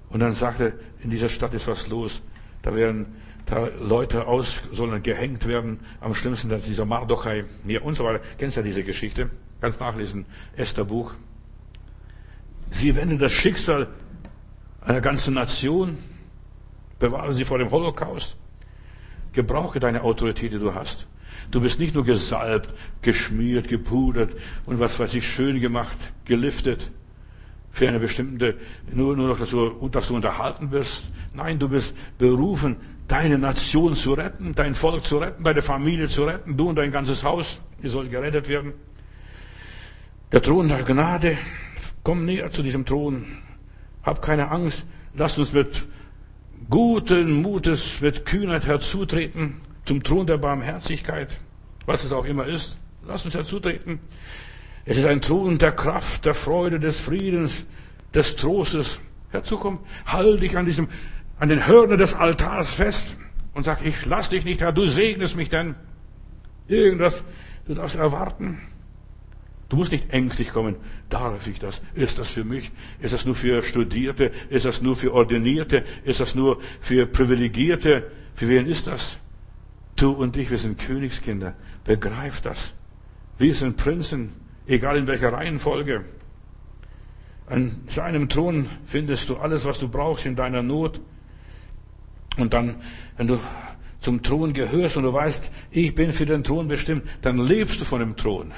Und 0.09 0.20
dann 0.20 0.34
sagt 0.34 0.61
er, 0.61 0.72
in 1.02 1.11
dieser 1.11 1.28
Stadt 1.28 1.52
ist 1.54 1.66
was 1.66 1.88
los. 1.88 2.22
Da 2.62 2.74
werden 2.74 3.07
da 3.46 3.68
Leute 3.80 4.26
aus, 4.26 4.62
sollen 4.72 5.02
gehängt 5.02 5.46
werden. 5.46 5.80
Am 6.00 6.14
schlimmsten, 6.14 6.48
dass 6.48 6.64
dieser 6.64 6.84
Mardochai, 6.84 7.44
mir 7.64 7.84
und 7.84 7.94
so 7.94 8.04
weiter. 8.04 8.20
Kennst 8.38 8.57
ja 8.57 8.62
diese 8.62 8.82
Geschichte? 8.82 9.30
Ganz 9.61 9.78
nachlesen. 9.78 10.26
Esther 10.57 10.84
Buch. 10.84 11.14
Sie 12.71 12.95
wenden 12.95 13.19
das 13.19 13.33
Schicksal 13.33 13.89
einer 14.81 15.01
ganzen 15.01 15.35
Nation. 15.35 15.99
Bewahren 16.99 17.35
sie 17.35 17.45
vor 17.45 17.59
dem 17.59 17.71
Holocaust. 17.71 18.37
Gebrauche 19.33 19.80
deine 19.80 20.03
Autorität, 20.03 20.53
die 20.53 20.59
du 20.59 20.75
hast. 20.75 21.07
Du 21.51 21.61
bist 21.61 21.79
nicht 21.79 21.95
nur 21.95 22.05
gesalbt, 22.05 22.71
geschmiert, 23.03 23.68
gepudert 23.68 24.34
und 24.64 24.80
was 24.80 24.99
weiß 24.99 25.14
ich, 25.14 25.29
schön 25.29 25.61
gemacht, 25.61 25.99
geliftet 26.25 26.91
für 27.76 27.87
eine 27.87 28.01
bestimmte, 28.01 28.57
nur, 28.91 29.14
nur 29.14 29.29
noch, 29.29 29.38
dass 29.38 29.51
du, 29.51 29.88
dass 29.91 30.09
du 30.09 30.17
unterhalten 30.17 30.71
wirst. 30.71 31.11
Nein, 31.34 31.59
du 31.59 31.68
bist 31.68 31.95
berufen, 32.17 32.76
deine 33.07 33.37
Nation 33.37 33.95
zu 33.95 34.14
retten, 34.14 34.55
dein 34.55 34.75
Volk 34.75 35.05
zu 35.05 35.18
retten, 35.18 35.45
deine 35.45 35.61
Familie 35.61 36.09
zu 36.09 36.25
retten, 36.25 36.57
du 36.57 36.71
und 36.71 36.76
dein 36.76 36.91
ganzes 36.91 37.22
Haus, 37.22 37.61
ihr 37.83 37.91
sollt 37.91 38.11
gerettet 38.11 38.49
werden. 38.49 38.72
Der 40.33 40.41
Thron 40.41 40.68
der 40.68 40.83
Gnade, 40.84 41.37
komm 42.07 42.24
näher 42.24 42.53
zu 42.53 42.62
diesem 42.62 42.87
Thron. 42.87 43.26
Hab 44.04 44.22
keine 44.22 44.53
Angst, 44.53 44.87
lass 45.14 45.38
uns 45.38 45.53
mit 45.53 45.88
guten 46.70 47.42
Mutes, 47.42 48.00
mit 48.00 48.24
Kühnheit 48.24 48.64
herzutreten 48.64 49.61
zum 49.87 50.04
Thron 50.04 50.24
der 50.24 50.38
Barmherzigkeit, 50.38 51.41
was 51.84 52.04
es 52.04 52.12
auch 52.12 52.24
immer 52.24 52.46
ist. 52.46 52.78
Lass 53.08 53.24
uns 53.24 53.34
herzutreten. 53.34 53.99
Es 54.84 54.96
ist 54.96 55.04
ein 55.04 55.20
Thron 55.20 55.58
der 55.58 55.72
Kraft, 55.72 56.24
der 56.24 56.34
Freude, 56.34 56.78
des 56.78 57.00
Friedens, 57.00 57.66
des 58.14 58.37
Trostes. 58.37 59.00
Herzukommen, 59.33 59.80
halt 60.07 60.41
dich 60.41 60.57
an 60.57 60.64
diesem, 60.64 60.87
an 61.41 61.49
den 61.49 61.66
Hörnern 61.66 61.99
des 61.99 62.14
Altars 62.14 62.70
fest 62.70 63.16
und 63.53 63.64
sag, 63.64 63.84
ich 63.84 64.07
lass 64.07 64.28
dich 64.28 64.45
nicht, 64.45 64.61
Herr, 64.61 64.70
du 64.70 64.87
segnest 64.87 65.34
mich 65.34 65.50
denn. 65.50 65.74
Irgendwas, 66.68 67.24
du 67.66 67.74
darfst 67.74 67.96
erwarten. 67.96 68.61
Du 69.68 69.76
musst 69.76 69.91
nicht 69.91 70.11
ängstlich 70.11 70.53
kommen. 70.53 70.76
Darf 71.09 71.49
ich 71.49 71.59
das? 71.59 71.83
Ist 71.95 72.18
das 72.18 72.29
für 72.29 72.45
mich? 72.45 72.71
Ist 73.01 73.14
das 73.14 73.25
nur 73.25 73.34
für 73.34 73.63
Studierte? 73.63 74.30
Ist 74.49 74.64
das 74.64 74.80
nur 74.80 74.95
für 74.95 75.13
Ordinierte? 75.13 75.84
Ist 76.05 76.21
das 76.21 76.34
nur 76.34 76.61
für 76.80 77.07
Privilegierte? 77.07 78.11
Für 78.34 78.49
wen 78.49 78.67
ist 78.67 78.87
das? 78.87 79.18
Du 79.97 80.13
und 80.13 80.37
ich, 80.37 80.51
wir 80.51 80.59
sind 80.59 80.79
Königskinder. 80.79 81.55
Begreif 81.84 82.41
das. 82.43 82.75
Wir 83.38 83.55
sind 83.55 83.76
Prinzen 83.76 84.33
egal 84.67 84.97
in 84.97 85.07
welcher 85.07 85.33
Reihenfolge. 85.33 86.05
An 87.47 87.83
seinem 87.87 88.29
Thron 88.29 88.68
findest 88.87 89.29
du 89.29 89.37
alles, 89.37 89.64
was 89.64 89.79
du 89.79 89.88
brauchst 89.88 90.26
in 90.26 90.37
deiner 90.37 90.63
Not. 90.63 91.01
Und 92.37 92.53
dann, 92.53 92.76
wenn 93.17 93.29
du 93.29 93.38
zum 94.01 94.22
Thron 94.22 94.53
gehörst 94.53 94.97
und 94.97 95.05
du 95.05 95.13
weißt, 95.13 95.51
ich 95.71 95.95
bin 95.95 96.13
für 96.13 96.26
den 96.26 96.45
Thron 96.45 96.68
bestimmt, 96.68 97.05
dann 97.22 97.38
lebst 97.38 97.80
du 97.80 97.84
von 97.84 98.01
dem 98.01 98.17
Thron. 98.17 98.53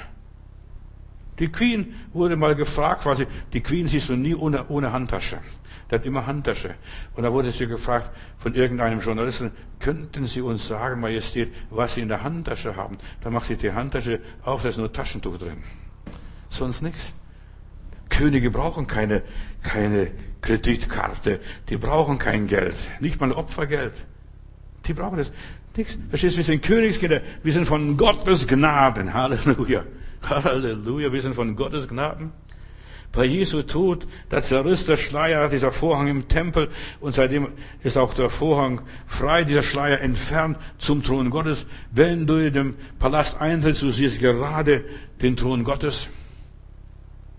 Die 1.39 1.49
Queen 1.49 1.95
wurde 2.13 2.35
mal 2.35 2.55
gefragt, 2.55 3.03
quasi, 3.03 3.25
die 3.53 3.61
Queen 3.61 3.87
siehst 3.87 4.09
du 4.09 4.15
nie 4.15 4.35
ohne, 4.35 4.67
ohne 4.67 4.91
Handtasche. 4.91 5.39
Der 5.89 5.99
hat 5.99 6.05
immer 6.05 6.27
Handtasche. 6.27 6.75
Und 7.15 7.23
da 7.23 7.31
wurde 7.31 7.51
sie 7.51 7.65
gefragt 7.65 8.11
von 8.37 8.53
irgendeinem 8.53 8.99
Journalisten, 8.99 9.51
könnten 9.79 10.27
Sie 10.27 10.41
uns 10.41 10.67
sagen, 10.67 10.99
Majestät, 10.99 11.53
was 11.69 11.95
Sie 11.95 12.01
in 12.01 12.09
der 12.09 12.21
Handtasche 12.21 12.75
haben? 12.75 12.97
Da 13.21 13.29
macht 13.29 13.47
sie 13.47 13.55
die 13.55 13.71
Handtasche 13.71 14.19
auf, 14.43 14.61
da 14.61 14.69
ist 14.69 14.77
nur 14.77 14.91
Taschentuch 14.91 15.37
drin. 15.37 15.63
Sonst 16.49 16.81
nichts. 16.81 17.13
Könige 18.09 18.51
brauchen 18.51 18.85
keine, 18.87 19.23
keine 19.63 20.11
Kreditkarte. 20.41 21.39
Die 21.69 21.77
brauchen 21.77 22.17
kein 22.17 22.47
Geld. 22.47 22.75
Nicht 22.99 23.19
mal 23.21 23.31
Opfergeld. 23.31 23.93
Die 24.85 24.93
brauchen 24.93 25.17
das. 25.17 25.31
Nichts. 25.75 25.97
Verstehst 26.09 26.33
du, 26.33 26.37
wir 26.37 26.43
sind 26.43 26.63
Königskinder. 26.63 27.21
Wir 27.43 27.53
sind 27.53 27.65
von 27.65 27.95
Gottes 27.97 28.47
Gnaden. 28.47 29.13
Halleluja. 29.13 29.85
Halleluja. 30.27 31.11
Wir 31.11 31.21
sind 31.21 31.35
von 31.35 31.55
Gottes 31.55 31.87
Gnaden. 31.87 32.31
Bei 33.11 33.25
Jesu 33.25 33.63
Tod, 33.63 34.05
da 34.29 34.39
zerriss 34.41 34.85
der 34.85 34.97
Schleier, 34.97 35.49
dieser 35.49 35.71
Vorhang 35.71 36.07
im 36.07 36.27
Tempel, 36.27 36.69
und 36.99 37.15
seitdem 37.15 37.49
ist 37.81 37.97
auch 37.97 38.13
der 38.13 38.29
Vorhang 38.29 38.81
frei, 39.07 39.43
dieser 39.43 39.63
Schleier 39.63 39.99
entfernt 40.01 40.57
zum 40.77 41.01
Thron 41.01 41.31
Gottes. 41.31 41.65
Wenn 41.91 42.27
du 42.27 42.35
in 42.35 42.53
den 42.53 42.75
Palast 42.99 43.41
eintrittst, 43.41 43.81
du 43.81 43.89
siehst 43.89 44.19
gerade 44.19 44.85
den 45.21 45.35
Thron 45.35 45.63
Gottes. 45.63 46.07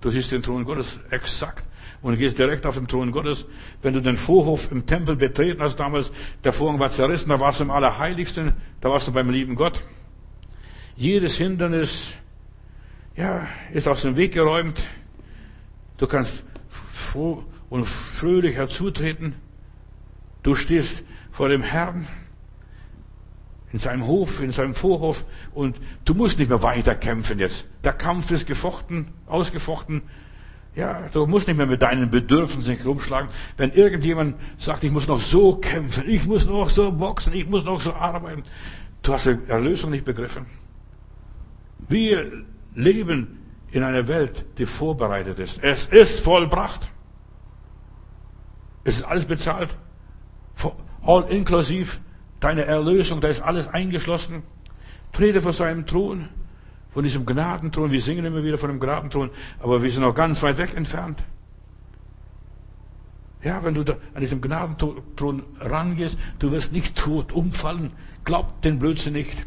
Du 0.01 0.11
siehst 0.11 0.33
den 0.33 0.43
Thron 0.43 0.65
Gottes 0.65 0.99
exakt 1.11 1.65
und 2.03 2.19
gehst 2.19 2.39
direkt 2.39 2.67
auf 2.67 2.75
den 2.77 2.89
Thron 2.89 3.13
Gottes. 3.13 3.45
Wenn 3.81 3.95
du 3.95 4.01
den 4.01 4.17
Vorhof 4.17 4.73
im 4.73 4.87
Tempel 4.87 5.15
betreten 5.15 5.63
hast 5.63 5.77
damals, 5.77 6.11
der 6.43 6.53
Vorhang 6.53 6.81
war 6.81 6.91
zerrissen, 6.91 7.29
da 7.29 7.39
warst 7.39 7.61
du 7.61 7.65
im 7.65 7.71
Allerheiligsten, 7.71 8.55
da 8.81 8.91
warst 8.91 9.07
du 9.07 9.13
beim 9.13 9.31
lieben 9.31 9.55
Gott. 9.55 9.83
Jedes 10.97 11.37
Hindernis, 11.37 12.17
ja, 13.21 13.47
ist 13.73 13.87
aus 13.87 14.03
dem 14.03 14.17
Weg 14.17 14.33
geräumt. 14.33 14.83
Du 15.99 16.07
kannst 16.07 16.43
froh 16.91 17.45
und 17.69 17.85
fröhlich 17.85 18.57
herzutreten. 18.57 19.35
Du 20.43 20.55
stehst 20.55 21.05
vor 21.31 21.49
dem 21.49 21.63
Herrn 21.63 22.07
in 23.73 23.79
seinem 23.79 24.07
Hof, 24.07 24.41
in 24.41 24.53
seinem 24.53 24.75
Vorhof 24.75 25.25
und 25.55 25.77
du 26.05 26.15
musst 26.15 26.39
nicht 26.39 26.49
mehr 26.49 26.63
weiter 26.63 26.95
kämpfen 26.95 27.39
jetzt. 27.39 27.67
Der 27.85 27.93
Kampf 27.93 28.31
ist 28.31 28.47
gefochten, 28.47 29.09
ausgefochten. 29.27 30.03
Ja, 30.75 31.09
du 31.13 31.27
musst 31.27 31.47
nicht 31.47 31.57
mehr 31.57 31.67
mit 31.67 31.83
deinen 31.83 32.11
Bedürfnissen 32.11 32.79
rumschlagen. 32.85 33.29
Wenn 33.57 33.71
irgendjemand 33.73 34.37
sagt, 34.57 34.83
ich 34.83 34.91
muss 34.91 35.09
noch 35.09 35.21
so 35.21 35.57
kämpfen, 35.57 36.09
ich 36.09 36.25
muss 36.27 36.47
noch 36.47 36.71
so 36.71 36.91
boxen, 36.91 37.35
ich 37.35 37.47
muss 37.47 37.65
noch 37.65 37.81
so 37.81 37.93
arbeiten, 37.93 38.45
du 39.03 39.13
hast 39.13 39.27
die 39.27 39.37
Erlösung 39.49 39.91
nicht 39.91 40.05
begriffen. 40.05 40.47
Wir 41.89 42.45
leben 42.75 43.39
in 43.71 43.83
einer 43.83 44.09
Welt, 44.09 44.45
die 44.59 44.67
vorbereitet 44.67 45.39
ist. 45.39 45.63
Es 45.63 45.87
ist 45.87 46.21
vollbracht. 46.21 46.89
Es 48.85 48.97
ist 48.97 49.05
alles 49.05 49.25
bezahlt. 49.25 49.77
All 51.03 51.25
inklusiv 51.31 52.01
deine 52.41 52.65
Erlösung, 52.65 53.21
da 53.21 53.29
ist 53.29 53.41
alles 53.41 53.69
eingeschlossen. 53.69 54.43
Trete 55.13 55.41
vor 55.41 55.53
seinem 55.53 55.87
Thron, 55.87 56.29
von 56.93 57.05
diesem 57.05 57.27
Gnadenthron. 57.27 57.91
Wir 57.91 58.01
singen 58.01 58.25
immer 58.25 58.43
wieder 58.43 58.59
von 58.59 58.71
dem 58.71 58.81
Gnadenthron, 58.81 59.31
aber 59.61 59.83
wir 59.83 59.91
sind 59.91 60.03
noch 60.03 60.15
ganz 60.15 60.43
weit 60.43 60.59
weg 60.59 60.75
entfernt. 60.75 61.23
Ja, 63.43 63.63
wenn 63.63 63.75
du 63.75 63.83
an 63.83 64.21
diesem 64.21 64.41
Gnadenthron 64.43 65.43
rangehst, 65.61 66.19
du 66.39 66.51
wirst 66.51 66.73
nicht 66.73 66.97
tot 66.97 67.33
umfallen. 67.33 67.93
Glaub 68.25 68.61
den 68.63 68.79
Blödsinn 68.79 69.15
nicht. 69.15 69.47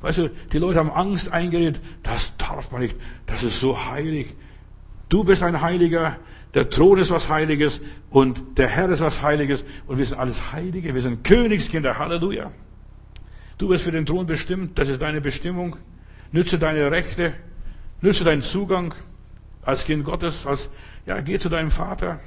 Weißt 0.00 0.18
du, 0.18 0.30
die 0.52 0.58
Leute 0.58 0.78
haben 0.78 0.90
Angst 0.90 1.30
eingeredet, 1.30 1.80
das 2.02 2.36
darf 2.36 2.72
man 2.72 2.80
nicht, 2.80 2.96
das 3.26 3.42
ist 3.42 3.60
so 3.60 3.90
heilig. 3.90 4.34
Du 5.08 5.24
bist 5.24 5.42
ein 5.42 5.60
Heiliger, 5.60 6.16
der 6.54 6.70
Thron 6.70 6.98
ist 6.98 7.10
was 7.10 7.28
Heiliges 7.28 7.80
und 8.10 8.58
der 8.58 8.68
Herr 8.68 8.88
ist 8.88 9.00
was 9.00 9.22
Heiliges 9.22 9.64
und 9.86 9.98
wir 9.98 10.06
sind 10.06 10.18
alles 10.18 10.52
Heilige, 10.52 10.94
wir 10.94 11.02
sind 11.02 11.22
Königskinder, 11.22 11.98
Halleluja. 11.98 12.50
Du 13.58 13.68
bist 13.68 13.84
für 13.84 13.92
den 13.92 14.06
Thron 14.06 14.26
bestimmt, 14.26 14.78
das 14.78 14.88
ist 14.88 15.02
deine 15.02 15.20
Bestimmung. 15.20 15.76
Nütze 16.32 16.58
deine 16.58 16.90
Rechte, 16.90 17.34
nütze 18.00 18.24
deinen 18.24 18.42
Zugang 18.42 18.94
als 19.62 19.84
Kind 19.84 20.04
Gottes, 20.04 20.46
als, 20.46 20.70
ja, 21.04 21.20
geh 21.20 21.38
zu 21.38 21.48
deinem 21.50 21.70
Vater. 21.70 22.20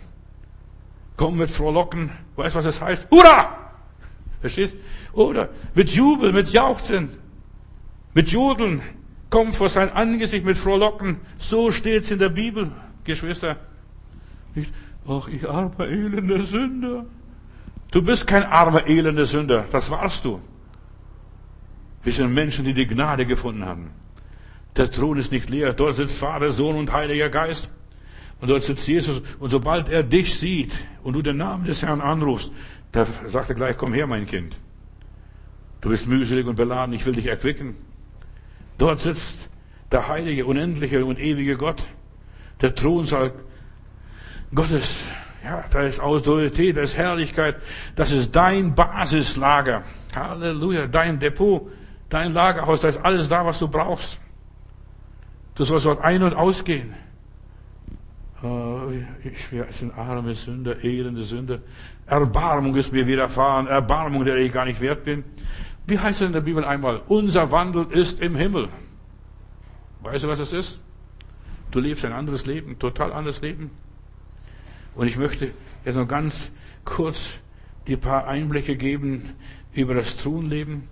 Komm 1.18 1.38
mit 1.38 1.50
Frohlocken, 1.50 2.12
weißt 2.36 2.56
was 2.56 2.66
es 2.66 2.82
heißt? 2.82 3.08
Hurra! 3.10 3.72
Verstehst? 4.42 4.76
Oder 5.14 5.50
mit 5.74 5.90
Jubel, 5.90 6.34
mit 6.34 6.50
Jauchzen, 6.50 7.10
mit 8.14 8.30
Jodeln. 8.30 8.82
Komm 9.30 9.54
vor 9.54 9.70
sein 9.70 9.92
Angesicht 9.92 10.46
mit 10.46 10.58
Frohlocken. 10.58 11.18
So 11.40 11.72
steht's 11.72 12.12
in 12.12 12.20
der 12.20 12.30
Bibel, 12.30 12.72
Geschwister. 13.04 13.58
Nicht, 14.54 14.72
ach, 15.08 15.28
ich 15.28 15.50
armer, 15.50 15.88
elender 15.88 16.44
Sünder. 16.44 17.06
Du 17.92 18.02
bist 18.02 18.28
kein 18.28 18.44
armer, 18.44 18.88
elender 18.88 19.26
Sünder. 19.26 19.66
Das 19.72 19.90
warst 19.90 20.26
du. 20.26 20.40
Wir 22.04 22.14
sind 22.14 22.34
Menschen, 22.34 22.66
die 22.66 22.74
die 22.74 22.86
Gnade 22.86 23.26
gefunden 23.26 23.66
haben. 23.66 23.92
Der 24.76 24.92
Thron 24.92 25.18
ist 25.18 25.32
nicht 25.32 25.50
leer. 25.50 25.74
Dort 25.74 25.96
sitzt 25.96 26.18
Vater, 26.18 26.50
Sohn 26.50 26.76
und 26.76 26.92
Heiliger 26.92 27.30
Geist. 27.30 27.72
Und 28.42 28.50
dort 28.50 28.64
sitzt 28.64 28.88
Jesus. 28.88 29.22
Und 29.40 29.50
sobald 29.50 29.90
er 29.90 30.04
dich 30.04 30.36
sieht 30.36 30.74
und 31.02 31.14
du 31.14 31.22
den 31.22 31.38
Namen 31.38 31.66
des 31.66 31.82
Herrn 31.82 32.02
anrufst, 32.02 32.52
da 32.92 33.06
sagt 33.28 33.50
er 33.50 33.56
gleich, 33.56 33.78
komm 33.78 33.94
her, 33.94 34.06
mein 34.06 34.28
Kind. 34.28 34.56
Du 35.82 35.90
bist 35.90 36.08
mühselig 36.08 36.46
und 36.46 36.56
beladen. 36.56 36.94
Ich 36.94 37.06
will 37.06 37.14
dich 37.14 37.26
erquicken. 37.26 37.76
Dort 38.78 39.02
sitzt 39.02 39.50
der 39.92 40.08
heilige, 40.08 40.46
unendliche 40.46 41.06
und 41.06 41.20
ewige 41.20 41.56
Gott. 41.56 41.84
Der 42.62 42.74
Thronsaal 42.74 43.32
Gottes, 44.54 45.04
ja, 45.44 45.66
da 45.72 45.82
ist 45.82 46.00
Autorität, 46.00 46.78
da 46.78 46.82
ist 46.82 46.96
Herrlichkeit, 46.96 47.56
das 47.96 48.12
ist 48.12 48.36
dein 48.36 48.76
Basislager. 48.76 49.84
Halleluja, 50.16 50.88
dein 50.88 51.20
Depot, 51.20 51.70
dein 52.10 52.34
Lagerhaus, 52.34 52.82
da 52.82 52.90
ist 52.90 53.04
alles 53.04 53.28
da, 53.30 53.46
was 53.46 53.60
du 53.60 53.68
brauchst. 53.68 54.20
Du 55.56 55.64
sollst 55.64 55.86
dort 55.86 56.02
ein- 56.02 56.24
und 56.24 56.34
ausgehen. 56.34 56.94
Oh, 58.44 58.82
ich, 59.24 59.78
sind 59.78 59.98
arme 59.98 60.36
Sünder, 60.36 60.84
elende 60.84 61.24
Sünder. 61.24 61.60
Erbarmung 62.06 62.76
ist 62.76 62.92
mir 62.92 63.08
widerfahren, 63.08 63.68
Erbarmung, 63.68 64.26
der 64.26 64.36
ich 64.36 64.52
gar 64.52 64.66
nicht 64.66 64.82
wert 64.82 65.06
bin. 65.06 65.24
Wie 65.86 66.00
heißt 66.00 66.22
es 66.22 66.28
in 66.28 66.34
der 66.34 66.42
Bibel 66.42 66.64
einmal? 66.64 67.02
Unser 67.08 67.52
Wandel 67.52 67.88
ist 67.92 68.22
im 68.22 68.36
Himmel. 68.36 68.70
Weißt 70.02 70.24
du, 70.24 70.28
was 70.28 70.40
es 70.40 70.54
ist? 70.54 70.80
Du 71.72 71.80
lebst 71.80 72.06
ein 72.06 72.14
anderes 72.14 72.46
Leben, 72.46 72.78
total 72.80 73.12
anderes 73.12 73.42
Leben. 73.42 73.72
Und 74.96 75.08
ich 75.08 75.18
möchte 75.18 75.52
jetzt 75.84 75.96
noch 75.96 76.08
ganz 76.08 76.52
kurz 76.86 77.40
die 77.88 77.98
paar 77.98 78.28
Einblicke 78.28 78.76
geben 78.76 79.34
über 79.74 79.94
das 79.94 80.18
Thronleben. 80.18 80.88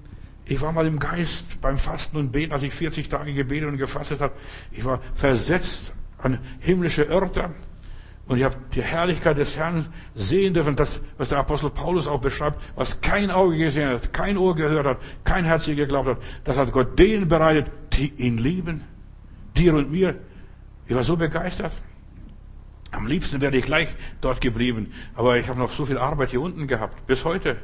Ich 0.45 0.59
war 0.59 0.71
mal 0.71 0.87
im 0.87 0.99
Geist 0.99 1.61
beim 1.61 1.77
Fasten 1.77 2.17
und 2.17 2.31
Beten, 2.31 2.53
als 2.53 2.63
ich 2.63 2.73
40 2.73 3.07
Tage 3.07 3.33
gebetet 3.33 3.69
und 3.69 3.77
gefastet 3.77 4.19
habe. 4.19 4.33
Ich 4.71 4.83
war 4.83 4.99
versetzt 5.15 5.93
an 6.17 6.39
himmlische 6.59 7.03
Örter 7.03 7.51
und 8.27 8.37
ich 8.37 8.43
habe 8.43 8.55
die 8.73 8.81
Herrlichkeit 8.81 9.37
des 9.37 9.57
Herrn 9.57 9.87
sehen 10.15 10.53
dürfen, 10.53 10.75
das, 10.75 11.01
was 11.17 11.29
der 11.29 11.39
Apostel 11.39 11.69
Paulus 11.69 12.07
auch 12.07 12.21
beschreibt, 12.21 12.61
was 12.75 13.01
kein 13.01 13.31
Auge 13.31 13.57
gesehen 13.57 13.89
hat, 13.89 14.13
kein 14.13 14.37
Ohr 14.37 14.55
gehört 14.55 14.85
hat, 14.85 14.97
kein 15.23 15.43
Herz 15.43 15.65
je 15.65 15.75
geglaubt 15.75 16.07
hat. 16.07 16.17
Das 16.43 16.55
hat 16.55 16.71
Gott 16.71 16.97
denen 16.97 17.27
bereitet, 17.27 17.71
die 17.93 18.13
ihn 18.17 18.37
lieben. 18.37 18.83
Dir 19.57 19.73
und 19.73 19.91
mir. 19.91 20.15
Ich 20.87 20.95
war 20.95 21.03
so 21.03 21.17
begeistert. 21.17 21.73
Am 22.91 23.07
liebsten 23.07 23.41
wäre 23.41 23.55
ich 23.55 23.65
gleich 23.65 23.89
dort 24.19 24.41
geblieben, 24.41 24.93
aber 25.15 25.37
ich 25.37 25.47
habe 25.47 25.57
noch 25.57 25.71
so 25.71 25.85
viel 25.85 25.97
Arbeit 25.97 26.29
hier 26.29 26.41
unten 26.41 26.67
gehabt. 26.67 27.05
Bis 27.07 27.25
heute. 27.25 27.57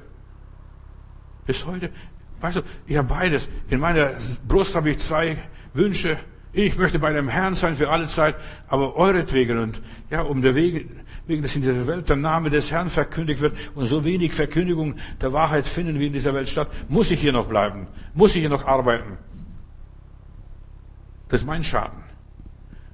Bis 1.46 1.66
heute. 1.66 1.92
Weißt 2.40 2.58
du, 2.58 2.62
ich 2.86 2.98
habe 2.98 3.08
beides. 3.08 3.48
In 3.70 3.80
meiner 3.80 4.12
Brust 4.48 4.76
habe 4.76 4.90
ich 4.90 5.00
zwei 5.00 5.38
Wünsche. 5.74 6.18
Ich 6.58 6.76
möchte 6.76 6.98
bei 6.98 7.14
dem 7.14 7.30
Herrn 7.30 7.54
sein 7.54 7.76
für 7.76 7.92
alle 7.92 8.08
Zeit, 8.08 8.34
aber 8.68 8.96
euretwegen 8.96 9.60
und 9.60 9.80
ja, 10.10 10.24
um 10.24 10.42
der 10.42 10.56
Wegen, 10.56 10.90
wegen, 11.28 11.44
dass 11.44 11.56
in 11.56 11.62
dieser 11.62 11.86
Welt 11.86 12.10
der 12.10 12.16
Name 12.16 12.50
des 12.50 12.72
Herrn 12.72 12.90
verkündigt 12.90 13.42
wird 13.42 13.56
und 13.76 13.86
so 13.86 14.04
wenig 14.04 14.34
Verkündigung 14.34 14.96
der 15.22 15.34
Wahrheit 15.34 15.68
finden 15.68 16.00
wie 16.00 16.08
in 16.08 16.14
dieser 16.14 16.34
Welt 16.34 16.50
statt, 16.50 16.68
muss 16.90 17.12
ich 17.12 17.22
hier 17.22 17.32
noch 17.32 17.46
bleiben, 17.46 17.86
muss 18.16 18.34
ich 18.34 18.42
hier 18.42 18.50
noch 18.50 18.66
arbeiten. 18.66 19.20
Das 21.30 21.42
ist 21.42 21.46
mein 21.46 21.64
Schaden. 21.64 22.00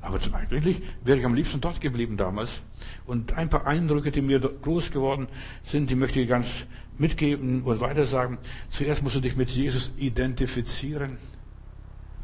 Aber 0.01 0.19
eigentlich 0.33 0.81
wäre 1.05 1.19
ich 1.19 1.25
am 1.25 1.33
liebsten 1.33 1.61
dort 1.61 1.79
geblieben 1.79 2.17
damals. 2.17 2.59
Und 3.05 3.31
ein 3.31 3.47
paar 3.47 3.65
Eindrücke, 3.65 4.11
die 4.11 4.21
mir 4.21 4.41
groß 4.41 4.91
geworden 4.91 5.27
sind, 5.63 5.89
die 5.89 5.95
möchte 5.95 6.19
ich 6.19 6.27
ganz 6.27 6.65
mitgeben 6.97 7.61
und 7.63 7.79
weiter 7.79 8.05
sagen. 8.05 8.39
Zuerst 8.69 9.03
musst 9.03 9.15
du 9.15 9.21
dich 9.21 9.37
mit 9.37 9.51
Jesus 9.51 9.93
identifizieren. 9.95 11.17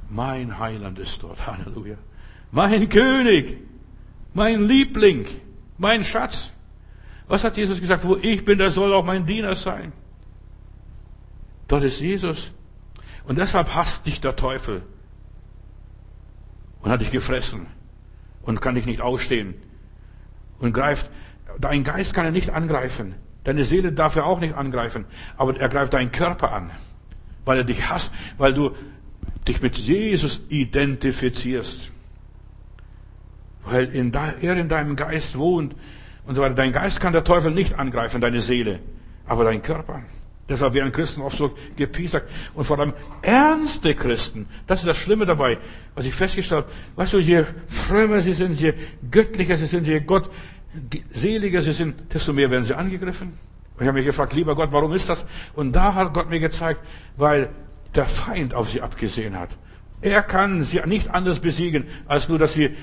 Mein 0.10 0.58
Heiland 0.58 1.00
ist 1.00 1.22
dort. 1.24 1.46
Halleluja. 1.48 1.96
mein 2.52 2.90
König, 2.90 3.58
mein 4.34 4.68
Liebling, 4.68 5.28
mein 5.78 6.04
Schatz. 6.04 6.52
Was 7.28 7.44
hat 7.44 7.58
Jesus 7.58 7.80
gesagt? 7.80 8.06
Wo 8.06 8.18
ich 8.18 8.44
bin, 8.44 8.58
da 8.58 8.72
soll 8.72 8.92
auch 8.94 9.06
mein 9.06 9.26
Diener 9.26 9.56
sein. 9.56 9.94
Dort 11.68 11.84
ist 11.84 12.00
Jesus. 12.00 12.52
Und 13.26 13.38
deshalb 13.38 13.76
hasst 13.76 14.08
dich 14.08 14.20
der 14.20 14.36
Teufel. 14.36 14.82
Und 16.82 16.92
hat 16.92 17.02
dich 17.02 17.12
gefressen. 17.12 17.68
Und 18.42 18.62
kann 18.62 18.74
dich 18.74 18.88
nicht 18.88 19.02
ausstehen. 19.02 19.54
Und 20.58 20.74
greift, 20.74 21.08
dein 21.60 21.84
Geist 21.84 22.16
kann 22.16 22.26
er 22.26 22.32
nicht 22.32 22.50
angreifen. 22.50 23.14
Deine 23.44 23.64
Seele 23.64 23.92
darf 23.92 24.16
er 24.16 24.26
auch 24.26 24.40
nicht 24.40 24.56
angreifen. 24.56 25.06
Aber 25.38 25.56
er 25.56 25.70
greift 25.70 25.94
deinen 25.94 26.12
Körper 26.12 26.52
an. 26.52 26.72
Weil 27.46 27.60
er 27.60 27.64
dich 27.64 27.88
hasst. 27.88 28.12
Weil 28.40 28.56
du 28.56 28.76
dich 29.48 29.62
mit 29.62 29.78
Jesus 29.78 30.42
identifizierst. 30.50 31.92
Weil 33.66 33.86
in 33.96 34.12
da, 34.12 34.34
er 34.42 34.56
in 34.56 34.70
deinem 34.70 34.96
Geist 34.96 35.38
wohnt 35.38 35.76
und 36.26 36.36
so 36.36 36.42
weiter. 36.42 36.56
Dein 36.56 36.74
Geist 36.74 37.00
kann 37.00 37.14
der 37.14 37.24
Teufel 37.24 37.52
nicht 37.52 37.78
angreifen, 37.78 38.22
deine 38.22 38.42
Seele. 38.42 38.80
Aber 39.26 39.44
dein 39.44 39.62
Körper. 39.62 40.04
Deshalb 40.50 40.74
werden 40.74 40.92
Christen 40.92 41.22
oft 41.22 41.38
so 41.38 41.56
gepiesackt. 41.76 42.30
Und 42.56 42.64
vor 42.64 42.80
allem 42.80 42.94
ernste 43.22 43.94
Christen. 43.94 44.48
Das 44.66 44.80
ist 44.80 44.88
das 44.88 44.98
Schlimme 44.98 45.28
dabei, 45.28 45.60
was 45.94 46.06
ich 46.06 46.16
festgestellt 46.16 46.66
habe. 46.66 46.74
Weißt 46.96 47.14
du, 47.14 47.20
je 47.20 47.44
frömmer 47.68 48.22
sie 48.22 48.34
sind, 48.34 48.60
je 48.60 48.74
göttlicher 49.12 49.58
sie 49.58 49.68
sind, 49.68 49.86
je 49.86 50.00
gottseliger 50.00 51.62
sie 51.62 51.74
sind, 51.74 52.12
desto 52.12 52.34
mehr 52.34 52.50
werden 52.50 52.64
sie 52.64 52.74
angegriffen. 52.74 53.38
Und 53.76 53.82
ich 53.82 53.88
habe 53.88 53.98
mich 54.00 54.06
gefragt, 54.06 54.34
lieber 54.34 54.56
Gott, 54.56 54.72
warum 54.72 54.92
ist 54.94 55.08
das? 55.08 55.26
Und 55.56 55.74
da 55.74 55.94
hat 55.94 56.14
Gott 56.14 56.30
mir 56.30 56.40
gezeigt, 56.40 56.82
weil 57.16 57.50
der 57.96 58.06
Feind 58.06 58.54
auf 58.54 58.70
sie 58.70 58.82
abgesehen 58.82 59.38
hat. 59.40 59.50
Er 60.02 60.22
kann 60.22 60.64
sie 60.64 60.82
nicht 60.86 61.10
anders 61.10 61.40
besiegen, 61.40 61.86
als 62.08 62.30
nur, 62.30 62.40
dass 62.40 62.54
sie 62.54 62.76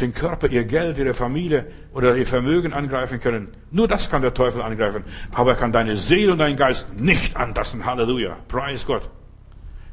den 0.00 0.12
Körper, 0.12 0.48
ihr 0.48 0.64
Geld, 0.64 0.98
ihre 0.98 1.14
Familie 1.14 1.66
oder 1.92 2.16
ihr 2.16 2.26
Vermögen 2.26 2.72
angreifen 2.72 3.20
können. 3.20 3.48
Nur 3.70 3.86
das 3.86 4.10
kann 4.10 4.22
der 4.22 4.34
Teufel 4.34 4.60
angreifen. 4.60 5.04
Aber 5.32 5.52
er 5.52 5.56
kann 5.56 5.72
deine 5.72 5.96
Seele 5.96 6.32
und 6.32 6.38
deinen 6.38 6.56
Geist 6.56 6.92
nicht 6.94 7.36
anlassen. 7.36 7.84
Halleluja. 7.84 8.36
Preis 8.48 8.86
Gott. 8.86 9.08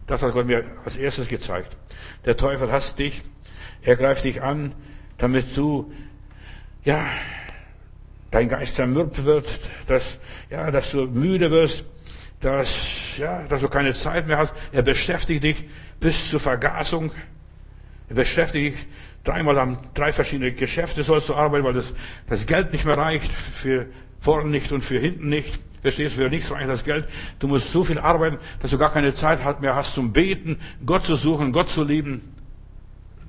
Das 0.07 0.23
hat 0.23 0.33
Gott 0.33 0.47
mir 0.47 0.63
als 0.83 0.97
erstes 0.97 1.27
gezeigt. 1.27 1.77
Der 2.25 2.35
Teufel 2.35 2.71
hasst 2.71 2.97
dich. 2.97 3.21
Er 3.83 3.95
greift 3.95 4.23
dich 4.23 4.41
an, 4.41 4.73
damit 5.17 5.55
du, 5.55 5.91
ja, 6.83 7.05
dein 8.31 8.49
Geist 8.49 8.75
zermürbt 8.75 9.23
wird, 9.23 9.47
dass, 9.87 10.19
ja, 10.49 10.71
dass 10.71 10.91
du 10.91 11.05
müde 11.05 11.51
wirst, 11.51 11.85
dass, 12.39 12.75
ja, 13.17 13.43
dass 13.49 13.61
du 13.61 13.69
keine 13.69 13.93
Zeit 13.93 14.27
mehr 14.27 14.37
hast. 14.37 14.53
Er 14.71 14.81
beschäftigt 14.81 15.43
dich 15.43 15.65
bis 15.99 16.29
zur 16.29 16.39
Vergasung. 16.39 17.11
Er 18.09 18.15
beschäftigt 18.15 18.75
dich 18.75 18.87
Dreimal 19.23 19.59
am 19.59 19.77
drei 19.93 20.11
verschiedene 20.11 20.51
Geschäfte 20.51 21.03
sollst 21.03 21.29
du 21.29 21.35
arbeiten, 21.35 21.63
weil 21.63 21.73
das, 21.73 21.93
das 22.27 22.47
Geld 22.47 22.73
nicht 22.73 22.85
mehr 22.85 22.97
reicht, 22.97 23.31
für 23.31 23.85
vorne 24.19 24.49
nicht 24.49 24.71
und 24.71 24.83
für 24.83 24.97
hinten 24.97 25.29
nicht. 25.29 25.59
Verstehst 25.81 26.17
du, 26.17 26.23
für 26.23 26.29
nichts 26.29 26.51
reicht 26.51 26.69
das 26.69 26.83
Geld. 26.83 27.07
Du 27.39 27.47
musst 27.47 27.71
so 27.71 27.83
viel 27.83 27.99
arbeiten, 27.99 28.37
dass 28.61 28.71
du 28.71 28.77
gar 28.77 28.91
keine 28.91 29.13
Zeit 29.13 29.61
mehr 29.61 29.75
hast 29.75 29.93
zum 29.93 30.11
Beten, 30.11 30.59
Gott 30.85 31.05
zu 31.05 31.15
suchen, 31.15 31.51
Gott 31.51 31.69
zu 31.69 31.83
lieben. 31.83 32.21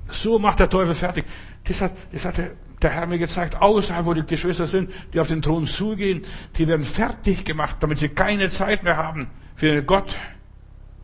So 0.08 0.38
macht 0.38 0.60
der 0.60 0.68
Teufel 0.68 0.94
fertig. 0.94 1.24
Das 1.64 1.80
hat, 1.80 1.92
das 2.12 2.24
hat 2.24 2.38
der, 2.38 2.50
der 2.80 2.90
Herr 2.90 3.06
mir 3.06 3.18
gezeigt. 3.18 3.56
Außerhalb, 3.56 4.06
wo 4.06 4.14
die 4.14 4.24
Geschwister 4.24 4.66
sind, 4.66 4.90
die 5.12 5.20
auf 5.20 5.28
den 5.28 5.42
Thron 5.42 5.66
zugehen, 5.66 6.24
die 6.56 6.66
werden 6.66 6.84
fertig 6.84 7.44
gemacht, 7.44 7.76
damit 7.80 7.98
sie 7.98 8.08
keine 8.08 8.48
Zeit 8.50 8.82
mehr 8.82 8.96
haben, 8.96 9.28
für 9.56 9.82
Gott 9.82 10.16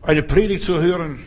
eine 0.01 0.23
Predigt 0.23 0.63
zu 0.63 0.81
hören, 0.81 1.19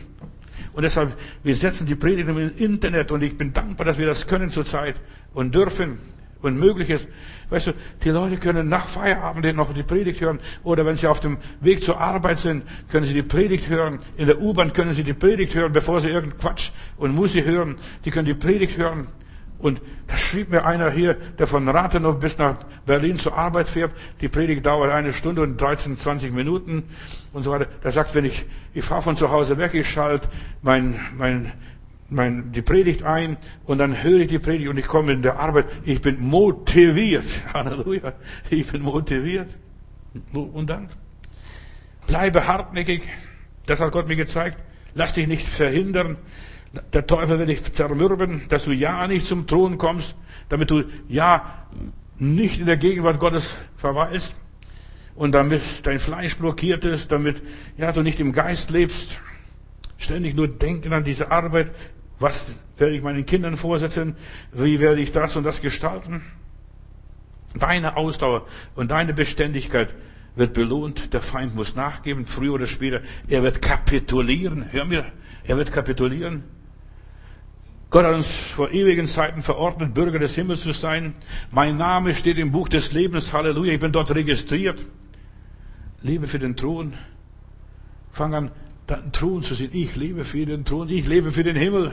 und 0.73 0.81
deshalb, 0.83 1.15
wir 1.43 1.55
setzen 1.55 1.85
die 1.85 1.95
Predigt 1.95 2.27
im 2.27 2.37
Internet 2.57 3.11
und 3.11 3.21
ich 3.21 3.37
bin 3.37 3.53
dankbar, 3.53 3.85
dass 3.85 3.99
wir 3.99 4.07
das 4.07 4.25
können 4.25 4.49
zurzeit 4.49 4.95
und 5.33 5.53
dürfen 5.53 5.99
und 6.41 6.59
möglich 6.59 6.89
ist. 6.89 7.07
Weißt 7.49 7.67
du, 7.67 7.73
die 8.03 8.09
Leute 8.09 8.37
können 8.37 8.69
nach 8.69 8.87
Feierabend 8.87 9.55
noch 9.55 9.71
die 9.73 9.83
Predigt 9.83 10.19
hören 10.21 10.39
oder 10.63 10.85
wenn 10.85 10.95
sie 10.95 11.07
auf 11.07 11.19
dem 11.19 11.37
Weg 11.61 11.83
zur 11.83 12.01
Arbeit 12.01 12.39
sind, 12.39 12.63
können 12.89 13.05
sie 13.05 13.13
die 13.13 13.21
Predigt 13.21 13.69
hören. 13.69 13.99
In 14.17 14.25
der 14.25 14.41
U-Bahn 14.41 14.73
können 14.73 14.93
sie 14.93 15.03
die 15.03 15.13
Predigt 15.13 15.53
hören, 15.53 15.71
bevor 15.71 16.01
sie 16.01 16.07
irgendeinen 16.07 16.41
Quatsch 16.41 16.71
und 16.97 17.13
Musik 17.13 17.45
hören. 17.45 17.75
Die 18.03 18.09
können 18.09 18.25
die 18.25 18.33
Predigt 18.33 18.77
hören. 18.77 19.07
Und 19.63 19.81
da 20.07 20.17
schrieb 20.17 20.49
mir 20.49 20.65
einer 20.65 20.91
hier, 20.91 21.13
der 21.13 21.47
von 21.47 21.69
Rathenow 21.69 22.19
bis 22.19 22.37
nach 22.37 22.57
Berlin 22.85 23.17
zur 23.17 23.37
Arbeit 23.37 23.69
fährt. 23.69 23.93
Die 24.19 24.27
Predigt 24.27 24.65
dauert 24.65 24.91
eine 24.91 25.13
Stunde 25.13 25.41
und 25.41 25.55
13, 25.55 25.95
20 25.95 26.33
Minuten 26.33 26.83
und 27.31 27.43
so 27.43 27.51
weiter. 27.51 27.67
Der 27.81 27.93
sagt, 27.93 28.13
wenn 28.13 28.25
ich, 28.25 28.45
ich 28.73 28.83
fahre 28.83 29.01
von 29.01 29.15
zu 29.15 29.31
Hause 29.31 29.57
weg, 29.57 29.73
ich 29.73 29.89
schalte 29.89 30.27
mein, 30.61 30.99
mein, 31.17 31.53
mein, 32.09 32.51
die 32.51 32.61
Predigt 32.61 33.03
ein 33.03 33.37
und 33.63 33.77
dann 33.77 34.03
höre 34.03 34.19
ich 34.19 34.27
die 34.27 34.37
Predigt 34.37 34.69
und 34.69 34.75
ich 34.75 34.85
komme 34.85 35.13
in 35.13 35.21
der 35.21 35.39
Arbeit. 35.39 35.67
Ich 35.85 36.01
bin 36.01 36.19
motiviert. 36.19 37.23
Halleluja. 37.53 38.11
Ich 38.49 38.69
bin 38.69 38.81
motiviert. 38.81 39.47
Und 40.33 40.69
dann? 40.69 40.89
Bleibe 42.05 42.47
hartnäckig. 42.47 43.03
Das 43.65 43.79
hat 43.79 43.93
Gott 43.93 44.09
mir 44.09 44.17
gezeigt. 44.17 44.57
Lass 44.93 45.13
dich 45.13 45.25
nicht 45.25 45.47
verhindern. 45.47 46.17
Der 46.91 47.05
Teufel 47.05 47.37
will 47.37 47.45
dich 47.45 47.63
zermürben, 47.71 48.43
dass 48.49 48.63
du 48.63 48.71
ja 48.71 49.07
nicht 49.07 49.27
zum 49.27 49.45
Thron 49.45 49.77
kommst, 49.77 50.15
damit 50.49 50.71
du 50.71 50.83
ja 51.07 51.67
nicht 52.17 52.59
in 52.59 52.65
der 52.65 52.77
Gegenwart 52.77 53.19
Gottes 53.19 53.53
verweilst 53.77 54.35
und 55.13 55.33
damit 55.33 55.61
dein 55.83 55.99
Fleisch 55.99 56.35
blockiert 56.37 56.83
ist, 56.83 57.11
damit 57.11 57.43
ja 57.77 57.91
du 57.91 58.01
nicht 58.01 58.19
im 58.19 58.33
Geist 58.33 58.71
lebst. 58.71 59.19
Ständig 59.97 60.35
nur 60.35 60.47
denken 60.47 60.93
an 60.93 61.03
diese 61.03 61.29
Arbeit. 61.29 61.71
Was 62.19 62.55
werde 62.77 62.95
ich 62.95 63.03
meinen 63.03 63.25
Kindern 63.27 63.55
vorsetzen? 63.55 64.15
Wie 64.51 64.79
werde 64.79 65.01
ich 65.01 65.11
das 65.11 65.35
und 65.35 65.43
das 65.43 65.61
gestalten? 65.61 66.23
Deine 67.59 67.97
Ausdauer 67.97 68.47
und 68.73 68.89
deine 68.89 69.13
Beständigkeit 69.13 69.93
wird 70.35 70.55
belohnt. 70.55 71.13
Der 71.13 71.21
Feind 71.21 71.53
muss 71.53 71.75
nachgeben, 71.75 72.25
früher 72.25 72.53
oder 72.53 72.65
später. 72.65 73.01
Er 73.27 73.43
wird 73.43 73.61
kapitulieren. 73.61 74.65
Hör 74.71 74.85
mir, 74.85 75.05
er 75.43 75.57
wird 75.57 75.71
kapitulieren. 75.71 76.43
Gott 77.93 78.05
hat 78.05 78.15
uns 78.15 78.27
vor 78.27 78.71
ewigen 78.71 79.05
Zeiten 79.05 79.43
verordnet, 79.43 79.93
Bürger 79.93 80.17
des 80.17 80.33
Himmels 80.33 80.61
zu 80.61 80.71
sein. 80.71 81.13
Mein 81.51 81.77
Name 81.77 82.15
steht 82.15 82.39
im 82.39 82.51
Buch 82.51 82.67
des 82.67 82.91
Lebens. 82.91 83.31
Halleluja. 83.33 83.73
Ich 83.73 83.79
bin 83.79 83.91
dort 83.91 84.09
registriert. 84.09 84.83
Lebe 86.01 86.25
für 86.25 86.39
den 86.39 86.55
Thron. 86.55 86.95
Fang 88.11 88.33
an, 88.33 88.51
den 88.89 89.11
Thron 89.11 89.43
zu 89.43 89.53
sehen. 89.53 89.69
Ich 89.73 89.95
lebe 89.95 90.25
für 90.25 90.43
den 90.43 90.65
Thron. 90.65 90.89
Ich 90.89 91.05
lebe 91.05 91.31
für 91.31 91.43
den 91.43 91.55
Himmel. 91.55 91.91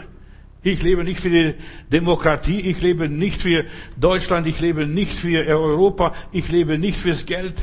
Ich 0.63 0.83
lebe 0.83 1.05
nicht 1.05 1.21
für 1.21 1.29
die 1.29 1.55
Demokratie. 1.93 2.61
Ich 2.61 2.81
lebe 2.81 3.11
nicht 3.11 3.43
für 3.43 3.67
Deutschland. 3.99 4.47
Ich 4.47 4.59
lebe 4.59 4.87
nicht 4.87 5.13
für 5.13 5.47
Europa. 5.47 6.15
Ich 6.33 6.49
lebe 6.49 6.79
nicht 6.79 6.99
fürs 6.99 7.27
Geld. 7.27 7.63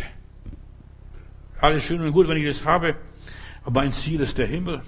Alles 1.60 1.84
schön 1.86 2.02
und 2.02 2.12
gut, 2.12 2.28
wenn 2.28 2.38
ich 2.38 2.46
das 2.46 2.64
habe. 2.64 2.98
Aber 3.64 3.82
mein 3.82 3.92
Ziel 3.92 4.20
ist 4.20 4.38
der 4.38 4.46
Himmel. 4.46 4.84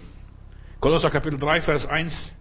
Kolosser 0.79 1.09
Kapitel 1.09 1.39
3, 1.39 1.61
Vers 1.61 1.87
1. 1.87 2.33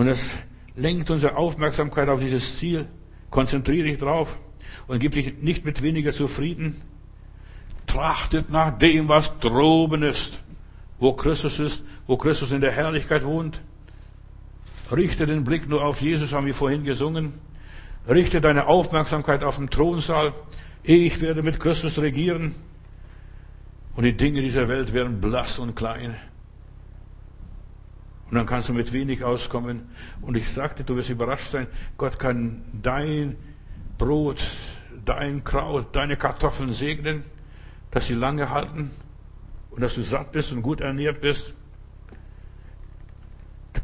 Und 0.00 0.08
es 0.08 0.30
lenkt 0.76 1.10
unsere 1.10 1.36
Aufmerksamkeit 1.36 2.08
auf 2.08 2.20
dieses 2.20 2.56
Ziel. 2.56 2.86
Konzentriere 3.28 3.86
dich 3.86 3.98
drauf 3.98 4.38
und 4.86 4.98
gib 4.98 5.12
dich 5.12 5.34
nicht 5.42 5.66
mit 5.66 5.82
weniger 5.82 6.10
zufrieden. 6.12 6.80
Trachtet 7.86 8.48
nach 8.48 8.78
dem, 8.78 9.10
was 9.10 9.38
droben 9.40 10.02
ist, 10.02 10.40
wo 11.00 11.12
Christus 11.12 11.58
ist, 11.58 11.84
wo 12.06 12.16
Christus 12.16 12.50
in 12.52 12.62
der 12.62 12.72
Herrlichkeit 12.72 13.26
wohnt. 13.26 13.60
Richte 14.90 15.26
den 15.26 15.44
Blick 15.44 15.68
nur 15.68 15.84
auf 15.84 16.00
Jesus, 16.00 16.32
haben 16.32 16.46
wir 16.46 16.54
vorhin 16.54 16.84
gesungen. 16.84 17.34
Richte 18.08 18.40
deine 18.40 18.68
Aufmerksamkeit 18.68 19.44
auf 19.44 19.56
den 19.56 19.68
Thronsaal. 19.68 20.32
Ich 20.82 21.20
werde 21.20 21.42
mit 21.42 21.60
Christus 21.60 21.98
regieren. 21.98 22.54
Und 23.94 24.04
die 24.04 24.16
Dinge 24.16 24.40
dieser 24.40 24.66
Welt 24.66 24.94
werden 24.94 25.20
blass 25.20 25.58
und 25.58 25.76
klein. 25.76 26.16
Und 28.30 28.36
dann 28.36 28.46
kannst 28.46 28.68
du 28.68 28.72
mit 28.72 28.92
wenig 28.92 29.24
auskommen. 29.24 29.88
Und 30.22 30.36
ich 30.36 30.48
sagte, 30.48 30.84
du 30.84 30.96
wirst 30.96 31.10
überrascht 31.10 31.50
sein, 31.50 31.66
Gott 31.98 32.18
kann 32.18 32.62
dein 32.72 33.36
Brot, 33.98 34.46
dein 35.04 35.42
Kraut, 35.42 35.86
deine 35.92 36.16
Kartoffeln 36.16 36.72
segnen, 36.72 37.24
dass 37.90 38.06
sie 38.06 38.14
lange 38.14 38.50
halten 38.50 38.92
und 39.70 39.80
dass 39.80 39.96
du 39.96 40.02
satt 40.02 40.30
bist 40.30 40.52
und 40.52 40.62
gut 40.62 40.80
ernährt 40.80 41.20
bist. 41.20 41.54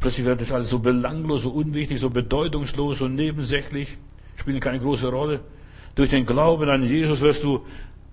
Plötzlich 0.01 0.27
wird 0.27 0.40
das 0.40 0.52
alles 0.52 0.68
so 0.68 0.78
belanglos, 0.78 1.43
so 1.43 1.51
unwichtig, 1.51 1.98
so 1.98 2.10
bedeutungslos 2.10 3.01
und 3.01 3.14
nebensächlich, 3.14 3.98
spielen 4.36 4.60
keine 4.60 4.78
große 4.78 5.09
Rolle. 5.09 5.40
Durch 5.97 6.10
den 6.10 6.27
Glauben 6.27 6.68
an 6.68 6.82
Jesus 6.82 7.20
wirst 7.20 7.43
du 7.43 7.64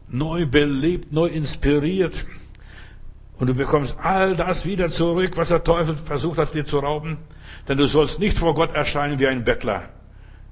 neu 0.08 0.46
belebt, 0.48 1.12
neu 1.12 1.28
inspiriert. 1.28 2.26
Und 3.40 3.48
du 3.48 3.54
bekommst 3.54 3.96
all 4.02 4.36
das 4.36 4.66
wieder 4.66 4.90
zurück, 4.90 5.32
was 5.36 5.50
der 5.50 5.64
Teufel 5.64 5.98
versucht 5.98 6.38
hat, 6.38 6.54
dir 6.54 6.66
zu 6.66 6.80
rauben. 6.80 7.18
Denn 7.68 7.78
du 7.78 7.88
sollst 7.88 8.20
nicht 8.20 8.38
vor 8.38 8.54
Gott 8.54 8.74
erscheinen 8.74 9.20
wie 9.20 9.28
ein 9.28 9.44
Bettler. 9.44 9.90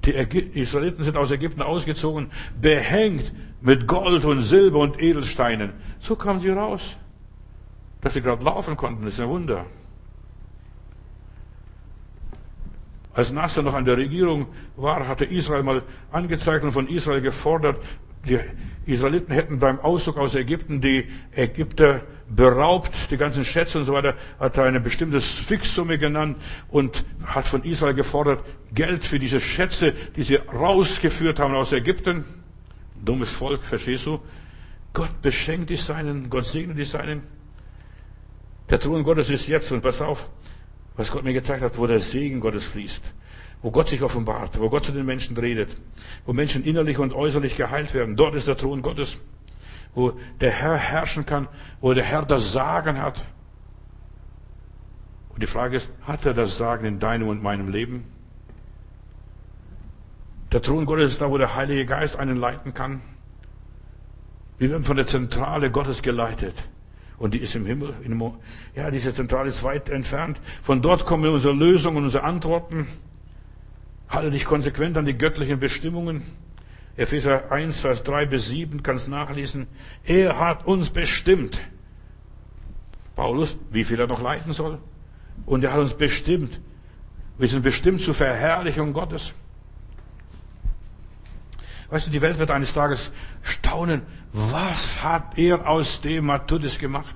Die 0.06 0.12
Israeliten 0.12 1.04
sind 1.04 1.16
aus 1.16 1.30
Ägypten 1.30 1.62
ausgezogen, 1.62 2.32
behängt 2.60 3.32
mit 3.62 3.88
Gold 3.88 4.26
und 4.26 4.42
Silber 4.42 4.80
und 4.80 5.00
Edelsteinen. 5.00 5.74
So 6.00 6.16
kamen 6.16 6.40
sie 6.40 6.50
raus. 6.50 6.98
Dass 8.02 8.14
sie 8.14 8.22
gerade 8.22 8.44
laufen 8.44 8.76
konnten, 8.76 9.06
ist 9.06 9.20
ein 9.20 9.30
Wunder. 9.30 9.66
Als 13.14 13.32
Nasser 13.32 13.62
noch 13.62 13.74
an 13.74 13.86
der 13.86 13.98
Regierung 13.98 14.48
war, 14.76 15.08
hatte 15.08 15.26
Israel 15.26 15.64
mal 15.64 15.84
angezeigt 16.12 16.64
und 16.64 16.72
von 16.72 16.88
Israel 16.88 17.22
gefordert, 17.22 17.78
die 18.26 18.40
Israeliten 18.86 19.34
hätten 19.34 19.60
beim 19.60 19.80
Auszug 19.80 20.18
aus 20.18 20.36
Ägypten 20.36 20.82
die 20.82 21.08
Ägypter 21.36 22.02
beraubt, 22.28 22.92
die 23.12 23.18
ganzen 23.18 23.46
Schätze 23.46 23.80
und 23.80 23.86
so 23.86 23.94
weiter, 23.94 24.16
hat 24.40 24.58
er 24.58 24.64
eine 24.64 24.80
bestimmte 24.80 25.22
Fixsumme 25.22 25.98
genannt 25.98 26.38
und 26.70 27.04
hat 27.26 27.48
von 27.48 27.64
Israel 27.64 27.94
gefordert, 27.94 28.44
Geld 28.74 29.04
für 29.04 29.20
diese 29.20 29.40
Schätze, 29.40 29.94
die 30.16 30.24
sie 30.24 30.36
rausgeführt 30.36 31.40
haben 31.40 31.54
aus 31.54 31.72
Ägypten. 31.74 32.24
Dummes 33.04 33.32
Volk, 33.32 33.64
verstehst 33.64 34.06
du? 34.06 34.20
Gott 34.94 35.22
beschenkt 35.22 35.70
die 35.70 35.78
Seinen, 35.78 36.30
Gott 36.30 36.46
segnet 36.46 36.78
die 36.78 36.86
Seinen. 36.86 37.24
Der 38.70 38.80
Thron 38.80 39.04
Gottes 39.04 39.30
ist 39.30 39.48
jetzt, 39.48 39.72
und 39.72 39.82
pass 39.82 40.02
auf, 40.02 40.30
was 40.96 41.12
Gott 41.12 41.24
mir 41.24 41.34
gezeigt 41.34 41.62
hat, 41.62 41.78
wo 41.78 41.88
der 41.88 42.00
Segen 42.00 42.40
Gottes 42.40 42.66
fließt, 42.66 43.14
wo 43.62 43.72
Gott 43.72 43.88
sich 43.88 44.02
offenbart, 44.02 44.60
wo 44.60 44.70
Gott 44.70 44.86
zu 44.86 44.92
den 44.92 45.06
Menschen 45.06 45.38
redet, 45.38 45.78
wo 46.26 46.34
Menschen 46.34 46.64
innerlich 46.64 46.98
und 46.98 47.14
äußerlich 47.14 47.56
geheilt 47.56 47.94
werden. 47.94 48.16
Dort 48.16 48.36
ist 48.36 48.48
der 48.48 48.58
Thron 48.58 48.82
Gottes, 48.82 49.20
wo 49.94 50.14
der 50.40 50.52
Herr 50.52 50.78
herrschen 50.78 51.26
kann, 51.26 51.48
wo 51.80 51.94
der 51.94 52.04
Herr 52.04 52.24
das 52.24 52.52
Sagen 52.52 53.02
hat. 53.02 53.26
Und 55.30 55.42
die 55.42 55.48
Frage 55.48 55.78
ist, 55.78 55.90
hat 56.04 56.26
er 56.26 56.34
das 56.34 56.58
Sagen 56.58 56.86
in 56.86 57.00
deinem 57.00 57.28
und 57.28 57.44
meinem 57.44 57.70
Leben? 57.70 58.06
Der 60.52 60.62
Thron 60.62 60.86
Gottes 60.86 61.14
ist 61.14 61.22
da, 61.22 61.30
wo 61.30 61.38
der 61.38 61.56
Heilige 61.56 61.86
Geist 61.86 62.18
einen 62.18 62.36
leiten 62.36 62.74
kann. 62.74 63.02
Wir 64.58 64.70
werden 64.70 64.84
von 64.84 64.98
der 64.98 65.08
Zentrale 65.08 65.72
Gottes 65.72 66.02
geleitet. 66.02 66.56
Und 67.18 67.36
die 67.36 67.40
ist 67.40 67.56
im 67.56 67.68
Himmel. 67.68 67.94
ja, 68.76 68.90
diese 68.90 69.14
Zentrale 69.14 69.50
ist 69.50 69.64
weit 69.64 69.90
entfernt. 69.90 70.42
Von 70.64 70.82
dort 70.82 71.06
kommen 71.06 71.32
unsere 71.32 71.54
Lösungen 71.54 72.04
unsere 72.04 72.24
Antworten. 72.24 72.88
Halte 74.12 74.30
dich 74.30 74.44
konsequent 74.44 74.98
an 74.98 75.06
die 75.06 75.18
göttlichen 75.18 75.60
Bestimmungen. 75.60 76.24
Epheser 76.98 77.50
1, 77.50 77.80
Vers 77.80 78.04
3 78.04 78.26
bis 78.26 78.50
7 78.50 78.84
kannst 78.84 79.08
nachlesen. 79.08 79.68
Er 80.04 80.38
hat 80.38 80.68
uns 80.68 80.90
bestimmt. 80.90 81.62
Paulus, 83.16 83.58
wie 83.72 83.86
viel 83.86 84.00
er 84.00 84.08
noch 84.08 84.22
leiten 84.22 84.52
soll. 84.52 84.80
Und 85.46 85.64
er 85.64 85.72
hat 85.72 85.80
uns 85.80 85.94
bestimmt. 85.94 86.60
Wir 87.38 87.48
sind 87.48 87.64
bestimmt 87.64 88.02
zur 88.02 88.14
Verherrlichung 88.14 88.92
Gottes. 88.92 89.34
Weißt 91.90 92.08
du, 92.08 92.12
die 92.12 92.22
Welt 92.22 92.38
wird 92.38 92.52
eines 92.52 92.74
Tages 92.74 93.12
staunen, 93.42 94.02
was 94.34 95.04
hat 95.04 95.38
er 95.38 95.68
aus 95.68 96.02
dem 96.02 96.26
Matthäus 96.26 96.80
gemacht? 96.80 97.16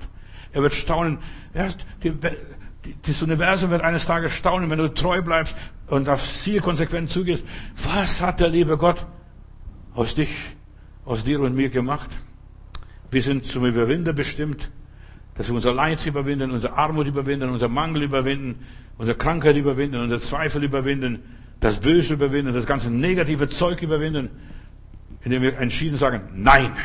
Er 0.52 0.62
wird 0.62 0.74
staunen, 0.74 1.18
die, 2.02 2.12
das 3.02 3.22
Universum 3.22 3.70
wird 3.70 3.82
eines 3.82 4.06
Tages 4.06 4.32
staunen, 4.32 4.70
wenn 4.70 4.78
du 4.78 4.92
treu 4.92 5.20
bleibst 5.22 5.54
und 5.88 6.08
aufs 6.08 6.42
Ziel 6.42 6.60
konsequent 6.60 7.10
zugehst. 7.10 7.46
Was 7.84 8.20
hat 8.20 8.40
der 8.40 8.48
liebe 8.48 8.76
Gott 8.76 9.06
aus 9.94 10.14
dich, 10.14 10.30
aus 11.04 11.24
dir 11.24 11.40
und 11.40 11.54
mir 11.54 11.68
gemacht? 11.68 12.10
Wir 13.10 13.22
sind 13.22 13.44
zum 13.44 13.64
Überwinder 13.66 14.12
bestimmt, 14.12 14.70
dass 15.36 15.48
wir 15.48 15.54
unser 15.54 15.72
Leid 15.74 16.04
überwinden, 16.06 16.50
unsere 16.50 16.74
Armut 16.74 17.06
überwinden, 17.06 17.50
unser 17.50 17.68
Mangel 17.68 18.02
überwinden, 18.02 18.64
unsere 18.98 19.16
Krankheit 19.16 19.56
überwinden, 19.56 20.00
unsere 20.00 20.20
Zweifel 20.20 20.64
überwinden, 20.64 21.22
das 21.60 21.80
Böse 21.80 22.14
überwinden, 22.14 22.52
das 22.52 22.66
ganze 22.66 22.90
negative 22.90 23.48
Zeug 23.48 23.82
überwinden 23.82 24.30
indem 25.26 25.42
wir 25.42 25.58
entschieden 25.58 25.96
sagen, 25.96 26.28
nein, 26.36 26.76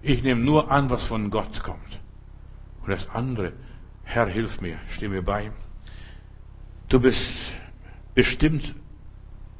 ich 0.00 0.22
nehme 0.22 0.40
nur 0.40 0.70
an, 0.70 0.88
was 0.88 1.04
von 1.06 1.28
Gott 1.28 1.60
kommt. 1.64 1.98
Und 2.82 2.90
das 2.90 3.10
andere, 3.10 3.52
Herr, 4.04 4.28
hilf 4.28 4.60
mir, 4.60 4.78
steh 4.88 5.08
mir 5.08 5.22
bei. 5.22 5.50
Du 6.88 7.00
bist 7.00 7.36
bestimmt, 8.14 8.74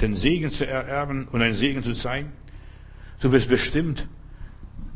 den 0.00 0.16
Segen 0.16 0.50
zu 0.50 0.66
ererben 0.66 1.28
und 1.28 1.42
ein 1.42 1.54
Segen 1.54 1.82
zu 1.82 1.92
sein. 1.92 2.32
Du 3.20 3.30
bist 3.30 3.48
bestimmt, 3.48 4.08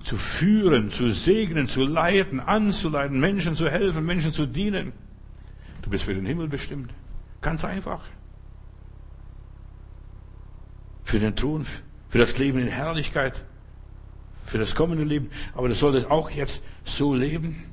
zu 0.03 0.17
führen, 0.17 0.91
zu 0.91 1.11
segnen, 1.11 1.69
zu 1.69 1.83
leiten, 1.83 2.41
anzuleiten, 2.41 3.21
Menschen 3.21 3.55
zu 3.55 3.69
helfen, 3.69 4.05
Menschen 4.05 4.33
zu 4.33 4.47
dienen. 4.47 4.93
Du 5.83 5.91
bist 5.91 6.05
für 6.05 6.15
den 6.15 6.27
Himmel 6.27 6.49
bestimmt. 6.49 6.93
Ganz 7.41 7.65
einfach. 7.65 8.01
Für 11.05 11.19
den 11.19 11.37
Thron, 11.37 11.67
für 12.09 12.19
das 12.19 12.39
Leben 12.39 12.59
in 12.59 12.69
Herrlichkeit, 12.69 13.45
für 14.47 14.59
das 14.59 14.75
kommende 14.75 15.05
Leben. 15.05 15.31
Aber 15.55 15.69
das 15.69 15.81
soll 15.81 15.97
es 15.97 16.07
auch 16.07 16.31
jetzt 16.31 16.63
so 16.85 17.15
leben. 17.15 17.65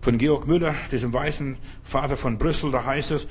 Von 0.00 0.18
Georg 0.18 0.48
Müller, 0.48 0.74
diesem 0.90 1.14
weißen 1.14 1.56
Vater 1.84 2.16
von 2.16 2.36
Brüssel, 2.36 2.72
da 2.72 2.84
heißt 2.84 3.12
es, 3.12 3.28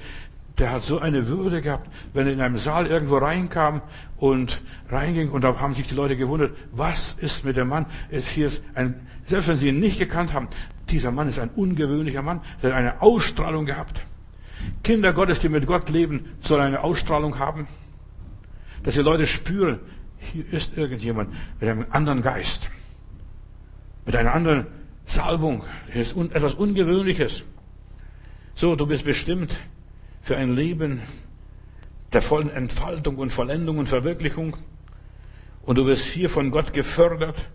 der 0.58 0.72
hat 0.72 0.84
so 0.84 1.00
eine 1.00 1.28
Würde 1.28 1.62
gehabt, 1.62 1.90
wenn 2.14 2.28
er 2.28 2.34
in 2.34 2.42
einem 2.42 2.58
Saal 2.58 2.88
irgendwo 2.88 3.18
reinkam 3.18 3.82
und 4.18 4.62
reinging 4.90 5.30
und 5.30 5.44
da 5.44 5.60
haben 5.60 5.74
sich 5.74 5.88
die 5.88 5.96
Leute 5.96 6.18
gewundert, 6.18 6.56
was 6.72 7.14
ist 7.14 7.46
mit 7.46 7.58
dem 7.58 7.70
Mann? 7.70 7.86
Hier 8.10 8.48
ist 8.48 8.64
ein, 8.76 9.08
selbst 9.28 9.48
wenn 9.48 9.58
sie 9.58 9.70
ihn 9.70 9.80
nicht 9.80 9.98
gekannt 9.98 10.34
haben, 10.34 10.50
dieser 10.90 11.12
Mann 11.12 11.28
ist 11.28 11.40
ein 11.40 11.50
ungewöhnlicher 11.50 12.22
Mann, 12.22 12.42
der 12.62 12.72
hat 12.72 12.78
eine 12.78 13.02
Ausstrahlung 13.02 13.66
gehabt. 13.66 14.04
Kinder 14.84 15.14
Gottes, 15.14 15.40
die 15.40 15.50
mit 15.50 15.66
Gott 15.66 15.90
leben, 15.90 16.26
sollen 16.42 16.62
eine 16.62 16.84
Ausstrahlung 16.84 17.40
haben, 17.40 17.68
dass 18.84 18.94
die 18.94 19.02
Leute 19.02 19.28
spüren, 19.28 19.80
hier 20.20 20.46
ist 20.52 20.78
irgendjemand 20.78 21.34
mit 21.60 21.70
einem 21.70 21.86
anderen 21.90 22.22
Geist, 22.22 22.70
mit 24.06 24.16
einer 24.16 24.34
anderen 24.34 24.68
Salbung. 25.06 25.64
Das 25.88 26.12
ist 26.12 26.18
etwas 26.18 26.54
Ungewöhnliches. 26.54 27.44
So, 28.54 28.76
du 28.76 28.86
bist 28.86 29.06
bestimmt 29.06 29.58
für 30.22 30.38
ein 30.38 30.56
Leben 30.56 31.02
der 32.14 32.22
vollen 32.22 32.50
Entfaltung 32.50 33.18
und 33.18 33.32
Vollendung 33.32 33.78
und 33.78 33.88
Verwirklichung. 33.88 34.58
Und 35.64 35.78
du 35.78 35.86
wirst 35.86 36.06
hier 36.06 36.30
von 36.30 36.52
Gott 36.52 36.74
gefördert. 36.74 37.50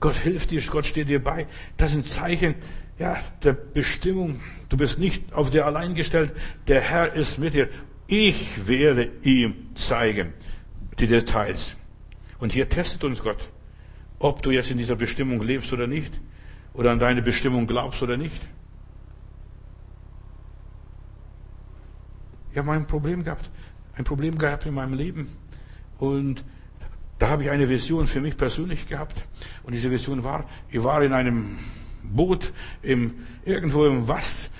Gott 0.00 0.16
hilft 0.16 0.50
dir, 0.50 0.62
Gott 0.62 0.86
steht 0.86 1.08
dir 1.08 1.22
bei. 1.22 1.46
Das 1.76 1.92
sind 1.92 2.06
Zeichen, 2.06 2.54
ja, 2.98 3.18
der 3.42 3.52
Bestimmung. 3.52 4.40
Du 4.68 4.76
bist 4.76 4.98
nicht 4.98 5.32
auf 5.32 5.50
dir 5.50 5.66
allein 5.66 5.94
gestellt. 5.94 6.32
Der 6.66 6.80
Herr 6.80 7.14
ist 7.14 7.38
mit 7.38 7.54
dir. 7.54 7.68
Ich 8.06 8.66
werde 8.66 9.10
ihm 9.22 9.54
zeigen 9.74 10.32
die 10.98 11.06
Details. 11.06 11.76
Und 12.38 12.52
hier 12.52 12.68
testet 12.68 13.04
uns 13.04 13.22
Gott, 13.22 13.48
ob 14.18 14.42
du 14.42 14.50
jetzt 14.50 14.70
in 14.70 14.78
dieser 14.78 14.96
Bestimmung 14.96 15.42
lebst 15.42 15.72
oder 15.72 15.86
nicht, 15.86 16.12
oder 16.74 16.92
an 16.92 16.98
deine 16.98 17.22
Bestimmung 17.22 17.66
glaubst 17.66 18.02
oder 18.02 18.16
nicht. 18.16 18.40
Ich 22.58 22.64
habe 22.64 22.72
ein 22.72 22.88
Problem 22.88 23.22
gehabt, 23.22 23.48
ein 23.94 24.02
Problem 24.02 24.36
gehabt 24.36 24.66
in 24.66 24.74
meinem 24.74 24.94
Leben. 24.94 25.28
Und 26.00 26.42
da 27.20 27.28
habe 27.28 27.44
ich 27.44 27.50
eine 27.50 27.68
Vision 27.68 28.08
für 28.08 28.20
mich 28.20 28.36
persönlich 28.36 28.88
gehabt. 28.88 29.22
Und 29.62 29.74
diese 29.74 29.92
Vision 29.92 30.24
war, 30.24 30.44
ich 30.68 30.82
war 30.82 31.00
in 31.04 31.12
einem 31.12 31.56
Boot 32.02 32.52
im, 32.82 33.14
irgendwo 33.44 33.86
im 33.86 34.08
Was, 34.08 34.50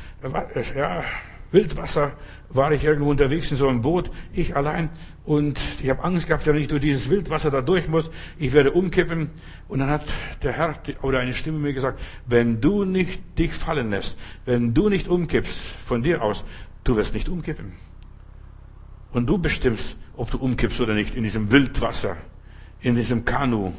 ja, 0.76 1.02
Wildwasser 1.50 2.12
war 2.50 2.70
ich 2.70 2.84
irgendwo 2.84 3.10
unterwegs 3.10 3.50
in 3.50 3.56
so 3.56 3.66
einem 3.66 3.82
Boot, 3.82 4.12
ich 4.32 4.54
allein. 4.54 4.90
Und 5.24 5.58
ich 5.82 5.90
habe 5.90 6.04
Angst 6.04 6.28
gehabt, 6.28 6.46
wenn 6.46 6.54
ich 6.54 6.68
durch 6.68 6.82
dieses 6.82 7.10
Wildwasser 7.10 7.50
da 7.50 7.62
durch 7.62 7.88
muss, 7.88 8.12
ich 8.38 8.52
werde 8.52 8.70
umkippen. 8.70 9.30
Und 9.66 9.80
dann 9.80 9.90
hat 9.90 10.04
der 10.44 10.52
Herr 10.52 10.78
oder 11.02 11.18
eine 11.18 11.34
Stimme 11.34 11.58
mir 11.58 11.72
gesagt, 11.72 11.98
wenn 12.26 12.60
du 12.60 12.84
nicht 12.84 13.20
dich 13.36 13.54
fallen 13.54 13.90
lässt, 13.90 14.16
wenn 14.44 14.72
du 14.72 14.88
nicht 14.88 15.08
umkippst 15.08 15.58
von 15.84 16.04
dir 16.04 16.22
aus, 16.22 16.44
du 16.84 16.94
wirst 16.94 17.12
nicht 17.12 17.28
umkippen. 17.28 17.87
Und 19.12 19.26
du 19.26 19.38
bestimmst, 19.38 19.96
ob 20.16 20.30
du 20.30 20.38
umkippst 20.38 20.80
oder 20.80 20.94
nicht 20.94 21.14
in 21.14 21.22
diesem 21.22 21.50
Wildwasser, 21.50 22.16
in 22.80 22.94
diesem 22.94 23.24
Kanu. 23.24 23.72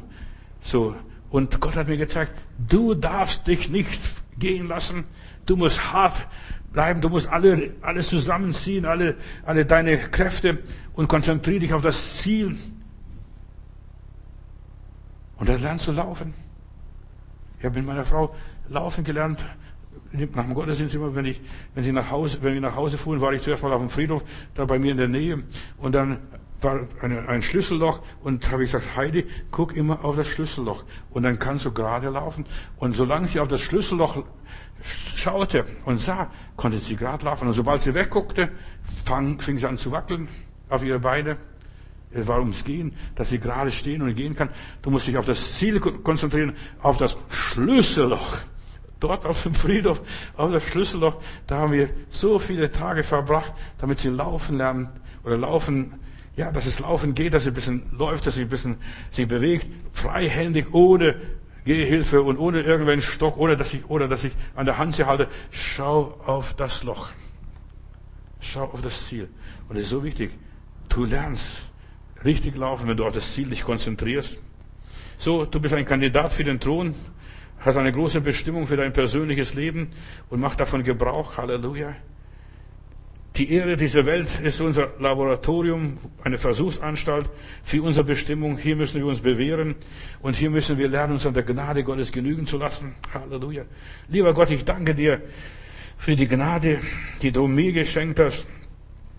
So. 0.62 0.94
Und 1.30 1.60
Gott 1.60 1.76
hat 1.76 1.86
mir 1.86 1.96
gezeigt, 1.96 2.32
du 2.58 2.94
darfst 2.94 3.46
dich 3.46 3.68
nicht 3.68 4.00
gehen 4.38 4.66
lassen. 4.66 5.04
Du 5.46 5.56
musst 5.56 5.92
hart 5.92 6.16
bleiben. 6.72 7.00
Du 7.00 7.08
musst 7.08 7.28
alle, 7.28 7.74
alles 7.82 8.08
zusammenziehen, 8.08 8.84
alle, 8.84 9.16
alle 9.44 9.64
deine 9.66 9.98
Kräfte 9.98 10.58
und 10.94 11.08
konzentriere 11.08 11.60
dich 11.60 11.72
auf 11.72 11.82
das 11.82 12.18
Ziel. 12.18 12.56
Und 15.36 15.48
dann 15.48 15.60
lernst 15.60 15.86
du 15.86 15.92
laufen. 15.92 16.34
Ich 17.58 17.64
habe 17.64 17.76
mit 17.76 17.86
meiner 17.86 18.04
Frau 18.04 18.34
laufen 18.68 19.04
gelernt. 19.04 19.44
Nach 20.12 20.44
dem 20.44 20.54
Gottesdienst 20.54 20.94
immer, 20.94 21.14
wenn 21.14 21.24
ich, 21.24 21.40
wenn 21.74 21.84
sie 21.84 21.92
nach 21.92 22.10
Hause, 22.10 22.38
wenn 22.42 22.54
wir 22.54 22.60
nach 22.60 22.74
Hause 22.74 22.98
fuhren, 22.98 23.20
war 23.20 23.32
ich 23.32 23.42
zuerst 23.42 23.62
mal 23.62 23.72
auf 23.72 23.80
dem 23.80 23.90
Friedhof, 23.90 24.24
da 24.54 24.64
bei 24.64 24.78
mir 24.78 24.90
in 24.90 24.96
der 24.96 25.08
Nähe. 25.08 25.44
Und 25.78 25.94
dann 25.94 26.18
war 26.62 26.80
eine, 27.00 27.28
ein 27.28 27.42
Schlüsselloch 27.42 28.00
und 28.22 28.50
habe 28.50 28.64
ich 28.64 28.72
gesagt, 28.72 28.96
Heidi, 28.96 29.26
guck 29.50 29.76
immer 29.76 30.04
auf 30.04 30.16
das 30.16 30.28
Schlüsselloch. 30.28 30.84
Und 31.10 31.22
dann 31.22 31.38
kannst 31.38 31.64
du 31.64 31.72
gerade 31.72 32.08
laufen. 32.08 32.44
Und 32.78 32.96
solange 32.96 33.28
sie 33.28 33.40
auf 33.40 33.48
das 33.48 33.60
Schlüsselloch 33.60 34.24
schaute 34.82 35.64
und 35.84 36.00
sah, 36.00 36.30
konnte 36.56 36.78
sie 36.78 36.96
gerade 36.96 37.24
laufen. 37.24 37.48
Und 37.48 37.54
sobald 37.54 37.82
sie 37.82 37.94
wegguckte, 37.94 38.50
fang, 39.04 39.40
fing 39.40 39.58
sie 39.58 39.66
an 39.66 39.78
zu 39.78 39.92
wackeln 39.92 40.28
auf 40.68 40.82
ihre 40.82 40.98
Beine. 40.98 41.36
Es 42.12 42.26
war 42.26 42.40
ums 42.40 42.64
Gehen, 42.64 42.92
dass 43.14 43.30
sie 43.30 43.38
gerade 43.38 43.70
stehen 43.70 44.02
und 44.02 44.14
gehen 44.16 44.34
kann. 44.34 44.50
Du 44.82 44.90
musst 44.90 45.06
dich 45.06 45.16
auf 45.16 45.26
das 45.26 45.54
Ziel 45.54 45.78
konzentrieren, 45.78 46.56
auf 46.82 46.96
das 46.96 47.16
Schlüsselloch. 47.28 48.38
Dort 49.00 49.26
auf 49.26 49.42
dem 49.42 49.54
Friedhof, 49.54 50.02
auf 50.36 50.52
der 50.52 50.60
Schlüsselloch, 50.60 51.16
da 51.46 51.58
haben 51.58 51.72
wir 51.72 51.90
so 52.10 52.38
viele 52.38 52.70
Tage 52.70 53.02
verbracht, 53.02 53.52
damit 53.78 53.98
sie 53.98 54.08
laufen 54.08 54.58
lernen 54.58 54.88
oder 55.24 55.36
laufen, 55.36 55.94
ja, 56.36 56.52
dass 56.52 56.66
es 56.66 56.80
laufen 56.80 57.14
geht, 57.14 57.34
dass 57.34 57.44
sie 57.44 57.50
ein 57.50 57.54
bisschen 57.54 57.82
läuft, 57.92 58.26
dass 58.26 58.34
sie 58.34 58.42
ein 58.42 58.48
bisschen 58.48 58.76
sich 59.10 59.26
bewegt, 59.26 59.66
freihändig, 59.92 60.72
ohne 60.72 61.16
Gehhilfe 61.64 62.22
und 62.22 62.38
ohne 62.38 62.60
irgendeinen 62.62 63.02
Stock, 63.02 63.36
oder 63.36 63.56
dass 63.56 63.74
ich, 63.74 63.88
oder 63.90 64.08
dass 64.08 64.24
ich 64.24 64.32
an 64.54 64.66
der 64.66 64.78
Hand 64.78 64.96
sie 64.96 65.04
halte. 65.04 65.28
Schau 65.50 66.18
auf 66.24 66.54
das 66.54 66.84
Loch. 66.84 67.10
Schau 68.40 68.64
auf 68.64 68.80
das 68.80 69.06
Ziel. 69.06 69.28
Und 69.68 69.76
es 69.76 69.82
ist 69.82 69.90
so 69.90 70.02
wichtig. 70.02 70.30
Du 70.88 71.04
lernst 71.04 71.56
richtig 72.24 72.56
laufen, 72.56 72.88
wenn 72.88 72.96
du 72.96 73.04
auf 73.04 73.12
das 73.12 73.32
Ziel 73.32 73.50
dich 73.50 73.62
konzentrierst. 73.62 74.38
So, 75.18 75.44
du 75.44 75.60
bist 75.60 75.74
ein 75.74 75.84
Kandidat 75.84 76.32
für 76.32 76.44
den 76.44 76.58
Thron, 76.58 76.94
hast 77.60 77.76
eine 77.76 77.92
große 77.92 78.20
Bestimmung 78.20 78.66
für 78.66 78.76
dein 78.76 78.92
persönliches 78.92 79.54
Leben 79.54 79.88
und 80.28 80.40
mach 80.40 80.54
davon 80.54 80.82
Gebrauch. 80.82 81.36
Halleluja. 81.36 81.94
Die 83.36 83.52
Ehre 83.52 83.76
dieser 83.76 84.04
Welt 84.06 84.28
ist 84.42 84.60
unser 84.60 84.92
Laboratorium, 84.98 85.98
eine 86.24 86.36
Versuchsanstalt 86.36 87.30
für 87.62 87.82
unsere 87.82 88.04
Bestimmung. 88.04 88.58
Hier 88.58 88.74
müssen 88.74 89.00
wir 89.00 89.06
uns 89.06 89.20
bewähren 89.20 89.76
und 90.20 90.36
hier 90.36 90.50
müssen 90.50 90.78
wir 90.78 90.88
lernen, 90.88 91.14
uns 91.14 91.26
an 91.26 91.34
der 91.34 91.44
Gnade 91.44 91.84
Gottes 91.84 92.10
genügen 92.10 92.46
zu 92.46 92.58
lassen. 92.58 92.94
Halleluja. 93.14 93.64
Lieber 94.08 94.34
Gott, 94.34 94.50
ich 94.50 94.64
danke 94.64 94.94
dir 94.94 95.22
für 95.96 96.16
die 96.16 96.26
Gnade, 96.26 96.80
die 97.22 97.30
du 97.30 97.46
mir 97.46 97.72
geschenkt 97.72 98.18
hast 98.18 98.46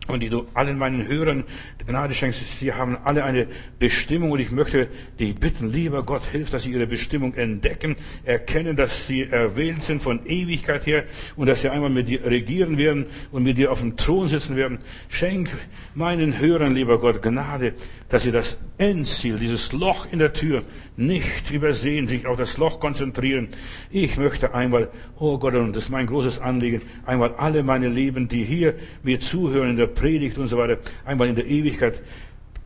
und 0.08 0.22
die 0.22 0.30
du 0.30 0.48
allen 0.54 0.78
meinen 0.78 1.08
Hörern 1.08 1.44
Gnade 1.86 2.14
schenkst. 2.14 2.60
Sie 2.60 2.74
haben 2.74 2.98
alle 3.04 3.24
eine 3.24 3.48
Bestimmung 3.80 4.32
und 4.32 4.40
ich 4.40 4.52
möchte 4.52 4.88
dich 5.20 5.36
bitten, 5.36 5.70
lieber 5.70 6.04
Gott, 6.04 6.24
hilf, 6.32 6.50
dass 6.50 6.64
sie 6.64 6.72
ihre 6.72 6.88
Bestimmung 6.88 7.34
entdecken, 7.36 7.96
erkennen, 8.24 8.76
dass 8.76 9.08
sie 9.08 9.24
erwählt 9.24 9.84
sind 9.84 10.02
von 10.02 10.26
Ewigkeit 10.26 10.86
her 10.86 11.06
und 11.36 11.48
dass 11.48 11.62
sie 11.62 11.70
einmal 11.70 11.90
mit 11.90 12.10
dir 12.10 12.26
regieren 12.26 12.78
werden 12.78 13.06
und 13.32 13.44
mit 13.44 13.58
dir 13.58 13.72
auf 13.72 13.80
dem 13.80 13.96
Thron 13.96 14.28
sitzen 14.28 14.56
werden. 14.56 14.80
Schenk 15.10 15.50
meinen 15.94 16.40
Hörern, 16.40 16.74
lieber 16.74 17.00
Gott, 17.00 17.22
Gnade, 17.22 17.74
dass 18.12 18.24
sie 18.24 18.32
das 18.32 18.60
Endziel, 18.78 19.40
dieses 19.40 19.72
Loch 19.72 20.06
in 20.12 20.20
der 20.20 20.34
Tür 20.34 20.64
nicht 20.98 21.50
übersehen, 21.50 22.08
sich 22.08 22.28
auf 22.28 22.38
das 22.38 22.58
Loch 22.58 22.82
konzentrieren. 22.82 23.48
Ich 23.90 24.18
möchte 24.18 24.54
einmal, 24.54 24.90
oh 25.18 25.38
Gott, 25.38 25.56
und 25.56 25.76
das 25.76 25.86
ist 25.86 25.90
mein 25.90 26.08
großes 26.08 26.40
Anliegen, 26.40 26.82
einmal 27.06 27.36
alle 27.36 27.64
meine 27.64 27.88
Lieben, 27.88 28.28
die 28.28 28.44
hier 28.44 28.76
mir 29.02 29.22
zuhören 29.22 29.70
in 29.72 29.78
der 29.78 29.88
Predigt 29.88 30.38
und 30.38 30.50
so 30.50 30.58
weiter, 30.58 30.80
einmal 31.06 31.30
in 31.30 31.36
der 31.36 31.46
Ewigkeit 31.46 32.02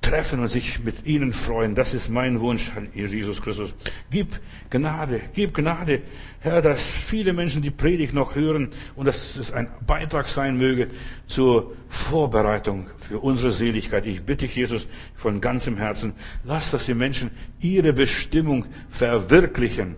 treffen 0.06 0.40
und 0.40 0.50
sich 0.50 0.84
mit 0.84 1.06
ihnen 1.06 1.34
freuen. 1.34 1.74
Das 1.74 1.94
ist 1.94 2.10
mein 2.10 2.40
Wunsch, 2.40 2.72
Herr 2.74 2.84
Jesus 3.06 3.42
Christus. 3.42 3.74
Gib 4.12 4.40
Gnade, 4.70 5.22
gib 5.34 5.54
Gnade, 5.54 6.04
Herr, 6.40 6.62
dass 6.62 6.82
viele 6.88 7.34
Menschen 7.34 7.62
die 7.62 7.72
Predigt 7.72 8.14
noch 8.14 8.36
hören 8.36 8.70
und 8.96 9.08
dass 9.08 9.36
es 9.36 9.52
ein 9.52 9.68
Beitrag 9.86 10.28
sein 10.28 10.58
möge 10.58 10.88
zur 11.28 11.76
Vorbereitung 11.90 12.88
für 13.08 13.20
unsere 13.20 13.52
Seligkeit. 13.52 14.06
Ich 14.06 14.22
bitte 14.22 14.46
dich, 14.46 14.56
Jesus, 14.56 14.88
von 15.16 15.42
ganzem 15.42 15.78
Herzen, 15.78 16.14
lass, 16.44 16.72
dass 16.72 16.86
die 16.86 16.94
Menschen 16.94 17.32
ihre 17.60 17.94
Bestimmung 17.94 18.66
verwirklichen. 18.90 19.96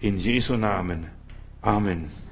In 0.00 0.18
Jesu 0.18 0.56
Namen. 0.56 1.08
Amen. 1.60 2.29